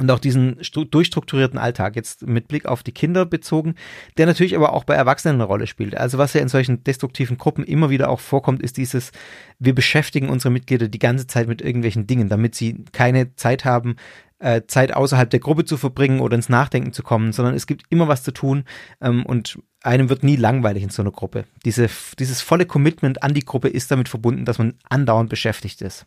und 0.01 0.11
auch 0.11 0.19
diesen 0.19 0.57
durchstrukturierten 0.91 1.59
Alltag, 1.59 1.95
jetzt 1.95 2.27
mit 2.27 2.49
Blick 2.49 2.67
auf 2.67 2.83
die 2.83 2.93
Kinder 2.93 3.27
bezogen, 3.27 3.75
der 4.17 4.27
natürlich 4.27 4.57
aber 4.57 4.73
auch 4.73 4.85
bei 4.85 4.95
Erwachsenen 4.95 5.37
eine 5.37 5.45
Rolle 5.45 5.67
spielt. 5.67 5.97
Also 5.97 6.17
was 6.17 6.33
ja 6.33 6.41
in 6.41 6.49
solchen 6.49 6.83
destruktiven 6.83 7.37
Gruppen 7.37 7.65
immer 7.65 7.91
wieder 7.91 8.09
auch 8.09 8.21
vorkommt, 8.21 8.63
ist 8.63 8.79
dieses, 8.79 9.13
wir 9.59 9.75
beschäftigen 9.75 10.31
unsere 10.31 10.51
Mitglieder 10.51 10.89
die 10.89 10.99
ganze 10.99 11.27
Zeit 11.27 11.49
mit 11.49 11.61
irgendwelchen 11.61 12.07
Dingen, 12.07 12.31
damit 12.31 12.55
sie 12.55 12.85
keine 12.93 13.37
Zeit 13.37 13.67
haben, 13.67 13.97
äh, 14.39 14.63
Zeit 14.67 14.95
außerhalb 14.95 15.29
der 15.29 15.41
Gruppe 15.41 15.67
zu 15.67 15.77
verbringen 15.77 16.21
oder 16.21 16.35
ins 16.35 16.49
Nachdenken 16.49 16.95
zu 16.95 17.03
kommen, 17.03 17.33
sondern 17.33 17.55
es 17.55 17.67
gibt 17.67 17.85
immer 17.91 18.09
was 18.09 18.23
zu 18.23 18.33
tun 18.33 18.65
ähm, 19.03 19.27
und 19.27 19.59
einem 19.83 20.09
wird 20.09 20.23
nie 20.23 20.37
langweilig 20.37 20.83
in 20.83 20.89
so 20.89 21.03
einer 21.03 21.11
Gruppe. 21.11 21.45
Diese, 21.67 21.89
dieses 22.19 22.41
volle 22.41 22.65
Commitment 22.65 23.23
an 23.23 23.35
die 23.35 23.45
Gruppe 23.45 23.69
ist 23.69 23.91
damit 23.91 24.09
verbunden, 24.09 24.47
dass 24.47 24.59
man 24.59 24.75
andauernd 24.89 25.29
beschäftigt 25.29 25.83
ist. 25.83 26.07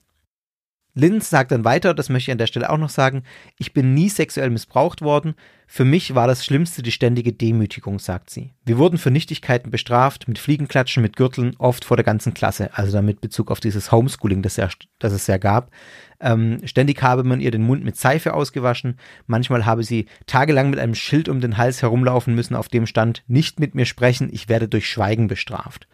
Linz 0.95 1.29
sagt 1.29 1.51
dann 1.51 1.65
weiter, 1.65 1.95
das 1.95 2.09
möchte 2.09 2.29
ich 2.29 2.33
an 2.33 2.37
der 2.37 2.47
Stelle 2.47 2.69
auch 2.69 2.77
noch 2.77 2.89
sagen, 2.89 3.23
ich 3.57 3.73
bin 3.73 3.95
nie 3.95 4.09
sexuell 4.09 4.51
missbraucht 4.51 5.01
worden. 5.01 5.33
Für 5.65 5.85
mich 5.85 6.13
war 6.13 6.27
das 6.27 6.45
Schlimmste 6.45 6.83
die 6.83 6.91
ständige 6.91 7.33
Demütigung, 7.33 7.97
sagt 7.97 8.29
sie. 8.29 8.53
Wir 8.63 8.77
wurden 8.77 8.99
für 8.99 9.09
Nichtigkeiten 9.09 9.71
bestraft, 9.71 10.27
mit 10.27 10.37
Fliegenklatschen, 10.37 11.01
mit 11.01 11.15
Gürteln, 11.15 11.55
oft 11.57 11.83
vor 11.83 11.97
der 11.97 12.03
ganzen 12.03 12.35
Klasse, 12.35 12.69
also 12.77 12.91
damit 12.91 13.21
Bezug 13.21 13.49
auf 13.49 13.59
dieses 13.59 13.91
Homeschooling, 13.91 14.43
das, 14.43 14.57
ja, 14.57 14.69
das 14.99 15.13
es 15.13 15.25
ja 15.25 15.37
gab. 15.37 15.71
Ähm, 16.19 16.59
ständig 16.65 17.01
habe 17.01 17.23
man 17.23 17.41
ihr 17.41 17.49
den 17.49 17.63
Mund 17.63 17.83
mit 17.83 17.97
Seife 17.97 18.35
ausgewaschen, 18.35 18.99
manchmal 19.25 19.65
habe 19.65 19.83
sie 19.83 20.05
tagelang 20.27 20.69
mit 20.69 20.79
einem 20.79 20.95
Schild 20.95 21.27
um 21.27 21.41
den 21.41 21.57
Hals 21.57 21.81
herumlaufen 21.81 22.35
müssen, 22.35 22.55
auf 22.55 22.67
dem 22.67 22.85
stand, 22.85 23.23
nicht 23.27 23.59
mit 23.59 23.73
mir 23.73 23.85
sprechen, 23.85 24.29
ich 24.31 24.49
werde 24.49 24.67
durch 24.67 24.87
Schweigen 24.87 25.27
bestraft. 25.27 25.87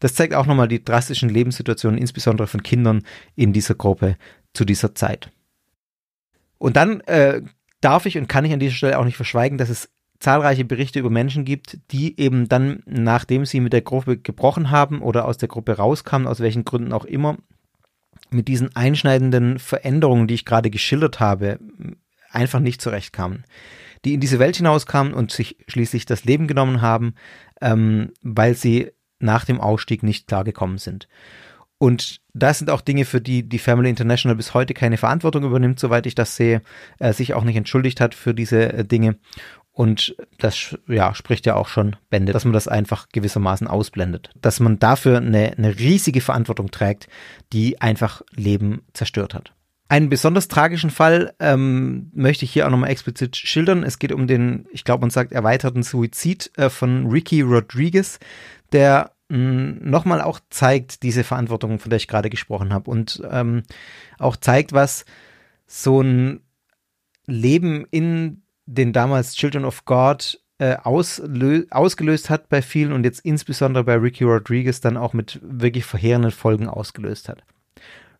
Das 0.00 0.14
zeigt 0.14 0.34
auch 0.34 0.46
nochmal 0.46 0.68
die 0.68 0.84
drastischen 0.84 1.28
Lebenssituationen, 1.28 1.98
insbesondere 1.98 2.46
von 2.46 2.62
Kindern 2.62 3.02
in 3.34 3.52
dieser 3.52 3.74
Gruppe 3.74 4.16
zu 4.52 4.64
dieser 4.64 4.94
Zeit. 4.94 5.30
Und 6.58 6.76
dann 6.76 7.00
äh, 7.02 7.42
darf 7.80 8.06
ich 8.06 8.16
und 8.18 8.28
kann 8.28 8.44
ich 8.44 8.52
an 8.52 8.60
dieser 8.60 8.74
Stelle 8.74 8.98
auch 8.98 9.04
nicht 9.04 9.16
verschweigen, 9.16 9.58
dass 9.58 9.68
es 9.68 9.90
zahlreiche 10.18 10.64
Berichte 10.64 10.98
über 10.98 11.10
Menschen 11.10 11.44
gibt, 11.44 11.78
die 11.90 12.18
eben 12.18 12.48
dann, 12.48 12.82
nachdem 12.86 13.44
sie 13.44 13.60
mit 13.60 13.72
der 13.72 13.82
Gruppe 13.82 14.16
gebrochen 14.16 14.70
haben 14.70 15.02
oder 15.02 15.26
aus 15.26 15.36
der 15.36 15.48
Gruppe 15.48 15.76
rauskamen, 15.76 16.26
aus 16.26 16.40
welchen 16.40 16.64
Gründen 16.64 16.92
auch 16.92 17.04
immer, 17.04 17.36
mit 18.30 18.48
diesen 18.48 18.74
einschneidenden 18.74 19.58
Veränderungen, 19.58 20.26
die 20.26 20.34
ich 20.34 20.44
gerade 20.44 20.70
geschildert 20.70 21.20
habe, 21.20 21.58
einfach 22.30 22.60
nicht 22.60 22.80
zurechtkamen. 22.80 23.44
Die 24.04 24.14
in 24.14 24.20
diese 24.20 24.38
Welt 24.38 24.56
hinauskamen 24.56 25.14
und 25.14 25.32
sich 25.32 25.56
schließlich 25.68 26.06
das 26.06 26.24
Leben 26.24 26.46
genommen 26.46 26.80
haben, 26.80 27.14
ähm, 27.60 28.12
weil 28.22 28.54
sie 28.54 28.90
nach 29.18 29.44
dem 29.44 29.60
Ausstieg 29.60 30.02
nicht 30.02 30.26
klargekommen 30.26 30.78
sind. 30.78 31.08
Und 31.78 32.20
das 32.32 32.58
sind 32.58 32.70
auch 32.70 32.80
Dinge, 32.80 33.04
für 33.04 33.20
die 33.20 33.42
die 33.42 33.58
Family 33.58 33.90
International 33.90 34.36
bis 34.36 34.54
heute 34.54 34.72
keine 34.72 34.96
Verantwortung 34.96 35.44
übernimmt, 35.44 35.78
soweit 35.78 36.06
ich 36.06 36.14
das 36.14 36.36
sehe, 36.36 36.62
äh, 36.98 37.12
sich 37.12 37.34
auch 37.34 37.44
nicht 37.44 37.56
entschuldigt 37.56 38.00
hat 38.00 38.14
für 38.14 38.32
diese 38.32 38.72
äh, 38.72 38.84
Dinge. 38.84 39.16
Und 39.72 40.16
das 40.38 40.74
ja, 40.88 41.14
spricht 41.14 41.44
ja 41.44 41.54
auch 41.54 41.68
schon 41.68 41.96
Bände, 42.08 42.32
dass 42.32 42.46
man 42.46 42.54
das 42.54 42.66
einfach 42.66 43.10
gewissermaßen 43.10 43.66
ausblendet. 43.66 44.30
Dass 44.40 44.58
man 44.58 44.78
dafür 44.78 45.18
eine, 45.18 45.52
eine 45.58 45.78
riesige 45.78 46.22
Verantwortung 46.22 46.70
trägt, 46.70 47.08
die 47.52 47.78
einfach 47.82 48.22
Leben 48.34 48.80
zerstört 48.94 49.34
hat. 49.34 49.52
Einen 49.88 50.08
besonders 50.08 50.48
tragischen 50.48 50.90
Fall 50.90 51.34
ähm, 51.38 52.10
möchte 52.12 52.44
ich 52.44 52.52
hier 52.52 52.66
auch 52.66 52.70
nochmal 52.70 52.90
explizit 52.90 53.36
schildern. 53.36 53.84
Es 53.84 53.98
geht 53.98 54.12
um 54.12 54.26
den, 54.26 54.66
ich 54.72 54.82
glaube, 54.82 55.02
man 55.02 55.10
sagt, 55.10 55.32
erweiterten 55.32 55.84
Suizid 55.84 56.50
äh, 56.56 56.70
von 56.70 57.06
Ricky 57.06 57.42
Rodriguez, 57.42 58.18
der 58.72 59.12
nochmal 59.28 60.20
auch 60.20 60.38
zeigt, 60.50 61.02
diese 61.02 61.24
Verantwortung, 61.24 61.80
von 61.80 61.90
der 61.90 61.96
ich 61.96 62.06
gerade 62.06 62.30
gesprochen 62.30 62.72
habe, 62.72 62.88
und 62.88 63.20
ähm, 63.28 63.64
auch 64.20 64.36
zeigt, 64.36 64.72
was 64.72 65.04
so 65.66 66.00
ein 66.00 66.42
Leben 67.26 67.86
in 67.90 68.42
den 68.66 68.92
damals 68.92 69.34
Children 69.34 69.64
of 69.64 69.84
God 69.84 70.40
äh, 70.58 70.76
ausgelöst 70.76 72.30
hat 72.30 72.48
bei 72.48 72.62
vielen 72.62 72.92
und 72.92 73.04
jetzt 73.04 73.20
insbesondere 73.20 73.82
bei 73.82 73.96
Ricky 73.96 74.22
Rodriguez 74.22 74.80
dann 74.80 74.96
auch 74.96 75.12
mit 75.12 75.40
wirklich 75.42 75.84
verheerenden 75.84 76.30
Folgen 76.30 76.68
ausgelöst 76.68 77.28
hat. 77.28 77.42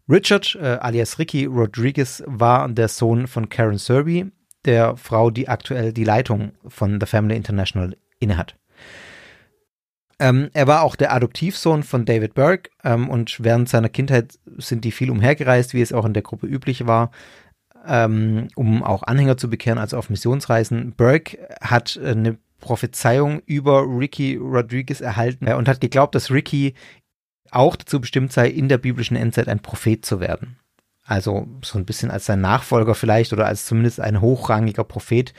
Richard, 0.08 0.56
äh, 0.60 0.78
alias 0.80 1.18
Ricky 1.18 1.46
Rodriguez, 1.46 2.22
war 2.26 2.68
der 2.68 2.88
Sohn 2.88 3.26
von 3.26 3.48
Karen 3.48 3.78
Serby, 3.78 4.30
der 4.64 4.96
Frau, 4.96 5.30
die 5.30 5.48
aktuell 5.48 5.92
die 5.92 6.04
Leitung 6.04 6.52
von 6.66 7.00
The 7.00 7.06
Family 7.06 7.36
International 7.36 7.96
innehat. 8.20 8.56
Ähm, 10.18 10.48
er 10.54 10.66
war 10.66 10.82
auch 10.82 10.96
der 10.96 11.12
Adoptivsohn 11.12 11.82
von 11.82 12.04
David 12.04 12.34
Burke 12.34 12.70
ähm, 12.84 13.10
und 13.10 13.42
während 13.42 13.68
seiner 13.68 13.88
Kindheit 13.88 14.38
sind 14.56 14.84
die 14.84 14.92
viel 14.92 15.10
umhergereist, 15.10 15.74
wie 15.74 15.82
es 15.82 15.92
auch 15.92 16.06
in 16.06 16.14
der 16.14 16.22
Gruppe 16.22 16.46
üblich 16.46 16.86
war, 16.86 17.10
ähm, 17.86 18.48
um 18.54 18.82
auch 18.82 19.02
Anhänger 19.02 19.36
zu 19.36 19.50
bekehren, 19.50 19.78
also 19.78 19.98
auf 19.98 20.08
Missionsreisen. 20.08 20.94
Burke 20.96 21.48
hat 21.60 21.96
äh, 22.02 22.10
eine 22.10 22.38
Prophezeiung 22.60 23.42
über 23.44 23.82
Ricky 23.82 24.36
Rodriguez 24.36 25.00
erhalten 25.00 25.46
und 25.48 25.68
hat 25.68 25.80
geglaubt, 25.80 26.14
dass 26.14 26.30
Ricky 26.30 26.74
auch 27.52 27.76
dazu 27.76 28.00
bestimmt 28.00 28.32
sei, 28.32 28.48
in 28.48 28.68
der 28.68 28.78
biblischen 28.78 29.16
Endzeit 29.16 29.48
ein 29.48 29.60
Prophet 29.60 30.04
zu 30.04 30.20
werden. 30.20 30.58
Also 31.04 31.46
so 31.62 31.78
ein 31.78 31.84
bisschen 31.84 32.10
als 32.10 32.26
sein 32.26 32.40
Nachfolger 32.40 32.94
vielleicht 32.94 33.32
oder 33.32 33.46
als 33.46 33.64
zumindest 33.64 34.00
ein 34.00 34.20
hochrangiger 34.20 34.84
Prophet. 34.84 35.32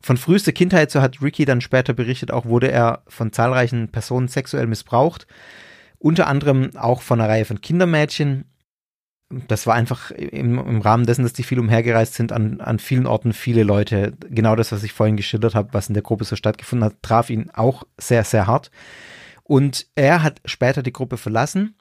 Von 0.00 0.16
frühester 0.16 0.52
Kindheit, 0.52 0.90
so 0.90 1.00
hat 1.00 1.22
Ricky 1.22 1.44
dann 1.44 1.60
später 1.60 1.92
berichtet, 1.92 2.30
auch 2.30 2.44
wurde 2.44 2.70
er 2.70 3.02
von 3.08 3.32
zahlreichen 3.32 3.88
Personen 3.88 4.28
sexuell 4.28 4.66
missbraucht. 4.66 5.26
Unter 5.98 6.28
anderem 6.28 6.76
auch 6.76 7.02
von 7.02 7.20
einer 7.20 7.28
Reihe 7.28 7.44
von 7.44 7.60
Kindermädchen. 7.60 8.44
Das 9.30 9.66
war 9.66 9.74
einfach 9.74 10.10
im, 10.10 10.58
im 10.58 10.80
Rahmen 10.80 11.04
dessen, 11.04 11.22
dass 11.22 11.32
die 11.32 11.42
viel 11.42 11.58
umhergereist 11.58 12.14
sind, 12.14 12.32
an, 12.32 12.60
an 12.60 12.78
vielen 12.78 13.06
Orten 13.06 13.32
viele 13.32 13.62
Leute. 13.62 14.12
Genau 14.30 14.56
das, 14.56 14.72
was 14.72 14.84
ich 14.84 14.92
vorhin 14.92 15.16
geschildert 15.16 15.54
habe, 15.54 15.72
was 15.72 15.88
in 15.88 15.94
der 15.94 16.02
Gruppe 16.02 16.24
so 16.24 16.36
stattgefunden 16.36 16.84
hat, 16.84 17.02
traf 17.02 17.28
ihn 17.28 17.50
auch 17.50 17.84
sehr, 17.98 18.24
sehr 18.24 18.46
hart. 18.46 18.70
Und 19.48 19.86
er 19.94 20.22
hat 20.22 20.42
später 20.44 20.82
die 20.82 20.92
Gruppe 20.92 21.16
verlassen. 21.16 21.74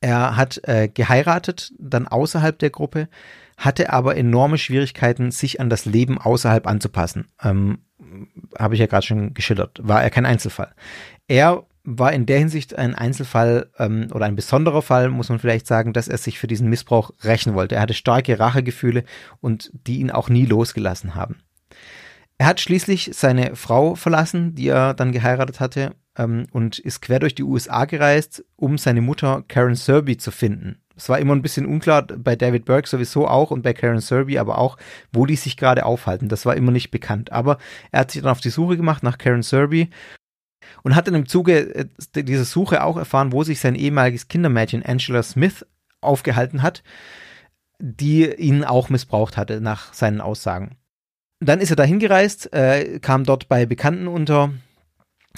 Er 0.00 0.36
hat 0.36 0.60
äh, 0.64 0.88
geheiratet, 0.88 1.72
dann 1.78 2.08
außerhalb 2.08 2.58
der 2.58 2.70
Gruppe, 2.70 3.08
hatte 3.56 3.92
aber 3.92 4.16
enorme 4.16 4.58
Schwierigkeiten, 4.58 5.30
sich 5.30 5.60
an 5.60 5.70
das 5.70 5.84
Leben 5.84 6.18
außerhalb 6.18 6.66
anzupassen. 6.66 7.28
Ähm, 7.42 7.78
Habe 8.58 8.74
ich 8.74 8.80
ja 8.80 8.86
gerade 8.86 9.06
schon 9.06 9.32
geschildert. 9.32 9.78
War 9.80 10.02
er 10.02 10.10
kein 10.10 10.26
Einzelfall. 10.26 10.74
Er 11.28 11.64
war 11.84 12.12
in 12.12 12.26
der 12.26 12.40
Hinsicht 12.40 12.76
ein 12.76 12.96
Einzelfall 12.96 13.70
ähm, 13.78 14.08
oder 14.12 14.26
ein 14.26 14.36
besonderer 14.36 14.82
Fall, 14.82 15.08
muss 15.08 15.28
man 15.28 15.38
vielleicht 15.38 15.68
sagen, 15.68 15.92
dass 15.92 16.08
er 16.08 16.18
sich 16.18 16.38
für 16.38 16.48
diesen 16.48 16.68
Missbrauch 16.68 17.12
rächen 17.22 17.54
wollte. 17.54 17.76
Er 17.76 17.82
hatte 17.82 17.94
starke 17.94 18.40
Rachegefühle 18.40 19.04
und 19.40 19.70
die 19.72 20.00
ihn 20.00 20.10
auch 20.10 20.28
nie 20.28 20.46
losgelassen 20.46 21.14
haben. 21.14 21.38
Er 22.38 22.46
hat 22.46 22.60
schließlich 22.60 23.10
seine 23.14 23.54
Frau 23.54 23.94
verlassen, 23.94 24.54
die 24.54 24.68
er 24.68 24.94
dann 24.94 25.12
geheiratet 25.12 25.60
hatte, 25.60 25.94
ähm, 26.18 26.46
und 26.50 26.78
ist 26.78 27.00
quer 27.00 27.20
durch 27.20 27.34
die 27.34 27.42
USA 27.42 27.84
gereist, 27.84 28.44
um 28.56 28.76
seine 28.76 29.00
Mutter 29.00 29.44
Karen 29.48 29.74
Serby 29.74 30.16
zu 30.16 30.30
finden. 30.30 30.80
Es 30.96 31.08
war 31.08 31.20
immer 31.20 31.34
ein 31.34 31.42
bisschen 31.42 31.64
unklar, 31.64 32.02
bei 32.02 32.34
David 32.34 32.64
Burke 32.64 32.88
sowieso 32.88 33.28
auch 33.28 33.52
und 33.52 33.62
bei 33.62 33.72
Karen 33.72 34.00
Serby 34.00 34.38
aber 34.38 34.58
auch, 34.58 34.76
wo 35.12 35.26
die 35.26 35.36
sich 35.36 35.56
gerade 35.56 35.86
aufhalten. 35.86 36.28
Das 36.28 36.44
war 36.44 36.56
immer 36.56 36.72
nicht 36.72 36.90
bekannt. 36.90 37.30
Aber 37.30 37.58
er 37.92 38.00
hat 38.00 38.10
sich 38.10 38.20
dann 38.20 38.32
auf 38.32 38.40
die 38.40 38.50
Suche 38.50 38.76
gemacht 38.76 39.04
nach 39.04 39.16
Karen 39.16 39.44
Serby 39.44 39.90
und 40.82 40.96
hat 40.96 41.06
dann 41.06 41.14
im 41.14 41.28
Zuge 41.28 41.74
äh, 41.74 41.86
dieser 42.14 42.44
Suche 42.44 42.82
auch 42.82 42.96
erfahren, 42.96 43.32
wo 43.32 43.44
sich 43.44 43.60
sein 43.60 43.76
ehemaliges 43.76 44.26
Kindermädchen 44.26 44.84
Angela 44.84 45.22
Smith 45.22 45.64
aufgehalten 46.00 46.62
hat, 46.62 46.82
die 47.78 48.28
ihn 48.34 48.64
auch 48.64 48.88
missbraucht 48.88 49.36
hatte 49.36 49.60
nach 49.60 49.94
seinen 49.94 50.20
Aussagen. 50.20 50.76
Dann 51.40 51.60
ist 51.60 51.70
er 51.70 51.76
dahin 51.76 52.00
gereist, 52.00 52.52
äh, 52.52 52.98
kam 52.98 53.22
dort 53.22 53.48
bei 53.48 53.66
Bekannten 53.66 54.08
unter, 54.08 54.50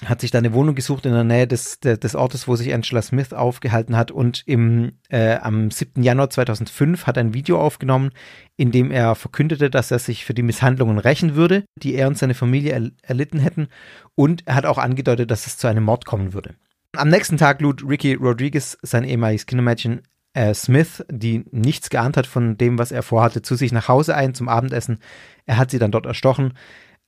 hat 0.05 0.21
sich 0.23 0.31
da 0.31 0.39
eine 0.39 0.55
Wohnung 0.55 0.75
gesucht 0.75 1.05
in 1.05 1.12
der 1.12 1.25
Nähe 1.25 1.47
des, 1.47 1.81
des 1.81 2.15
Ortes, 2.15 2.49
wo 2.49 2.57
sich 2.57 2.73
Angela 2.73 3.03
Smith 3.03 3.33
aufgehalten 3.33 3.97
hat 3.97 4.11
und 4.11 4.43
im, 4.47 4.93
äh, 5.11 5.35
am 5.37 5.71
7. 5.71 6.03
Januar 6.03 6.31
2005 6.31 7.07
hat 7.07 7.19
ein 7.19 7.35
Video 7.35 7.61
aufgenommen, 7.61 8.11
in 8.57 8.71
dem 8.71 8.91
er 8.91 9.15
verkündete, 9.15 9.69
dass 9.69 9.91
er 9.91 9.99
sich 9.99 10.25
für 10.25 10.33
die 10.33 10.43
Misshandlungen 10.43 10.99
rächen 10.99 11.35
würde, 11.35 11.65
die 11.77 11.95
er 11.95 12.09
und 12.09 12.17
seine 12.17 12.35
Familie 12.35 12.73
er, 12.73 12.91
erlitten 13.03 13.41
hätten 13.41 13.69
und 14.15 14.47
er 14.47 14.55
hat 14.55 14.65
auch 14.65 14.79
angedeutet, 14.79 15.31
dass 15.31 15.47
es 15.47 15.59
zu 15.59 15.67
einem 15.67 15.85
Mord 15.85 16.07
kommen 16.07 16.33
würde. 16.33 16.55
Am 16.97 17.09
nächsten 17.09 17.37
Tag 17.37 17.61
lud 17.61 17.85
Ricky 17.87 18.15
Rodriguez, 18.15 18.79
sein 18.83 19.05
ehemaliges 19.05 19.47
Kindermädchen 19.47 20.03
äh, 20.33 20.55
Smith, 20.55 21.05
die 21.11 21.45
nichts 21.51 21.91
geahnt 21.91 22.17
hat 22.17 22.27
von 22.27 22.57
dem, 22.57 22.79
was 22.79 22.91
er 22.91 23.03
vorhatte, 23.03 23.43
zu 23.43 23.55
sich 23.55 23.73
nach 23.73 23.89
Hause 23.89 24.17
ein 24.17 24.35
zum 24.35 24.49
Abendessen. 24.49 24.99
Er 25.47 25.59
hat 25.59 25.71
sie 25.71 25.79
dann 25.79 25.93
dort 25.93 26.07
erstochen 26.07 26.55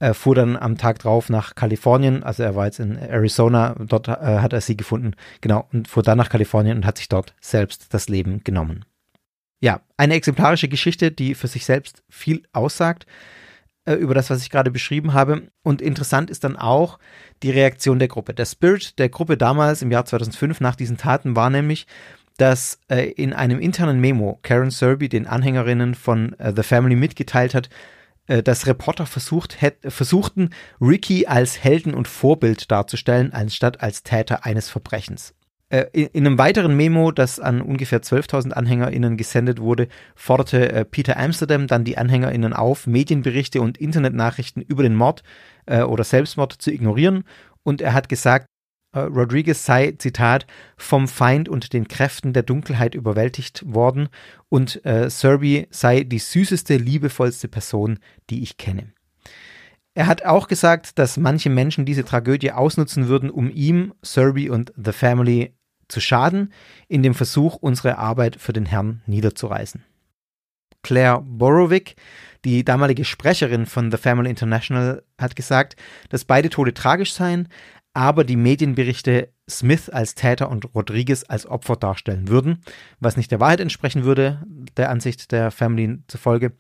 äh, 0.02 0.14
fuhr 0.14 0.34
dann 0.34 0.56
am 0.56 0.76
Tag 0.76 0.98
drauf 0.98 1.28
nach 1.28 1.54
Kalifornien, 1.54 2.24
also 2.24 2.42
er 2.42 2.56
war 2.56 2.66
jetzt 2.66 2.80
in 2.80 2.96
Arizona, 2.96 3.76
dort 3.78 4.08
äh, 4.08 4.12
hat 4.40 4.52
er 4.52 4.60
sie 4.60 4.76
gefunden, 4.76 5.12
genau, 5.40 5.68
und 5.72 5.86
fuhr 5.86 6.02
dann 6.02 6.18
nach 6.18 6.28
Kalifornien 6.28 6.76
und 6.78 6.86
hat 6.86 6.98
sich 6.98 7.08
dort 7.08 7.34
selbst 7.40 7.94
das 7.94 8.08
Leben 8.08 8.42
genommen. 8.42 8.84
Ja, 9.60 9.80
eine 9.96 10.14
exemplarische 10.14 10.66
Geschichte, 10.66 11.12
die 11.12 11.36
für 11.36 11.46
sich 11.46 11.64
selbst 11.64 12.02
viel 12.10 12.42
aussagt 12.52 13.06
äh, 13.84 13.94
über 13.94 14.12
das, 14.12 14.28
was 14.28 14.42
ich 14.42 14.50
gerade 14.50 14.72
beschrieben 14.72 15.12
habe. 15.12 15.42
Und 15.62 15.80
interessant 15.80 16.30
ist 16.30 16.42
dann 16.42 16.56
auch 16.56 16.98
die 17.44 17.52
Reaktion 17.52 18.00
der 18.00 18.08
Gruppe. 18.08 18.34
Der 18.34 18.46
Spirit 18.46 18.98
der 18.98 19.08
Gruppe 19.08 19.36
damals 19.36 19.82
im 19.82 19.92
Jahr 19.92 20.04
2005 20.04 20.60
nach 20.60 20.74
diesen 20.74 20.96
Taten 20.96 21.36
war 21.36 21.48
nämlich, 21.48 21.86
dass 22.38 22.80
äh, 22.88 23.08
in 23.10 23.32
einem 23.32 23.60
internen 23.60 24.00
Memo 24.00 24.40
Karen 24.42 24.72
Serby 24.72 25.08
den 25.08 25.28
Anhängerinnen 25.28 25.94
von 25.94 26.32
äh, 26.40 26.52
The 26.56 26.64
Family 26.64 26.96
mitgeteilt 26.96 27.54
hat, 27.54 27.68
dass 28.26 28.66
Reporter 28.66 29.06
versucht, 29.06 29.58
versuchten, 29.86 30.50
Ricky 30.80 31.26
als 31.26 31.62
Helden 31.62 31.92
und 31.94 32.08
Vorbild 32.08 32.70
darzustellen, 32.70 33.32
anstatt 33.32 33.82
als 33.82 34.02
Täter 34.02 34.44
eines 34.44 34.70
Verbrechens. 34.70 35.34
Äh, 35.72 35.86
in 35.94 36.26
einem 36.26 36.36
weiteren 36.36 36.76
Memo, 36.76 37.12
das 37.12 37.40
an 37.40 37.62
ungefähr 37.62 38.02
12.000 38.02 38.52
AnhängerInnen 38.52 39.16
gesendet 39.16 39.58
wurde, 39.58 39.88
forderte 40.14 40.70
äh, 40.70 40.84
Peter 40.84 41.16
Amsterdam 41.16 41.66
dann 41.66 41.84
die 41.84 41.96
AnhängerInnen 41.96 42.52
auf, 42.52 42.86
Medienberichte 42.86 43.62
und 43.62 43.78
Internetnachrichten 43.78 44.62
über 44.62 44.82
den 44.82 44.94
Mord 44.94 45.22
oder 45.64 46.02
Selbstmord 46.02 46.54
zu 46.54 46.72
ignorieren. 46.72 47.22
Und 47.62 47.80
er 47.80 47.94
hat 47.94 48.08
gesagt, 48.08 48.46
äh, 48.46 48.51
Rodriguez 49.01 49.64
sei, 49.64 49.94
Zitat, 49.98 50.47
vom 50.77 51.09
Feind 51.09 51.48
und 51.48 51.73
den 51.73 51.89
Kräften 51.89 52.32
der 52.32 52.43
Dunkelheit 52.43 52.94
überwältigt 52.94 53.62
worden 53.66 54.09
und 54.48 54.85
äh, 54.85 55.09
Serby 55.09 55.66
sei 55.70 56.05
die 56.05 56.19
süßeste, 56.19 56.77
liebevollste 56.77 57.48
Person, 57.48 57.98
die 58.31 58.43
ich 58.43 58.59
kenne. 58.59 58.93
Er 59.94 60.06
hat 60.06 60.24
auch 60.24 60.48
gesagt, 60.48 60.98
dass 60.98 61.16
manche 61.16 61.51
Menschen 61.51 61.85
diese 61.85 62.05
Tragödie 62.05 62.52
ausnutzen 62.52 63.09
würden, 63.09 63.31
um 63.31 63.51
ihm, 63.51 63.93
Serby 64.02 64.48
und 64.48 64.73
The 64.77 64.93
Family 64.93 65.55
zu 65.89 66.01
schaden, 66.01 66.52
in 66.89 67.02
dem 67.02 67.14
Versuch, 67.14 67.56
unsere 67.56 67.98
Arbeit 67.98 68.36
für 68.36 68.55
den 68.55 68.66
Herrn 68.66 69.02
niederzureißen. 69.06 69.85
Claire 70.82 71.23
Borowick, 71.23 71.97
die 72.44 72.64
damalige 72.64 73.05
Sprecherin 73.05 73.66
von 73.66 73.90
The 73.90 73.98
Family 73.98 74.31
International, 74.31 75.02
hat 75.19 75.36
gesagt, 75.36 75.77
dass 76.09 76.24
beide 76.24 76.51
Tode 76.51 76.74
tragisch 76.74 77.12
seien, 77.12 77.48
aber 77.94 78.24
die 78.24 78.36
Medienberichte 78.36 79.32
Smith 79.48 79.90
als 79.90 80.14
Täter 80.14 80.51
und 80.51 80.74
Rodriguez 80.74 81.24
als 81.28 81.47
Opfer 81.47 81.77
darstellen 81.77 82.28
würden, 82.28 82.62
was 83.01 83.16
nicht 83.16 83.31
der 83.31 83.40
Wahrheit 83.40 83.60
entsprechen 83.60 84.05
würde, 84.05 84.43
der 84.77 84.90
Ansicht 84.90 85.32
der 85.32 85.51
Family 85.51 85.98
zufolge. 86.06 86.52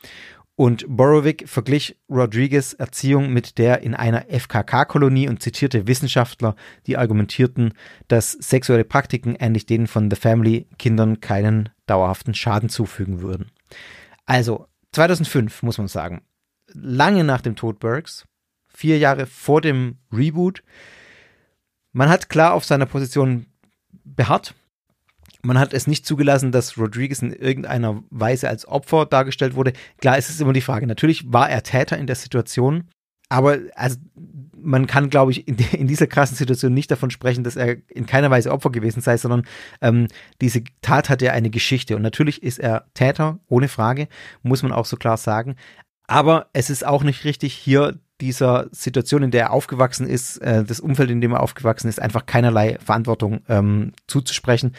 Und 0.54 0.84
Borowick 0.86 1.48
verglich 1.48 1.98
Rodriguez 2.10 2.74
Erziehung 2.74 3.32
mit 3.32 3.56
der 3.56 3.80
in 3.80 3.94
einer 3.94 4.26
FKK-Kolonie 4.28 5.28
und 5.28 5.42
zitierte 5.42 5.86
Wissenschaftler, 5.86 6.56
die 6.86 6.98
argumentierten, 6.98 7.72
dass 8.08 8.32
sexuelle 8.32 8.84
Praktiken 8.84 9.34
ähnlich 9.34 9.64
denen 9.64 9.86
von 9.86 10.10
The 10.10 10.16
Family 10.16 10.68
Kindern 10.78 11.20
keinen 11.20 11.70
dauerhaften 11.86 12.34
Schaden 12.34 12.68
zufügen 12.68 13.22
würden. 13.22 13.50
Also 14.26 14.66
2005 14.92 15.62
muss 15.62 15.78
man 15.78 15.88
sagen, 15.88 16.22
lange 16.74 17.24
nach 17.24 17.40
dem 17.40 17.56
Tod 17.56 17.80
Burks, 17.80 18.26
vier 18.68 18.98
Jahre 18.98 19.24
vor 19.24 19.62
dem 19.62 19.98
Reboot, 20.12 20.62
man 21.92 22.08
hat 22.08 22.28
klar 22.28 22.54
auf 22.54 22.64
seiner 22.64 22.86
Position 22.86 23.46
beharrt. 24.04 24.54
Man 25.42 25.58
hat 25.58 25.74
es 25.74 25.86
nicht 25.86 26.06
zugelassen, 26.06 26.52
dass 26.52 26.78
Rodriguez 26.78 27.20
in 27.20 27.32
irgendeiner 27.32 28.02
Weise 28.10 28.48
als 28.48 28.66
Opfer 28.66 29.06
dargestellt 29.06 29.54
wurde. 29.54 29.72
Klar, 29.98 30.16
es 30.16 30.30
ist 30.30 30.40
immer 30.40 30.52
die 30.52 30.60
Frage. 30.60 30.86
Natürlich 30.86 31.32
war 31.32 31.50
er 31.50 31.62
Täter 31.62 31.98
in 31.98 32.06
der 32.06 32.16
Situation, 32.16 32.88
aber 33.28 33.58
also 33.74 33.96
man 34.54 34.86
kann, 34.86 35.10
glaube 35.10 35.32
ich, 35.32 35.48
in, 35.48 35.56
in, 35.72 35.88
dieser 35.88 36.06
krassen 36.06 36.36
Situation 36.36 36.72
nicht 36.72 36.90
davon 36.90 37.10
sprechen, 37.10 37.42
dass 37.42 37.56
er 37.56 37.76
in 37.88 38.06
keiner 38.06 38.30
Weise 38.30 38.52
Opfer 38.52 38.70
gewesen 38.70 39.00
sei, 39.00 39.16
sondern 39.16 39.44
ähm, 39.80 40.06
diese 40.40 40.62
Tat 40.80 41.08
hat 41.08 41.22
ja 41.22 41.32
eine 41.32 41.50
Geschichte. 41.50 41.96
Und 41.96 42.02
natürlich 42.02 42.42
ist 42.42 42.60
er 42.60 42.86
Täter, 42.94 43.40
ohne 43.48 43.68
Frage, 43.68 44.06
muss 44.42 44.62
man 44.62 44.70
auch 44.70 44.86
so 44.86 44.96
klar 44.96 45.16
sagen. 45.16 45.56
Aber 46.06 46.50
es 46.52 46.70
ist 46.70 46.86
auch 46.86 47.02
nicht 47.02 47.24
richtig, 47.24 47.54
hier 47.54 47.98
dieser 48.22 48.68
Situation, 48.70 49.24
in 49.24 49.32
der 49.32 49.42
er 49.42 49.50
aufgewachsen 49.50 50.06
ist, 50.06 50.38
äh, 50.38 50.62
das 50.64 50.78
Umfeld, 50.78 51.10
in 51.10 51.20
dem 51.20 51.32
er 51.32 51.42
aufgewachsen 51.42 51.88
ist, 51.88 52.00
einfach 52.00 52.24
keinerlei 52.24 52.78
Verantwortung 52.78 53.40
ähm, 53.48 53.92
zuzusprechen. 54.06 54.76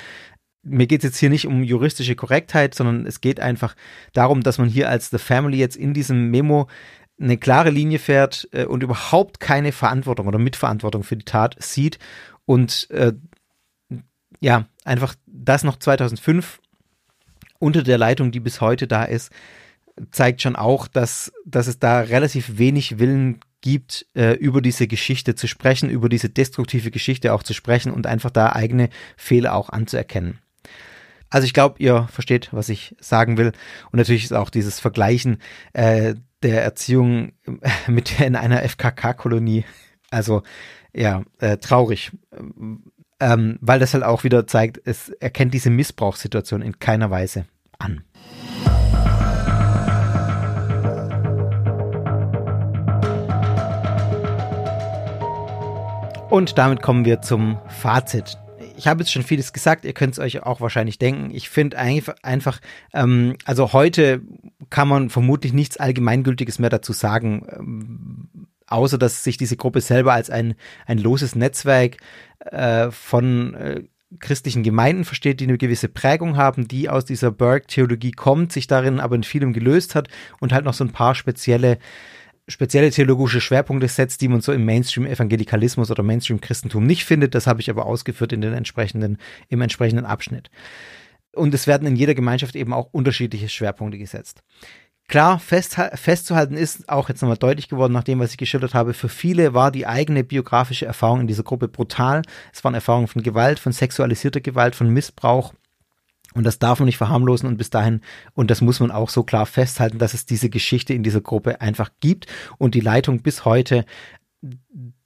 Mir 0.64 0.88
geht 0.88 1.02
es 1.04 1.10
jetzt 1.10 1.18
hier 1.18 1.30
nicht 1.30 1.46
um 1.46 1.62
juristische 1.62 2.16
Korrektheit, 2.16 2.74
sondern 2.74 3.06
es 3.06 3.20
geht 3.20 3.42
einfach 3.42 3.76
darum, 4.14 4.44
dass 4.44 4.60
man 4.60 4.70
hier 4.70 4.90
als 4.90 5.10
The 5.10 5.18
Family 5.18 5.58
jetzt 5.58 5.76
in 5.76 5.94
diesem 5.94 6.32
Memo 6.32 6.70
eine 7.20 7.38
klare 7.38 7.70
Linie 7.70 8.00
fährt 8.00 8.48
äh, 8.54 8.64
und 8.64 8.82
überhaupt 8.82 9.42
keine 9.42 9.74
Verantwortung 9.74 10.28
oder 10.28 10.40
Mitverantwortung 10.40 11.04
für 11.04 11.18
die 11.18 11.26
Tat 11.26 11.58
sieht 11.60 12.00
und 12.46 12.90
äh, 12.92 13.12
ja, 14.40 14.66
einfach 14.86 15.16
das 15.26 15.66
noch 15.66 15.78
2005 15.78 16.60
unter 17.60 17.84
der 17.84 17.98
Leitung, 17.98 18.32
die 18.32 18.40
bis 18.40 18.62
heute 18.62 18.88
da 18.88 19.04
ist, 19.04 19.32
zeigt 20.12 20.42
schon 20.42 20.56
auch, 20.56 20.88
dass, 20.88 21.32
dass 21.46 21.68
es 21.68 21.80
da 21.80 22.00
relativ 22.02 22.58
wenig 22.58 23.00
Willen 23.00 23.40
gibt, 23.62 24.06
äh, 24.14 24.34
über 24.34 24.62
diese 24.62 24.88
Geschichte 24.88 25.36
zu 25.36 25.48
sprechen, 25.48 25.90
über 25.90 26.10
diese 26.10 26.30
destruktive 26.30 26.92
Geschichte 26.92 27.34
auch 27.34 27.44
zu 27.44 27.54
sprechen 27.54 27.92
und 27.92 28.08
einfach 28.08 28.32
da 28.32 28.52
eigene 28.52 28.90
Fehler 29.16 29.56
auch 29.56 29.70
anzuerkennen. 29.70 30.40
Also 31.30 31.46
ich 31.46 31.54
glaube, 31.54 31.76
ihr 31.80 32.08
versteht, 32.12 32.50
was 32.52 32.70
ich 32.70 32.96
sagen 33.00 33.38
will. 33.38 33.54
Und 33.92 33.98
natürlich 33.98 34.26
ist 34.26 34.34
auch 34.34 34.52
dieses 34.52 34.80
Vergleichen 34.80 35.38
äh, 35.74 36.14
der 36.44 36.64
Erziehung 36.64 37.32
mit 37.88 38.20
in 38.20 38.36
einer 38.36 38.62
FKK-Kolonie, 38.62 39.66
also 40.12 40.44
ja, 40.94 41.24
äh, 41.40 41.58
traurig. 41.58 42.12
Ähm, 43.20 43.58
weil 43.62 43.80
das 43.80 43.94
halt 43.94 44.04
auch 44.04 44.24
wieder 44.24 44.46
zeigt, 44.46 44.82
es 44.86 45.10
erkennt 45.10 45.54
diese 45.54 45.70
Missbrauchssituation 45.70 46.62
in 46.62 46.78
keiner 46.80 47.10
Weise 47.10 47.46
an. 47.80 48.04
Und 56.34 56.58
damit 56.58 56.82
kommen 56.82 57.06
wir 57.06 57.22
zum 57.22 57.60
Fazit. 57.68 58.40
Ich 58.76 58.88
habe 58.88 59.02
jetzt 59.02 59.12
schon 59.12 59.22
vieles 59.22 59.54
gesagt, 59.54 59.86
ihr 59.86 59.94
könnt 59.94 60.14
es 60.14 60.20
euch 60.20 60.42
auch 60.42 60.62
wahrscheinlich 60.62 60.98
denken. 60.98 61.30
Ich 61.32 61.48
finde 61.48 61.78
einfach, 61.78 62.60
ähm, 62.92 63.36
also 63.46 63.72
heute 63.72 64.20
kann 64.72 64.88
man 64.88 65.12
vermutlich 65.12 65.54
nichts 65.54 65.78
Allgemeingültiges 65.78 66.58
mehr 66.58 66.72
dazu 66.72 66.92
sagen, 66.92 67.46
ähm, 67.52 68.48
außer 68.66 68.98
dass 68.98 69.24
sich 69.24 69.38
diese 69.38 69.58
Gruppe 69.58 69.80
selber 69.80 70.14
als 70.14 70.32
ein, 70.32 70.56
ein 70.88 70.98
loses 70.98 71.36
Netzwerk 71.36 71.98
äh, 72.40 72.90
von 72.90 73.54
äh, 73.54 73.84
christlichen 74.20 74.64
Gemeinden 74.64 75.06
versteht, 75.06 75.40
die 75.40 75.46
eine 75.46 75.60
gewisse 75.60 75.88
Prägung 75.88 76.36
haben, 76.36 76.68
die 76.68 76.90
aus 76.90 77.06
dieser 77.06 77.30
Berg-Theologie 77.30 78.12
kommt, 78.12 78.52
sich 78.52 78.66
darin 78.66 79.00
aber 79.00 79.16
in 79.16 79.24
vielem 79.24 79.54
gelöst 79.54 79.94
hat 79.94 80.08
und 80.40 80.52
halt 80.52 80.66
noch 80.66 80.74
so 80.74 80.84
ein 80.84 80.94
paar 80.94 81.14
spezielle 81.14 81.78
spezielle 82.48 82.92
theologische 82.92 83.42
Schwerpunkte 83.42 83.88
setzt, 83.88 84.22
die 84.22 84.28
man 84.28 84.42
so 84.42 84.52
im 84.52 84.66
Mainstream-Evangelikalismus 84.66 85.90
oder 85.92 86.04
Mainstream-Christentum 86.04 86.86
nicht 86.86 87.06
findet. 87.06 87.36
Das 87.36 87.48
habe 87.48 87.62
ich 87.62 87.70
aber 87.70 87.86
ausgeführt 87.86 88.34
in 88.34 88.42
den 88.42 88.54
entsprechenden, 88.54 89.18
im 89.50 89.62
entsprechenden 89.62 90.06
Abschnitt. 90.06 90.50
Und 91.36 91.54
es 91.54 91.68
werden 91.68 91.88
in 91.88 91.96
jeder 91.96 92.14
Gemeinschaft 92.14 92.56
eben 92.56 92.74
auch 92.74 92.90
unterschiedliche 92.92 93.50
Schwerpunkte 93.50 93.98
gesetzt. 93.98 94.44
Klar, 95.08 95.40
fest, 95.40 95.76
festzuhalten 95.96 96.56
ist 96.56 96.88
auch 96.90 97.10
jetzt 97.10 97.22
nochmal 97.22 97.38
deutlich 97.38 97.68
geworden, 97.68 97.94
nach 97.94 98.06
dem, 98.06 98.20
was 98.20 98.32
ich 98.32 98.38
geschildert 98.38 98.74
habe, 98.74 98.94
für 98.94 99.10
viele 99.10 99.54
war 99.54 99.70
die 99.70 99.86
eigene 99.86 100.24
biografische 100.24 100.86
Erfahrung 100.86 101.22
in 101.22 101.28
dieser 101.28 101.44
Gruppe 101.44 101.68
brutal. 101.68 102.22
Es 102.54 102.64
waren 102.64 102.74
Erfahrungen 102.74 103.08
von 103.08 103.22
Gewalt, 103.22 103.60
von 103.60 103.74
sexualisierter 103.74 104.40
Gewalt, 104.40 104.76
von 104.76 104.90
Missbrauch, 104.90 105.54
und 106.34 106.44
das 106.44 106.60
darf 106.60 106.80
man 106.80 106.86
nicht 106.86 106.98
verharmlosen 106.98 107.48
und 107.48 107.58
bis 107.58 107.70
dahin, 107.70 108.02
und 108.34 108.52
das 108.52 108.62
muss 108.62 108.80
man 108.80 108.92
auch 108.92 109.10
so 109.10 109.24
klar 109.24 109.46
festhalten, 109.46 110.00
dass 110.00 110.14
es 110.14 110.26
diese 110.26 110.50
Geschichte 110.50 110.94
in 110.94 111.04
dieser 111.04 111.22
Gruppe 111.22 111.62
einfach 111.62 111.92
gibt 112.00 112.28
und 112.58 112.76
die 112.76 112.80
Leitung 112.80 113.22
bis 113.22 113.46
heute 113.46 113.86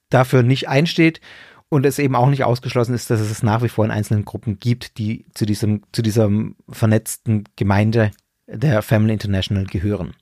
dafür 0.09 0.43
nicht 0.43 0.67
einsteht 0.67 1.21
und 1.69 1.85
es 1.85 1.99
eben 1.99 2.15
auch 2.15 2.29
nicht 2.29 2.43
ausgeschlossen 2.43 2.95
ist, 2.95 3.09
dass 3.09 3.19
es 3.19 3.43
nach 3.43 3.61
wie 3.61 3.69
vor 3.69 3.85
in 3.85 3.91
einzelnen 3.91 4.25
Gruppen 4.25 4.59
gibt, 4.59 4.97
die 4.97 5.25
zu 5.33 5.45
diesem, 5.45 5.83
zu 5.91 6.01
dieser 6.01 6.29
vernetzten 6.69 7.43
Gemeinde 7.55 8.11
der 8.47 8.81
Family 8.81 9.13
International 9.13 9.65
gehören. 9.65 10.13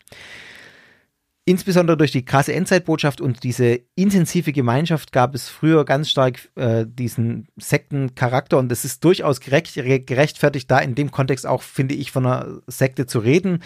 Insbesondere 1.48 1.96
durch 1.96 2.12
die 2.12 2.26
krasse 2.26 2.56
Endzeitbotschaft 2.56 3.22
und 3.22 3.44
diese 3.44 3.80
intensive 3.94 4.52
Gemeinschaft 4.52 5.12
gab 5.12 5.36
es 5.36 5.48
früher 5.48 5.86
ganz 5.86 6.10
stark 6.10 6.50
äh, 6.56 6.88
diesen 6.88 7.48
Sektencharakter 7.56 8.58
und 8.58 8.72
es 8.72 8.84
ist 8.84 9.04
durchaus 9.04 9.40
gerecht, 9.42 9.76
gerechtfertigt, 9.76 10.72
da 10.72 10.80
in 10.80 10.96
dem 10.96 11.12
Kontext 11.12 11.46
auch, 11.46 11.62
finde 11.62 11.94
ich, 11.94 12.10
von 12.10 12.26
einer 12.26 12.62
Sekte 12.66 13.06
zu 13.06 13.20
reden. 13.20 13.60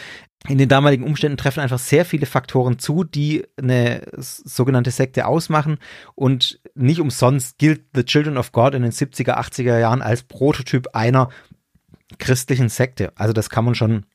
In 0.49 0.57
den 0.57 0.67
damaligen 0.67 1.05
Umständen 1.05 1.37
treffen 1.37 1.61
einfach 1.61 1.79
sehr 1.79 2.03
viele 2.03 2.25
Faktoren 2.25 2.79
zu, 2.79 3.05
die 3.05 3.45
eine 3.55 4.01
sogenannte 4.17 4.91
Sekte 4.91 5.25
ausmachen 5.25 5.77
und 6.15 6.59
nicht 6.75 6.99
umsonst 6.99 7.59
gilt 7.59 7.85
The 7.95 8.03
Children 8.03 8.37
of 8.37 8.51
God 8.51 8.73
in 8.73 8.81
den 8.81 8.91
70er, 8.91 9.37
80er 9.37 9.79
Jahren 9.79 10.01
als 10.01 10.23
Prototyp 10.23 10.89
einer 10.93 11.29
christlichen 12.17 12.67
Sekte. 12.67 13.13
Also 13.15 13.31
das 13.31 13.49
kann 13.49 13.63
man 13.63 13.75
schon 13.75 14.05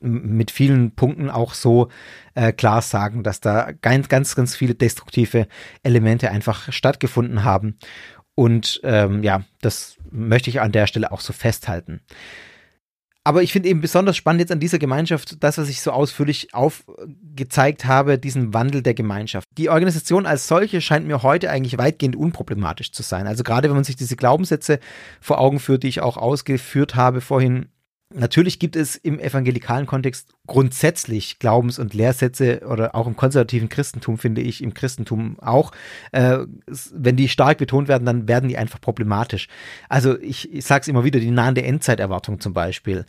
mit 0.00 0.50
vielen 0.50 0.94
Punkten 0.94 1.30
auch 1.30 1.54
so 1.54 1.88
äh, 2.34 2.52
klar 2.52 2.82
sagen, 2.82 3.22
dass 3.22 3.40
da 3.40 3.72
ganz, 3.82 4.08
ganz, 4.08 4.34
ganz 4.34 4.56
viele 4.56 4.74
destruktive 4.74 5.46
Elemente 5.82 6.30
einfach 6.30 6.72
stattgefunden 6.72 7.44
haben. 7.44 7.78
Und 8.34 8.80
ähm, 8.84 9.22
ja, 9.22 9.44
das 9.60 9.96
möchte 10.10 10.50
ich 10.50 10.60
an 10.60 10.72
der 10.72 10.86
Stelle 10.86 11.12
auch 11.12 11.20
so 11.20 11.32
festhalten. 11.32 12.00
Aber 13.24 13.42
ich 13.42 13.50
finde 13.50 13.68
eben 13.70 13.80
besonders 13.80 14.16
spannend 14.16 14.38
jetzt 14.38 14.52
an 14.52 14.60
dieser 14.60 14.78
Gemeinschaft, 14.78 15.42
das, 15.42 15.58
was 15.58 15.68
ich 15.68 15.80
so 15.80 15.90
ausführlich 15.90 16.54
aufgezeigt 16.54 17.84
habe, 17.84 18.20
diesen 18.20 18.54
Wandel 18.54 18.82
der 18.82 18.94
Gemeinschaft. 18.94 19.48
Die 19.58 19.68
Organisation 19.68 20.26
als 20.26 20.46
solche 20.46 20.80
scheint 20.80 21.08
mir 21.08 21.24
heute 21.24 21.50
eigentlich 21.50 21.76
weitgehend 21.76 22.14
unproblematisch 22.14 22.92
zu 22.92 23.02
sein. 23.02 23.26
Also 23.26 23.42
gerade 23.42 23.68
wenn 23.68 23.74
man 23.74 23.82
sich 23.82 23.96
diese 23.96 24.14
Glaubenssätze 24.14 24.78
vor 25.20 25.40
Augen 25.40 25.58
führt, 25.58 25.82
die 25.82 25.88
ich 25.88 26.02
auch 26.02 26.16
ausgeführt 26.18 26.94
habe 26.94 27.20
vorhin, 27.20 27.66
Natürlich 28.14 28.60
gibt 28.60 28.76
es 28.76 28.94
im 28.94 29.18
evangelikalen 29.18 29.86
Kontext 29.86 30.32
grundsätzlich 30.46 31.40
Glaubens- 31.40 31.80
und 31.80 31.92
Lehrsätze 31.92 32.60
oder 32.64 32.94
auch 32.94 33.08
im 33.08 33.16
konservativen 33.16 33.68
Christentum, 33.68 34.16
finde 34.16 34.42
ich, 34.42 34.62
im 34.62 34.74
Christentum 34.74 35.40
auch. 35.40 35.72
Äh, 36.12 36.38
wenn 36.92 37.16
die 37.16 37.28
stark 37.28 37.58
betont 37.58 37.88
werden, 37.88 38.04
dann 38.04 38.28
werden 38.28 38.48
die 38.48 38.56
einfach 38.56 38.80
problematisch. 38.80 39.48
Also 39.88 40.16
ich, 40.20 40.52
ich 40.52 40.64
sage 40.64 40.82
es 40.82 40.88
immer 40.88 41.02
wieder, 41.02 41.18
die 41.18 41.32
nahende 41.32 41.64
Endzeiterwartung 41.64 42.38
zum 42.38 42.52
Beispiel, 42.52 43.06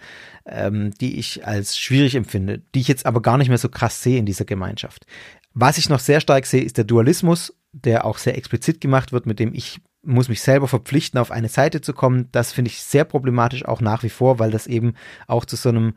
ähm, 0.47 0.91
die 0.99 1.19
ich 1.19 1.45
als 1.45 1.77
schwierig 1.77 2.15
empfinde, 2.15 2.63
die 2.73 2.79
ich 2.79 2.87
jetzt 2.87 3.05
aber 3.05 3.21
gar 3.21 3.37
nicht 3.37 3.49
mehr 3.49 3.59
so 3.59 3.69
krass 3.69 4.01
sehe 4.01 4.17
in 4.17 4.25
dieser 4.25 4.45
Gemeinschaft. 4.45 5.05
Was 5.53 5.77
ich 5.77 5.89
noch 5.89 5.99
sehr 5.99 6.21
stark 6.21 6.47
sehe, 6.47 6.63
ist 6.63 6.77
der 6.77 6.85
Dualismus, 6.85 7.53
der 7.71 8.03
auch 8.03 8.17
sehr 8.17 8.35
explizit 8.35 8.81
gemacht 8.81 9.11
wird, 9.11 9.27
mit 9.27 9.37
dem 9.37 9.53
ich 9.53 9.79
muss 10.07 10.29
mich 10.29 10.41
selber 10.41 10.67
verpflichten, 10.67 11.19
auf 11.19 11.31
eine 11.31 11.49
Seite 11.49 11.81
zu 11.81 11.93
kommen. 11.93 12.29
Das 12.31 12.51
finde 12.51 12.69
ich 12.69 12.81
sehr 12.81 13.03
problematisch 13.03 13.65
auch 13.65 13.81
nach 13.81 14.03
wie 14.03 14.09
vor, 14.09 14.39
weil 14.39 14.51
das 14.51 14.67
eben 14.67 14.93
auch 15.27 15.45
zu 15.45 15.55
so 15.55 15.69
einem 15.69 15.93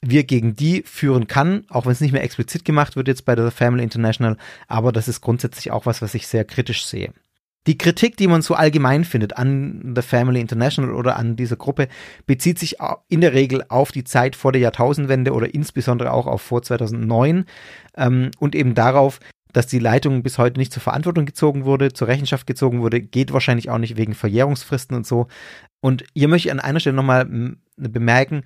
wir 0.00 0.24
gegen 0.24 0.54
die 0.54 0.84
führen 0.86 1.26
kann, 1.26 1.64
auch 1.70 1.84
wenn 1.84 1.92
es 1.92 2.00
nicht 2.00 2.12
mehr 2.12 2.22
explizit 2.22 2.64
gemacht 2.64 2.94
wird 2.94 3.08
jetzt 3.08 3.24
bei 3.24 3.34
der 3.34 3.50
Family 3.50 3.82
International, 3.82 4.36
aber 4.68 4.92
das 4.92 5.08
ist 5.08 5.20
grundsätzlich 5.20 5.72
auch 5.72 5.86
was, 5.86 6.02
was 6.02 6.14
ich 6.14 6.28
sehr 6.28 6.44
kritisch 6.44 6.86
sehe. 6.86 7.12
Die 7.66 7.76
Kritik, 7.76 8.16
die 8.16 8.28
man 8.28 8.40
so 8.40 8.54
allgemein 8.54 9.04
findet 9.04 9.36
an 9.36 9.92
The 9.94 10.02
Family 10.02 10.40
International 10.40 10.94
oder 10.94 11.16
an 11.16 11.36
dieser 11.36 11.56
Gruppe, 11.56 11.88
bezieht 12.26 12.58
sich 12.58 12.76
in 13.08 13.20
der 13.20 13.34
Regel 13.34 13.64
auf 13.68 13.92
die 13.92 14.04
Zeit 14.04 14.36
vor 14.36 14.52
der 14.52 14.62
Jahrtausendwende 14.62 15.32
oder 15.32 15.52
insbesondere 15.52 16.12
auch 16.12 16.26
auf 16.26 16.40
vor 16.40 16.62
2009 16.62 17.44
ähm, 17.96 18.30
und 18.38 18.54
eben 18.54 18.74
darauf, 18.74 19.20
dass 19.52 19.66
die 19.66 19.78
Leitung 19.78 20.22
bis 20.22 20.38
heute 20.38 20.58
nicht 20.58 20.72
zur 20.72 20.82
Verantwortung 20.82 21.26
gezogen 21.26 21.64
wurde, 21.64 21.92
zur 21.92 22.08
Rechenschaft 22.08 22.46
gezogen 22.46 22.80
wurde, 22.80 23.00
geht 23.00 23.32
wahrscheinlich 23.32 23.70
auch 23.70 23.78
nicht 23.78 23.96
wegen 23.96 24.14
Verjährungsfristen 24.14 24.96
und 24.96 25.06
so. 25.06 25.28
Und 25.80 26.04
hier 26.14 26.28
möchte 26.28 26.48
ich 26.48 26.52
an 26.52 26.60
einer 26.60 26.80
Stelle 26.80 26.96
nochmal 26.96 27.26
bemerken, 27.76 28.42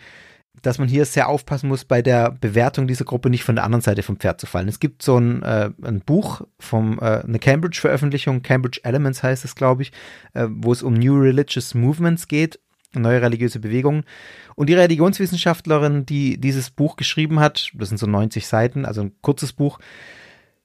dass 0.60 0.78
man 0.78 0.88
hier 0.88 1.04
sehr 1.06 1.28
aufpassen 1.28 1.68
muss, 1.68 1.84
bei 1.84 2.02
der 2.02 2.30
Bewertung 2.30 2.86
dieser 2.86 3.04
Gruppe 3.04 3.30
nicht 3.30 3.42
von 3.42 3.56
der 3.56 3.64
anderen 3.64 3.80
Seite 3.80 4.02
vom 4.02 4.16
Pferd 4.16 4.40
zu 4.40 4.46
fallen. 4.46 4.68
Es 4.68 4.80
gibt 4.80 5.02
so 5.02 5.18
ein, 5.18 5.42
äh, 5.42 5.70
ein 5.82 6.00
Buch 6.00 6.42
vom 6.58 6.98
äh, 6.98 7.22
eine 7.22 7.38
Cambridge-Veröffentlichung, 7.38 8.42
Cambridge 8.42 8.80
Elements 8.84 9.22
heißt 9.22 9.44
es, 9.44 9.54
glaube 9.54 9.82
ich, 9.82 9.92
äh, 10.34 10.46
wo 10.50 10.72
es 10.72 10.82
um 10.82 10.94
New 10.94 11.18
Religious 11.18 11.74
Movements 11.74 12.28
geht, 12.28 12.60
neue 12.94 13.22
religiöse 13.22 13.60
Bewegungen. 13.60 14.04
Und 14.54 14.68
die 14.68 14.74
Religionswissenschaftlerin, 14.74 16.04
die 16.04 16.38
dieses 16.38 16.70
Buch 16.70 16.96
geschrieben 16.96 17.40
hat, 17.40 17.70
das 17.74 17.88
sind 17.88 17.98
so 17.98 18.06
90 18.06 18.46
Seiten, 18.46 18.84
also 18.84 19.00
ein 19.00 19.12
kurzes 19.22 19.54
Buch, 19.54 19.78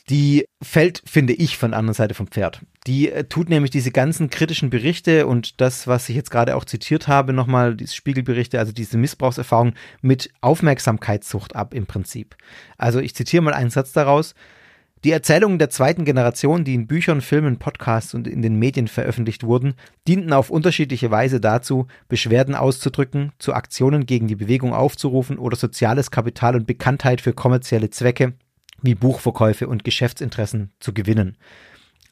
die 0.09 0.45
fällt, 0.63 1.03
finde 1.05 1.33
ich, 1.33 1.57
von 1.57 1.71
der 1.71 1.79
anderen 1.79 1.95
Seite 1.95 2.13
vom 2.13 2.27
Pferd. 2.27 2.61
Die 2.85 3.11
äh, 3.11 3.25
tut 3.25 3.49
nämlich 3.49 3.71
diese 3.71 3.91
ganzen 3.91 4.29
kritischen 4.29 4.69
Berichte 4.69 5.27
und 5.27 5.59
das, 5.59 5.87
was 5.87 6.07
ich 6.07 6.15
jetzt 6.15 6.31
gerade 6.31 6.55
auch 6.55 6.63
zitiert 6.63 7.07
habe, 7.07 7.33
nochmal, 7.33 7.75
diese 7.75 7.93
Spiegelberichte, 7.93 8.57
also 8.59 8.71
diese 8.71 8.97
Missbrauchserfahrung 8.97 9.73
mit 10.01 10.31
Aufmerksamkeitssucht 10.41 11.55
ab 11.55 11.73
im 11.73 11.85
Prinzip. 11.85 12.35
Also 12.77 12.99
ich 12.99 13.15
zitiere 13.15 13.43
mal 13.43 13.53
einen 13.53 13.69
Satz 13.69 13.91
daraus. 13.91 14.33
Die 15.03 15.11
Erzählungen 15.11 15.59
der 15.59 15.69
zweiten 15.69 16.05
Generation, 16.05 16.63
die 16.63 16.73
in 16.73 16.87
Büchern, 16.87 17.21
Filmen, 17.21 17.59
Podcasts 17.59 18.15
und 18.15 18.27
in 18.27 18.41
den 18.41 18.57
Medien 18.57 18.87
veröffentlicht 18.87 19.43
wurden, 19.43 19.75
dienten 20.07 20.33
auf 20.33 20.49
unterschiedliche 20.49 21.11
Weise 21.11 21.39
dazu, 21.39 21.85
Beschwerden 22.07 22.55
auszudrücken, 22.55 23.31
zu 23.37 23.53
Aktionen 23.53 24.07
gegen 24.07 24.27
die 24.27 24.35
Bewegung 24.35 24.73
aufzurufen 24.73 25.37
oder 25.37 25.55
soziales 25.55 26.09
Kapital 26.09 26.55
und 26.55 26.65
Bekanntheit 26.65 27.21
für 27.21 27.33
kommerzielle 27.33 27.91
Zwecke 27.91 28.33
wie 28.81 28.95
Buchverkäufe 28.95 29.67
und 29.67 29.83
Geschäftsinteressen 29.83 30.71
zu 30.79 30.93
gewinnen. 30.93 31.37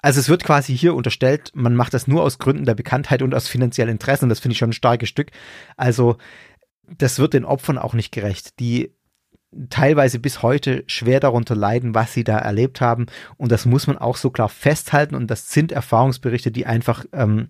Also 0.02 0.20
es 0.20 0.30
wird 0.30 0.44
quasi 0.44 0.78
hier 0.78 0.94
unterstellt, 0.94 1.52
man 1.56 1.76
macht 1.76 1.94
das 1.94 2.08
nur 2.08 2.22
aus 2.22 2.38
Gründen 2.38 2.66
der 2.66 2.76
Bekanntheit 2.76 3.22
und 3.22 3.34
aus 3.34 3.48
finanziellen 3.48 3.92
Interessen. 3.92 4.30
Das 4.30 4.40
finde 4.40 4.54
ich 4.54 4.60
schon 4.60 4.70
ein 4.70 4.74
starkes 4.74 5.10
Stück. 5.10 5.32
Also 5.78 6.18
das 6.98 7.18
wird 7.18 7.34
den 7.34 7.46
Opfern 7.46 7.78
auch 7.78 7.94
nicht 7.94 8.12
gerecht, 8.12 8.60
die 8.60 8.94
teilweise 9.70 10.20
bis 10.20 10.42
heute 10.42 10.84
schwer 10.88 11.20
darunter 11.20 11.56
leiden, 11.56 11.96
was 11.96 12.14
sie 12.14 12.24
da 12.24 12.38
erlebt 12.38 12.82
haben. 12.82 13.08
Und 13.38 13.52
das 13.52 13.66
muss 13.66 13.88
man 13.88 13.98
auch 13.98 14.18
so 14.18 14.30
klar 14.30 14.50
festhalten. 14.50 15.16
Und 15.16 15.32
das 15.32 15.52
sind 15.52 15.72
Erfahrungsberichte, 15.72 16.52
die 16.52 16.66
einfach 16.66 17.06
ähm, 17.14 17.50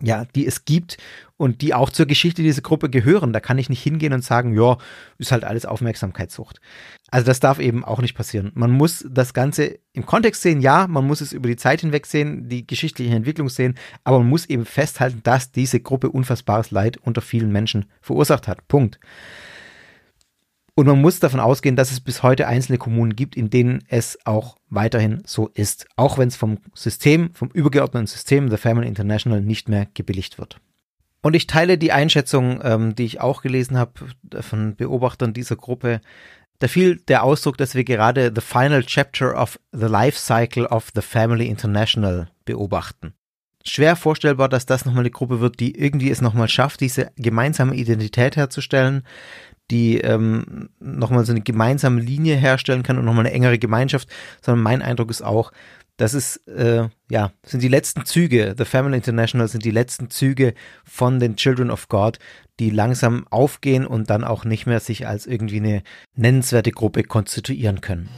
ja, 0.00 0.24
die 0.34 0.46
es 0.46 0.64
gibt 0.64 0.96
und 1.36 1.62
die 1.62 1.74
auch 1.74 1.90
zur 1.90 2.06
Geschichte 2.06 2.42
dieser 2.42 2.62
Gruppe 2.62 2.90
gehören. 2.90 3.32
Da 3.32 3.40
kann 3.40 3.58
ich 3.58 3.68
nicht 3.68 3.82
hingehen 3.82 4.12
und 4.12 4.24
sagen, 4.24 4.54
ja, 4.54 4.78
ist 5.18 5.32
halt 5.32 5.44
alles 5.44 5.66
Aufmerksamkeitssucht. 5.66 6.60
Also 7.10 7.26
das 7.26 7.40
darf 7.40 7.58
eben 7.58 7.84
auch 7.84 8.00
nicht 8.00 8.14
passieren. 8.14 8.52
Man 8.54 8.70
muss 8.70 9.04
das 9.08 9.34
Ganze 9.34 9.78
im 9.92 10.06
Kontext 10.06 10.42
sehen, 10.42 10.60
ja, 10.60 10.86
man 10.86 11.06
muss 11.06 11.20
es 11.20 11.32
über 11.32 11.48
die 11.48 11.56
Zeit 11.56 11.80
hinweg 11.80 12.06
sehen, 12.06 12.48
die 12.48 12.66
geschichtliche 12.66 13.14
Entwicklung 13.14 13.48
sehen, 13.48 13.74
aber 14.04 14.18
man 14.18 14.28
muss 14.28 14.46
eben 14.46 14.64
festhalten, 14.64 15.20
dass 15.22 15.50
diese 15.50 15.80
Gruppe 15.80 16.10
unfassbares 16.10 16.70
Leid 16.70 16.98
unter 16.98 17.20
vielen 17.20 17.50
Menschen 17.50 17.86
verursacht 18.00 18.46
hat. 18.46 18.68
Punkt. 18.68 19.00
Und 20.80 20.86
man 20.86 21.02
muss 21.02 21.20
davon 21.20 21.40
ausgehen, 21.40 21.76
dass 21.76 21.90
es 21.92 22.00
bis 22.00 22.22
heute 22.22 22.46
einzelne 22.46 22.78
Kommunen 22.78 23.14
gibt, 23.14 23.36
in 23.36 23.50
denen 23.50 23.84
es 23.88 24.18
auch 24.24 24.56
weiterhin 24.70 25.22
so 25.26 25.48
ist. 25.48 25.86
Auch 25.96 26.16
wenn 26.16 26.28
es 26.28 26.36
vom 26.36 26.56
System, 26.72 27.34
vom 27.34 27.50
übergeordneten 27.50 28.06
System, 28.06 28.48
The 28.48 28.56
Family 28.56 28.88
International, 28.88 29.42
nicht 29.42 29.68
mehr 29.68 29.86
gebilligt 29.92 30.38
wird. 30.38 30.56
Und 31.20 31.36
ich 31.36 31.46
teile 31.46 31.76
die 31.76 31.92
Einschätzung, 31.92 32.60
ähm, 32.64 32.94
die 32.94 33.04
ich 33.04 33.20
auch 33.20 33.42
gelesen 33.42 33.76
habe 33.76 33.92
von 34.40 34.74
Beobachtern 34.74 35.34
dieser 35.34 35.56
Gruppe. 35.56 36.00
Da 36.60 36.66
fiel 36.66 36.96
der 36.96 37.24
Ausdruck, 37.24 37.58
dass 37.58 37.74
wir 37.74 37.84
gerade 37.84 38.32
the 38.34 38.40
final 38.40 38.82
chapter 38.82 39.38
of 39.38 39.60
the 39.72 39.84
life 39.84 40.18
cycle 40.18 40.64
of 40.64 40.88
the 40.94 41.02
Family 41.02 41.46
International 41.46 42.30
beobachten. 42.46 43.12
Schwer 43.66 43.96
vorstellbar, 43.96 44.48
dass 44.48 44.64
das 44.64 44.86
nochmal 44.86 45.02
eine 45.02 45.10
Gruppe 45.10 45.40
wird, 45.40 45.60
die 45.60 45.78
irgendwie 45.78 46.10
es 46.10 46.22
nochmal 46.22 46.48
schafft, 46.48 46.80
diese 46.80 47.12
gemeinsame 47.16 47.74
Identität 47.74 48.36
herzustellen, 48.36 49.02
die 49.70 49.98
ähm, 49.98 50.68
nochmal 50.80 51.24
so 51.24 51.32
eine 51.32 51.40
gemeinsame 51.40 52.00
Linie 52.00 52.36
herstellen 52.36 52.82
kann 52.82 52.98
und 52.98 53.04
nochmal 53.04 53.26
eine 53.26 53.34
engere 53.34 53.58
Gemeinschaft, 53.58 54.08
sondern 54.42 54.62
mein 54.62 54.82
Eindruck 54.82 55.10
ist 55.10 55.22
auch, 55.22 55.52
das 55.96 56.14
ist, 56.14 56.48
äh, 56.48 56.88
ja, 57.10 57.32
sind 57.44 57.62
die 57.62 57.68
letzten 57.68 58.06
Züge, 58.06 58.54
The 58.56 58.64
Family 58.64 58.96
International 58.96 59.48
sind 59.48 59.66
die 59.66 59.70
letzten 59.70 60.08
Züge 60.08 60.54
von 60.84 61.20
den 61.20 61.36
Children 61.36 61.70
of 61.70 61.88
God, 61.88 62.18
die 62.58 62.70
langsam 62.70 63.26
aufgehen 63.28 63.86
und 63.86 64.08
dann 64.08 64.24
auch 64.24 64.46
nicht 64.46 64.66
mehr 64.66 64.80
sich 64.80 65.06
als 65.06 65.26
irgendwie 65.26 65.58
eine 65.58 65.82
nennenswerte 66.16 66.70
Gruppe 66.70 67.02
konstituieren 67.02 67.82
können. 67.82 68.08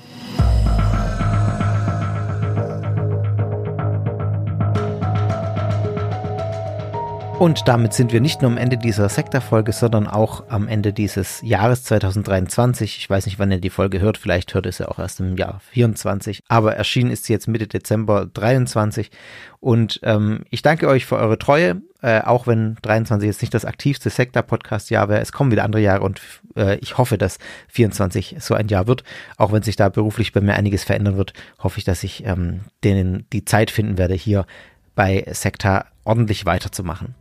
Und 7.42 7.66
damit 7.66 7.92
sind 7.92 8.12
wir 8.12 8.20
nicht 8.20 8.40
nur 8.40 8.52
am 8.52 8.56
Ende 8.56 8.78
dieser 8.78 9.08
Sektorfolge, 9.08 9.72
sondern 9.72 10.06
auch 10.06 10.44
am 10.48 10.68
Ende 10.68 10.92
dieses 10.92 11.40
Jahres 11.42 11.82
2023. 11.82 12.98
Ich 12.98 13.10
weiß 13.10 13.26
nicht, 13.26 13.40
wann 13.40 13.50
ihr 13.50 13.58
die 13.58 13.68
Folge 13.68 14.00
hört. 14.00 14.16
Vielleicht 14.16 14.54
hört 14.54 14.66
ihr 14.66 14.70
sie 14.70 14.88
auch 14.88 15.00
erst 15.00 15.18
im 15.18 15.36
Jahr 15.36 15.60
24. 15.72 16.44
Aber 16.46 16.76
erschienen 16.76 17.10
ist 17.10 17.24
sie 17.24 17.32
jetzt 17.32 17.48
Mitte 17.48 17.66
Dezember 17.66 18.26
23. 18.32 19.10
Und 19.58 19.98
ähm, 20.04 20.44
ich 20.50 20.62
danke 20.62 20.86
euch 20.86 21.04
für 21.04 21.16
eure 21.16 21.36
Treue. 21.36 21.82
Äh, 22.00 22.20
auch 22.20 22.46
wenn 22.46 22.76
23 22.82 23.26
jetzt 23.26 23.42
nicht 23.42 23.54
das 23.54 23.64
aktivste 23.64 24.08
Sektor-Podcast-Jahr 24.08 25.08
wäre. 25.08 25.20
Es 25.20 25.32
kommen 25.32 25.50
wieder 25.50 25.64
andere 25.64 25.82
Jahre 25.82 26.02
und 26.02 26.20
äh, 26.56 26.76
ich 26.76 26.96
hoffe, 26.96 27.18
dass 27.18 27.38
24 27.70 28.36
so 28.38 28.54
ein 28.54 28.68
Jahr 28.68 28.86
wird. 28.86 29.02
Auch 29.36 29.50
wenn 29.50 29.64
sich 29.64 29.74
da 29.74 29.88
beruflich 29.88 30.32
bei 30.32 30.40
mir 30.40 30.54
einiges 30.54 30.84
verändern 30.84 31.16
wird, 31.16 31.32
hoffe 31.58 31.78
ich, 31.78 31.84
dass 31.84 32.04
ich 32.04 32.24
ähm, 32.24 32.60
denen 32.84 33.26
die 33.32 33.44
Zeit 33.44 33.72
finden 33.72 33.98
werde, 33.98 34.14
hier 34.14 34.46
bei 34.94 35.24
Sekta 35.32 35.86
ordentlich 36.04 36.46
weiterzumachen. 36.46 37.14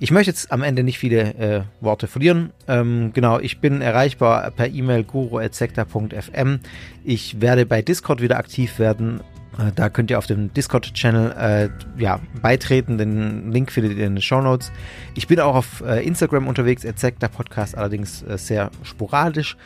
Ich 0.00 0.10
möchte 0.10 0.30
jetzt 0.30 0.50
am 0.50 0.62
Ende 0.62 0.82
nicht 0.82 0.98
viele 0.98 1.34
äh, 1.34 1.62
Worte 1.80 2.08
verlieren. 2.08 2.50
Ähm, 2.66 3.12
genau, 3.14 3.38
ich 3.38 3.60
bin 3.60 3.80
erreichbar 3.80 4.50
per 4.50 4.68
E-Mail 4.68 5.04
guru.sekta.fm. 5.04 6.58
Ich 7.04 7.40
werde 7.40 7.64
bei 7.64 7.80
Discord 7.80 8.20
wieder 8.20 8.38
aktiv 8.38 8.78
werden. 8.78 9.20
Äh, 9.56 9.72
da 9.74 9.88
könnt 9.88 10.10
ihr 10.10 10.18
auf 10.18 10.26
dem 10.26 10.52
Discord-Channel 10.52 11.70
äh, 11.98 12.02
ja, 12.02 12.20
beitreten. 12.42 12.98
Den 12.98 13.52
Link 13.52 13.70
findet 13.70 13.96
ihr 13.96 14.06
in 14.06 14.16
den 14.16 14.22
Show 14.22 14.40
Notes. 14.40 14.72
Ich 15.14 15.28
bin 15.28 15.38
auch 15.40 15.54
auf 15.54 15.82
äh, 15.86 16.04
Instagram 16.04 16.48
unterwegs, 16.48 16.82
Sekta 16.82 17.28
Podcast, 17.28 17.76
allerdings 17.76 18.22
äh, 18.22 18.36
sehr 18.36 18.70
sporadisch. 18.82 19.56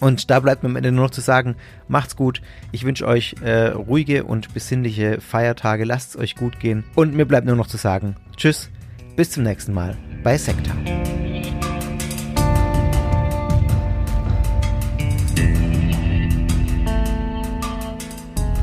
Und 0.00 0.30
da 0.30 0.40
bleibt 0.40 0.62
mir 0.62 0.70
am 0.70 0.76
Ende 0.76 0.90
nur 0.92 1.04
noch 1.04 1.10
zu 1.10 1.20
sagen, 1.20 1.56
macht's 1.86 2.16
gut. 2.16 2.40
Ich 2.72 2.84
wünsche 2.84 3.06
euch 3.06 3.36
äh, 3.42 3.68
ruhige 3.68 4.24
und 4.24 4.52
besinnliche 4.54 5.20
Feiertage. 5.20 5.84
Lasst 5.84 6.10
es 6.10 6.20
euch 6.20 6.34
gut 6.34 6.58
gehen. 6.58 6.84
Und 6.94 7.14
mir 7.14 7.26
bleibt 7.26 7.46
nur 7.46 7.56
noch 7.56 7.66
zu 7.66 7.76
sagen, 7.76 8.16
tschüss, 8.36 8.70
bis 9.16 9.30
zum 9.30 9.44
nächsten 9.44 9.74
Mal 9.74 9.96
bei 10.22 10.38
Sekta. 10.38 10.72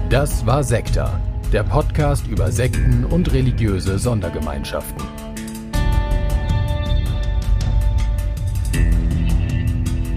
Das 0.09 0.45
war 0.45 0.63
Sekta, 0.63 1.19
der 1.51 1.63
Podcast 1.63 2.27
über 2.27 2.49
Sekten 2.49 3.03
und 3.03 3.33
religiöse 3.33 3.99
Sondergemeinschaften. 3.99 5.03